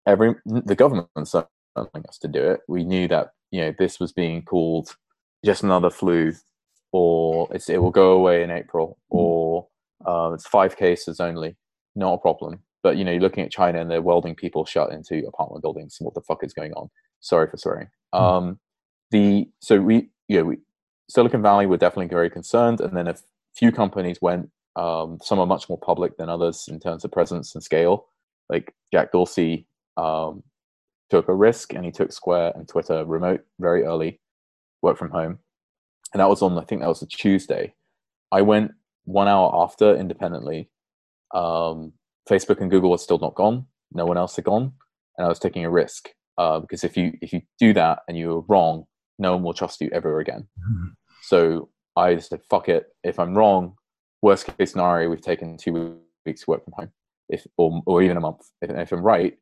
every 0.07 0.35
the 0.45 0.75
government 0.75 1.09
was 1.15 1.31
telling 1.31 2.07
us 2.09 2.19
to 2.19 2.29
do 2.29 2.43
it. 2.43 2.61
We 2.69 2.85
knew 2.85 3.09
that 3.09 3.33
you 3.51 3.61
know 3.61 3.75
this 3.79 4.01
was 4.01 4.13
being 4.13 4.43
called 4.43 4.97
just 5.45 5.63
another 5.63 5.91
flu, 5.91 6.33
or 6.93 7.49
it 7.53 7.79
will 7.79 7.91
go 7.91 8.13
away 8.13 8.43
in 8.43 8.51
April, 8.51 8.99
hmm. 9.11 9.19
or 9.19 9.69
uh, 10.07 10.33
it's 10.35 10.47
five 10.47 10.77
cases 10.77 11.21
only, 11.21 11.57
not 11.95 12.15
a 12.15 12.19
problem. 12.19 12.61
But 12.83 12.97
you 12.97 13.05
know, 13.05 13.13
you're 13.13 13.21
looking 13.21 13.45
at 13.45 13.53
China 13.53 13.81
and 13.81 13.91
they're 13.91 14.03
welding 14.03 14.35
people 14.35 14.65
shut 14.65 14.93
into 14.93 15.27
apartment 15.27 15.63
buildings. 15.63 15.97
What 16.01 16.15
the 16.15 16.21
fuck 16.21 16.43
is 16.43 16.53
going 16.53 16.73
on? 16.73 16.91
Sorry 17.21 17.49
for 17.49 17.57
swearing. 17.57 17.89
Mm. 18.15 18.21
Um, 18.21 18.61
the 19.11 19.49
so 19.61 19.81
we 19.81 20.11
you 20.29 20.39
know 20.39 20.45
we 20.45 20.59
Silicon 21.09 21.43
Valley 21.43 21.67
were 21.67 21.77
definitely 21.77 22.09
very 22.09 22.31
concerned, 22.31 22.81
and 22.81 22.97
then 22.97 23.09
a 23.09 23.17
few 23.55 23.71
companies 23.73 24.21
went. 24.21 24.51
Um, 24.75 25.19
some 25.23 25.39
are 25.39 25.47
much 25.47 25.69
more 25.69 25.79
public 25.79 26.17
than 26.17 26.31
others 26.31 26.67
in 26.69 26.81
terms 26.81 27.05
of 27.05 27.13
presence 27.13 27.55
and 27.55 27.63
scale. 27.63 28.07
Like 28.49 28.75
Jack 28.91 29.13
Dorsey 29.13 29.67
um, 29.99 30.43
took 31.11 31.29
a 31.29 31.35
risk, 31.35 31.75
and 31.75 31.85
he 31.85 31.91
took 31.91 32.13
Square 32.13 32.53
and 32.55 32.67
Twitter 32.67 33.05
remote 33.05 33.43
very 33.61 33.85
early, 33.85 34.21
work 34.81 34.97
from 34.97 35.11
home, 35.11 35.39
and 36.13 36.21
that 36.21 36.29
was 36.29 36.43
on 36.43 36.57
I 36.59 36.65
think 36.65 36.81
that 36.81 36.89
was 36.89 37.03
a 37.03 37.07
Tuesday. 37.07 37.75
I 38.33 38.43
went 38.43 38.73
one 39.05 39.29
hour 39.29 39.51
after 39.55 39.95
independently. 39.95 40.71
Um, 41.35 41.93
Facebook 42.29 42.61
and 42.61 42.71
Google 42.71 42.91
were 42.91 42.99
still 42.99 43.19
not 43.19 43.35
gone. 43.35 43.67
No 43.93 44.07
one 44.07 44.17
else 44.17 44.37
had 44.37 44.45
gone, 44.45 44.73
and 45.17 45.25
I 45.25 45.29
was 45.29 45.39
taking 45.39 45.65
a 45.65 45.71
risk 45.71 46.11
uh, 46.39 46.61
because 46.61 46.85
if 46.85 46.97
you 46.97 47.13
if 47.21 47.33
you 47.33 47.43
do 47.59 47.73
that 47.75 48.01
and 48.09 48.17
you're 48.17 48.45
wrong, 48.49 48.85
no 49.19 49.33
one 49.35 49.43
will 49.43 49.55
trust 49.55 49.81
you 49.81 49.91
ever 49.93 50.21
again. 50.21 50.49
Mm-hmm. 50.59 50.89
So 51.23 51.69
I 51.97 52.19
said, 52.19 52.41
fuck 52.49 52.69
it. 52.69 52.87
If 53.05 53.19
I'm 53.19 53.35
wrong, 53.35 53.75
worst 54.23 54.47
case 54.47 54.73
scenario, 54.73 55.11
we've 55.11 55.21
taken 55.21 55.57
two 55.57 55.99
weeks 56.25 56.43
to 56.43 56.51
work 56.51 56.65
from 56.65 56.75
home, 56.77 56.93
if 57.29 57.47
or, 57.57 57.83
or 57.87 58.03
even 58.03 58.17
a 58.17 58.21
month. 58.21 58.41
If, 58.61 58.71
if 58.71 58.93
I'm 58.93 59.03
right, 59.03 59.37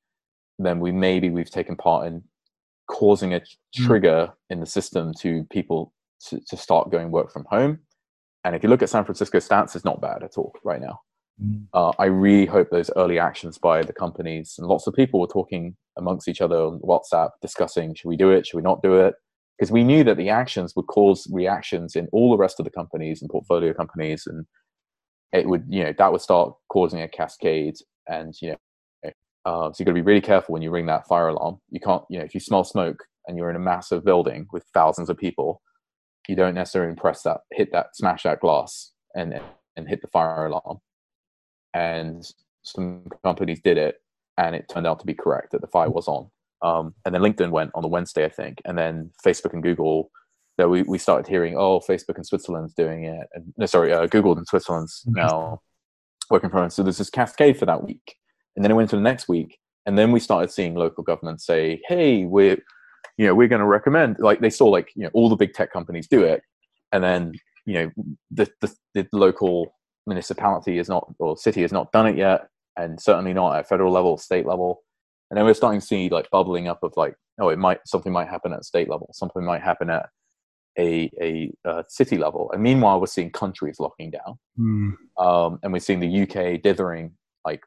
then 0.58 0.80
we 0.80 0.92
maybe 0.92 1.30
we've 1.30 1.50
taken 1.50 1.76
part 1.76 2.06
in 2.06 2.22
causing 2.88 3.34
a 3.34 3.38
hmm. 3.38 3.86
trigger 3.86 4.28
mm. 4.28 4.34
in 4.50 4.60
the 4.60 4.66
system 4.66 5.14
to 5.20 5.44
people 5.50 5.92
to, 6.28 6.40
to 6.48 6.56
start 6.56 6.90
going 6.90 7.10
work 7.10 7.32
from 7.32 7.46
home. 7.48 7.78
And 8.44 8.56
if 8.56 8.62
you 8.62 8.68
look 8.68 8.82
at 8.82 8.90
San 8.90 9.04
Francisco 9.04 9.38
stats, 9.38 9.76
it's 9.76 9.84
not 9.84 10.00
bad 10.00 10.22
at 10.22 10.36
all 10.36 10.52
right 10.64 10.80
now. 10.80 11.00
Mm. 11.42 11.66
Uh, 11.72 11.92
I 11.98 12.06
really 12.06 12.46
hope 12.46 12.70
those 12.70 12.90
early 12.96 13.18
actions 13.18 13.58
by 13.58 13.82
the 13.82 13.92
companies 13.92 14.56
and 14.58 14.66
lots 14.66 14.86
of 14.86 14.94
people 14.94 15.20
were 15.20 15.26
talking 15.26 15.76
amongst 15.96 16.28
each 16.28 16.40
other 16.40 16.56
on 16.56 16.80
WhatsApp, 16.80 17.30
discussing 17.40 17.94
should 17.94 18.08
we 18.08 18.16
do 18.16 18.30
it, 18.30 18.46
should 18.46 18.56
we 18.56 18.62
not 18.62 18.82
do 18.82 18.94
it? 18.94 19.14
because 19.60 19.70
we 19.70 19.84
knew 19.84 20.02
that 20.02 20.16
the 20.16 20.30
actions 20.30 20.74
would 20.74 20.86
cause 20.86 21.28
reactions 21.30 21.94
in 21.94 22.08
all 22.12 22.30
the 22.30 22.38
rest 22.38 22.58
of 22.58 22.64
the 22.64 22.70
companies 22.70 23.20
and 23.20 23.30
portfolio 23.30 23.74
companies 23.74 24.26
and 24.26 24.46
it 25.32 25.46
would 25.46 25.64
you 25.68 25.84
know 25.84 25.92
that 25.98 26.10
would 26.10 26.22
start 26.22 26.54
causing 26.70 27.02
a 27.02 27.08
cascade 27.08 27.76
and 28.08 28.34
you 28.40 28.50
know 28.50 28.56
uh, 29.46 29.72
so 29.72 29.76
you've 29.78 29.86
got 29.86 29.92
to 29.92 29.94
be 29.94 30.02
really 30.02 30.20
careful 30.20 30.52
when 30.52 30.62
you 30.62 30.70
ring 30.70 30.86
that 30.86 31.06
fire 31.06 31.28
alarm 31.28 31.58
you 31.70 31.78
can't 31.78 32.02
you 32.08 32.18
know 32.18 32.24
if 32.24 32.34
you 32.34 32.40
smell 32.40 32.64
smoke 32.64 33.04
and 33.26 33.36
you're 33.36 33.50
in 33.50 33.56
a 33.56 33.60
massive 33.60 34.04
building 34.04 34.46
with 34.50 34.64
thousands 34.72 35.10
of 35.10 35.18
people 35.18 35.60
you 36.26 36.36
don't 36.36 36.54
necessarily 36.54 36.94
press 36.94 37.22
that 37.22 37.40
hit 37.52 37.70
that 37.72 37.94
smash 37.94 38.22
that 38.22 38.40
glass 38.40 38.92
and 39.14 39.38
and 39.76 39.88
hit 39.88 40.00
the 40.00 40.08
fire 40.08 40.46
alarm 40.46 40.78
and 41.74 42.24
some 42.62 43.02
companies 43.24 43.60
did 43.62 43.78
it 43.78 43.96
and 44.38 44.54
it 44.54 44.68
turned 44.68 44.86
out 44.86 45.00
to 45.00 45.06
be 45.06 45.14
correct 45.14 45.52
that 45.52 45.60
the 45.60 45.66
fire 45.66 45.90
was 45.90 46.08
on 46.08 46.30
um, 46.62 46.94
and 47.04 47.14
then 47.14 47.22
LinkedIn 47.22 47.50
went 47.50 47.70
on 47.74 47.82
the 47.82 47.88
Wednesday, 47.88 48.24
I 48.24 48.28
think, 48.28 48.60
and 48.64 48.76
then 48.76 49.10
Facebook 49.24 49.52
and 49.52 49.62
Google. 49.62 50.10
That 50.58 50.68
we, 50.68 50.82
we 50.82 50.98
started 50.98 51.26
hearing, 51.26 51.56
oh, 51.56 51.80
Facebook 51.80 52.16
and 52.16 52.26
Switzerland's 52.26 52.74
doing 52.74 53.04
it, 53.04 53.26
and 53.32 53.54
no, 53.56 53.64
sorry, 53.64 53.92
uh, 53.94 54.06
Google 54.06 54.36
in 54.36 54.44
Switzerland's 54.44 55.02
mm-hmm. 55.06 55.16
now 55.16 55.62
working 56.28 56.50
from 56.50 56.60
home. 56.60 56.70
So 56.70 56.82
there's 56.82 56.98
this 56.98 57.08
cascade 57.08 57.58
for 57.58 57.64
that 57.64 57.82
week, 57.82 58.16
and 58.54 58.64
then 58.64 58.70
it 58.70 58.74
went 58.74 58.90
to 58.90 58.96
the 58.96 59.02
next 59.02 59.26
week, 59.26 59.58
and 59.86 59.96
then 59.96 60.12
we 60.12 60.20
started 60.20 60.50
seeing 60.50 60.74
local 60.74 61.02
governments 61.02 61.46
say, 61.46 61.80
hey, 61.88 62.26
we're 62.26 62.58
you 63.16 63.26
know 63.26 63.34
we're 63.34 63.48
going 63.48 63.60
to 63.60 63.66
recommend 63.66 64.16
like 64.18 64.40
they 64.40 64.50
saw 64.50 64.66
like 64.66 64.90
you 64.94 65.04
know 65.04 65.10
all 65.14 65.30
the 65.30 65.36
big 65.36 65.54
tech 65.54 65.72
companies 65.72 66.06
do 66.06 66.22
it, 66.22 66.42
and 66.92 67.02
then 67.02 67.32
you 67.64 67.74
know 67.74 67.90
the 68.30 68.50
the, 68.60 68.74
the 68.94 69.06
local 69.12 69.72
municipality 70.10 70.78
is 70.78 70.88
not 70.88 71.04
or 71.18 71.36
city 71.36 71.62
has 71.62 71.72
not 71.72 71.90
done 71.92 72.06
it 72.06 72.16
yet, 72.16 72.48
and 72.76 73.00
certainly 73.00 73.32
not 73.32 73.56
at 73.56 73.68
federal 73.68 73.92
level, 73.92 74.18
state 74.18 74.46
level. 74.46 74.82
And 75.30 75.38
then 75.38 75.44
we're 75.46 75.54
starting 75.54 75.80
to 75.80 75.86
see 75.86 76.08
like 76.08 76.28
bubbling 76.30 76.68
up 76.68 76.82
of 76.82 76.92
like 76.96 77.14
oh 77.40 77.48
it 77.48 77.58
might 77.58 77.80
something 77.86 78.12
might 78.12 78.28
happen 78.28 78.52
at 78.52 78.64
state 78.64 78.88
level 78.90 79.08
something 79.12 79.44
might 79.44 79.62
happen 79.62 79.88
at 79.88 80.08
a 80.78 81.10
a, 81.20 81.52
uh, 81.68 81.82
city 81.88 82.18
level. 82.18 82.50
And 82.52 82.62
meanwhile 82.62 83.00
we're 83.00 83.06
seeing 83.06 83.30
countries 83.30 83.80
locking 83.80 84.10
down. 84.10 84.38
Mm. 84.58 84.96
um, 85.18 85.58
and 85.62 85.72
we're 85.72 85.86
seeing 85.88 86.00
the 86.00 86.22
uk 86.22 86.62
dithering 86.62 87.12
like 87.44 87.62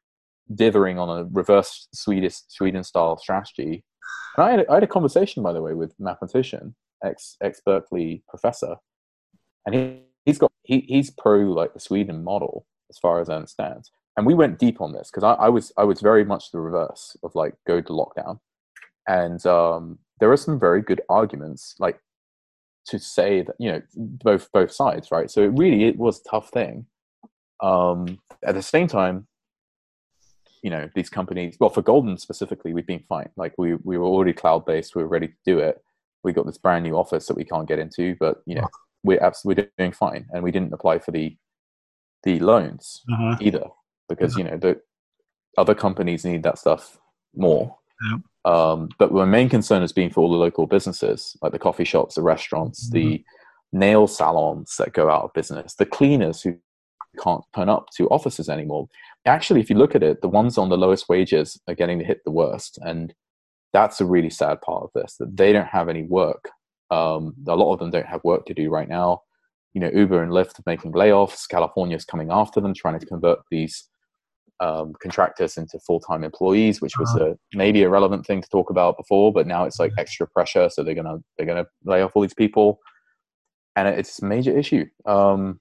dithering 0.53 0.99
on 0.99 1.09
a 1.09 1.23
reverse 1.31 1.87
swedish 1.93 2.35
sweden 2.47 2.83
style 2.83 3.17
strategy. 3.17 3.83
And 4.37 4.45
I 4.45 4.51
had, 4.51 4.65
I 4.69 4.73
had 4.75 4.83
a 4.83 4.87
conversation 4.87 5.41
by 5.43 5.53
the 5.53 5.61
way 5.61 5.73
with 5.73 5.93
mathematician 5.99 6.75
ex 7.03 7.37
ex 7.41 7.61
berkeley 7.65 8.23
professor. 8.27 8.75
And 9.65 9.75
he, 9.75 10.01
he, 10.63 10.81
he's 10.81 11.09
pro 11.09 11.39
like 11.39 11.73
the 11.73 11.79
sweden 11.79 12.23
model 12.23 12.65
as 12.89 12.97
far 12.97 13.19
as 13.19 13.29
i 13.29 13.35
understand 13.35 13.89
and 14.17 14.25
we 14.25 14.33
went 14.33 14.59
deep 14.59 14.81
on 14.81 14.91
this 14.91 15.09
because 15.09 15.23
I, 15.23 15.45
I, 15.45 15.49
was 15.49 15.71
I 15.77 15.83
was 15.83 16.01
very 16.01 16.23
much 16.23 16.51
the 16.51 16.59
reverse 16.59 17.17
of 17.23 17.33
like 17.35 17.55
go 17.65 17.81
to 17.81 17.93
lockdown, 17.93 18.39
and 19.07 19.43
um, 19.45 19.99
there 20.19 20.31
are 20.31 20.37
some 20.37 20.59
very 20.59 20.81
good 20.81 21.01
arguments 21.09 21.75
like 21.79 21.99
to 22.85 22.99
say 22.99 23.41
that 23.41 23.55
you 23.59 23.71
know 23.71 23.81
both 23.95 24.51
both 24.51 24.71
sides 24.71 25.11
right. 25.11 25.31
So 25.31 25.41
it 25.41 25.47
really 25.57 25.85
it 25.85 25.97
was 25.97 26.19
a 26.19 26.29
tough 26.29 26.49
thing. 26.49 26.85
Um, 27.61 28.19
at 28.43 28.55
the 28.55 28.61
same 28.61 28.87
time, 28.87 29.27
you 30.61 30.69
know 30.69 30.89
these 30.93 31.09
companies 31.09 31.57
well 31.59 31.69
for 31.69 31.81
Golden 31.81 32.17
specifically 32.17 32.73
we've 32.73 32.87
been 32.87 33.03
fine. 33.09 33.29
Like 33.35 33.53
we 33.57 33.75
we 33.75 33.97
were 33.97 34.05
already 34.05 34.33
cloud 34.33 34.65
based. 34.65 34.95
We 34.95 35.01
were 35.01 35.09
ready 35.09 35.27
to 35.27 35.37
do 35.45 35.59
it. 35.59 35.81
We 36.23 36.33
got 36.33 36.45
this 36.45 36.57
brand 36.59 36.83
new 36.83 36.95
office 36.95 37.25
that 37.27 37.35
we 37.35 37.43
can't 37.43 37.67
get 37.67 37.79
into, 37.79 38.15
but 38.19 38.43
you 38.45 38.55
know 38.55 38.67
we're 39.03 39.21
absolutely 39.21 39.67
doing 39.77 39.91
fine, 39.91 40.27
and 40.33 40.43
we 40.43 40.51
didn't 40.51 40.73
apply 40.73 40.99
for 40.99 41.11
the 41.11 41.35
the 42.23 42.39
loans 42.39 43.03
uh-huh. 43.11 43.35
either 43.41 43.65
because 44.07 44.37
you 44.37 44.43
know 44.43 44.57
the 44.57 44.79
other 45.57 45.75
companies 45.75 46.25
need 46.25 46.43
that 46.43 46.57
stuff 46.57 46.97
more. 47.35 47.75
Yeah. 48.09 48.17
Um, 48.45 48.89
but 48.97 49.11
my 49.11 49.25
main 49.25 49.49
concern 49.49 49.81
has 49.81 49.93
been 49.93 50.09
for 50.09 50.21
all 50.21 50.31
the 50.31 50.37
local 50.37 50.67
businesses, 50.67 51.37
like 51.41 51.51
the 51.51 51.59
coffee 51.59 51.85
shops, 51.85 52.15
the 52.15 52.21
restaurants, 52.21 52.89
mm-hmm. 52.89 52.93
the 52.93 53.23
nail 53.71 54.07
salons 54.07 54.75
that 54.77 54.93
go 54.93 55.09
out 55.09 55.23
of 55.23 55.33
business, 55.33 55.75
the 55.75 55.85
cleaners 55.85 56.41
who 56.41 56.57
can't 57.21 57.43
turn 57.55 57.69
up 57.69 57.89
to 57.95 58.07
offices 58.09 58.49
anymore. 58.49 58.87
Actually, 59.25 59.59
if 59.59 59.69
you 59.69 59.77
look 59.77 59.95
at 59.95 60.03
it, 60.03 60.21
the 60.21 60.27
ones 60.27 60.57
on 60.57 60.69
the 60.69 60.77
lowest 60.77 61.07
wages 61.09 61.59
are 61.67 61.75
getting 61.75 61.99
hit 61.99 62.21
the 62.25 62.31
worst. 62.31 62.79
And 62.81 63.13
that's 63.71 64.01
a 64.01 64.05
really 64.05 64.29
sad 64.29 64.61
part 64.61 64.83
of 64.83 64.89
this 64.93 65.15
that 65.17 65.35
they 65.37 65.53
don't 65.53 65.67
have 65.67 65.89
any 65.89 66.03
work. 66.03 66.49
Um, 66.91 67.33
a 67.47 67.55
lot 67.55 67.73
of 67.73 67.79
them 67.79 67.91
don't 67.91 68.05
have 68.05 68.23
work 68.23 68.45
to 68.45 68.53
do 68.53 68.69
right 68.69 68.87
now. 68.87 69.21
You 69.73 69.81
know, 69.81 69.89
Uber 69.91 70.21
and 70.21 70.31
Lyft 70.31 70.59
are 70.59 70.63
making 70.65 70.93
layoffs. 70.93 71.47
California 71.49 71.97
is 71.97 72.05
coming 72.05 72.29
after 72.31 72.61
them, 72.61 72.73
trying 72.73 72.99
to 72.99 73.05
convert 73.05 73.39
these 73.49 73.89
um, 74.59 74.93
contractors 75.01 75.57
into 75.57 75.79
full-time 75.79 76.23
employees, 76.23 76.81
which 76.81 76.97
was 76.97 77.09
uh-huh. 77.15 77.31
a 77.31 77.57
maybe 77.57 77.83
a 77.83 77.89
relevant 77.89 78.25
thing 78.25 78.41
to 78.41 78.49
talk 78.49 78.69
about 78.69 78.97
before, 78.97 79.33
but 79.33 79.47
now 79.47 79.65
it's 79.65 79.79
like 79.79 79.91
extra 79.97 80.27
pressure, 80.27 80.69
so 80.69 80.83
they're 80.83 80.95
gonna 80.95 81.17
they're 81.37 81.47
gonna 81.47 81.65
lay 81.83 82.01
off 82.01 82.11
all 82.15 82.21
these 82.21 82.33
people, 82.33 82.79
and 83.75 83.87
it's 83.87 84.21
a 84.21 84.25
major 84.25 84.57
issue. 84.57 84.85
Um, 85.05 85.59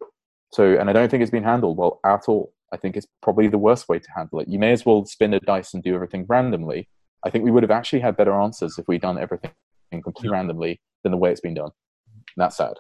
so, 0.53 0.77
and 0.79 0.91
I 0.91 0.93
don't 0.93 1.11
think 1.11 1.23
it's 1.23 1.31
been 1.31 1.43
handled 1.43 1.79
well 1.79 2.01
at 2.05 2.29
all. 2.29 2.53
I 2.73 2.77
think 2.77 2.97
it's 2.97 3.07
probably 3.23 3.49
the 3.49 3.59
worst 3.59 3.89
way 3.89 3.99
to 3.99 4.09
handle 4.15 4.41
it. 4.41 4.49
You 4.49 4.59
may 4.59 4.73
as 4.73 4.85
well 4.87 5.05
spin 5.05 5.35
a 5.35 5.41
dice 5.41 5.75
and 5.75 5.83
do 5.83 5.95
everything 5.95 6.27
randomly. 6.29 6.89
I 7.25 7.31
think 7.31 7.45
we 7.45 7.51
would 7.51 7.63
have 7.63 7.71
actually 7.71 8.01
had 8.01 8.17
better 8.17 8.39
answers 8.39 8.79
if 8.79 8.87
we'd 8.89 9.03
done 9.03 9.19
everything 9.19 9.53
completely 9.93 10.31
yeah. 10.31 10.37
randomly 10.37 10.81
than 11.03 11.13
the 11.13 11.19
way 11.19 11.31
it's 11.31 11.41
been 11.41 11.55
done. 11.55 11.71
And 12.17 12.37
that's 12.37 12.57
sad. 12.57 12.75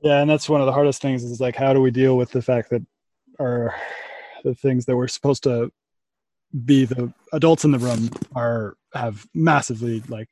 Yeah, 0.00 0.20
and 0.20 0.28
that's 0.28 0.48
one 0.48 0.60
of 0.60 0.66
the 0.66 0.72
hardest 0.72 1.00
things 1.00 1.24
is 1.24 1.40
like 1.40 1.56
how 1.56 1.72
do 1.72 1.80
we 1.80 1.90
deal 1.90 2.16
with 2.16 2.30
the 2.30 2.42
fact 2.42 2.70
that 2.70 2.82
our 3.40 3.74
the 4.44 4.54
things 4.54 4.84
that 4.84 4.96
we're 4.96 5.08
supposed 5.08 5.42
to 5.44 5.72
be 6.64 6.84
the 6.84 7.12
adults 7.32 7.64
in 7.64 7.72
the 7.72 7.78
room 7.78 8.10
are 8.36 8.76
have 8.92 9.26
massively 9.34 10.00
like 10.08 10.28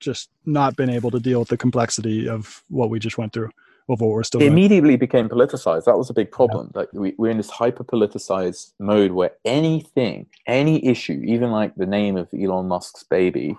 just 0.00 0.30
not 0.44 0.76
been 0.76 0.90
able 0.90 1.10
to 1.10 1.20
deal 1.20 1.38
with 1.38 1.48
the 1.48 1.56
complexity 1.56 2.28
of 2.28 2.62
what 2.68 2.90
we 2.90 2.98
just 2.98 3.18
went 3.18 3.32
through 3.32 3.50
of 3.88 4.00
what 4.00 4.10
we're 4.10 4.24
still 4.24 4.42
it 4.42 4.46
immediately 4.46 4.96
became 4.96 5.28
politicized 5.28 5.84
that 5.84 5.96
was 5.96 6.10
a 6.10 6.14
big 6.14 6.30
problem 6.32 6.70
yeah. 6.74 6.80
like 6.80 6.88
we, 6.92 7.14
we're 7.18 7.30
in 7.30 7.36
this 7.36 7.50
hyper 7.50 7.84
politicized 7.84 8.72
mode 8.80 9.12
where 9.12 9.32
anything 9.44 10.26
any 10.46 10.84
issue 10.84 11.22
even 11.24 11.52
like 11.52 11.74
the 11.76 11.86
name 11.86 12.16
of 12.16 12.28
elon 12.34 12.66
musk's 12.66 13.04
baby. 13.04 13.56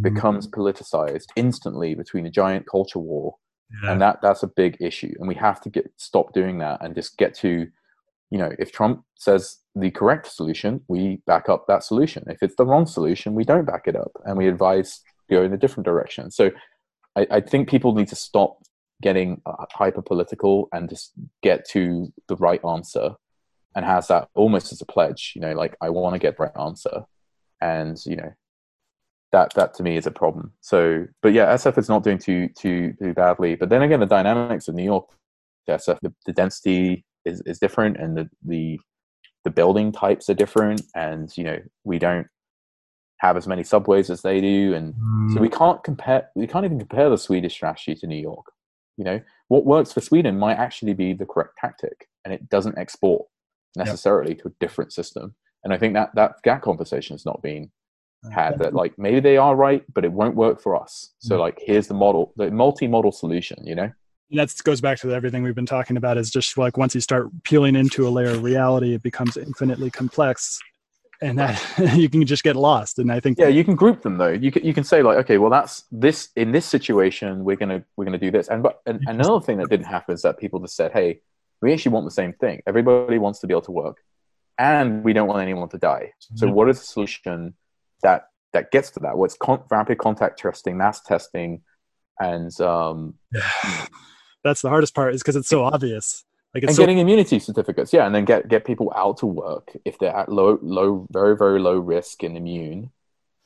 Becomes 0.00 0.48
politicized 0.48 1.26
instantly 1.36 1.94
between 1.94 2.26
a 2.26 2.30
giant 2.30 2.66
culture 2.66 2.98
war 2.98 3.36
yeah. 3.82 3.92
and 3.92 4.00
that 4.00 4.20
that's 4.22 4.42
a 4.42 4.48
big 4.48 4.76
issue. 4.80 5.12
And 5.18 5.28
we 5.28 5.34
have 5.34 5.60
to 5.62 5.70
get 5.70 5.92
stop 5.96 6.32
doing 6.32 6.58
that 6.58 6.82
and 6.82 6.94
just 6.94 7.16
get 7.16 7.34
to 7.36 7.66
you 8.30 8.38
know 8.38 8.50
if 8.58 8.72
trump 8.72 9.04
says 9.14 9.58
the 9.76 9.90
correct 9.90 10.26
solution 10.26 10.80
we 10.88 11.20
back 11.26 11.48
up 11.48 11.66
that 11.68 11.84
solution. 11.84 12.24
If 12.28 12.42
it's 12.42 12.56
the 12.56 12.66
wrong 12.66 12.86
solution 12.86 13.34
we 13.34 13.44
don't 13.44 13.66
back 13.66 13.86
it 13.86 13.96
up 13.96 14.12
and 14.24 14.36
we 14.36 14.48
advise 14.48 15.00
go 15.28 15.42
in 15.42 15.52
a 15.52 15.58
different 15.58 15.84
direction. 15.84 16.30
So 16.30 16.50
I, 17.16 17.26
I 17.30 17.40
think 17.40 17.68
people 17.68 17.94
need 17.94 18.08
to 18.08 18.16
stop 18.16 18.58
getting 19.02 19.42
uh, 19.44 19.66
hyper 19.72 20.02
political 20.02 20.68
and 20.72 20.88
just 20.88 21.12
get 21.42 21.68
to 21.70 22.12
the 22.28 22.36
right 22.36 22.64
answer 22.64 23.10
and 23.74 23.84
has 23.84 24.08
that 24.08 24.28
almost 24.34 24.72
as 24.72 24.80
a 24.80 24.86
pledge 24.86 25.32
you 25.34 25.40
know 25.42 25.52
like 25.52 25.76
i 25.82 25.90
want 25.90 26.14
to 26.14 26.18
get 26.18 26.36
the 26.36 26.44
right 26.44 26.56
answer. 26.58 27.04
And 27.60 27.98
you 28.04 28.16
know 28.16 28.32
that 29.32 29.52
that 29.54 29.74
to 29.74 29.82
me 29.82 29.96
is 29.96 30.06
a 30.06 30.10
problem 30.10 30.52
so 30.60 31.06
but 31.22 31.32
yeah 31.32 31.54
sf 31.56 31.76
is 31.78 31.88
not 31.88 32.02
doing 32.02 32.18
too 32.18 32.48
too 32.56 32.92
too 32.98 33.12
badly 33.14 33.54
but 33.54 33.68
then 33.68 33.82
again 33.82 34.00
the 34.00 34.06
dynamics 34.06 34.68
of 34.68 34.74
new 34.74 34.84
york 34.84 35.06
sf 35.68 35.98
the, 36.02 36.12
the 36.26 36.32
density 36.32 37.04
is, 37.24 37.42
is 37.44 37.58
different 37.58 37.96
and 37.96 38.16
the, 38.16 38.28
the 38.44 38.78
the 39.44 39.50
building 39.50 39.92
types 39.92 40.28
are 40.28 40.34
different 40.34 40.82
and 40.94 41.36
you 41.36 41.44
know 41.44 41.58
we 41.84 41.98
don't 41.98 42.26
have 43.18 43.36
as 43.36 43.46
many 43.46 43.64
subways 43.64 44.10
as 44.10 44.22
they 44.22 44.40
do 44.40 44.74
and 44.74 44.94
mm. 44.94 45.34
so 45.34 45.40
we 45.40 45.48
can't 45.48 45.82
compare 45.82 46.28
we 46.34 46.46
can't 46.46 46.64
even 46.64 46.78
compare 46.78 47.08
the 47.08 47.18
swedish 47.18 47.54
strategy 47.54 47.94
to 47.94 48.06
new 48.06 48.20
york 48.20 48.44
you 48.96 49.04
know, 49.04 49.20
what 49.48 49.66
works 49.66 49.92
for 49.92 50.00
Sweden 50.00 50.38
might 50.38 50.56
actually 50.56 50.94
be 50.94 51.12
the 51.12 51.26
correct 51.26 51.58
tactic, 51.58 52.08
and 52.24 52.32
it 52.32 52.48
doesn't 52.48 52.78
export 52.78 53.26
necessarily 53.76 54.32
yep. 54.32 54.42
to 54.42 54.48
a 54.48 54.52
different 54.58 54.92
system. 54.92 55.34
And 55.64 55.72
I 55.72 55.78
think 55.78 55.94
that 55.94 56.14
that 56.14 56.36
that 56.44 56.62
conversation 56.62 57.14
has 57.14 57.26
not 57.26 57.42
been 57.42 57.70
had. 58.32 58.58
That 58.58 58.74
like 58.74 58.98
maybe 58.98 59.20
they 59.20 59.36
are 59.36 59.54
right, 59.56 59.84
but 59.92 60.04
it 60.04 60.12
won't 60.12 60.36
work 60.36 60.60
for 60.60 60.80
us. 60.80 61.12
So 61.18 61.38
like 61.38 61.60
here's 61.64 61.88
the 61.88 61.94
model, 61.94 62.32
the 62.36 62.50
multi-model 62.50 63.12
solution. 63.12 63.64
You 63.66 63.74
know. 63.74 63.92
That 64.30 64.52
goes 64.64 64.80
back 64.80 64.98
to 65.00 65.12
everything 65.12 65.44
we've 65.44 65.54
been 65.54 65.66
talking 65.66 65.96
about. 65.96 66.18
Is 66.18 66.30
just 66.30 66.56
like 66.58 66.76
once 66.76 66.94
you 66.94 67.00
start 67.00 67.28
peeling 67.44 67.76
into 67.76 68.06
a 68.06 68.10
layer 68.10 68.30
of 68.30 68.42
reality, 68.42 68.94
it 68.94 69.02
becomes 69.02 69.36
infinitely 69.36 69.90
complex 69.90 70.60
and 71.20 71.38
that 71.38 71.62
you 71.96 72.08
can 72.08 72.24
just 72.26 72.42
get 72.42 72.56
lost 72.56 72.98
and 72.98 73.10
i 73.10 73.20
think 73.20 73.38
yeah 73.38 73.48
you 73.48 73.64
can 73.64 73.74
group 73.74 74.02
them 74.02 74.18
though 74.18 74.28
you 74.28 74.50
can, 74.50 74.64
you 74.64 74.74
can 74.74 74.84
say 74.84 75.02
like 75.02 75.18
okay 75.18 75.38
well 75.38 75.50
that's 75.50 75.84
this 75.90 76.28
in 76.36 76.52
this 76.52 76.66
situation 76.66 77.44
we're 77.44 77.56
gonna 77.56 77.82
we're 77.96 78.04
gonna 78.04 78.18
do 78.18 78.30
this 78.30 78.48
and 78.48 78.62
but 78.62 78.80
and 78.86 79.00
another 79.06 79.40
thing 79.40 79.58
that 79.58 79.68
didn't 79.68 79.86
happen 79.86 80.14
is 80.14 80.22
that 80.22 80.38
people 80.38 80.60
just 80.60 80.76
said 80.76 80.92
hey 80.92 81.20
we 81.62 81.72
actually 81.72 81.92
want 81.92 82.04
the 82.04 82.10
same 82.10 82.32
thing 82.34 82.60
everybody 82.66 83.18
wants 83.18 83.38
to 83.40 83.46
be 83.46 83.54
able 83.54 83.62
to 83.62 83.72
work 83.72 83.98
and 84.58 85.04
we 85.04 85.12
don't 85.12 85.28
want 85.28 85.40
anyone 85.40 85.68
to 85.68 85.78
die 85.78 86.12
so 86.34 86.46
mm-hmm. 86.46 86.54
what 86.54 86.68
is 86.68 86.78
the 86.78 86.86
solution 86.86 87.54
that 88.02 88.28
that 88.52 88.70
gets 88.70 88.90
to 88.92 89.00
that. 89.00 89.18
What's 89.18 89.36
con- 89.36 89.62
rapid 89.70 89.98
contact 89.98 90.38
testing 90.38 90.76
mass 90.76 91.02
testing 91.02 91.62
and 92.18 92.58
um 92.60 93.14
that's 94.44 94.62
the 94.62 94.68
hardest 94.68 94.94
part 94.94 95.14
is 95.14 95.22
because 95.22 95.36
it's 95.36 95.48
so 95.48 95.64
obvious. 95.64 96.24
Like 96.54 96.64
and 96.64 96.74
so- 96.74 96.82
getting 96.82 96.98
immunity 96.98 97.38
certificates, 97.38 97.92
yeah, 97.92 98.06
and 98.06 98.14
then 98.14 98.24
get 98.24 98.48
get 98.48 98.64
people 98.64 98.92
out 98.96 99.18
to 99.18 99.26
work 99.26 99.76
if 99.84 99.98
they're 99.98 100.16
at 100.16 100.30
low, 100.30 100.58
low, 100.62 101.06
very, 101.10 101.36
very 101.36 101.60
low 101.60 101.78
risk 101.78 102.22
and 102.22 102.36
immune, 102.36 102.90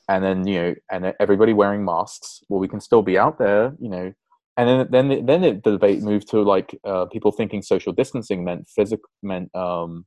and 0.07 0.23
then 0.23 0.47
you 0.47 0.61
know, 0.61 0.75
and 0.89 1.13
everybody 1.19 1.53
wearing 1.53 1.83
masks. 1.83 2.41
Well, 2.47 2.59
we 2.59 2.69
can 2.69 2.79
still 2.79 3.01
be 3.01 3.17
out 3.17 3.37
there, 3.37 3.75
you 3.79 3.89
know, 3.89 4.13
and 4.55 4.69
then 4.69 5.09
then 5.09 5.25
then 5.25 5.41
the 5.41 5.71
debate 5.71 6.01
moved 6.01 6.29
to 6.29 6.41
like 6.41 6.79
uh, 6.85 7.05
people 7.05 7.31
thinking 7.31 7.61
social 7.61 7.91
distancing 7.91 8.43
meant 8.45 8.69
physical 8.69 9.09
meant 9.21 9.53
um, 9.55 10.05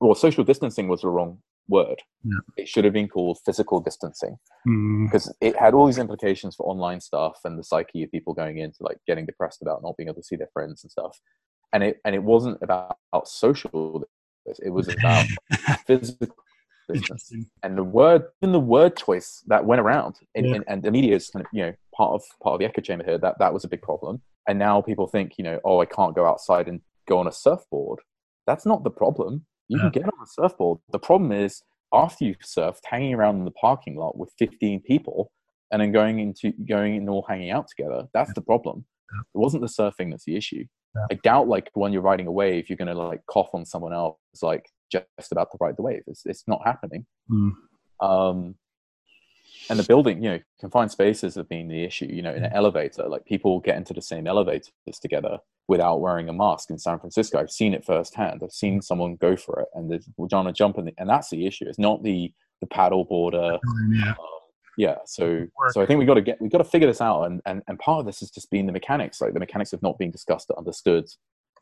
well, 0.00 0.14
social 0.14 0.44
distancing 0.44 0.88
was 0.88 1.02
the 1.02 1.08
wrong 1.08 1.38
word. 1.68 2.02
Yeah. 2.24 2.38
It 2.56 2.68
should 2.68 2.84
have 2.84 2.94
been 2.94 3.08
called 3.08 3.38
physical 3.44 3.80
distancing 3.80 4.36
because 4.64 5.26
mm. 5.26 5.32
it 5.40 5.56
had 5.56 5.74
all 5.74 5.86
these 5.86 5.98
implications 5.98 6.56
for 6.56 6.66
online 6.66 7.00
stuff 7.00 7.38
and 7.44 7.58
the 7.58 7.64
psyche 7.64 8.02
of 8.02 8.10
people 8.10 8.34
going 8.34 8.58
into 8.58 8.78
like 8.80 8.98
getting 9.06 9.26
depressed 9.26 9.62
about 9.62 9.82
not 9.82 9.96
being 9.96 10.08
able 10.08 10.20
to 10.20 10.26
see 10.26 10.36
their 10.36 10.48
friends 10.52 10.82
and 10.82 10.90
stuff 10.90 11.18
and 11.72 11.82
it 11.82 12.00
and 12.04 12.14
it 12.14 12.22
wasn't 12.22 12.58
about, 12.62 12.96
about 13.12 13.28
social 13.28 14.02
it 14.46 14.70
was 14.70 14.88
about 14.88 15.26
physical 15.86 16.34
and 17.62 17.76
the 17.76 17.84
word 17.84 18.24
in 18.40 18.52
the 18.52 18.60
word 18.60 18.96
choice 18.96 19.42
that 19.46 19.64
went 19.64 19.80
around 19.80 20.16
in, 20.34 20.46
yeah. 20.46 20.54
in, 20.56 20.64
and 20.68 20.82
the 20.82 20.90
media 20.90 21.14
is 21.14 21.28
kind 21.28 21.44
of 21.44 21.50
you 21.52 21.62
know 21.62 21.72
part 21.94 22.12
of 22.12 22.22
part 22.42 22.54
of 22.54 22.60
the 22.60 22.64
echo 22.64 22.80
chamber 22.80 23.04
here 23.04 23.18
that 23.18 23.38
that 23.38 23.52
was 23.52 23.64
a 23.64 23.68
big 23.68 23.82
problem 23.82 24.22
and 24.48 24.58
now 24.58 24.80
people 24.80 25.06
think 25.06 25.36
you 25.36 25.44
know 25.44 25.60
oh 25.64 25.80
i 25.80 25.84
can't 25.84 26.14
go 26.14 26.24
outside 26.24 26.66
and 26.66 26.80
go 27.06 27.18
on 27.18 27.26
a 27.26 27.32
surfboard 27.32 27.98
that's 28.46 28.64
not 28.64 28.84
the 28.84 28.90
problem 28.90 29.44
you 29.68 29.76
yeah. 29.76 29.82
can 29.84 29.90
get 29.90 30.04
on 30.04 30.22
a 30.22 30.26
surfboard 30.26 30.78
the 30.90 30.98
problem 30.98 31.32
is 31.32 31.62
after 31.92 32.24
you've 32.24 32.38
surfed 32.38 32.80
hanging 32.84 33.14
around 33.14 33.36
in 33.36 33.44
the 33.44 33.50
parking 33.52 33.96
lot 33.96 34.18
with 34.18 34.30
15 34.38 34.82
people 34.82 35.30
and 35.70 35.80
then 35.80 35.92
going 35.92 36.18
into 36.18 36.52
going 36.68 36.96
and 36.96 37.08
all 37.08 37.24
hanging 37.28 37.50
out 37.50 37.66
together 37.68 38.06
that's 38.12 38.32
the 38.34 38.40
problem 38.40 38.84
it 39.12 39.38
wasn't 39.38 39.62
the 39.62 39.68
surfing 39.68 40.10
that's 40.10 40.24
the 40.24 40.36
issue 40.36 40.64
yeah. 40.94 41.06
I 41.10 41.14
doubt 41.22 41.48
like 41.48 41.70
when 41.74 41.92
you're 41.92 42.02
riding 42.02 42.26
a 42.26 42.32
wave, 42.32 42.68
you're 42.68 42.76
going 42.76 42.88
to 42.88 42.94
like 42.94 43.20
cough 43.30 43.50
on 43.52 43.64
someone 43.66 43.92
else 43.92 44.16
like 44.42 44.64
just 44.90 45.32
about 45.32 45.50
to 45.52 45.58
ride 45.60 45.76
the 45.76 45.82
wave. 45.82 46.02
It's, 46.06 46.22
it's 46.24 46.44
not 46.46 46.62
happening. 46.64 47.06
Mm. 47.30 47.52
Um, 48.00 48.54
and 49.70 49.78
the 49.78 49.84
building, 49.84 50.22
you 50.22 50.30
know, 50.30 50.40
confined 50.60 50.90
spaces 50.90 51.34
have 51.34 51.48
been 51.48 51.68
the 51.68 51.84
issue. 51.84 52.06
You 52.06 52.22
know, 52.22 52.32
in 52.32 52.44
an 52.44 52.52
elevator, 52.52 53.08
like 53.08 53.24
people 53.24 53.60
get 53.60 53.76
into 53.76 53.92
the 53.92 54.02
same 54.02 54.26
elevators 54.26 54.72
together 55.00 55.38
without 55.66 56.00
wearing 56.00 56.28
a 56.28 56.32
mask 56.32 56.70
in 56.70 56.78
San 56.78 56.98
Francisco. 56.98 57.38
I've 57.38 57.50
seen 57.50 57.74
it 57.74 57.84
firsthand. 57.84 58.40
I've 58.42 58.52
seen 58.52 58.80
someone 58.80 59.16
go 59.16 59.36
for 59.36 59.60
it, 59.60 59.68
and 59.74 59.90
they're 59.90 60.00
trying 60.28 60.46
to 60.46 60.52
jump 60.52 60.78
in, 60.78 60.86
the, 60.86 60.92
and 60.98 61.08
that's 61.08 61.30
the 61.30 61.46
issue. 61.46 61.66
It's 61.68 61.78
not 61.78 62.02
the 62.02 62.32
the 62.60 62.66
paddle 62.66 63.04
boarder. 63.04 63.58
Yeah. 63.92 64.10
Um, 64.10 64.16
yeah 64.78 64.96
so 65.04 65.44
so 65.70 65.82
i 65.82 65.86
think 65.86 65.98
we 65.98 66.06
got 66.06 66.14
to 66.14 66.22
get 66.22 66.40
we 66.40 66.48
got 66.48 66.58
to 66.58 66.64
figure 66.64 66.86
this 66.86 67.00
out 67.00 67.24
and, 67.24 67.42
and 67.44 67.62
and 67.66 67.78
part 67.80 67.98
of 67.98 68.06
this 68.06 68.20
has 68.20 68.30
just 68.30 68.48
been 68.50 68.64
the 68.64 68.72
mechanics 68.72 69.20
like 69.20 69.34
the 69.34 69.40
mechanics 69.40 69.72
have 69.72 69.82
not 69.82 69.98
been 69.98 70.10
discussed 70.10 70.48
or 70.50 70.56
understood 70.56 71.04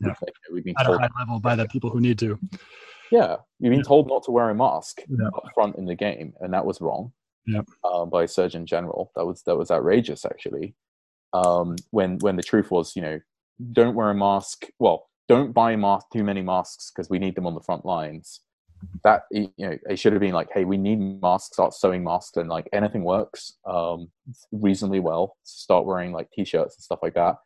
yeah. 0.04 0.12
we've 0.52 0.64
been 0.64 0.74
at 0.78 0.84
told, 0.84 0.98
a 0.98 1.00
high 1.00 1.08
level 1.18 1.40
by 1.40 1.56
the 1.56 1.66
people 1.68 1.88
who 1.88 1.98
need 1.98 2.18
to 2.18 2.38
yeah 3.10 3.36
you've 3.58 3.70
been 3.70 3.78
yeah. 3.78 3.82
told 3.82 4.06
not 4.06 4.22
to 4.22 4.30
wear 4.30 4.50
a 4.50 4.54
mask 4.54 5.00
yeah. 5.08 5.28
up 5.28 5.44
front 5.54 5.74
in 5.76 5.86
the 5.86 5.94
game 5.94 6.34
and 6.40 6.52
that 6.52 6.64
was 6.64 6.80
wrong 6.82 7.10
yeah. 7.46 7.62
Uh, 7.84 8.04
by 8.04 8.26
surgeon 8.26 8.66
general. 8.66 9.12
That 9.16 9.24
was 9.24 9.42
that 9.42 9.56
was 9.56 9.70
outrageous 9.70 10.24
actually. 10.24 10.74
Um, 11.32 11.76
when 11.90 12.18
when 12.18 12.36
the 12.36 12.42
truth 12.42 12.70
was 12.70 12.96
you 12.96 13.02
know 13.02 13.20
don't 13.72 13.94
wear 13.94 14.10
a 14.10 14.14
mask. 14.14 14.66
Well 14.78 15.08
don't 15.28 15.52
buy 15.52 15.76
mask 15.76 16.06
too 16.12 16.24
many 16.24 16.42
masks 16.42 16.90
because 16.94 17.10
we 17.10 17.18
need 17.18 17.34
them 17.34 17.46
on 17.46 17.54
the 17.54 17.60
front 17.60 17.84
lines. 17.84 18.40
That 19.04 19.22
you 19.30 19.50
know 19.58 19.76
it 19.88 19.98
should 19.98 20.12
have 20.12 20.20
been 20.20 20.34
like 20.34 20.48
hey 20.52 20.64
we 20.64 20.76
need 20.76 21.20
masks. 21.22 21.54
Start 21.54 21.74
sewing 21.74 22.04
masks 22.04 22.36
and 22.36 22.48
like 22.48 22.68
anything 22.72 23.04
works 23.04 23.54
um 23.64 24.08
reasonably 24.52 25.00
well. 25.00 25.36
Start 25.44 25.86
wearing 25.86 26.12
like 26.12 26.30
t-shirts 26.30 26.76
and 26.76 26.82
stuff 26.82 27.00
like 27.02 27.14
that. 27.14 27.36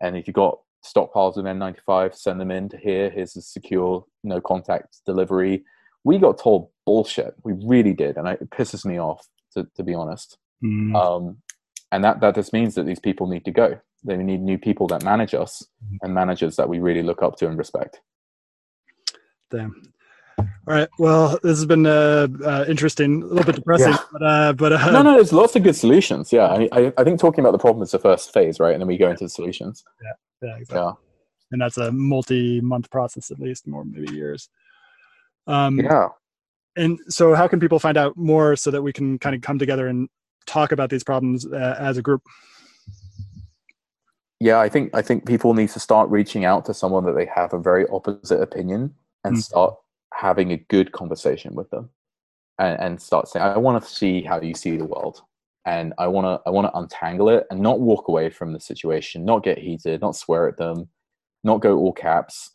And 0.00 0.16
if 0.16 0.26
you 0.26 0.32
got 0.32 0.58
stockpiles 0.82 1.36
of 1.36 1.44
n95 1.44 2.14
send 2.14 2.40
them 2.40 2.50
in 2.50 2.66
to 2.70 2.78
here. 2.78 3.10
Here's 3.10 3.36
a 3.36 3.42
secure 3.42 4.04
no 4.24 4.40
contact 4.40 4.98
delivery. 5.04 5.64
We 6.04 6.16
got 6.18 6.38
told 6.38 6.70
bullshit. 6.86 7.34
We 7.44 7.52
really 7.52 7.92
did 7.92 8.16
and 8.16 8.26
it 8.26 8.48
pisses 8.50 8.86
me 8.86 8.98
off 8.98 9.26
to, 9.52 9.66
to 9.74 9.82
be 9.82 9.94
honest 9.94 10.38
mm. 10.64 10.94
um 10.94 11.36
and 11.92 12.04
that 12.04 12.20
that 12.20 12.34
just 12.34 12.52
means 12.52 12.74
that 12.74 12.84
these 12.84 13.00
people 13.00 13.26
need 13.26 13.44
to 13.44 13.50
go 13.50 13.78
they 14.04 14.16
need 14.16 14.40
new 14.40 14.58
people 14.58 14.86
that 14.86 15.04
manage 15.04 15.34
us 15.34 15.66
mm. 15.84 15.98
and 16.02 16.14
managers 16.14 16.56
that 16.56 16.68
we 16.68 16.78
really 16.78 17.02
look 17.02 17.22
up 17.22 17.36
to 17.36 17.46
and 17.46 17.58
respect 17.58 18.00
damn 19.50 19.74
All 20.66 20.74
right. 20.74 20.88
Well, 20.98 21.38
this 21.42 21.58
has 21.58 21.66
been 21.66 21.86
uh, 21.86 22.28
uh, 22.44 22.64
interesting, 22.68 23.22
a 23.22 23.26
little 23.26 23.44
bit 23.44 23.56
depressing, 23.56 23.92
yeah. 23.92 23.98
but 24.12 24.22
uh, 24.22 24.52
but 24.54 24.72
uh, 24.72 24.90
no, 24.90 25.02
no, 25.02 25.14
there's 25.14 25.32
lots 25.32 25.56
of 25.56 25.62
good 25.62 25.76
solutions. 25.76 26.32
Yeah, 26.32 26.46
I, 26.46 26.68
I, 26.72 26.92
I 26.96 27.04
think 27.04 27.20
talking 27.20 27.44
about 27.44 27.52
the 27.52 27.58
problem 27.58 27.82
is 27.82 27.90
the 27.90 27.98
first 27.98 28.32
phase, 28.32 28.60
right? 28.60 28.72
And 28.72 28.80
then 28.80 28.88
we 28.88 28.96
go 28.96 29.10
into 29.10 29.24
the 29.24 29.28
solutions. 29.28 29.84
Yeah, 30.02 30.48
yeah, 30.48 30.56
exactly. 30.56 30.78
Yeah. 30.78 30.92
And 31.52 31.60
that's 31.60 31.78
a 31.78 31.90
multi-month 31.92 32.90
process, 32.90 33.30
at 33.30 33.40
least, 33.40 33.66
more 33.66 33.84
maybe 33.84 34.14
years. 34.14 34.48
Um, 35.46 35.80
yeah. 35.80 36.08
And 36.80 36.98
so, 37.08 37.34
how 37.34 37.46
can 37.46 37.60
people 37.60 37.78
find 37.78 37.98
out 37.98 38.16
more 38.16 38.56
so 38.56 38.70
that 38.70 38.80
we 38.80 38.90
can 38.90 39.18
kind 39.18 39.36
of 39.36 39.42
come 39.42 39.58
together 39.58 39.86
and 39.86 40.08
talk 40.46 40.72
about 40.72 40.88
these 40.88 41.04
problems 41.04 41.46
uh, 41.46 41.76
as 41.78 41.98
a 41.98 42.02
group? 42.02 42.22
Yeah, 44.40 44.58
I 44.58 44.70
think 44.70 44.90
I 44.94 45.02
think 45.02 45.26
people 45.26 45.52
need 45.52 45.68
to 45.70 45.80
start 45.80 46.08
reaching 46.08 46.46
out 46.46 46.64
to 46.64 46.74
someone 46.74 47.04
that 47.04 47.12
they 47.12 47.26
have 47.26 47.52
a 47.52 47.58
very 47.58 47.86
opposite 47.92 48.40
opinion 48.40 48.94
and 49.24 49.36
mm. 49.36 49.42
start 49.42 49.74
having 50.14 50.52
a 50.52 50.56
good 50.56 50.92
conversation 50.92 51.54
with 51.54 51.68
them 51.68 51.90
and, 52.58 52.80
and 52.80 53.02
start 53.02 53.28
saying, 53.28 53.44
I 53.44 53.58
want 53.58 53.82
to 53.82 53.88
see 53.88 54.22
how 54.22 54.40
you 54.40 54.54
see 54.54 54.78
the 54.78 54.86
world. 54.86 55.20
And 55.66 55.92
I 55.98 56.06
want 56.06 56.24
to 56.24 56.40
I 56.46 56.50
want 56.50 56.66
to 56.66 56.78
untangle 56.78 57.28
it 57.28 57.46
and 57.50 57.60
not 57.60 57.80
walk 57.80 58.08
away 58.08 58.30
from 58.30 58.54
the 58.54 58.60
situation, 58.60 59.26
not 59.26 59.44
get 59.44 59.58
heated, 59.58 60.00
not 60.00 60.16
swear 60.16 60.48
at 60.48 60.56
them, 60.56 60.88
not 61.44 61.60
go 61.60 61.76
all 61.76 61.92
caps, 61.92 62.50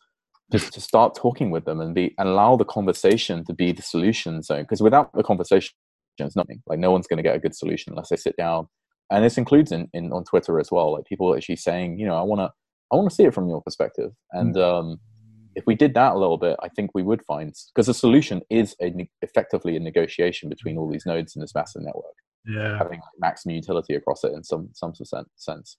just 0.52 0.72
to 0.72 0.80
start 0.80 1.14
talking 1.14 1.50
with 1.50 1.64
them 1.64 1.80
and 1.80 1.94
be 1.94 2.14
and 2.18 2.28
allow 2.28 2.56
the 2.56 2.64
conversation 2.64 3.44
to 3.44 3.52
be 3.52 3.72
the 3.72 3.82
solution 3.82 4.42
zone. 4.42 4.62
Because 4.62 4.82
without 4.82 5.12
the 5.14 5.22
conversation, 5.22 5.74
it's 6.18 6.36
nothing. 6.36 6.62
Like 6.66 6.78
no 6.78 6.90
one's 6.90 7.06
going 7.06 7.18
to 7.18 7.22
get 7.22 7.36
a 7.36 7.40
good 7.40 7.54
solution 7.54 7.92
unless 7.92 8.08
they 8.08 8.16
sit 8.16 8.36
down. 8.36 8.68
And 9.10 9.24
this 9.24 9.38
includes 9.38 9.72
in, 9.72 9.88
in 9.92 10.12
on 10.12 10.24
Twitter 10.24 10.58
as 10.58 10.70
well. 10.70 10.92
Like 10.92 11.04
people 11.04 11.34
actually 11.34 11.56
saying, 11.56 11.98
you 11.98 12.06
know, 12.06 12.16
I 12.16 12.22
want 12.22 12.40
to 12.40 12.50
I 12.92 12.96
want 12.96 13.08
to 13.10 13.14
see 13.14 13.24
it 13.24 13.34
from 13.34 13.48
your 13.48 13.62
perspective. 13.62 14.12
And 14.32 14.54
mm. 14.54 14.62
um, 14.62 15.00
if 15.56 15.64
we 15.66 15.74
did 15.74 15.94
that 15.94 16.12
a 16.12 16.18
little 16.18 16.38
bit, 16.38 16.56
I 16.62 16.68
think 16.68 16.90
we 16.94 17.02
would 17.02 17.22
find 17.24 17.52
because 17.74 17.86
the 17.86 17.94
solution 17.94 18.42
is 18.50 18.76
a, 18.80 18.92
effectively 19.22 19.76
a 19.76 19.80
negotiation 19.80 20.48
between 20.48 20.78
all 20.78 20.90
these 20.90 21.06
nodes 21.06 21.34
in 21.34 21.40
this 21.40 21.54
massive 21.54 21.82
network. 21.82 22.14
Yeah, 22.48 22.78
having 22.78 23.00
maximum 23.18 23.56
utility 23.56 23.94
across 23.94 24.22
it 24.22 24.32
in 24.32 24.44
some 24.44 24.68
some 24.72 24.92
sense. 24.94 25.76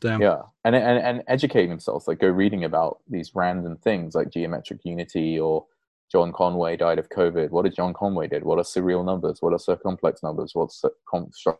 Damn. 0.00 0.22
Yeah, 0.22 0.42
and, 0.64 0.76
and 0.76 0.98
and 0.98 1.22
educating 1.26 1.70
themselves, 1.70 2.06
like 2.06 2.20
go 2.20 2.28
reading 2.28 2.64
about 2.64 3.00
these 3.08 3.34
random 3.34 3.76
things 3.78 4.14
like 4.14 4.30
geometric 4.30 4.80
unity 4.84 5.38
or 5.38 5.66
John 6.10 6.32
Conway 6.32 6.76
died 6.76 6.98
of 6.98 7.08
COVID. 7.10 7.50
What 7.50 7.64
did 7.64 7.74
John 7.74 7.92
Conway 7.92 8.28
did? 8.28 8.44
What 8.44 8.58
are 8.58 8.62
surreal 8.62 9.04
numbers? 9.04 9.38
What 9.40 9.52
are 9.52 9.58
circumflex 9.58 10.22
numbers? 10.22 10.52
What's 10.54 10.82
constructor 11.08 11.58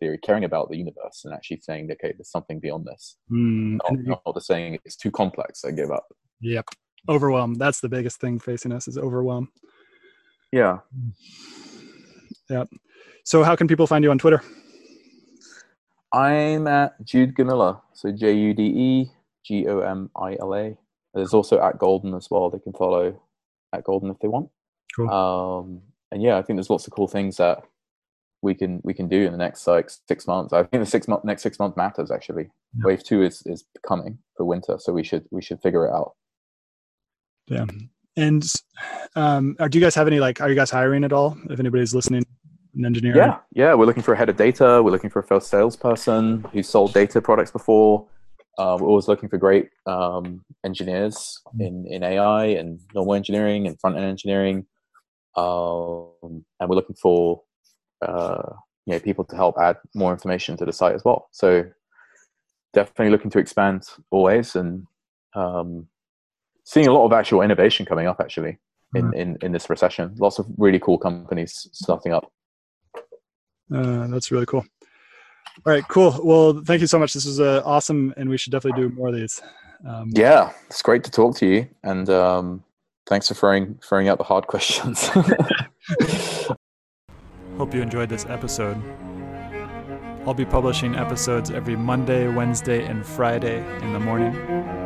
theory? 0.00 0.18
Caring 0.18 0.44
about 0.44 0.70
the 0.70 0.76
universe 0.76 1.22
and 1.24 1.34
actually 1.34 1.60
saying, 1.60 1.90
okay, 1.92 2.14
there's 2.16 2.30
something 2.30 2.58
beyond 2.60 2.86
this. 2.86 3.16
Mm. 3.30 3.78
Not, 3.90 4.22
not 4.24 4.34
just 4.34 4.46
saying 4.46 4.78
it's 4.84 4.96
too 4.96 5.10
complex. 5.10 5.64
I 5.64 5.72
give 5.72 5.90
up. 5.90 6.06
Yep. 6.40 6.66
Overwhelm. 7.08 7.54
That's 7.54 7.80
the 7.80 7.88
biggest 7.88 8.20
thing 8.20 8.38
facing 8.38 8.72
us 8.72 8.88
is 8.88 8.96
overwhelm. 8.96 9.48
Yeah. 10.52 10.78
Yeah. 12.48 12.64
So 13.24 13.42
how 13.42 13.56
can 13.56 13.68
people 13.68 13.86
find 13.86 14.04
you 14.04 14.10
on 14.10 14.18
Twitter? 14.18 14.42
I'm 16.12 16.66
at 16.66 17.04
Jude 17.04 17.34
Gomila. 17.34 17.80
So 17.94 18.12
J 18.12 18.32
U 18.32 18.54
D 18.54 18.62
E 18.62 19.10
G 19.44 19.66
O 19.68 19.80
M 19.80 20.10
I 20.16 20.36
L 20.40 20.54
A. 20.54 20.76
There's 21.14 21.34
also 21.34 21.60
at 21.60 21.78
Golden 21.78 22.14
as 22.14 22.28
well. 22.30 22.50
They 22.50 22.58
can 22.58 22.72
follow 22.72 23.20
at 23.72 23.84
Golden 23.84 24.10
if 24.10 24.18
they 24.20 24.28
want. 24.28 24.50
Cool. 24.94 25.10
Um, 25.10 25.82
and 26.12 26.22
yeah, 26.22 26.36
I 26.36 26.42
think 26.42 26.56
there's 26.56 26.70
lots 26.70 26.86
of 26.86 26.92
cool 26.92 27.08
things 27.08 27.36
that 27.38 27.62
we 28.42 28.54
can 28.54 28.80
we 28.84 28.94
can 28.94 29.08
do 29.08 29.22
in 29.24 29.32
the 29.32 29.38
next 29.38 29.66
like 29.66 29.90
six 30.08 30.26
months. 30.26 30.52
I 30.52 30.62
think 30.62 30.82
the 30.82 30.90
six 30.90 31.08
month 31.08 31.24
next 31.24 31.42
six 31.42 31.58
month 31.58 31.76
matters 31.76 32.10
actually. 32.10 32.50
Yeah. 32.76 32.82
Wave 32.84 33.02
two 33.02 33.22
is 33.22 33.42
is 33.46 33.64
coming 33.86 34.18
for 34.36 34.44
winter, 34.44 34.76
so 34.78 34.92
we 34.92 35.02
should 35.02 35.26
we 35.30 35.42
should 35.42 35.60
figure 35.60 35.86
it 35.86 35.92
out. 35.92 36.12
Yeah. 37.46 37.64
And 38.18 38.44
um, 39.14 39.56
are, 39.58 39.68
do 39.68 39.78
you 39.78 39.84
guys 39.84 39.94
have 39.94 40.06
any 40.06 40.20
like? 40.20 40.40
Are 40.40 40.48
you 40.48 40.54
guys 40.54 40.70
hiring 40.70 41.04
at 41.04 41.12
all? 41.12 41.36
If 41.50 41.60
anybody's 41.60 41.94
listening, 41.94 42.24
an 42.76 42.84
engineer. 42.84 43.16
Yeah, 43.16 43.38
yeah. 43.52 43.74
We're 43.74 43.86
looking 43.86 44.02
for 44.02 44.14
a 44.14 44.16
head 44.16 44.28
of 44.28 44.36
data. 44.36 44.80
We're 44.82 44.90
looking 44.90 45.10
for 45.10 45.20
a 45.20 45.24
first 45.24 45.48
salesperson 45.48 46.44
who's 46.52 46.68
sold 46.68 46.92
data 46.94 47.20
products 47.20 47.50
before. 47.50 48.06
Uh, 48.58 48.76
we're 48.80 48.88
always 48.88 49.08
looking 49.08 49.28
for 49.28 49.36
great 49.36 49.68
um, 49.86 50.42
engineers 50.64 51.42
in, 51.58 51.86
in 51.88 52.02
AI 52.02 52.46
and 52.46 52.80
normal 52.94 53.14
engineering 53.14 53.66
and 53.66 53.78
front 53.80 53.96
end 53.96 54.06
engineering. 54.06 54.66
Um, 55.36 56.44
and 56.58 56.68
we're 56.68 56.76
looking 56.76 56.96
for 56.96 57.42
uh, 58.02 58.52
you 58.86 58.94
know 58.94 59.00
people 59.00 59.24
to 59.24 59.36
help 59.36 59.56
add 59.60 59.76
more 59.94 60.12
information 60.12 60.56
to 60.56 60.64
the 60.64 60.72
site 60.72 60.94
as 60.94 61.04
well. 61.04 61.28
So 61.32 61.64
definitely 62.72 63.10
looking 63.10 63.30
to 63.30 63.38
expand 63.38 63.84
always 64.10 64.56
and 64.56 64.86
um, 65.34 65.88
seeing 66.64 66.86
a 66.86 66.92
lot 66.92 67.04
of 67.04 67.12
actual 67.12 67.42
innovation 67.42 67.86
coming 67.86 68.06
up 68.06 68.20
actually 68.20 68.58
in, 68.94 69.10
mm. 69.10 69.14
in, 69.14 69.38
in 69.42 69.52
this 69.52 69.68
recession. 69.68 70.14
Lots 70.18 70.38
of 70.38 70.46
really 70.56 70.78
cool 70.78 70.98
companies 70.98 71.68
starting 71.72 72.12
up. 72.12 72.32
Uh, 73.72 74.06
that's 74.08 74.30
really 74.30 74.46
cool. 74.46 74.64
All 75.64 75.72
right, 75.72 75.86
cool. 75.88 76.20
Well, 76.22 76.62
thank 76.64 76.80
you 76.80 76.86
so 76.86 76.98
much. 76.98 77.14
This 77.14 77.24
was 77.24 77.40
uh, 77.40 77.62
awesome, 77.64 78.12
and 78.16 78.28
we 78.28 78.36
should 78.36 78.52
definitely 78.52 78.82
do 78.82 78.94
more 78.94 79.08
of 79.08 79.14
these. 79.14 79.40
Um, 79.86 80.10
yeah, 80.12 80.52
it's 80.66 80.82
great 80.82 81.02
to 81.04 81.10
talk 81.10 81.36
to 81.36 81.46
you, 81.46 81.68
and 81.82 82.10
um, 82.10 82.62
thanks 83.06 83.28
for 83.28 83.34
throwing 83.34 83.78
throwing 83.82 84.08
out 84.08 84.18
the 84.18 84.24
hard 84.24 84.46
questions. 84.48 85.08
Hope 87.56 87.74
you 87.74 87.80
enjoyed 87.80 88.10
this 88.10 88.26
episode. 88.26 88.76
I'll 90.26 90.34
be 90.34 90.44
publishing 90.44 90.94
episodes 90.96 91.50
every 91.50 91.76
Monday, 91.76 92.28
Wednesday, 92.28 92.84
and 92.84 93.06
Friday 93.06 93.64
in 93.82 93.92
the 93.92 94.00
morning. 94.00 94.85